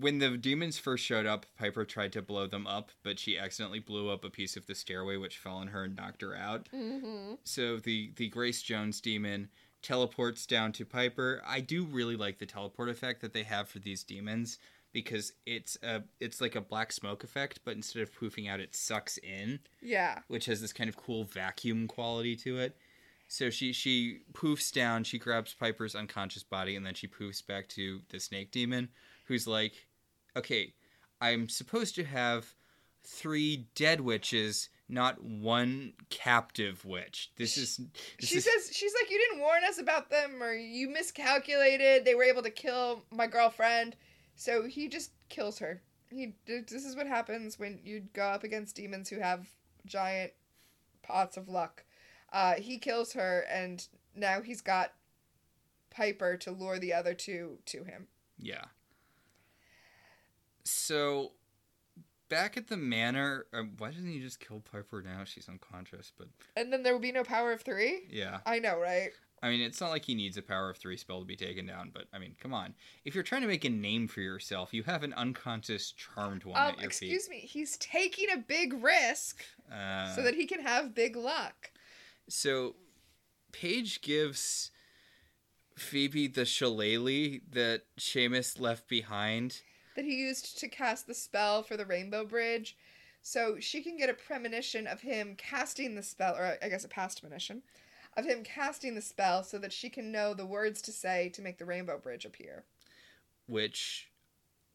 when 0.00 0.18
the 0.18 0.36
demons 0.36 0.78
first 0.78 1.04
showed 1.04 1.26
up, 1.26 1.46
Piper 1.58 1.84
tried 1.84 2.12
to 2.14 2.22
blow 2.22 2.46
them 2.46 2.66
up, 2.66 2.90
but 3.02 3.18
she 3.18 3.38
accidentally 3.38 3.78
blew 3.80 4.10
up 4.10 4.24
a 4.24 4.30
piece 4.30 4.56
of 4.56 4.66
the 4.66 4.74
stairway, 4.74 5.16
which 5.16 5.38
fell 5.38 5.56
on 5.56 5.68
her 5.68 5.84
and 5.84 5.96
knocked 5.96 6.22
her 6.22 6.36
out. 6.36 6.68
Mm-hmm. 6.74 7.34
So 7.44 7.76
the 7.78 8.12
the 8.16 8.28
Grace 8.28 8.62
Jones 8.62 9.00
demon 9.00 9.48
teleports 9.82 10.46
down 10.46 10.72
to 10.72 10.84
Piper. 10.84 11.42
I 11.46 11.60
do 11.60 11.84
really 11.84 12.16
like 12.16 12.38
the 12.38 12.46
teleport 12.46 12.88
effect 12.88 13.20
that 13.20 13.32
they 13.34 13.42
have 13.42 13.68
for 13.68 13.78
these 13.78 14.02
demons 14.02 14.58
because 14.92 15.32
it's 15.44 15.76
a 15.82 16.02
it's 16.20 16.40
like 16.40 16.54
a 16.54 16.60
black 16.60 16.92
smoke 16.92 17.22
effect, 17.24 17.60
but 17.64 17.74
instead 17.76 18.02
of 18.02 18.12
poofing 18.18 18.48
out, 18.48 18.60
it 18.60 18.74
sucks 18.74 19.18
in 19.18 19.58
Yeah. 19.82 20.20
which 20.28 20.46
has 20.46 20.60
this 20.60 20.72
kind 20.72 20.88
of 20.88 20.96
cool 20.96 21.24
vacuum 21.24 21.86
quality 21.86 22.36
to 22.36 22.58
it. 22.58 22.76
So 23.28 23.50
she 23.50 23.72
she 23.72 24.20
poofs 24.32 24.72
down, 24.72 25.02
she 25.04 25.18
grabs 25.18 25.54
Piper's 25.54 25.94
unconscious 25.94 26.42
body, 26.44 26.76
and 26.76 26.84
then 26.86 26.94
she 26.94 27.08
poofs 27.08 27.44
back 27.44 27.68
to 27.70 28.00
the 28.10 28.20
snake 28.20 28.50
demon, 28.52 28.90
who's 29.24 29.46
like, 29.46 29.86
"Okay, 30.36 30.74
I'm 31.20 31.48
supposed 31.48 31.94
to 31.96 32.04
have 32.04 32.54
three 33.04 33.66
dead 33.74 34.00
witches, 34.00 34.70
not 34.88 35.22
one 35.22 35.92
captive 36.10 36.84
witch. 36.84 37.30
This 37.36 37.56
is 37.56 37.76
this 38.18 38.28
she 38.28 38.36
is, 38.36 38.44
says 38.44 38.74
she's 38.74 38.94
like 39.00 39.10
you 39.10 39.18
didn't 39.18 39.42
warn 39.42 39.62
us 39.64 39.78
about 39.78 40.10
them 40.10 40.42
or 40.42 40.52
you 40.52 40.88
miscalculated. 40.88 42.04
They 42.04 42.14
were 42.14 42.24
able 42.24 42.42
to 42.42 42.50
kill 42.50 43.04
my 43.10 43.26
girlfriend. 43.26 43.96
So 44.36 44.66
he 44.66 44.88
just 44.88 45.12
kills 45.28 45.58
her. 45.58 45.82
He 46.10 46.34
this 46.46 46.84
is 46.84 46.96
what 46.96 47.06
happens 47.06 47.58
when 47.58 47.80
you 47.84 48.02
go 48.12 48.24
up 48.24 48.44
against 48.44 48.76
demons 48.76 49.08
who 49.08 49.20
have 49.20 49.48
giant 49.86 50.32
pots 51.02 51.36
of 51.36 51.48
luck. 51.48 51.84
Uh, 52.32 52.54
he 52.54 52.78
kills 52.78 53.12
her 53.12 53.46
and 53.50 53.86
now 54.16 54.40
he's 54.40 54.60
got 54.60 54.92
piper 55.90 56.36
to 56.38 56.50
lure 56.50 56.78
the 56.78 56.92
other 56.92 57.14
two 57.14 57.58
to 57.66 57.84
him. 57.84 58.08
Yeah." 58.38 58.64
So 60.64 61.32
back 62.28 62.56
at 62.56 62.68
the 62.68 62.76
manor, 62.76 63.46
um, 63.52 63.72
why 63.78 63.90
doesn't 63.90 64.08
he 64.10 64.20
just 64.20 64.40
kill 64.40 64.60
Piper 64.60 65.02
now? 65.02 65.24
She's 65.24 65.48
unconscious, 65.48 66.12
but 66.16 66.28
and 66.56 66.72
then 66.72 66.82
there 66.82 66.92
will 66.92 67.00
be 67.00 67.12
no 67.12 67.22
power 67.22 67.52
of 67.52 67.60
three 67.60 68.02
yeah. 68.10 68.38
i 68.46 68.58
know 68.58 68.78
right 68.78 69.10
I 69.42 69.50
mean, 69.50 69.60
it's 69.60 69.78
not 69.78 69.90
like 69.90 70.06
he 70.06 70.14
needs 70.14 70.38
a 70.38 70.42
power 70.42 70.70
of 70.70 70.78
three 70.78 70.96
spell 70.96 71.20
to 71.20 71.26
be 71.26 71.36
taken 71.36 71.66
down, 71.66 71.90
but 71.92 72.04
I 72.14 72.18
mean, 72.18 72.34
come 72.40 72.54
on. 72.54 72.72
If 73.04 73.14
you're 73.14 73.22
trying 73.22 73.42
to 73.42 73.46
make 73.46 73.66
a 73.66 73.68
name 73.68 74.08
for 74.08 74.22
yourself, 74.22 74.72
you 74.72 74.84
have 74.84 75.02
an 75.02 75.12
unconscious 75.12 75.92
charmed 75.92 76.44
one 76.44 76.58
um 76.58 76.68
at 76.68 76.78
your 76.78 76.86
excuse 76.86 77.28
me 77.28 77.40
he's 77.40 77.76
taking 77.76 78.30
a 78.32 78.38
big 78.38 78.72
risk. 78.82 79.44
Uh, 79.70 80.14
so 80.14 80.22
that 80.22 80.34
he 80.34 80.46
can 80.46 80.62
have 80.62 80.94
big 80.94 81.14
luck 81.14 81.72
so 82.28 82.74
Paige 83.52 84.00
gives 84.00 84.70
Phoebe 85.76 86.26
the 86.26 86.44
shillelagh 86.44 87.40
that 87.50 87.82
Seamus 87.98 88.60
left 88.60 88.88
behind. 88.88 89.60
That 89.94 90.04
he 90.04 90.16
used 90.16 90.58
to 90.58 90.68
cast 90.68 91.06
the 91.06 91.14
spell 91.14 91.62
for 91.62 91.76
the 91.76 91.86
Rainbow 91.86 92.24
Bridge. 92.24 92.76
So 93.22 93.58
she 93.58 93.82
can 93.82 93.96
get 93.96 94.10
a 94.10 94.14
premonition 94.14 94.86
of 94.86 95.00
him 95.00 95.34
casting 95.36 95.94
the 95.94 96.02
spell, 96.02 96.34
or 96.36 96.58
I 96.62 96.68
guess 96.68 96.84
a 96.84 96.88
past 96.88 97.20
premonition, 97.20 97.62
of 98.16 98.26
him 98.26 98.44
casting 98.44 98.94
the 98.94 99.00
spell 99.00 99.42
so 99.42 99.58
that 99.58 99.72
she 99.72 99.88
can 99.88 100.12
know 100.12 100.34
the 100.34 100.46
words 100.46 100.82
to 100.82 100.92
say 100.92 101.30
to 101.30 101.42
make 101.42 101.58
the 101.58 101.64
Rainbow 101.64 101.98
Bridge 101.98 102.24
appear. 102.24 102.64
which 103.46 104.10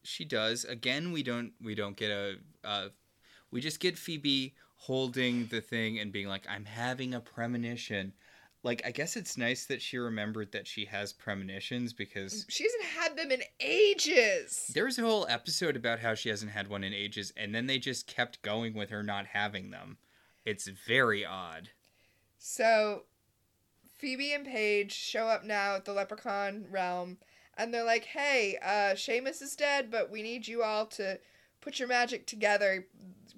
she 0.02 0.24
does. 0.24 0.64
Again, 0.64 1.12
we 1.12 1.22
don't 1.22 1.52
we 1.62 1.74
don't 1.74 1.96
get 1.96 2.10
a 2.10 2.36
uh, 2.64 2.88
we 3.50 3.60
just 3.60 3.80
get 3.80 3.98
Phoebe 3.98 4.54
holding 4.76 5.46
the 5.46 5.60
thing 5.60 5.98
and 5.98 6.12
being 6.12 6.28
like, 6.28 6.44
"I'm 6.48 6.64
having 6.64 7.14
a 7.14 7.20
premonition 7.20 8.12
like 8.62 8.82
I 8.84 8.90
guess 8.90 9.16
it's 9.16 9.36
nice 9.38 9.64
that 9.66 9.80
she 9.80 9.96
remembered 9.98 10.52
that 10.52 10.66
she 10.66 10.84
has 10.86 11.12
premonitions 11.12 11.92
because 11.92 12.44
She 12.48 12.64
hasn't 12.64 12.84
had 12.84 13.16
them 13.16 13.30
in 13.30 13.42
ages. 13.60 14.70
there 14.74 14.84
was 14.84 14.98
a 14.98 15.02
whole 15.02 15.26
episode 15.28 15.76
about 15.76 16.00
how 16.00 16.14
she 16.14 16.28
hasn't 16.28 16.52
had 16.52 16.68
one 16.68 16.84
in 16.84 16.92
ages 16.92 17.32
and 17.36 17.54
then 17.54 17.66
they 17.66 17.78
just 17.78 18.06
kept 18.06 18.42
going 18.42 18.74
with 18.74 18.90
her 18.90 19.02
not 19.02 19.26
having 19.26 19.70
them. 19.70 19.96
It's 20.44 20.68
very 20.68 21.24
odd. 21.24 21.70
So 22.38 23.04
Phoebe 23.98 24.32
and 24.32 24.46
Paige 24.46 24.92
show 24.92 25.26
up 25.26 25.44
now 25.44 25.76
at 25.76 25.84
the 25.84 25.92
leprechaun 25.92 26.66
realm 26.70 27.18
and 27.56 27.74
they're 27.74 27.84
like, 27.84 28.04
"Hey, 28.04 28.56
uh 28.62 28.94
Seamus 28.94 29.42
is 29.42 29.56
dead, 29.56 29.90
but 29.90 30.10
we 30.10 30.22
need 30.22 30.48
you 30.48 30.62
all 30.62 30.86
to 30.86 31.18
put 31.60 31.78
your 31.78 31.88
magic 31.88 32.26
together, 32.26 32.86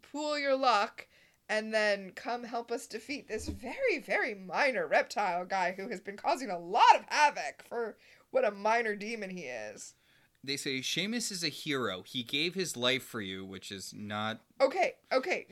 pool 0.03 0.39
your 0.39 0.57
luck, 0.57 1.09
and 1.48 1.73
then 1.73 2.12
come 2.14 2.44
help 2.44 2.70
us 2.70 2.86
defeat 2.86 3.28
this 3.28 3.48
very 3.48 3.98
very 3.98 4.35
minor 4.35 4.86
reptile 4.86 5.44
guy 5.44 5.73
who 5.77 5.89
has 5.89 6.01
been 6.01 6.16
causing 6.16 6.51
a 6.51 6.59
lot 6.59 6.97
of 6.97 7.05
havoc 7.09 7.64
for 7.69 7.97
what 8.31 8.44
a 8.44 8.51
minor 8.51 8.97
demon 8.97 9.31
he 9.31 9.43
is." 9.43 9.94
They 10.44 10.56
say 10.56 10.81
Seamus 10.81 11.31
is 11.31 11.44
a 11.44 11.48
hero. 11.48 12.02
He 12.05 12.24
gave 12.24 12.55
his 12.55 12.77
life 12.77 13.05
for 13.05 13.20
you, 13.20 13.44
which 13.44 13.70
is 13.70 13.94
not 13.97 14.40
Okay, 14.60 14.94
okay. 15.12 15.47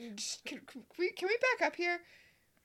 Can, 0.45 0.59
can 0.67 0.83
we 0.97 1.11
can 1.11 1.27
we 1.27 1.37
back 1.37 1.67
up 1.67 1.75
here? 1.75 2.01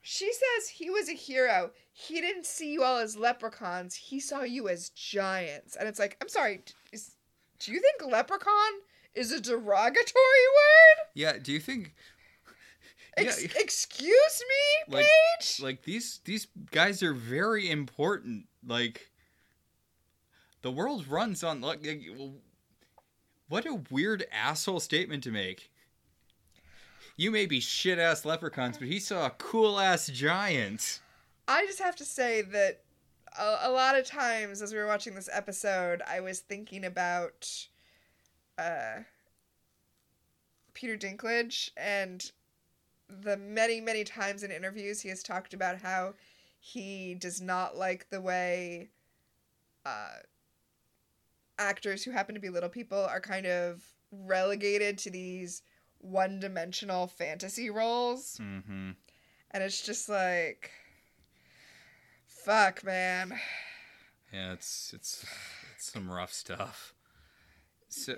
She 0.01 0.31
says 0.31 0.69
he 0.69 0.89
was 0.89 1.09
a 1.09 1.13
hero. 1.13 1.71
He 1.91 2.21
didn't 2.21 2.45
see 2.45 2.71
you 2.71 2.83
all 2.83 2.97
as 2.97 3.17
leprechauns. 3.17 3.95
He 3.95 4.21
saw 4.21 4.43
you 4.43 4.69
as 4.69 4.89
giants. 4.89 5.75
And 5.75 5.85
it's 5.85 5.99
like, 5.99 6.15
I'm 6.21 6.29
sorry. 6.29 6.61
Is, 6.93 7.15
do 7.59 7.73
you 7.73 7.81
think 7.81 8.09
leprechaun 8.09 8.71
is 9.15 9.33
a 9.33 9.41
derogatory 9.41 10.47
word? 10.55 11.07
Yeah, 11.13 11.37
do 11.39 11.51
you 11.51 11.59
think 11.59 11.93
Ex- 13.17 13.41
Yeah. 13.43 13.49
excuse 13.55 14.43
me, 14.87 14.95
Like- 14.97 15.05
Paige. 15.39 15.59
like 15.61 15.83
these 15.83 16.19
these 16.25 16.47
guys 16.71 17.01
are 17.03 17.13
very 17.13 17.69
important. 17.69 18.47
Like 18.65 19.09
the 20.61 20.71
world 20.71 21.07
runs 21.07 21.43
on 21.43 21.61
like 21.61 21.79
what 23.49 23.65
a 23.65 23.75
weird 23.89 24.25
asshole 24.31 24.79
statement 24.79 25.23
to 25.23 25.31
make. 25.31 25.71
You 27.15 27.31
may 27.31 27.45
be 27.47 27.59
shit 27.59 27.97
ass 27.97 28.25
leprechauns, 28.25 28.77
but 28.77 28.87
he 28.87 28.99
saw 28.99 29.25
a 29.25 29.31
cool 29.31 29.79
ass 29.79 30.07
giant. 30.07 30.99
I 31.47 31.65
just 31.65 31.79
have 31.79 31.95
to 31.95 32.05
say 32.05 32.43
that 32.43 32.81
a, 33.39 33.57
a 33.63 33.71
lot 33.71 33.97
of 33.97 34.05
times 34.05 34.61
as 34.61 34.71
we 34.73 34.77
were 34.79 34.85
watching 34.85 35.15
this 35.15 35.29
episode, 35.31 36.01
I 36.05 36.19
was 36.19 36.39
thinking 36.41 36.85
about 36.85 37.67
uh, 38.59 38.99
Peter 40.73 40.97
Dinklage 40.97 41.71
and 41.77 42.31
the 43.09 43.37
many, 43.37 43.81
many 43.81 44.03
times 44.03 44.43
in 44.43 44.51
interviews 44.51 45.01
he 45.01 45.09
has 45.09 45.23
talked 45.23 45.53
about 45.53 45.81
how 45.81 46.13
he 46.59 47.15
does 47.15 47.41
not 47.41 47.77
like 47.77 48.09
the 48.09 48.21
way 48.21 48.89
uh, 49.85 50.17
actors 51.57 52.03
who 52.03 52.11
happen 52.11 52.35
to 52.35 52.41
be 52.41 52.49
little 52.49 52.69
people 52.69 52.99
are 52.99 53.21
kind 53.21 53.45
of 53.45 53.83
relegated 54.11 54.97
to 54.97 55.09
these 55.09 55.61
one 55.99 56.39
dimensional 56.39 57.07
fantasy 57.07 57.69
roles. 57.69 58.39
Mm-hmm. 58.41 58.91
And 59.51 59.63
it's 59.63 59.81
just 59.81 60.09
like, 60.09 60.71
fuck, 62.25 62.83
man. 62.83 63.39
Yeah, 64.33 64.53
it's 64.53 64.91
it's 64.93 65.25
it's 65.75 65.91
some 65.91 66.11
rough 66.11 66.33
stuff. 66.33 66.93
So 67.87 68.15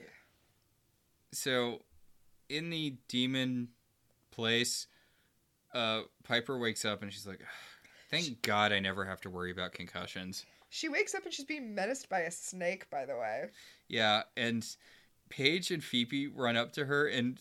so 1.31 1.81
in 2.49 2.71
the 2.71 2.97
demon 3.07 3.69
place, 4.39 4.87
uh 5.73 6.01
Piper 6.23 6.57
wakes 6.57 6.85
up 6.85 7.01
and 7.03 7.11
she's 7.11 7.27
like, 7.27 7.41
"Thank 8.09 8.41
God 8.41 8.71
I 8.71 8.79
never 8.79 9.05
have 9.05 9.21
to 9.21 9.29
worry 9.29 9.51
about 9.51 9.73
concussions." 9.73 10.45
She 10.69 10.87
wakes 10.87 11.15
up 11.15 11.25
and 11.25 11.33
she's 11.33 11.45
being 11.45 11.73
menaced 11.75 12.09
by 12.09 12.21
a 12.21 12.31
snake, 12.31 12.89
by 12.89 13.05
the 13.05 13.15
way. 13.17 13.45
Yeah, 13.87 14.23
and 14.37 14.65
Paige 15.29 15.71
and 15.71 15.83
Phoebe 15.83 16.27
run 16.27 16.55
up 16.55 16.73
to 16.73 16.85
her 16.85 17.07
and 17.07 17.39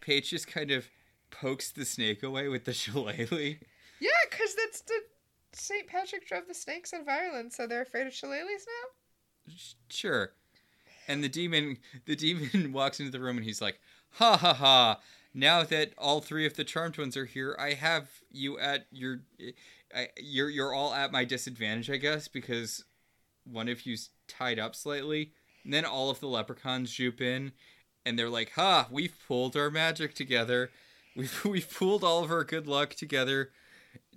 Paige 0.00 0.30
just 0.30 0.46
kind 0.46 0.70
of 0.70 0.88
pokes 1.30 1.70
the 1.72 1.84
snake 1.84 2.22
away 2.22 2.48
with 2.48 2.64
the 2.64 2.72
shillelagh. 2.82 3.58
Yeah, 4.00 4.10
because 4.30 4.54
that's 4.54 4.80
the 4.82 5.00
St. 5.52 5.86
Patrick 5.88 6.26
drove 6.28 6.46
the 6.46 6.54
snakes 6.54 6.92
in 6.92 7.04
Ireland, 7.08 7.52
so 7.52 7.66
they're 7.66 7.82
afraid 7.82 8.06
of 8.06 8.12
shillelaghs 8.12 8.64
now? 8.66 9.54
Sure. 9.88 10.32
And 11.08 11.24
the 11.24 11.28
demon 11.28 11.78
the 12.06 12.16
demon 12.16 12.72
walks 12.78 13.00
into 13.00 13.10
the 13.12 13.20
room 13.20 13.38
and 13.38 13.44
he's 13.44 13.62
like, 13.62 13.80
"Ha 14.12 14.36
ha 14.36 14.54
ha. 14.54 15.00
Now 15.38 15.62
that 15.62 15.92
all 15.96 16.20
three 16.20 16.46
of 16.46 16.56
the 16.56 16.64
charmed 16.64 16.98
ones 16.98 17.16
are 17.16 17.24
here, 17.24 17.54
I 17.60 17.74
have 17.74 18.08
you 18.28 18.58
at 18.58 18.86
your 18.90 19.20
I, 19.94 20.08
you're 20.18 20.50
you're 20.50 20.74
all 20.74 20.92
at 20.92 21.12
my 21.12 21.24
disadvantage, 21.24 21.88
I 21.88 21.96
guess, 21.96 22.26
because 22.26 22.84
one 23.44 23.68
of 23.68 23.86
you's 23.86 24.10
tied 24.26 24.58
up 24.58 24.74
slightly." 24.74 25.32
And 25.62 25.72
then 25.72 25.84
all 25.84 26.10
of 26.10 26.18
the 26.18 26.26
leprechauns 26.26 26.92
jupe 26.92 27.20
in 27.20 27.52
and 28.04 28.18
they're 28.18 28.28
like, 28.28 28.50
"Ha, 28.56 28.88
we've 28.90 29.14
pulled 29.28 29.56
our 29.56 29.70
magic 29.70 30.12
together. 30.12 30.70
We've 31.14 31.44
we've 31.44 31.72
pulled 31.72 32.02
all 32.02 32.24
of 32.24 32.32
our 32.32 32.42
good 32.42 32.66
luck 32.66 32.94
together 32.94 33.52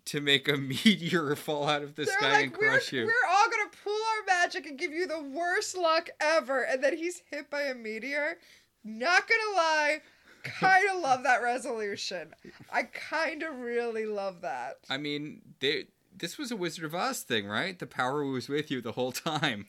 to 0.06 0.22
make 0.22 0.48
a 0.48 0.58
meteor 0.58 1.36
fall 1.36 1.70
out 1.70 1.84
of 1.84 1.96
the 1.96 2.06
They're 2.06 2.18
sky 2.18 2.32
like, 2.32 2.44
and 2.46 2.58
we're, 2.58 2.70
crush 2.70 2.92
you." 2.92 3.06
we're 3.06 3.30
all 3.30 3.48
gonna 3.48 3.70
pull 3.84 3.94
our 3.94 4.26
magic 4.26 4.66
and 4.66 4.80
give 4.80 4.92
you 4.92 5.06
the 5.06 5.22
worst 5.22 5.78
luck 5.78 6.10
ever. 6.20 6.64
And 6.64 6.84
then 6.84 6.98
he's 6.98 7.22
hit 7.30 7.52
by 7.52 7.62
a 7.62 7.76
meteor. 7.76 8.40
Not 8.84 9.28
gonna 9.28 9.56
lie, 9.56 10.02
kind 10.44 10.86
of 10.94 11.02
love 11.02 11.24
that 11.24 11.42
resolution. 11.42 12.34
I 12.72 12.84
kind 12.84 13.44
of 13.44 13.60
really 13.60 14.06
love 14.06 14.42
that. 14.42 14.80
I 14.90 14.98
mean, 14.98 15.42
they 15.60 15.86
this 16.16 16.38
was 16.38 16.52
a 16.52 16.56
Wizard 16.56 16.86
of 16.86 16.94
Oz 16.94 17.22
thing, 17.24 17.48
right? 17.48 17.78
The 17.78 17.88
power 17.88 18.24
was 18.26 18.50
with 18.50 18.70
you 18.70 18.82
the 18.82 18.94
whole 18.94 19.12
time. 19.12 19.68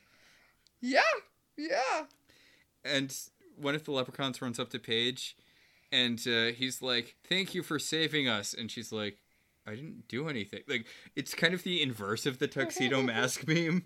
Yeah, 0.80 1.00
yeah. 1.56 2.04
And 2.84 3.14
one 3.56 3.74
of 3.74 3.84
the 3.84 3.92
leprechauns 3.92 4.42
runs 4.42 4.58
up 4.58 4.70
to 4.70 4.78
Paige, 4.78 5.36
and 5.90 6.20
uh, 6.26 6.46
he's 6.46 6.82
like, 6.82 7.16
"Thank 7.28 7.54
you 7.54 7.62
for 7.62 7.78
saving 7.78 8.28
us." 8.28 8.54
And 8.54 8.70
she's 8.70 8.92
like, 8.92 9.18
"I 9.66 9.76
didn't 9.76 10.08
do 10.08 10.28
anything." 10.28 10.62
Like 10.68 10.86
it's 11.14 11.34
kind 11.34 11.54
of 11.54 11.62
the 11.62 11.82
inverse 11.82 12.26
of 12.26 12.38
the 12.38 12.48
tuxedo 12.48 13.02
mask 13.02 13.46
meme. 13.46 13.84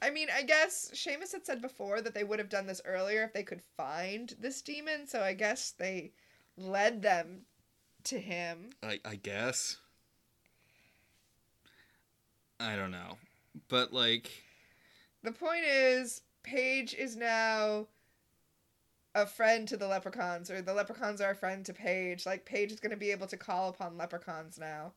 I 0.00 0.10
mean, 0.10 0.28
I 0.34 0.42
guess 0.42 0.90
Seamus 0.94 1.32
had 1.32 1.44
said 1.44 1.60
before 1.60 2.00
that 2.00 2.14
they 2.14 2.24
would 2.24 2.38
have 2.38 2.48
done 2.48 2.66
this 2.66 2.80
earlier 2.84 3.24
if 3.24 3.32
they 3.32 3.42
could 3.42 3.62
find 3.76 4.34
this 4.38 4.62
demon, 4.62 5.06
so 5.06 5.20
I 5.20 5.32
guess 5.34 5.72
they 5.72 6.12
led 6.56 7.02
them 7.02 7.42
to 8.04 8.18
him. 8.18 8.70
I, 8.82 9.00
I 9.04 9.16
guess. 9.16 9.78
I 12.60 12.76
don't 12.76 12.90
know, 12.90 13.18
but 13.68 13.92
like, 13.92 14.30
The 15.22 15.32
point 15.32 15.64
is, 15.64 16.22
Paige 16.42 16.94
is 16.94 17.16
now 17.16 17.86
a 19.14 19.26
friend 19.26 19.66
to 19.68 19.76
the 19.76 19.86
leprechauns, 19.86 20.50
or 20.50 20.62
the 20.62 20.74
leprechauns 20.74 21.20
are 21.20 21.30
a 21.30 21.36
friend 21.36 21.64
to 21.66 21.72
Paige. 21.72 22.24
Like, 22.26 22.44
Paige 22.44 22.72
is 22.72 22.80
going 22.80 22.90
to 22.90 22.96
be 22.96 23.10
able 23.10 23.26
to 23.28 23.36
call 23.36 23.68
upon 23.68 23.96
leprechauns 23.96 24.58
now. 24.58 24.92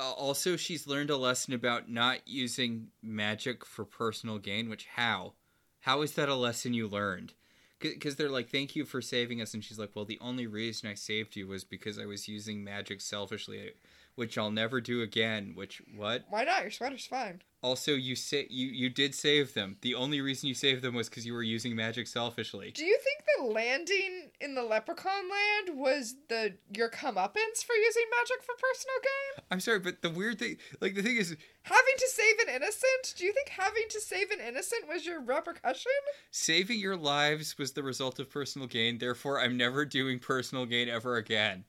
Uh, 0.00 0.12
also, 0.12 0.56
she's 0.56 0.86
learned 0.86 1.10
a 1.10 1.16
lesson 1.16 1.52
about 1.52 1.90
not 1.90 2.26
using 2.26 2.88
magic 3.02 3.66
for 3.66 3.84
personal 3.84 4.38
gain. 4.38 4.70
Which 4.70 4.86
how? 4.96 5.34
How 5.80 6.00
is 6.00 6.12
that 6.14 6.30
a 6.30 6.34
lesson 6.34 6.72
you 6.72 6.88
learned? 6.88 7.34
Because 7.80 8.16
they're 8.16 8.30
like, 8.30 8.48
"Thank 8.48 8.74
you 8.74 8.86
for 8.86 9.02
saving 9.02 9.42
us," 9.42 9.52
and 9.52 9.62
she's 9.62 9.78
like, 9.78 9.94
"Well, 9.94 10.06
the 10.06 10.18
only 10.20 10.46
reason 10.46 10.88
I 10.88 10.94
saved 10.94 11.36
you 11.36 11.46
was 11.46 11.64
because 11.64 11.98
I 11.98 12.06
was 12.06 12.28
using 12.28 12.64
magic 12.64 13.02
selfishly, 13.02 13.72
which 14.14 14.36
I'll 14.38 14.50
never 14.50 14.80
do 14.80 15.02
again." 15.02 15.52
Which 15.54 15.82
what? 15.96 16.24
Why 16.28 16.44
not? 16.44 16.62
Your 16.62 16.70
sweater's 16.70 17.06
fine. 17.06 17.42
Also, 17.62 17.92
you 17.92 18.16
say 18.16 18.46
you 18.48 18.68
you 18.68 18.88
did 18.88 19.14
save 19.14 19.52
them. 19.52 19.76
The 19.82 19.94
only 19.94 20.20
reason 20.22 20.48
you 20.48 20.54
saved 20.54 20.82
them 20.82 20.94
was 20.94 21.10
because 21.10 21.26
you 21.26 21.34
were 21.34 21.42
using 21.42 21.76
magic 21.76 22.06
selfishly. 22.06 22.70
Do 22.70 22.84
you 22.86 22.98
think 23.04 23.22
the 23.36 23.44
landing 23.52 24.30
in 24.40 24.54
the 24.54 24.62
leprechaun 24.62 25.28
land 25.28 25.78
was 25.78 26.14
the 26.28 26.54
your 26.74 26.88
comeuppance 26.88 27.62
for 27.62 27.74
using 27.74 28.04
magic 28.18 28.42
for 28.42 28.54
personal 28.54 28.96
gain? 29.02 29.44
I'm 29.50 29.60
sorry, 29.60 29.78
but 29.78 30.00
the 30.00 30.08
weird 30.08 30.38
thing, 30.38 30.56
like 30.80 30.94
the 30.94 31.02
thing 31.02 31.16
is, 31.18 31.36
Having 31.62 31.94
to 31.98 32.08
save 32.08 32.38
an 32.48 32.54
innocent? 32.54 33.14
Do 33.16 33.26
you 33.26 33.32
think 33.34 33.50
having 33.50 33.84
to 33.90 34.00
save 34.00 34.30
an 34.30 34.40
innocent 34.40 34.88
was 34.88 35.04
your 35.04 35.20
repercussion? 35.20 35.92
saving 36.30 36.78
your 36.78 36.96
lives 36.96 37.58
was 37.58 37.72
the 37.72 37.82
result 37.82 38.18
of 38.18 38.30
personal 38.30 38.66
gain. 38.66 38.96
Therefore, 38.96 39.38
I'm 39.38 39.56
never 39.58 39.84
doing 39.84 40.18
personal 40.18 40.64
gain 40.64 40.88
ever 40.88 41.16
again. 41.16 41.64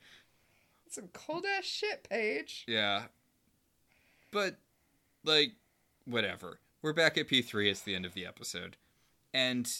Some 0.91 1.07
cold 1.13 1.45
ass 1.45 1.63
shit, 1.63 2.05
Paige. 2.09 2.65
Yeah. 2.67 3.03
But, 4.29 4.57
like, 5.23 5.53
whatever. 6.03 6.59
We're 6.81 6.91
back 6.91 7.17
at 7.17 7.29
P3. 7.29 7.71
It's 7.71 7.79
the 7.79 7.95
end 7.95 8.05
of 8.05 8.13
the 8.13 8.25
episode. 8.25 8.75
And 9.33 9.73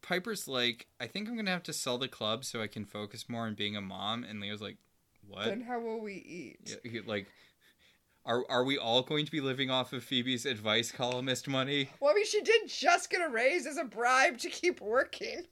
Piper's 0.00 0.48
like, 0.48 0.86
I 0.98 1.08
think 1.08 1.28
I'm 1.28 1.34
going 1.34 1.44
to 1.44 1.52
have 1.52 1.62
to 1.64 1.74
sell 1.74 1.98
the 1.98 2.08
club 2.08 2.46
so 2.46 2.62
I 2.62 2.68
can 2.68 2.86
focus 2.86 3.28
more 3.28 3.42
on 3.42 3.54
being 3.54 3.76
a 3.76 3.82
mom. 3.82 4.24
And 4.24 4.40
Leo's 4.40 4.62
like, 4.62 4.78
what? 5.28 5.44
Then 5.44 5.60
how 5.60 5.78
will 5.78 6.00
we 6.00 6.14
eat? 6.14 6.78
Yeah, 6.84 7.02
like, 7.04 7.26
are, 8.24 8.42
are 8.48 8.64
we 8.64 8.78
all 8.78 9.02
going 9.02 9.26
to 9.26 9.30
be 9.30 9.42
living 9.42 9.70
off 9.70 9.92
of 9.92 10.02
Phoebe's 10.02 10.46
advice 10.46 10.90
columnist 10.90 11.48
money? 11.48 11.90
Well, 12.00 12.12
I 12.12 12.14
mean, 12.14 12.24
she 12.24 12.40
did 12.40 12.66
just 12.66 13.10
get 13.10 13.20
a 13.20 13.28
raise 13.28 13.66
as 13.66 13.76
a 13.76 13.84
bribe 13.84 14.38
to 14.38 14.48
keep 14.48 14.80
working. 14.80 15.42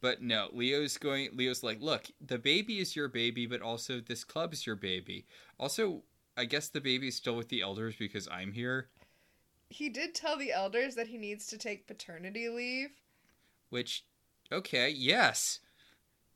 But 0.00 0.22
no, 0.22 0.48
Leo's 0.52 0.96
going. 0.98 1.30
Leo's 1.34 1.62
like, 1.62 1.80
look, 1.80 2.06
the 2.20 2.38
baby 2.38 2.78
is 2.78 2.96
your 2.96 3.08
baby, 3.08 3.46
but 3.46 3.60
also 3.62 4.00
this 4.00 4.24
club 4.24 4.52
is 4.52 4.66
your 4.66 4.76
baby. 4.76 5.26
Also, 5.58 6.04
I 6.36 6.44
guess 6.46 6.68
the 6.68 6.80
baby's 6.80 7.16
still 7.16 7.36
with 7.36 7.48
the 7.48 7.60
elders 7.62 7.96
because 7.96 8.26
I'm 8.28 8.52
here, 8.52 8.88
He 9.70 9.88
did 9.88 10.14
tell 10.14 10.36
the 10.36 10.52
elders 10.52 10.94
that 10.96 11.08
he 11.08 11.16
needs 11.18 11.46
to 11.48 11.58
take 11.58 11.86
paternity 11.86 12.48
leave. 12.48 12.90
which 13.70 14.04
okay, 14.52 14.88
yes. 14.90 15.60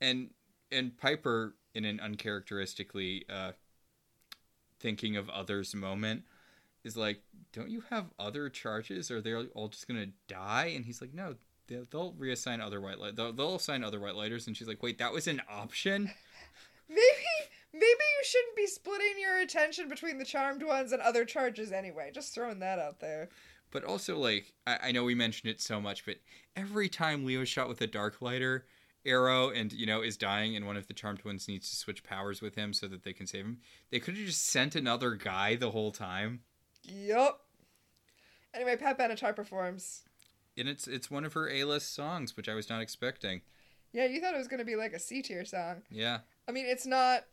And 0.01 0.31
and 0.71 0.97
Piper 0.97 1.55
in 1.73 1.85
an 1.85 1.99
uncharacteristically 1.99 3.25
uh 3.29 3.53
thinking 4.79 5.15
of 5.17 5.29
others 5.29 5.73
moment 5.75 6.23
is 6.83 6.95
like, 6.97 7.21
"Don't 7.51 7.69
you 7.69 7.81
have 7.89 8.11
other 8.19 8.49
charges 8.49 9.09
or 9.11 9.21
they're 9.21 9.45
all 9.55 9.67
just 9.69 9.87
going 9.87 9.99
to 10.01 10.11
die?" 10.33 10.67
And 10.75 10.85
he's 10.85 11.01
like, 11.01 11.13
"No, 11.13 11.35
they'll, 11.67 11.85
they'll 11.89 12.13
reassign 12.13 12.61
other 12.61 12.81
white 12.81 12.99
light. 12.99 13.15
They'll, 13.15 13.33
they'll 13.33 13.55
assign 13.55 13.83
other 13.83 13.99
white 13.99 14.15
lighters." 14.15 14.47
And 14.47 14.55
she's 14.55 14.67
like, 14.67 14.83
"Wait, 14.83 14.97
that 14.97 15.13
was 15.13 15.27
an 15.27 15.41
option?" 15.49 16.11
Maybe 16.87 17.01
maybe 17.73 17.83
you 17.83 18.23
shouldn't 18.23 18.55
be 18.55 18.67
splitting 18.67 19.19
your 19.19 19.39
attention 19.39 19.89
between 19.89 20.17
the 20.17 20.25
charmed 20.25 20.63
ones 20.63 20.91
and 20.91 21.01
other 21.01 21.25
charges 21.25 21.71
anyway. 21.71 22.11
Just 22.13 22.33
throwing 22.33 22.59
that 22.59 22.79
out 22.79 22.99
there. 22.99 23.29
But 23.71 23.83
also, 23.83 24.17
like, 24.17 24.53
I, 24.65 24.77
I 24.83 24.91
know 24.91 25.03
we 25.03 25.15
mentioned 25.15 25.51
it 25.51 25.59
so 25.59 25.81
much, 25.81 26.05
but 26.05 26.17
every 26.55 26.87
time 26.87 27.25
Leo's 27.25 27.49
shot 27.49 27.67
with 27.67 27.81
a 27.81 27.87
dark 27.87 28.21
lighter 28.21 28.65
arrow 29.05 29.49
and, 29.49 29.71
you 29.73 29.85
know, 29.85 30.01
is 30.01 30.17
dying 30.17 30.55
and 30.55 30.65
one 30.65 30.77
of 30.77 30.87
the 30.87 30.93
charmed 30.93 31.23
ones 31.25 31.47
needs 31.47 31.69
to 31.69 31.75
switch 31.75 32.03
powers 32.03 32.41
with 32.41 32.55
him 32.55 32.73
so 32.73 32.87
that 32.87 33.03
they 33.03 33.13
can 33.13 33.27
save 33.27 33.45
him, 33.45 33.57
they 33.91 33.99
could 33.99 34.15
have 34.15 34.25
just 34.25 34.47
sent 34.47 34.75
another 34.75 35.15
guy 35.15 35.55
the 35.55 35.71
whole 35.71 35.91
time. 35.91 36.41
Yup. 36.83 37.41
Anyway, 38.53 38.77
Pat 38.77 38.97
Benatar 38.97 39.35
performs. 39.35 40.03
And 40.57 40.69
it's 40.69 40.87
it's 40.87 41.11
one 41.11 41.25
of 41.25 41.33
her 41.33 41.49
A-list 41.49 41.93
songs, 41.93 42.37
which 42.37 42.47
I 42.49 42.53
was 42.53 42.69
not 42.69 42.81
expecting. 42.81 43.41
Yeah, 43.91 44.05
you 44.05 44.19
thought 44.21 44.33
it 44.33 44.37
was 44.37 44.47
gonna 44.47 44.65
be 44.65 44.75
like 44.75 44.93
a 44.93 44.99
C 44.99 45.21
tier 45.21 45.45
song. 45.45 45.81
Yeah. 45.89 46.19
I 46.47 46.51
mean, 46.51 46.65
it's 46.65 46.85
not. 46.85 47.25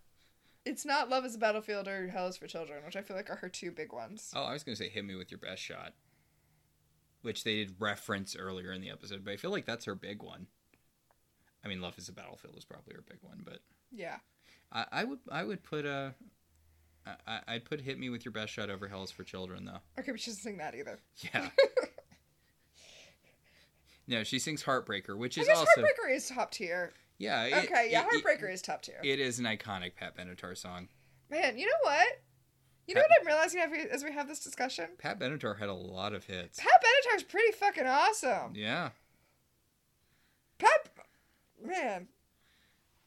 It's 0.65 0.85
not 0.85 1.09
"Love 1.11 1.25
Is 1.25 1.35
a 1.35 1.39
Battlefield" 1.39 1.89
or 1.89 2.09
"Hell 2.09 2.29
Is 2.29 2.37
for 2.37 2.47
Children," 2.47 2.85
which 2.85 2.95
I 2.97 3.03
feel 3.03 3.17
like 3.17 3.31
are 3.31 3.37
her 3.37 3.49
two 3.49 3.71
big 3.73 3.93
ones. 3.93 4.33
Oh, 4.35 4.45
I 4.45 4.53
was 4.53 4.63
going 4.63 4.77
to 4.77 4.83
say 4.83 4.89
Hit 4.89 5.05
Me 5.05 5.15
With 5.17 5.31
Your 5.31 5.39
Best 5.39 5.61
Shot, 5.61 5.95
which 7.23 7.43
they 7.45 7.57
did 7.57 7.75
reference 7.81 8.37
earlier 8.37 8.73
in 8.73 8.81
the 8.81 8.91
episode, 8.91 9.25
but 9.25 9.33
I 9.33 9.37
feel 9.37 9.51
like 9.51 9.67
that's 9.67 9.87
her 9.87 9.97
big 9.97 10.23
one. 10.23 10.47
I 11.65 11.69
mean, 11.69 11.81
Love 11.81 11.99
is 11.99 12.09
a 12.09 12.13
Battlefield 12.13 12.57
is 12.57 12.65
probably 12.65 12.95
her 12.95 13.03
big 13.09 13.19
one, 13.23 13.43
but 13.45 13.59
Yeah. 13.91 14.17
I, 14.73 14.87
I 14.93 15.05
would 15.05 15.19
I 15.31 15.43
would 15.45 15.63
put 15.65 15.85
uh, 15.85 16.11
a 17.07 17.11
I, 17.27 17.41
I'd 17.49 17.65
put 17.65 17.81
"Hit 17.81 17.99
Me 17.99 18.09
with 18.09 18.25
Your 18.25 18.33
Best 18.33 18.53
Shot" 18.53 18.71
over 18.71 18.87
"Hell 18.89 19.03
Is 19.03 19.11
for 19.11 19.25
Children," 19.25 19.65
though. 19.65 19.81
Okay, 19.99 20.13
but 20.13 20.21
she 20.21 20.31
doesn't 20.31 20.43
sing 20.45 20.59
that 20.59 20.75
either. 20.77 21.01
Yeah. 21.35 21.51
no, 24.13 24.25
she 24.25 24.39
sings 24.39 24.63
"Heartbreaker," 24.63 25.17
which 25.17 25.37
I 25.39 25.43
is 25.43 25.49
guess 25.49 25.57
also 25.59 25.81
Heartbreaker 25.81 26.15
is 26.15 26.29
top 26.29 26.51
tier. 26.53 26.93
yeah. 27.19 27.45
it- 27.45 27.65
Okay, 27.65 27.89
yeah, 27.91 28.03
it- 28.05 28.15
it- 28.15 28.25
Heartbreaker 28.25 28.53
is 28.53 28.63
top 28.63 28.83
tier. 28.83 29.01
It 29.03 29.19
is 29.21 29.39
an 29.39 29.45
iconic 29.47 29.95
Pat 29.97 30.17
Benatar 30.17 30.57
song. 30.57 30.89
Man, 31.31 31.59
you 31.59 31.67
know 31.67 31.73
what? 31.83 32.21
You 32.87 32.95
know 32.97 33.01
what 33.01 33.11
I'm 33.21 33.27
realizing 33.27 33.61
as 33.61 33.71
we, 33.71 33.79
as 33.91 34.05
we 34.05 34.13
have 34.13 34.29
this 34.29 34.41
discussion? 34.41 34.89
Pat 34.99 35.19
Benatar 35.19 35.59
had 35.59 35.69
a 35.69 35.75
lot 35.75 36.13
of 36.13 36.25
hits. 36.27 36.59
Pat 36.59 36.69
Benatar's 36.83 37.23
pretty 37.23 37.53
fucking 37.53 37.87
awesome. 37.87 38.55
Yeah. 38.55 38.91
Pat, 40.59 40.89
man. 41.65 42.09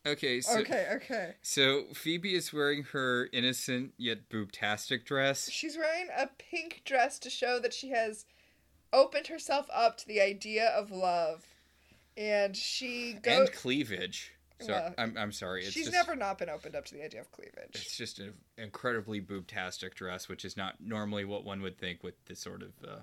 Okay. 0.08 0.40
So 0.42 0.60
Okay, 0.60 0.88
okay. 0.96 1.36
so 1.42 1.86
Phoebe 1.94 2.36
is 2.36 2.54
wearing 2.54 2.84
her 2.94 3.28
innocent 3.34 3.94
yet 3.98 4.30
boobtastic 4.30 5.04
dress. 5.06 5.50
She's 5.52 5.78
wearing 5.78 6.08
a 6.16 6.28
pink 6.28 6.82
dress 6.86 7.20
to 7.20 7.30
show 7.30 7.60
that 7.60 7.74
she 7.74 7.90
has 7.90 8.26
opened 8.96 9.28
herself 9.28 9.68
up 9.72 9.98
to 9.98 10.08
the 10.08 10.22
idea 10.22 10.70
of 10.70 10.90
love, 10.90 11.44
and 12.18 12.56
she 12.56 13.14
goes. 13.22 13.40
and 13.50 13.52
cleavage. 13.54 14.32
Sorry, 14.62 14.80
Well, 14.80 14.94
I'm, 14.98 15.18
I'm 15.18 15.32
sorry. 15.34 15.64
It's 15.66 15.74
She's 15.74 15.88
just, 15.88 15.94
never 15.94 16.16
not 16.16 16.38
been 16.38 16.50
opened 16.50 16.76
up 16.76 16.86
to 16.86 16.96
the 16.96 17.04
idea 17.04 17.20
of 17.20 17.30
cleavage. 17.32 17.76
It's 17.76 17.98
just 17.98 18.20
an 18.20 18.34
incredibly 18.58 19.20
boobtastic 19.20 19.96
dress, 19.96 20.30
which 20.30 20.46
is 20.46 20.56
not 20.56 20.76
normally 20.80 21.26
what 21.26 21.44
one 21.44 21.62
would 21.62 21.78
think 21.78 22.04
with 22.04 22.14
this 22.26 22.40
sort 22.40 22.62
of. 22.64 22.72
Uh, 22.82 22.96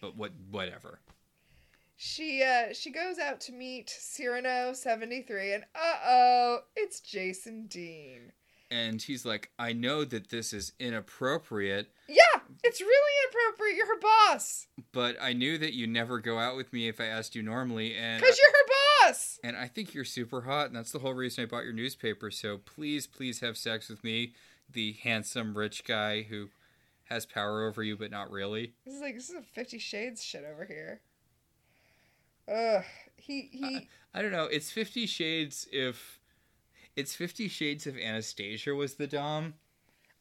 but 0.00 0.16
what, 0.16 0.32
whatever. 0.50 1.00
She 1.98 2.42
uh 2.42 2.74
she 2.74 2.90
goes 2.90 3.18
out 3.18 3.40
to 3.42 3.52
meet 3.52 3.88
Cyrano 3.88 4.74
seventy 4.74 5.22
three, 5.22 5.54
and 5.54 5.64
uh 5.74 5.94
oh, 6.04 6.58
it's 6.74 7.00
Jason 7.00 7.66
Dean. 7.68 8.32
And 8.70 9.00
he's 9.00 9.24
like, 9.24 9.50
I 9.58 9.72
know 9.72 10.04
that 10.04 10.30
this 10.30 10.52
is 10.52 10.72
inappropriate, 10.80 11.92
Yeah, 12.08 12.40
it's 12.64 12.80
really 12.80 13.12
inappropriate. 13.24 13.76
You're 13.76 13.86
her 13.86 14.00
boss, 14.00 14.66
but 14.92 15.16
I 15.20 15.32
knew 15.34 15.56
that 15.58 15.72
you 15.74 15.86
never 15.86 16.18
go 16.18 16.38
out 16.38 16.56
with 16.56 16.72
me 16.72 16.88
if 16.88 17.00
I 17.00 17.04
asked 17.04 17.36
you 17.36 17.42
normally, 17.42 17.94
and 17.94 18.20
cause 18.22 18.36
you're 18.36 18.50
her 18.50 19.06
boss. 19.08 19.38
and 19.44 19.56
I 19.56 19.68
think 19.68 19.94
you're 19.94 20.04
super 20.04 20.42
hot, 20.42 20.66
and 20.66 20.74
that's 20.76 20.90
the 20.90 20.98
whole 20.98 21.14
reason 21.14 21.44
I 21.44 21.46
bought 21.46 21.62
your 21.64 21.72
newspaper. 21.72 22.30
So 22.32 22.58
please, 22.58 23.06
please 23.06 23.38
have 23.40 23.56
sex 23.56 23.88
with 23.88 24.02
me, 24.02 24.32
the 24.68 24.94
handsome 25.02 25.56
rich 25.56 25.84
guy 25.84 26.22
who 26.22 26.48
has 27.04 27.24
power 27.24 27.68
over 27.68 27.84
you, 27.84 27.96
but 27.96 28.10
not 28.10 28.32
really. 28.32 28.72
This 28.84 28.94
is 28.94 29.00
like 29.00 29.14
this 29.14 29.30
is 29.30 29.36
a 29.36 29.42
Fifty 29.42 29.78
Shades 29.78 30.24
shit 30.24 30.44
over 30.44 30.64
here. 30.64 31.00
Ugh, 32.52 32.84
he 33.16 33.48
he. 33.52 33.88
I 34.12 34.22
don't 34.22 34.32
know. 34.32 34.44
It's 34.46 34.70
Fifty 34.72 35.06
Shades 35.06 35.68
if 35.72 36.15
it's 36.96 37.14
Fifty 37.14 37.48
Shades 37.48 37.86
of 37.86 37.96
Anastasia 37.96 38.74
was 38.74 38.94
the 38.94 39.06
dom. 39.06 39.54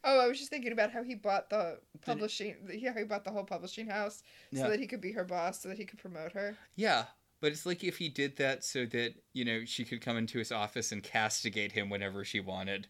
oh, 0.04 0.20
I 0.20 0.28
was 0.28 0.38
just 0.38 0.50
thinking 0.52 0.72
about 0.72 0.92
how 0.92 1.04
he 1.04 1.16
bought 1.16 1.50
the 1.50 1.80
publishing. 2.06 2.56
Yeah, 2.72 2.94
how 2.94 3.00
he 3.00 3.06
bought 3.06 3.24
the 3.24 3.32
whole 3.32 3.44
publishing 3.44 3.88
house 3.88 4.22
Yeah. 4.52 4.64
so 4.64 4.70
that 4.70 4.80
he 4.80 4.86
could 4.88 5.02
be 5.02 5.14
her 5.14 5.24
boss, 5.24 5.62
so 5.62 5.70
that 5.70 5.78
he 5.78 5.86
could 5.86 6.00
promote 6.00 6.34
her. 6.34 6.56
Yeah, 6.76 7.06
but 7.42 7.52
it's 7.52 7.66
like 7.66 7.84
if 7.84 7.98
he 7.98 8.10
did 8.10 8.36
that 8.38 8.64
so 8.64 8.86
that 8.88 9.16
you 9.34 9.44
know 9.46 9.66
she 9.66 9.84
could 9.86 10.02
come 10.02 10.18
into 10.18 10.38
his 10.38 10.52
office 10.52 10.92
and 10.92 11.02
castigate 11.02 11.72
him 11.72 11.90
whenever 11.90 12.24
she 12.24 12.40
wanted. 12.40 12.88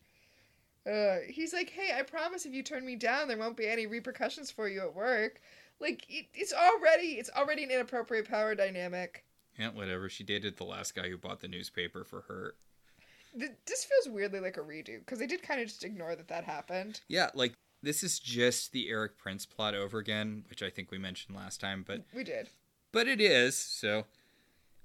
Uh, 0.90 1.18
he's 1.28 1.52
like, 1.52 1.72
hey, 1.72 1.92
I 1.98 2.04
promise 2.04 2.46
if 2.46 2.54
you 2.54 2.62
turn 2.62 2.86
me 2.86 2.96
down, 2.96 3.28
there 3.28 3.40
won't 3.40 3.58
be 3.58 3.68
any 3.68 3.88
repercussions 3.88 4.52
for 4.52 4.68
you 4.70 4.82
at 4.82 4.94
work. 4.94 5.42
Like 5.80 6.06
it, 6.08 6.28
it's 6.34 6.54
already 6.54 7.14
it's 7.14 7.30
already 7.36 7.64
an 7.64 7.72
inappropriate 7.72 8.28
power 8.30 8.54
dynamic. 8.56 9.24
Yeah, 9.58 9.70
whatever. 9.70 10.10
She 10.10 10.24
dated 10.24 10.58
the 10.58 10.64
last 10.66 10.94
guy 10.96 11.10
who 11.10 11.18
bought 11.18 11.40
the 11.40 11.48
newspaper 11.48 12.04
for 12.04 12.22
her. 12.28 12.56
Th- 13.38 13.52
This 13.66 13.86
feels 13.86 14.14
weirdly 14.14 14.40
like 14.40 14.58
a 14.58 14.62
redo 14.62 15.00
because 15.00 15.20
they 15.20 15.28
did 15.28 15.42
kind 15.44 15.60
of 15.62 15.68
just 15.68 15.84
ignore 15.84 16.16
that 16.16 16.28
that 16.30 16.44
happened. 16.46 17.02
Yeah, 17.08 17.32
like 17.34 17.54
this 17.84 18.04
is 18.04 18.20
just 18.20 18.72
the 18.72 18.90
Eric 18.90 19.18
Prince 19.18 19.46
plot 19.46 19.76
over 19.76 20.00
again, 20.00 20.46
which 20.50 20.64
I 20.64 20.70
think 20.70 20.90
we 20.92 20.98
mentioned 20.98 21.36
last 21.36 21.60
time, 21.62 21.84
but 21.86 22.04
We 22.14 22.24
did. 22.24 22.50
but 22.92 23.08
it 23.08 23.20
is 23.22 23.56
so. 23.58 24.06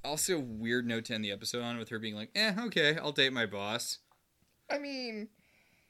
Also, 0.02 0.39
weird 0.39 0.86
note 0.86 1.05
to 1.06 1.14
end 1.14 1.22
the 1.24 1.31
episode 1.31 1.62
on 1.62 1.77
with 1.78 1.90
her 1.90 1.98
being 1.98 2.14
like, 2.14 2.31
"Eh, 2.35 2.55
okay, 2.59 2.97
I'll 2.97 3.12
date 3.12 3.32
my 3.35 3.44
boss." 3.47 3.98
I 4.70 4.78
mean, 4.78 5.28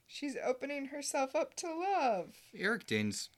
she's 0.07 0.37
opening 0.45 0.87
herself 0.87 1.37
up 1.37 1.55
to 1.57 1.73
love. 1.73 2.35
Eric 2.55 2.87
Dane's 2.87 3.29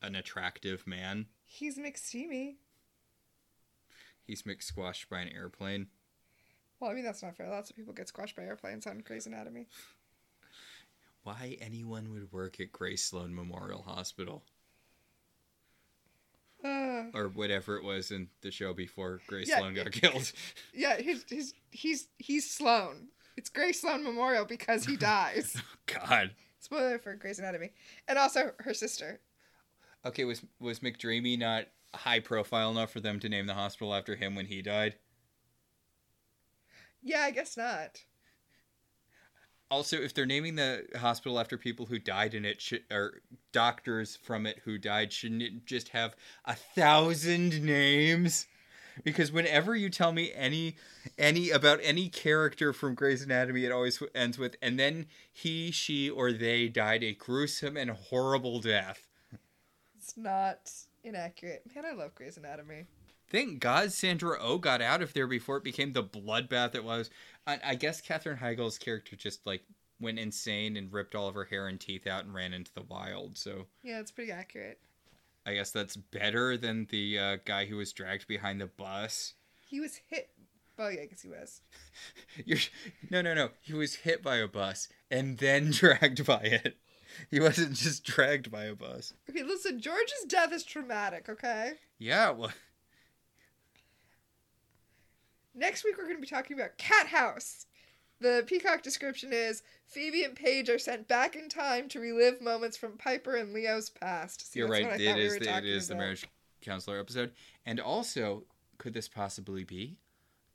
an 0.00 0.14
attractive 0.14 0.86
man. 0.86 1.26
He's 1.44 1.78
McSteamy. 1.78 2.56
He's 4.24 4.46
mixed 4.46 4.68
squashed 4.68 5.10
by 5.10 5.20
an 5.20 5.28
airplane. 5.28 5.88
Well, 6.82 6.90
I 6.90 6.94
mean 6.94 7.04
that's 7.04 7.22
not 7.22 7.36
fair. 7.36 7.48
Lots 7.48 7.70
of 7.70 7.76
people 7.76 7.94
get 7.94 8.08
squashed 8.08 8.34
by 8.34 8.42
airplanes 8.42 8.88
on 8.88 8.98
Grey's 8.98 9.26
Anatomy. 9.26 9.68
Why 11.22 11.56
anyone 11.60 12.10
would 12.12 12.32
work 12.32 12.58
at 12.58 12.72
Grey 12.72 12.96
Sloan 12.96 13.32
Memorial 13.32 13.82
Hospital 13.82 14.42
Uh, 16.64 17.04
or 17.14 17.28
whatever 17.28 17.76
it 17.76 17.84
was 17.84 18.10
in 18.10 18.28
the 18.40 18.50
show 18.50 18.74
before 18.74 19.20
Grace 19.28 19.48
Yeah, 19.48 19.58
Sloan 19.58 19.74
got 19.74 19.92
killed. 19.92 20.32
yeah, 20.74 20.96
he's 21.00 21.24
he's 21.28 21.54
he's 21.70 22.08
he's 22.18 22.50
Sloan. 22.50 23.10
It's 23.36 23.48
Grey 23.48 23.70
Sloan 23.70 24.02
Memorial 24.02 24.44
because 24.44 24.84
he 24.84 24.96
dies. 25.12 25.56
God. 25.86 26.32
Spoiler 26.58 26.98
for 26.98 27.14
Grey's 27.14 27.38
Anatomy, 27.38 27.70
and 28.08 28.18
also 28.18 28.52
her 28.58 28.74
sister. 28.74 29.20
Okay, 30.04 30.24
was 30.24 30.42
was 30.58 30.80
McDreamy 30.80 31.38
not 31.38 31.66
high 31.94 32.18
profile 32.18 32.72
enough 32.72 32.90
for 32.90 32.98
them 32.98 33.20
to 33.20 33.28
name 33.28 33.46
the 33.46 33.54
hospital 33.54 33.94
after 33.94 34.16
him 34.16 34.34
when 34.34 34.46
he 34.46 34.62
died? 34.62 34.96
Yeah, 37.02 37.22
I 37.22 37.30
guess 37.30 37.56
not. 37.56 38.02
Also, 39.70 39.96
if 39.96 40.12
they're 40.12 40.26
naming 40.26 40.54
the 40.56 40.86
hospital 40.96 41.40
after 41.40 41.56
people 41.56 41.86
who 41.86 41.98
died 41.98 42.34
in 42.34 42.44
it, 42.44 42.60
should, 42.60 42.82
or 42.90 43.22
doctors 43.52 44.16
from 44.16 44.46
it 44.46 44.60
who 44.64 44.76
died, 44.76 45.12
shouldn't 45.12 45.42
it 45.42 45.64
just 45.64 45.88
have 45.88 46.14
a 46.44 46.54
thousand 46.54 47.62
names? 47.64 48.46
Because 49.02 49.32
whenever 49.32 49.74
you 49.74 49.88
tell 49.88 50.12
me 50.12 50.30
any 50.34 50.76
any 51.16 51.48
about 51.48 51.80
any 51.82 52.10
character 52.10 52.74
from 52.74 52.94
Grey's 52.94 53.22
Anatomy, 53.22 53.64
it 53.64 53.72
always 53.72 54.02
ends 54.14 54.38
with 54.38 54.56
"and 54.60 54.78
then 54.78 55.06
he, 55.32 55.70
she, 55.70 56.10
or 56.10 56.32
they 56.32 56.68
died 56.68 57.02
a 57.02 57.14
gruesome 57.14 57.78
and 57.78 57.90
horrible 57.90 58.60
death." 58.60 59.08
It's 59.96 60.14
not 60.18 60.70
inaccurate. 61.02 61.62
Man, 61.74 61.86
I 61.86 61.92
love 61.92 62.14
Grey's 62.14 62.36
Anatomy. 62.36 62.86
Thank 63.32 63.60
God 63.60 63.92
Sandra 63.92 64.36
O 64.38 64.52
oh 64.52 64.58
got 64.58 64.82
out 64.82 65.00
of 65.00 65.14
there 65.14 65.26
before 65.26 65.56
it 65.56 65.64
became 65.64 65.94
the 65.94 66.04
bloodbath 66.04 66.74
it 66.74 66.84
was. 66.84 67.08
I, 67.46 67.58
I 67.64 67.74
guess 67.76 68.02
Katherine 68.02 68.36
Heigl's 68.36 68.76
character 68.76 69.16
just 69.16 69.46
like 69.46 69.62
went 69.98 70.18
insane 70.18 70.76
and 70.76 70.92
ripped 70.92 71.14
all 71.14 71.28
of 71.28 71.34
her 71.34 71.46
hair 71.46 71.66
and 71.66 71.80
teeth 71.80 72.06
out 72.06 72.24
and 72.24 72.34
ran 72.34 72.52
into 72.52 72.74
the 72.74 72.82
wild. 72.82 73.38
So 73.38 73.66
Yeah, 73.82 74.00
it's 74.00 74.10
pretty 74.10 74.32
accurate. 74.32 74.80
I 75.46 75.54
guess 75.54 75.70
that's 75.70 75.96
better 75.96 76.58
than 76.58 76.86
the 76.90 77.18
uh, 77.18 77.36
guy 77.46 77.64
who 77.64 77.76
was 77.78 77.92
dragged 77.92 78.28
behind 78.28 78.60
the 78.60 78.66
bus. 78.66 79.32
He 79.66 79.80
was 79.80 79.98
hit. 80.08 80.28
Well, 80.78 80.92
yeah, 80.92 81.02
I 81.02 81.06
guess 81.06 81.22
he 81.22 81.28
was. 81.28 81.62
You're, 82.44 82.58
no, 83.10 83.22
no, 83.22 83.34
no. 83.34 83.48
He 83.60 83.72
was 83.72 83.94
hit 83.94 84.22
by 84.22 84.36
a 84.36 84.46
bus 84.48 84.88
and 85.10 85.38
then 85.38 85.70
dragged 85.72 86.26
by 86.26 86.42
it. 86.42 86.76
He 87.30 87.40
wasn't 87.40 87.74
just 87.74 88.04
dragged 88.04 88.50
by 88.50 88.64
a 88.64 88.74
bus. 88.74 89.14
Okay, 89.28 89.42
listen, 89.42 89.80
George's 89.80 90.24
death 90.28 90.52
is 90.52 90.64
traumatic, 90.64 91.28
okay? 91.28 91.72
Yeah, 91.98 92.30
well, 92.30 92.52
Next 95.54 95.84
week 95.84 95.96
we're 95.98 96.04
going 96.04 96.16
to 96.16 96.22
be 96.22 96.26
talking 96.26 96.58
about 96.58 96.78
Cat 96.78 97.08
House. 97.08 97.66
The 98.20 98.44
Peacock 98.46 98.82
description 98.82 99.32
is 99.32 99.62
Phoebe 99.86 100.22
and 100.22 100.34
Paige 100.34 100.70
are 100.70 100.78
sent 100.78 101.08
back 101.08 101.34
in 101.36 101.48
time 101.48 101.88
to 101.88 102.00
relive 102.00 102.40
moments 102.40 102.76
from 102.76 102.96
Piper 102.96 103.36
and 103.36 103.52
Leo's 103.52 103.90
past. 103.90 104.52
See, 104.52 104.60
you're 104.60 104.68
right. 104.68 104.84
what 104.84 104.94
I 104.94 104.96
we 104.96 105.04
the, 105.04 105.56
it 105.56 105.64
is 105.66 105.88
the 105.88 105.96
marriage 105.96 106.26
counselor 106.62 106.98
episode. 106.98 107.32
And 107.66 107.80
also, 107.80 108.44
could 108.78 108.94
this 108.94 109.08
possibly 109.08 109.64
be 109.64 109.98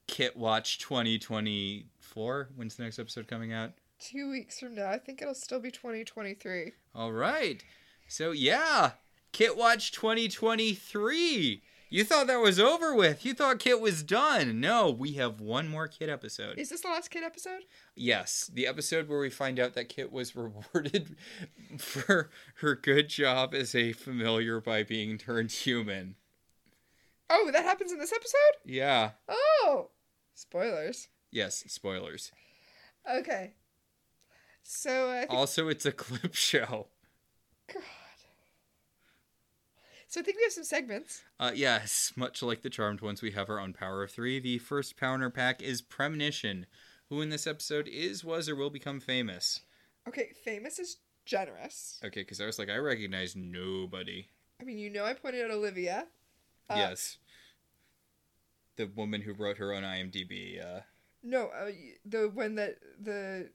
Kit 0.07 0.36
Watch 0.36 0.80
2024? 0.80 2.49
When's 2.56 2.76
the 2.76 2.84
next 2.84 2.98
episode 2.98 3.28
coming 3.28 3.53
out? 3.53 3.74
Two 3.99 4.32
weeks 4.32 4.60
from 4.60 4.76
now. 4.76 4.90
I 4.90 4.98
think 4.98 5.22
it'll 5.22 5.36
still 5.36 5.60
be 5.60 5.72
2023. 5.72 6.72
All 6.95 7.11
right. 7.11 7.64
So 8.07 8.32
yeah, 8.32 8.91
Kit 9.32 9.57
Watch 9.57 9.91
2023. 9.91 11.61
You 11.89 12.03
thought 12.03 12.27
that 12.27 12.41
was 12.41 12.59
over 12.59 12.93
with. 12.93 13.26
You 13.26 13.34
thought 13.34 13.59
Kit 13.59 13.80
was 13.80 14.03
done. 14.03 14.59
No, 14.59 14.89
we 14.91 15.14
have 15.14 15.39
one 15.39 15.69
more 15.69 15.88
Kit 15.88 16.09
episode. 16.09 16.57
Is 16.57 16.69
this 16.69 16.81
the 16.81 16.89
last 16.89 17.09
Kit 17.09 17.23
episode? 17.23 17.61
Yes, 17.95 18.51
the 18.53 18.68
episode 18.68 19.07
where 19.07 19.19
we 19.19 19.30
find 19.30 19.57
out 19.59 19.73
that 19.76 19.88
Kit 19.88 20.11
was 20.11 20.35
rewarded 20.35 21.15
for 21.77 22.30
her 22.55 22.76
good 22.76 23.07
job 23.07 23.53
as 23.53 23.73
a 23.73 23.93
familiar 23.93 24.59
by 24.59 24.84
being 24.84 25.18
turned 25.18 25.51
human. 25.51 26.15
Oh, 27.30 27.49
that 27.53 27.64
happens 27.64 27.91
in 27.91 27.99
this 27.99 28.14
episode? 28.14 28.38
Yeah. 28.65 29.11
Oh! 29.30 29.89
Spoilers. 30.34 31.07
Yes, 31.31 31.64
spoilers. 31.68 32.31
Okay. 33.09 33.53
So 34.64 35.09
I 35.11 35.19
think, 35.19 35.31
Also, 35.34 35.69
it's 35.69 35.85
a 35.85 35.91
clip 35.93 36.34
show. 36.35 36.88
God. 37.73 37.81
So 40.08 40.22
I 40.22 40.24
think 40.24 40.38
we 40.38 40.44
have 40.44 40.54
some 40.54 40.64
segments. 40.64 41.24
Uh, 41.40 41.52
yes, 41.54 42.14
much 42.16 42.42
like 42.42 42.62
the 42.62 42.70
Charmed 42.70 43.02
ones, 43.02 43.22
we 43.22 43.32
have 43.32 43.50
our 43.50 43.60
own 43.60 43.74
Power 43.74 44.04
of 44.04 44.12
Three. 44.12 44.40
The 44.40 44.58
first 44.58 44.96
Powder 44.96 45.30
Pack 45.30 45.62
is 45.62 45.82
Premonition, 45.82 46.66
who 47.10 47.22
in 47.22 47.30
this 47.30 47.46
episode 47.46 47.88
is, 47.90 48.24
was, 48.24 48.48
or 48.48 48.56
will 48.56 48.70
become 48.70 49.02
famous. 49.02 49.62
Okay, 50.08 50.30
famous 50.46 50.80
is 50.80 50.98
generous. 51.26 52.00
Okay, 52.06 52.22
because 52.22 52.40
I 52.40 52.46
was 52.46 52.58
like, 52.58 52.70
I 52.70 52.78
recognize 52.78 53.36
nobody. 53.36 54.28
I 54.62 54.64
mean, 54.64 54.78
you 54.78 54.90
know, 54.90 55.04
I 55.04 55.14
pointed 55.14 55.44
out 55.44 55.52
Olivia. 55.52 56.08
Uh, 56.70 56.76
yes. 56.78 57.18
The 58.78 58.88
woman 58.88 59.22
who 59.22 59.34
wrote 59.34 59.58
her 59.58 59.74
own 59.74 59.84
IMDb. 59.84 60.64
Uh, 60.64 60.82
No, 61.22 61.48
uh, 61.48 61.72
the 62.06 62.30
one 62.30 62.56
that 62.56 62.78
the 63.02 63.50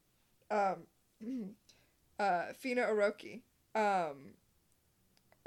um 0.50 0.82
uh 2.18 2.52
Phina 2.62 2.90
Oruche, 2.90 3.40
um 3.74 4.34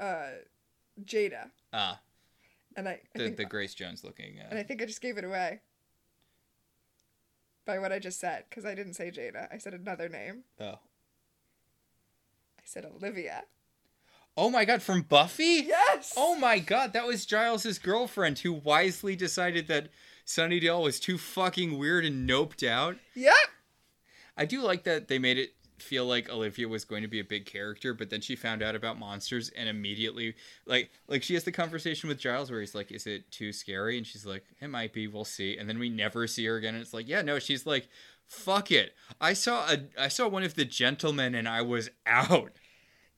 uh 0.00 0.30
Jada, 1.04 1.50
ah, 1.72 2.00
and 2.76 2.88
I, 2.88 2.92
I 2.92 3.00
the, 3.14 3.24
think, 3.24 3.36
the 3.36 3.44
Grace 3.44 3.74
Jones 3.74 4.02
looking. 4.04 4.38
and 4.38 4.58
I 4.58 4.62
Uh, 4.62 4.64
think 4.64 4.80
I 4.82 4.86
just 4.86 5.00
gave 5.00 5.18
it 5.18 5.24
away 5.24 5.60
by 7.64 7.78
what 7.78 7.92
I 7.92 7.98
just 7.98 8.18
said 8.20 8.44
because 8.48 8.64
I 8.64 8.74
didn't 8.74 8.94
say 8.94 9.10
Jada. 9.10 9.52
I 9.52 9.58
said 9.58 9.74
another 9.74 10.08
name. 10.08 10.44
oh. 10.60 10.78
I 12.58 12.62
said 12.68 12.84
Olivia. 12.84 13.44
oh 14.36 14.50
my 14.50 14.64
god, 14.64 14.82
from 14.82 15.02
Buffy? 15.02 15.64
Yes. 15.66 16.12
Oh 16.16 16.36
my 16.36 16.58
god, 16.58 16.92
that 16.94 17.06
was 17.06 17.24
Giles' 17.26 17.78
girlfriend 17.78 18.40
who 18.40 18.52
wisely 18.52 19.14
decided 19.16 19.68
that 19.68 19.88
Sunnydale 20.26 20.82
was 20.82 20.98
too 20.98 21.16
fucking 21.18 21.78
weird 21.78 22.04
and 22.04 22.28
noped 22.28 22.66
out. 22.68 22.96
Yep. 23.14 23.34
I 24.36 24.44
do 24.44 24.60
like 24.62 24.82
that 24.84 25.08
they 25.08 25.18
made 25.18 25.38
it 25.38 25.54
feel 25.78 26.06
like 26.06 26.30
Olivia 26.30 26.68
was 26.68 26.84
going 26.84 27.02
to 27.02 27.08
be 27.08 27.20
a 27.20 27.24
big 27.24 27.46
character, 27.46 27.94
but 27.94 28.10
then 28.10 28.20
she 28.20 28.36
found 28.36 28.62
out 28.62 28.74
about 28.74 28.98
monsters 28.98 29.50
and 29.50 29.68
immediately 29.68 30.34
like 30.66 30.90
like 31.08 31.22
she 31.22 31.34
has 31.34 31.44
the 31.44 31.52
conversation 31.52 32.08
with 32.08 32.18
Giles 32.18 32.50
where 32.50 32.60
he's 32.60 32.74
like, 32.74 32.90
Is 32.90 33.06
it 33.06 33.30
too 33.30 33.52
scary? 33.52 33.96
And 33.96 34.06
she's 34.06 34.26
like, 34.26 34.44
It 34.60 34.68
might 34.68 34.92
be, 34.92 35.06
we'll 35.06 35.24
see. 35.24 35.56
And 35.56 35.68
then 35.68 35.78
we 35.78 35.88
never 35.88 36.26
see 36.26 36.46
her 36.46 36.56
again. 36.56 36.74
And 36.74 36.82
it's 36.82 36.94
like, 36.94 37.08
yeah, 37.08 37.22
no, 37.22 37.38
she's 37.38 37.66
like, 37.66 37.88
fuck 38.26 38.70
it. 38.70 38.94
I 39.20 39.32
saw 39.32 39.70
a 39.70 39.84
I 39.98 40.08
saw 40.08 40.28
one 40.28 40.42
of 40.42 40.54
the 40.54 40.64
gentlemen 40.64 41.34
and 41.34 41.48
I 41.48 41.62
was 41.62 41.90
out 42.06 42.52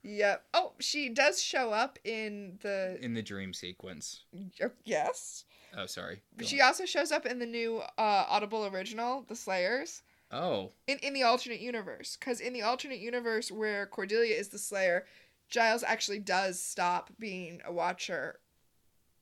Yep. 0.03 0.45
Oh, 0.55 0.73
she 0.79 1.09
does 1.09 1.43
show 1.43 1.73
up 1.73 1.99
in 2.05 2.59
the 2.63 2.99
in 3.03 3.15
the 3.15 3.23
dream 3.23 3.53
sequence. 3.53 4.25
uh, 4.63 4.69
yes. 4.85 5.45
Oh 5.77 5.87
sorry. 5.87 6.23
Go 6.39 6.47
She 6.47 6.61
also 6.61 6.87
shows 6.87 7.13
up 7.13 7.27
in 7.27 7.39
the 7.39 7.47
new 7.47 7.79
uh, 7.99 8.25
Audible 8.29 8.67
original, 8.67 9.25
The 9.29 9.37
Slayers. 9.37 10.03
Oh. 10.31 10.73
in 10.87 10.99
in 10.99 11.15
the 11.15 11.23
alternate 11.23 11.61
universe 11.61 12.17
because 12.19 12.41
in 12.41 12.53
the 12.53 12.63
alternate 12.63 12.99
universe 13.01 13.51
where 13.51 13.87
cordelia 13.87 14.35
is 14.37 14.49
the 14.49 14.59
slayer 14.59 15.07
giles 15.49 15.83
actually 15.83 16.19
does 16.19 16.63
stop 16.63 17.11
being 17.19 17.63
a 17.65 17.73
watcher 17.73 18.39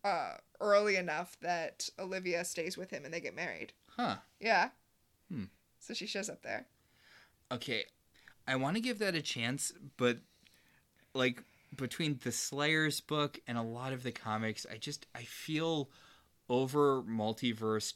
uh 0.04 0.32
early 0.60 0.96
enough 0.96 1.36
that 1.40 1.88
olivia 1.98 2.44
stays 2.44 2.76
with 2.76 2.90
him 2.90 3.04
and 3.04 3.14
they 3.14 3.20
get 3.20 3.36
married 3.36 3.72
Huh. 3.96 4.16
yeah 4.40 4.70
Hmm. 5.30 5.44
so 5.78 5.94
she 5.94 6.06
shows 6.06 6.28
up 6.28 6.42
there 6.42 6.66
Okay, 7.52 7.84
I 8.48 8.56
want 8.56 8.74
to 8.76 8.82
give 8.82 8.98
that 8.98 9.14
a 9.14 9.22
chance, 9.22 9.72
but 9.96 10.18
like 11.14 11.44
between 11.76 12.18
the 12.24 12.32
Slayers 12.32 13.00
book 13.00 13.38
and 13.46 13.56
a 13.56 13.62
lot 13.62 13.92
of 13.92 14.02
the 14.02 14.10
comics, 14.10 14.66
I 14.68 14.78
just 14.78 15.06
I 15.14 15.22
feel 15.22 15.88
over 16.48 17.02
multiverse 17.02 17.92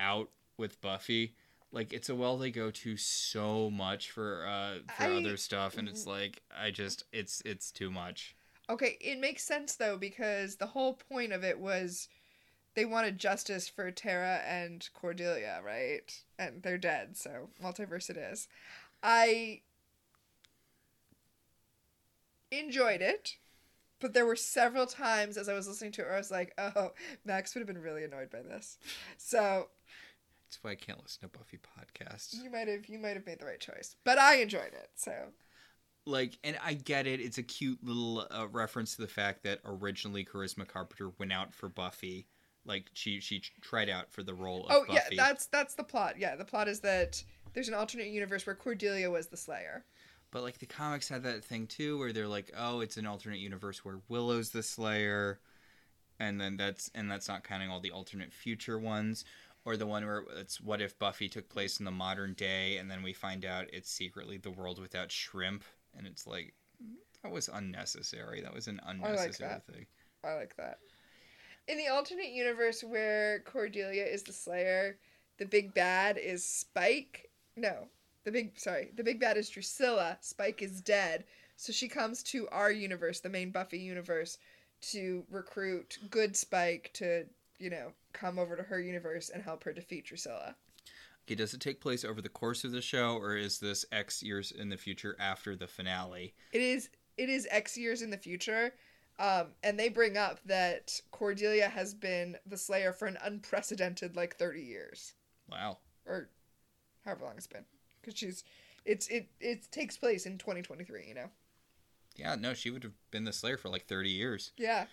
out 0.00 0.30
with 0.56 0.80
Buffy. 0.80 1.34
Like 1.72 1.92
it's 1.92 2.08
a 2.08 2.14
well 2.14 2.36
they 2.36 2.50
go 2.50 2.70
to 2.70 2.96
so 2.96 3.70
much 3.70 4.10
for 4.10 4.44
uh 4.46 4.78
for 4.96 5.04
I- 5.04 5.16
other 5.18 5.36
stuff 5.36 5.78
and 5.78 5.88
it's 5.88 6.06
like 6.06 6.42
I 6.56 6.70
just 6.70 7.04
it's 7.12 7.42
it's 7.44 7.70
too 7.70 7.90
much. 7.90 8.34
okay 8.68 8.96
it 9.00 9.18
makes 9.20 9.42
sense 9.44 9.76
though 9.76 9.96
because 9.96 10.56
the 10.56 10.66
whole 10.66 10.94
point 10.94 11.32
of 11.32 11.44
it 11.44 11.58
was 11.60 12.08
they 12.74 12.84
wanted 12.84 13.18
justice 13.18 13.68
for 13.68 13.90
tara 13.90 14.40
and 14.46 14.88
cordelia 14.94 15.60
right? 15.64 16.12
And 16.38 16.62
they're 16.62 16.78
dead 16.78 17.16
so 17.16 17.50
multiverse 17.62 18.10
it 18.10 18.16
is. 18.16 18.48
I 19.02 19.60
enjoyed 22.50 23.00
it 23.00 23.36
but 24.00 24.12
there 24.12 24.26
were 24.26 24.34
several 24.34 24.86
times 24.86 25.36
as 25.36 25.48
i 25.48 25.54
was 25.54 25.68
listening 25.68 25.92
to 25.92 26.00
it 26.02 26.06
where 26.06 26.14
i 26.14 26.18
was 26.18 26.30
like 26.32 26.52
oh 26.58 26.90
max 27.24 27.54
would 27.54 27.60
have 27.60 27.68
been 27.68 27.78
really 27.80 28.02
annoyed 28.02 28.28
by 28.30 28.42
this. 28.42 28.76
So 29.18 29.68
That's 30.50 30.64
why 30.64 30.72
I 30.72 30.74
can't 30.74 31.00
listen 31.00 31.22
to 31.22 31.38
Buffy 31.38 31.58
podcasts. 31.58 32.34
you 32.42 32.50
might 32.50 32.66
have 32.66 32.86
you 32.86 32.98
might 32.98 33.14
have 33.14 33.24
made 33.24 33.38
the 33.38 33.46
right 33.46 33.60
choice 33.60 33.94
but 34.04 34.18
i 34.18 34.36
enjoyed 34.36 34.72
it 34.72 34.90
so. 34.96 35.12
Like 36.06 36.38
and 36.42 36.58
i 36.64 36.74
get 36.74 37.06
it 37.06 37.20
it's 37.20 37.38
a 37.38 37.42
cute 37.42 37.78
little 37.84 38.26
uh, 38.30 38.48
reference 38.48 38.96
to 38.96 39.02
the 39.02 39.08
fact 39.08 39.44
that 39.44 39.60
originally 39.64 40.24
charisma 40.24 40.66
carpenter 40.66 41.10
went 41.18 41.32
out 41.32 41.54
for 41.54 41.68
buffy. 41.68 42.26
Like 42.64 42.86
she 42.94 43.20
she 43.20 43.42
tried 43.60 43.88
out 43.88 44.10
for 44.10 44.22
the 44.24 44.34
role 44.34 44.66
of 44.66 44.72
oh 44.72 44.84
buffy. 44.86 45.14
yeah 45.16 45.22
that's 45.24 45.46
that's 45.46 45.74
the 45.74 45.84
plot 45.84 46.18
yeah 46.18 46.34
the 46.34 46.44
plot 46.44 46.66
is 46.68 46.80
that 46.80 47.22
there's 47.52 47.68
an 47.68 47.74
alternate 47.74 48.08
universe 48.08 48.44
where 48.46 48.56
cordelia 48.56 49.08
was 49.10 49.28
the 49.28 49.36
slayer. 49.36 49.84
But 50.32 50.42
like 50.42 50.58
the 50.58 50.66
comics 50.66 51.08
had 51.08 51.22
that 51.24 51.44
thing 51.44 51.66
too 51.68 51.96
where 51.98 52.12
they're 52.12 52.26
like 52.28 52.50
oh 52.58 52.80
it's 52.80 52.96
an 52.96 53.06
alternate 53.06 53.38
universe 53.38 53.84
where 53.84 54.00
willow's 54.08 54.50
the 54.50 54.62
slayer 54.62 55.38
and 56.18 56.40
then 56.40 56.56
that's 56.56 56.90
and 56.94 57.10
that's 57.10 57.28
not 57.28 57.44
counting 57.44 57.70
all 57.70 57.80
the 57.80 57.90
alternate 57.90 58.32
future 58.32 58.78
ones 58.78 59.24
or 59.70 59.76
the 59.76 59.86
one 59.86 60.04
where 60.04 60.24
it's 60.36 60.60
what 60.60 60.80
if 60.80 60.98
buffy 60.98 61.28
took 61.28 61.48
place 61.48 61.78
in 61.78 61.84
the 61.84 61.90
modern 61.90 62.34
day 62.34 62.76
and 62.78 62.90
then 62.90 63.02
we 63.02 63.12
find 63.12 63.44
out 63.44 63.66
it's 63.72 63.90
secretly 63.90 64.36
the 64.36 64.50
world 64.50 64.80
without 64.80 65.10
shrimp 65.10 65.64
and 65.96 66.06
it's 66.06 66.26
like 66.26 66.54
that 67.22 67.32
was 67.32 67.48
unnecessary 67.52 68.40
that 68.40 68.52
was 68.52 68.66
an 68.66 68.80
unnecessary 68.86 69.50
that. 69.50 69.66
thing 69.66 69.86
I 70.24 70.34
like 70.34 70.56
that. 70.56 70.78
In 71.68 71.78
the 71.78 71.88
alternate 71.88 72.30
universe 72.30 72.82
where 72.82 73.40
Cordelia 73.40 74.04
is 74.04 74.22
the 74.22 74.32
Slayer, 74.32 74.98
the 75.38 75.46
big 75.46 75.72
bad 75.72 76.18
is 76.18 76.44
Spike. 76.44 77.30
No, 77.56 77.88
the 78.24 78.32
big 78.32 78.58
sorry, 78.58 78.90
the 78.94 79.04
big 79.04 79.20
bad 79.20 79.36
is 79.36 79.48
Drusilla. 79.48 80.18
Spike 80.20 80.62
is 80.62 80.80
dead, 80.80 81.24
so 81.56 81.72
she 81.72 81.88
comes 81.88 82.22
to 82.24 82.48
our 82.48 82.70
universe, 82.70 83.20
the 83.20 83.28
main 83.28 83.50
Buffy 83.50 83.78
universe, 83.78 84.38
to 84.82 85.24
recruit 85.30 85.98
good 86.10 86.36
Spike 86.36 86.90
to 86.94 87.26
you 87.58 87.70
know 87.70 87.92
come 88.12 88.38
over 88.38 88.56
to 88.56 88.62
her 88.64 88.80
universe 88.80 89.30
and 89.32 89.42
help 89.42 89.64
her 89.64 89.72
defeat 89.72 90.06
Drusilla. 90.06 90.54
Okay, 91.26 91.34
does 91.34 91.54
it 91.54 91.60
take 91.60 91.80
place 91.80 92.04
over 92.04 92.20
the 92.22 92.28
course 92.28 92.64
of 92.64 92.72
the 92.72 92.80
show, 92.82 93.16
or 93.16 93.36
is 93.36 93.58
this 93.60 93.84
X 93.92 94.22
years 94.22 94.50
in 94.50 94.68
the 94.68 94.76
future 94.76 95.16
after 95.20 95.54
the 95.54 95.66
finale? 95.66 96.34
It 96.52 96.62
is 96.62 96.88
it 97.16 97.28
is 97.28 97.46
X 97.50 97.76
years 97.76 98.02
in 98.02 98.10
the 98.10 98.16
future. 98.18 98.72
Um, 99.18 99.48
and 99.62 99.78
they 99.78 99.90
bring 99.90 100.16
up 100.16 100.40
that 100.46 100.98
Cordelia 101.10 101.68
has 101.68 101.92
been 101.92 102.38
the 102.46 102.56
Slayer 102.56 102.92
for 102.94 103.06
an 103.06 103.18
unprecedented 103.22 104.16
like 104.16 104.36
30 104.36 104.62
years. 104.62 105.12
Wow. 105.50 105.78
or 106.06 106.30
however 107.04 107.24
long 107.26 107.34
it's 107.36 107.46
been 107.46 107.64
because 108.00 108.16
she's 108.18 108.44
it's 108.86 109.08
it 109.08 109.28
it 109.40 109.70
takes 109.70 109.96
place 109.98 110.24
in 110.26 110.38
2023 110.38 111.06
you 111.08 111.14
know 111.14 111.28
Yeah, 112.16 112.34
no, 112.36 112.54
she 112.54 112.70
would 112.70 112.82
have 112.84 112.92
been 113.10 113.24
the 113.24 113.32
Slayer 113.32 113.56
for 113.58 113.68
like 113.68 113.86
30 113.86 114.08
years. 114.10 114.52
yeah 114.56 114.86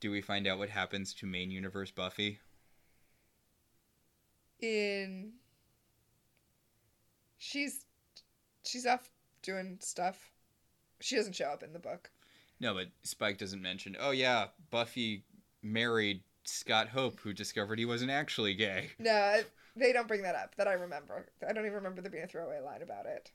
Do 0.00 0.10
we 0.10 0.20
find 0.20 0.46
out 0.46 0.58
what 0.58 0.68
happens 0.70 1.12
to 1.14 1.26
main 1.26 1.50
universe 1.50 1.90
Buffy? 1.90 2.40
in 4.60 5.32
she's 7.36 7.84
she's 8.64 8.86
off 8.86 9.10
doing 9.42 9.78
stuff 9.80 10.30
She 11.00 11.16
doesn't 11.16 11.34
show 11.34 11.46
up 11.46 11.62
in 11.62 11.72
the 11.72 11.78
book. 11.78 12.10
No, 12.60 12.74
but 12.74 12.88
Spike 13.04 13.38
doesn't 13.38 13.62
mention. 13.62 13.96
Oh 14.00 14.10
yeah, 14.10 14.46
Buffy 14.70 15.24
married 15.62 16.22
Scott 16.44 16.88
Hope, 16.88 17.20
who 17.20 17.32
discovered 17.32 17.78
he 17.78 17.84
wasn't 17.84 18.10
actually 18.10 18.54
gay. 18.54 18.90
No, 18.98 19.40
they 19.76 19.92
don't 19.92 20.08
bring 20.08 20.22
that 20.22 20.34
up 20.34 20.56
that 20.56 20.66
I 20.68 20.72
remember. 20.72 21.28
I 21.48 21.52
don't 21.52 21.64
even 21.66 21.76
remember 21.76 22.02
there 22.02 22.10
being 22.10 22.24
a 22.24 22.26
throwaway 22.26 22.60
line 22.60 22.82
about 22.82 23.06
it. 23.06 23.30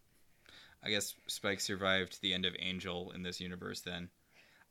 I 0.83 0.89
guess 0.89 1.15
Spike 1.27 1.61
survived 1.61 2.21
the 2.21 2.33
end 2.33 2.45
of 2.45 2.55
Angel 2.59 3.11
in 3.11 3.23
this 3.23 3.39
universe. 3.39 3.79
Then, 3.81 4.09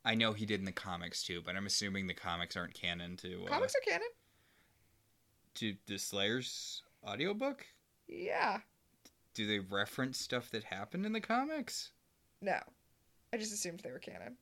I 0.05 0.15
know 0.15 0.33
he 0.33 0.45
did 0.45 0.59
in 0.59 0.65
the 0.65 0.71
comics 0.71 1.23
too, 1.23 1.41
but 1.45 1.55
I'm 1.55 1.65
assuming 1.65 2.07
the 2.07 2.13
comics 2.13 2.57
aren't 2.57 2.73
canon 2.73 3.15
to 3.17 3.43
uh, 3.45 3.47
Comics 3.47 3.73
are 3.75 3.89
canon. 3.89 4.07
to 5.55 5.75
the 5.87 5.97
Slayers 5.97 6.81
audiobook. 7.07 7.65
Yeah. 8.07 8.59
Do 9.33 9.47
they 9.47 9.59
reference 9.59 10.19
stuff 10.19 10.49
that 10.51 10.65
happened 10.65 11.05
in 11.05 11.13
the 11.13 11.21
comics? 11.21 11.91
No, 12.41 12.59
I 13.33 13.37
just 13.37 13.53
assumed 13.53 13.79
they 13.79 13.91
were 13.91 13.99
canon. 13.99 14.35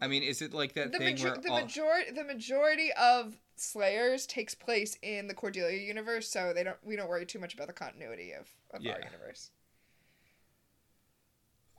I 0.00 0.06
mean, 0.06 0.22
is 0.22 0.42
it 0.42 0.52
like 0.52 0.74
that 0.74 0.92
the 0.92 0.98
thing 0.98 1.06
major- 1.14 1.36
the 1.40 1.50
all- 1.50 1.60
majority 1.60 2.10
the 2.12 2.24
majority 2.24 2.90
of 2.92 3.36
Slayers 3.56 4.26
takes 4.26 4.54
place 4.54 4.96
in 5.02 5.26
the 5.26 5.34
Cordelia 5.34 5.78
universe, 5.80 6.28
so 6.28 6.52
they 6.54 6.62
don't 6.62 6.76
we 6.84 6.94
don't 6.96 7.08
worry 7.08 7.26
too 7.26 7.38
much 7.40 7.54
about 7.54 7.66
the 7.68 7.72
continuity 7.72 8.32
of, 8.32 8.48
of 8.72 8.86
our 8.86 9.00
universe. 9.02 9.50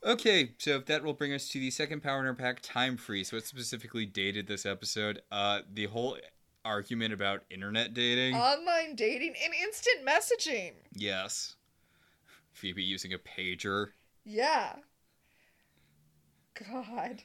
Okay, 0.03 0.51
so 0.57 0.79
that 0.79 1.03
will 1.03 1.13
bring 1.13 1.33
us 1.33 1.49
to 1.49 1.59
the 1.59 1.69
second 1.71 2.01
Power 2.01 2.21
in 2.21 2.25
our 2.25 2.33
Pack, 2.33 2.59
Time 2.61 2.95
Freeze. 2.95 3.33
What 3.33 3.45
specifically 3.45 4.05
dated 4.05 4.47
this 4.47 4.65
episode? 4.65 5.21
Uh, 5.29 5.59
the 5.73 5.87
whole 5.87 6.17
argument 6.63 7.13
about 7.13 7.43
internet 7.49 7.93
dating. 7.93 8.33
Online 8.35 8.95
dating 8.95 9.33
and 9.43 9.53
instant 9.53 10.05
messaging. 10.05 10.73
yes. 10.93 11.55
Phoebe 12.53 12.83
using 12.83 13.13
a 13.13 13.17
pager. 13.17 13.87
Yeah. 14.25 14.75
God. 16.69 17.23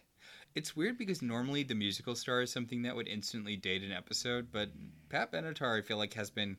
It's 0.55 0.77
weird 0.77 0.97
because 0.97 1.23
normally 1.23 1.65
the 1.65 1.75
musical 1.75 2.15
star 2.15 2.43
is 2.43 2.53
something 2.53 2.83
that 2.83 2.95
would 2.95 3.09
instantly 3.09 3.57
date 3.57 3.83
an 3.83 3.91
episode, 3.91 4.49
but 4.53 4.69
Pat 5.09 5.33
Benatar, 5.33 5.79
I 5.79 5.83
feel 5.83 5.97
like, 5.97 6.15
has 6.15 6.31
been. 6.31 6.57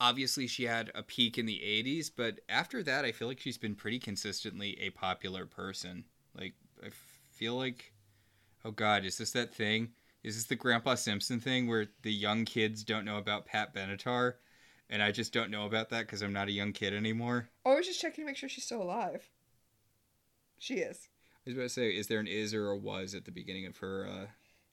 Obviously, 0.00 0.46
she 0.46 0.64
had 0.64 0.92
a 0.94 1.02
peak 1.02 1.38
in 1.38 1.46
the 1.46 1.58
80s, 1.58 2.10
but 2.14 2.40
after 2.48 2.82
that, 2.84 3.04
I 3.04 3.12
feel 3.12 3.26
like 3.26 3.40
she's 3.40 3.58
been 3.58 3.74
pretty 3.74 3.98
consistently 3.98 4.78
a 4.80 4.90
popular 4.90 5.44
person. 5.44 6.04
Like, 6.34 6.54
I 6.84 6.90
feel 7.32 7.56
like. 7.56 7.92
Oh, 8.64 8.70
God, 8.70 9.04
is 9.04 9.18
this 9.18 9.32
that 9.32 9.54
thing? 9.54 9.90
Is 10.22 10.34
this 10.34 10.44
the 10.44 10.56
Grandpa 10.56 10.94
Simpson 10.96 11.40
thing 11.40 11.66
where 11.66 11.86
the 12.02 12.12
young 12.12 12.44
kids 12.44 12.84
don't 12.84 13.04
know 13.04 13.18
about 13.18 13.46
Pat 13.46 13.74
Benatar? 13.74 14.34
And 14.90 15.02
I 15.02 15.12
just 15.12 15.32
don't 15.32 15.50
know 15.50 15.66
about 15.66 15.90
that 15.90 16.06
because 16.06 16.22
I'm 16.22 16.32
not 16.32 16.48
a 16.48 16.52
young 16.52 16.72
kid 16.72 16.94
anymore? 16.94 17.48
Or 17.64 17.74
I 17.74 17.76
was 17.76 17.86
just 17.86 18.00
checking 18.00 18.24
to 18.24 18.26
make 18.26 18.36
sure 18.36 18.48
she's 18.48 18.64
still 18.64 18.82
alive. 18.82 19.28
She 20.58 20.74
is. 20.74 21.08
I 21.34 21.50
was 21.50 21.54
about 21.54 21.62
to 21.64 21.68
say, 21.68 21.90
is 21.90 22.08
there 22.08 22.20
an 22.20 22.26
is 22.26 22.52
or 22.52 22.70
a 22.70 22.76
was 22.76 23.14
at 23.14 23.24
the 23.24 23.30
beginning 23.30 23.66
of 23.66 23.76
her 23.78 24.06
uh, 24.06 24.26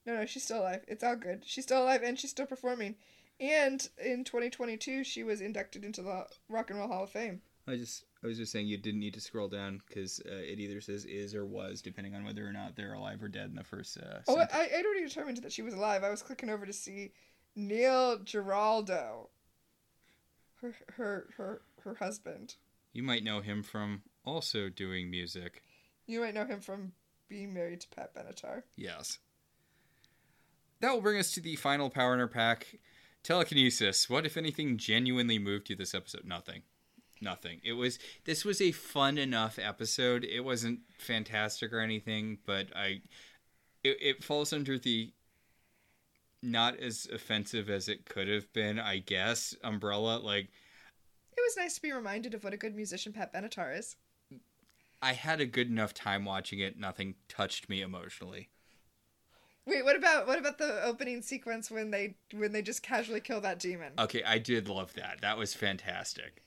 No, 0.06 0.18
no, 0.18 0.26
she's 0.26 0.44
still 0.44 0.62
alive. 0.62 0.84
It's 0.88 1.04
all 1.04 1.16
good. 1.16 1.44
She's 1.46 1.66
still 1.66 1.84
alive 1.84 2.02
and 2.04 2.20
she's 2.20 2.32
still 2.32 2.46
performing. 2.46 2.96
And 3.40 3.88
in 4.04 4.24
2022, 4.24 5.04
she 5.04 5.24
was 5.24 5.42
inducted 5.42 5.84
into 5.84 6.02
the 6.02 6.26
Rock 6.48 6.70
and 6.70 6.80
Roll 6.80 6.88
Hall 6.88 7.04
of 7.04 7.10
Fame. 7.10 7.42
I 7.68 7.76
just 7.76 8.06
I 8.24 8.28
was 8.28 8.38
just 8.38 8.52
saying 8.52 8.68
you 8.68 8.78
didn't 8.78 9.00
need 9.00 9.16
to 9.16 9.22
scroll 9.22 9.48
down 9.48 9.82
because 9.88 10.20
uh, 10.26 10.36
it 10.36 10.60
either 10.60 10.80
says 10.82 11.04
is 11.06 11.34
or 11.36 11.46
was 11.46 11.82
depending 11.82 12.14
on 12.16 12.24
whether 12.24 12.48
or 12.48 12.54
not 12.54 12.76
they're 12.76 12.94
alive 12.94 13.22
or 13.24 13.28
dead 13.28 13.50
in 13.50 13.56
the 13.56 13.64
first. 13.64 13.98
Uh, 13.98 14.20
Oh, 14.28 14.36
sentence. 14.36 14.54
I, 14.54 14.62
I'd 14.78 14.86
already 14.86 15.06
determined 15.08 15.38
that 15.38 15.52
she 15.52 15.64
was 15.64 15.74
alive. 15.74 16.04
I 16.04 16.12
was 16.12 16.22
clicking 16.22 16.50
over 16.50 16.66
to 16.66 16.74
see 16.74 17.12
Neil 17.56 18.20
Giraldo, 18.24 19.30
her 20.62 20.74
her 20.96 21.28
her 21.38 21.62
her 21.84 21.96
husband. 21.96 22.56
you 22.94 23.02
might 23.04 23.24
know 23.24 23.42
him 23.42 23.64
from 23.64 24.04
also 24.24 24.70
doing 24.70 25.10
music. 25.10 25.64
You 26.08 26.22
might 26.22 26.36
know 26.36 26.46
him 26.46 26.62
from 26.62 26.92
being 27.30 27.52
married 27.54 27.82
to 27.82 27.88
Pat 27.90 28.14
Benatar. 28.16 28.62
Yes. 28.76 29.18
That 30.82 30.94
will 30.94 31.02
bring 31.02 31.18
us 31.20 31.32
to 31.34 31.42
the 31.42 31.56
final 31.56 31.90
power 31.90 32.14
in 32.14 32.20
our 32.20 32.28
pack, 32.28 32.78
telekinesis. 33.26 34.10
What 34.10 34.26
if 34.26 34.38
anything 34.38 34.78
genuinely 34.78 35.40
moved 35.40 35.70
you 35.70 35.76
this 35.76 35.96
episode? 35.96 36.26
Nothing. 36.26 36.62
Nothing. 37.22 37.60
It 37.64 37.74
was 37.74 37.98
this 38.26 38.46
was 38.46 38.62
a 38.62 38.72
fun 38.72 39.18
enough 39.18 39.58
episode. 39.58 40.24
It 40.24 40.42
wasn't 40.42 40.80
fantastic 40.98 41.74
or 41.74 41.80
anything, 41.80 42.38
but 42.46 42.68
I 42.76 43.02
it, 43.84 43.98
it 44.02 44.24
falls 44.24 44.54
under 44.54 44.78
the 44.78 45.12
not 46.42 46.80
as 46.80 47.08
offensive 47.12 47.70
as 47.70 47.90
it 47.90 48.06
could 48.06 48.28
have 48.28 48.52
been, 48.54 48.80
I 48.80 49.00
guess, 49.00 49.56
umbrella. 49.64 50.20
Like 50.20 50.50
It 51.36 51.42
was 51.42 51.58
nice 51.58 51.76
to 51.76 51.82
be 51.82 51.92
reminded 51.92 52.34
of 52.34 52.44
what 52.44 52.54
a 52.54 52.58
good 52.58 52.76
musician 52.76 53.12
Pat 53.12 53.34
Benatar 53.34 53.78
is. 53.78 53.96
I 55.02 55.14
had 55.14 55.42
a 55.42 55.46
good 55.46 55.70
enough 55.70 55.94
time 55.94 56.26
watching 56.26 56.60
it, 56.60 56.78
nothing 56.78 57.16
touched 57.28 57.70
me 57.70 57.82
emotionally. 57.82 58.50
Wait, 59.68 59.84
what 59.84 59.96
about 59.96 60.28
what 60.28 60.38
about 60.38 60.58
the 60.58 60.84
opening 60.84 61.22
sequence 61.22 61.72
when 61.72 61.92
they 61.92 62.16
when 62.34 62.52
they 62.52 62.62
just 62.62 62.84
casually 62.84 63.20
kill 63.20 63.42
that 63.42 63.60
demon? 63.60 63.94
Okay, 63.98 64.24
I 64.24 64.38
did 64.38 64.70
love 64.70 64.94
that. 64.94 65.22
That 65.22 65.38
was 65.38 65.54
fantastic. 65.54 66.44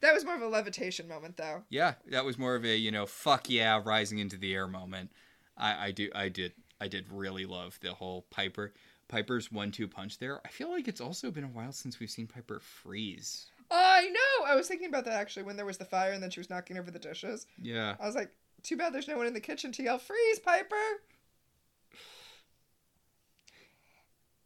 That 0.00 0.14
was 0.14 0.24
more 0.24 0.34
of 0.34 0.42
a 0.42 0.48
levitation 0.48 1.06
moment, 1.06 1.36
though. 1.36 1.62
Yeah, 1.68 1.94
that 2.10 2.24
was 2.24 2.38
more 2.38 2.54
of 2.54 2.64
a 2.64 2.76
you 2.76 2.90
know 2.90 3.06
fuck 3.06 3.50
yeah 3.50 3.80
rising 3.84 4.18
into 4.18 4.36
the 4.36 4.54
air 4.54 4.66
moment. 4.66 5.10
I, 5.56 5.86
I 5.86 5.90
do 5.90 6.10
I 6.14 6.28
did 6.28 6.52
I 6.80 6.88
did 6.88 7.06
really 7.10 7.44
love 7.44 7.78
the 7.82 7.92
whole 7.92 8.22
Piper 8.30 8.72
Piper's 9.08 9.52
one 9.52 9.70
two 9.70 9.86
punch 9.86 10.18
there. 10.18 10.40
I 10.44 10.48
feel 10.48 10.70
like 10.70 10.88
it's 10.88 11.00
also 11.00 11.30
been 11.30 11.44
a 11.44 11.48
while 11.48 11.72
since 11.72 12.00
we've 12.00 12.10
seen 12.10 12.26
Piper 12.26 12.58
freeze. 12.58 13.46
I 13.70 14.08
know. 14.08 14.46
I 14.46 14.56
was 14.56 14.68
thinking 14.68 14.88
about 14.88 15.04
that 15.04 15.14
actually 15.14 15.44
when 15.44 15.56
there 15.56 15.66
was 15.66 15.78
the 15.78 15.84
fire 15.84 16.12
and 16.12 16.22
then 16.22 16.30
she 16.30 16.40
was 16.40 16.50
knocking 16.50 16.78
over 16.78 16.90
the 16.90 16.98
dishes. 16.98 17.46
Yeah, 17.60 17.96
I 18.00 18.06
was 18.06 18.14
like, 18.14 18.30
too 18.62 18.76
bad 18.76 18.94
there's 18.94 19.08
no 19.08 19.18
one 19.18 19.26
in 19.26 19.34
the 19.34 19.40
kitchen 19.40 19.72
to 19.72 19.82
yell 19.82 19.98
freeze, 19.98 20.38
Piper. 20.38 21.02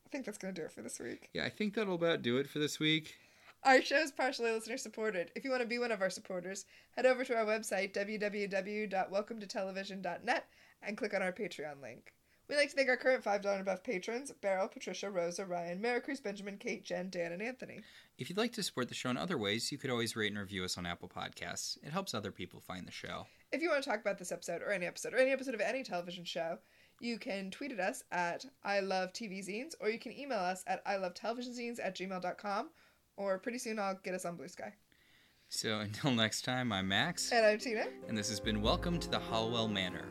I 0.06 0.08
think 0.08 0.24
that's 0.24 0.38
gonna 0.38 0.54
do 0.54 0.62
it 0.62 0.72
for 0.72 0.80
this 0.82 1.00
week. 1.00 1.28
yeah. 1.34 1.44
I 1.44 1.50
think 1.50 1.74
that'll 1.74 1.96
about 1.96 2.22
do 2.22 2.36
it 2.38 2.48
for 2.48 2.60
this 2.60 2.78
week. 2.78 3.16
Our 3.64 3.82
show 3.82 3.96
is 3.96 4.12
partially 4.12 4.52
listener 4.52 4.76
supported. 4.76 5.32
If 5.34 5.42
you 5.42 5.50
want 5.50 5.62
to 5.62 5.68
be 5.68 5.80
one 5.80 5.90
of 5.90 6.00
our 6.00 6.10
supporters, 6.10 6.64
head 6.94 7.06
over 7.06 7.24
to 7.24 7.36
our 7.36 7.44
website, 7.44 7.92
www.welcometotelevision.net, 7.92 10.44
and 10.82 10.96
click 10.96 11.14
on 11.14 11.22
our 11.22 11.32
Patreon 11.32 11.82
link. 11.82 12.12
We'd 12.48 12.56
like 12.56 12.70
to 12.70 12.76
thank 12.76 12.88
our 12.88 12.96
current 12.96 13.24
$5 13.24 13.44
and 13.44 13.60
above 13.60 13.82
patrons 13.82 14.30
Beryl, 14.40 14.68
Patricia, 14.68 15.10
Rosa, 15.10 15.44
Ryan, 15.44 15.80
Mary 15.80 16.00
Maricruz, 16.00 16.22
Benjamin, 16.22 16.58
Kate, 16.58 16.84
Jen, 16.84 17.10
Dan, 17.10 17.32
and 17.32 17.42
Anthony. 17.42 17.80
If 18.18 18.30
you'd 18.30 18.38
like 18.38 18.52
to 18.52 18.62
support 18.62 18.88
the 18.88 18.94
show 18.94 19.10
in 19.10 19.16
other 19.16 19.36
ways, 19.36 19.72
you 19.72 19.78
could 19.78 19.90
always 19.90 20.14
rate 20.14 20.30
and 20.30 20.38
review 20.38 20.62
us 20.62 20.78
on 20.78 20.86
Apple 20.86 21.08
Podcasts. 21.08 21.76
It 21.82 21.90
helps 21.90 22.14
other 22.14 22.30
people 22.30 22.60
find 22.60 22.86
the 22.86 22.92
show. 22.92 23.26
If 23.50 23.62
you 23.62 23.70
want 23.70 23.82
to 23.82 23.90
talk 23.90 24.00
about 24.00 24.18
this 24.18 24.30
episode 24.30 24.62
or 24.62 24.70
any 24.70 24.86
episode 24.86 25.12
or 25.12 25.16
any 25.16 25.32
episode 25.32 25.54
of 25.54 25.60
any 25.60 25.82
television 25.82 26.24
show, 26.24 26.58
you 27.00 27.18
can 27.18 27.50
tweet 27.50 27.72
at 27.72 27.80
us 27.80 28.02
at 28.10 28.44
I 28.64 28.80
Love 28.80 29.12
TV 29.12 29.46
Zines 29.46 29.74
or 29.80 29.88
you 29.90 29.98
can 29.98 30.12
email 30.18 30.38
us 30.38 30.64
at 30.66 30.82
I 30.86 30.96
Love 30.96 31.14
Television 31.14 31.52
Zines 31.52 31.78
at 31.82 31.96
gmail.com 31.96 32.70
or 33.16 33.38
pretty 33.38 33.58
soon 33.58 33.78
I'll 33.78 33.98
get 34.02 34.14
us 34.14 34.24
on 34.24 34.36
Blue 34.36 34.48
Sky. 34.48 34.72
So 35.48 35.78
until 35.80 36.10
next 36.10 36.44
time, 36.44 36.72
I'm 36.72 36.88
Max, 36.88 37.30
And 37.32 37.44
I'm 37.46 37.58
Tina. 37.58 37.84
and 38.08 38.16
this 38.18 38.28
has 38.28 38.40
been 38.40 38.62
Welcome 38.62 38.98
to 38.98 39.08
the 39.10 39.18
Halliwell 39.18 39.68
Manor. 39.68 40.06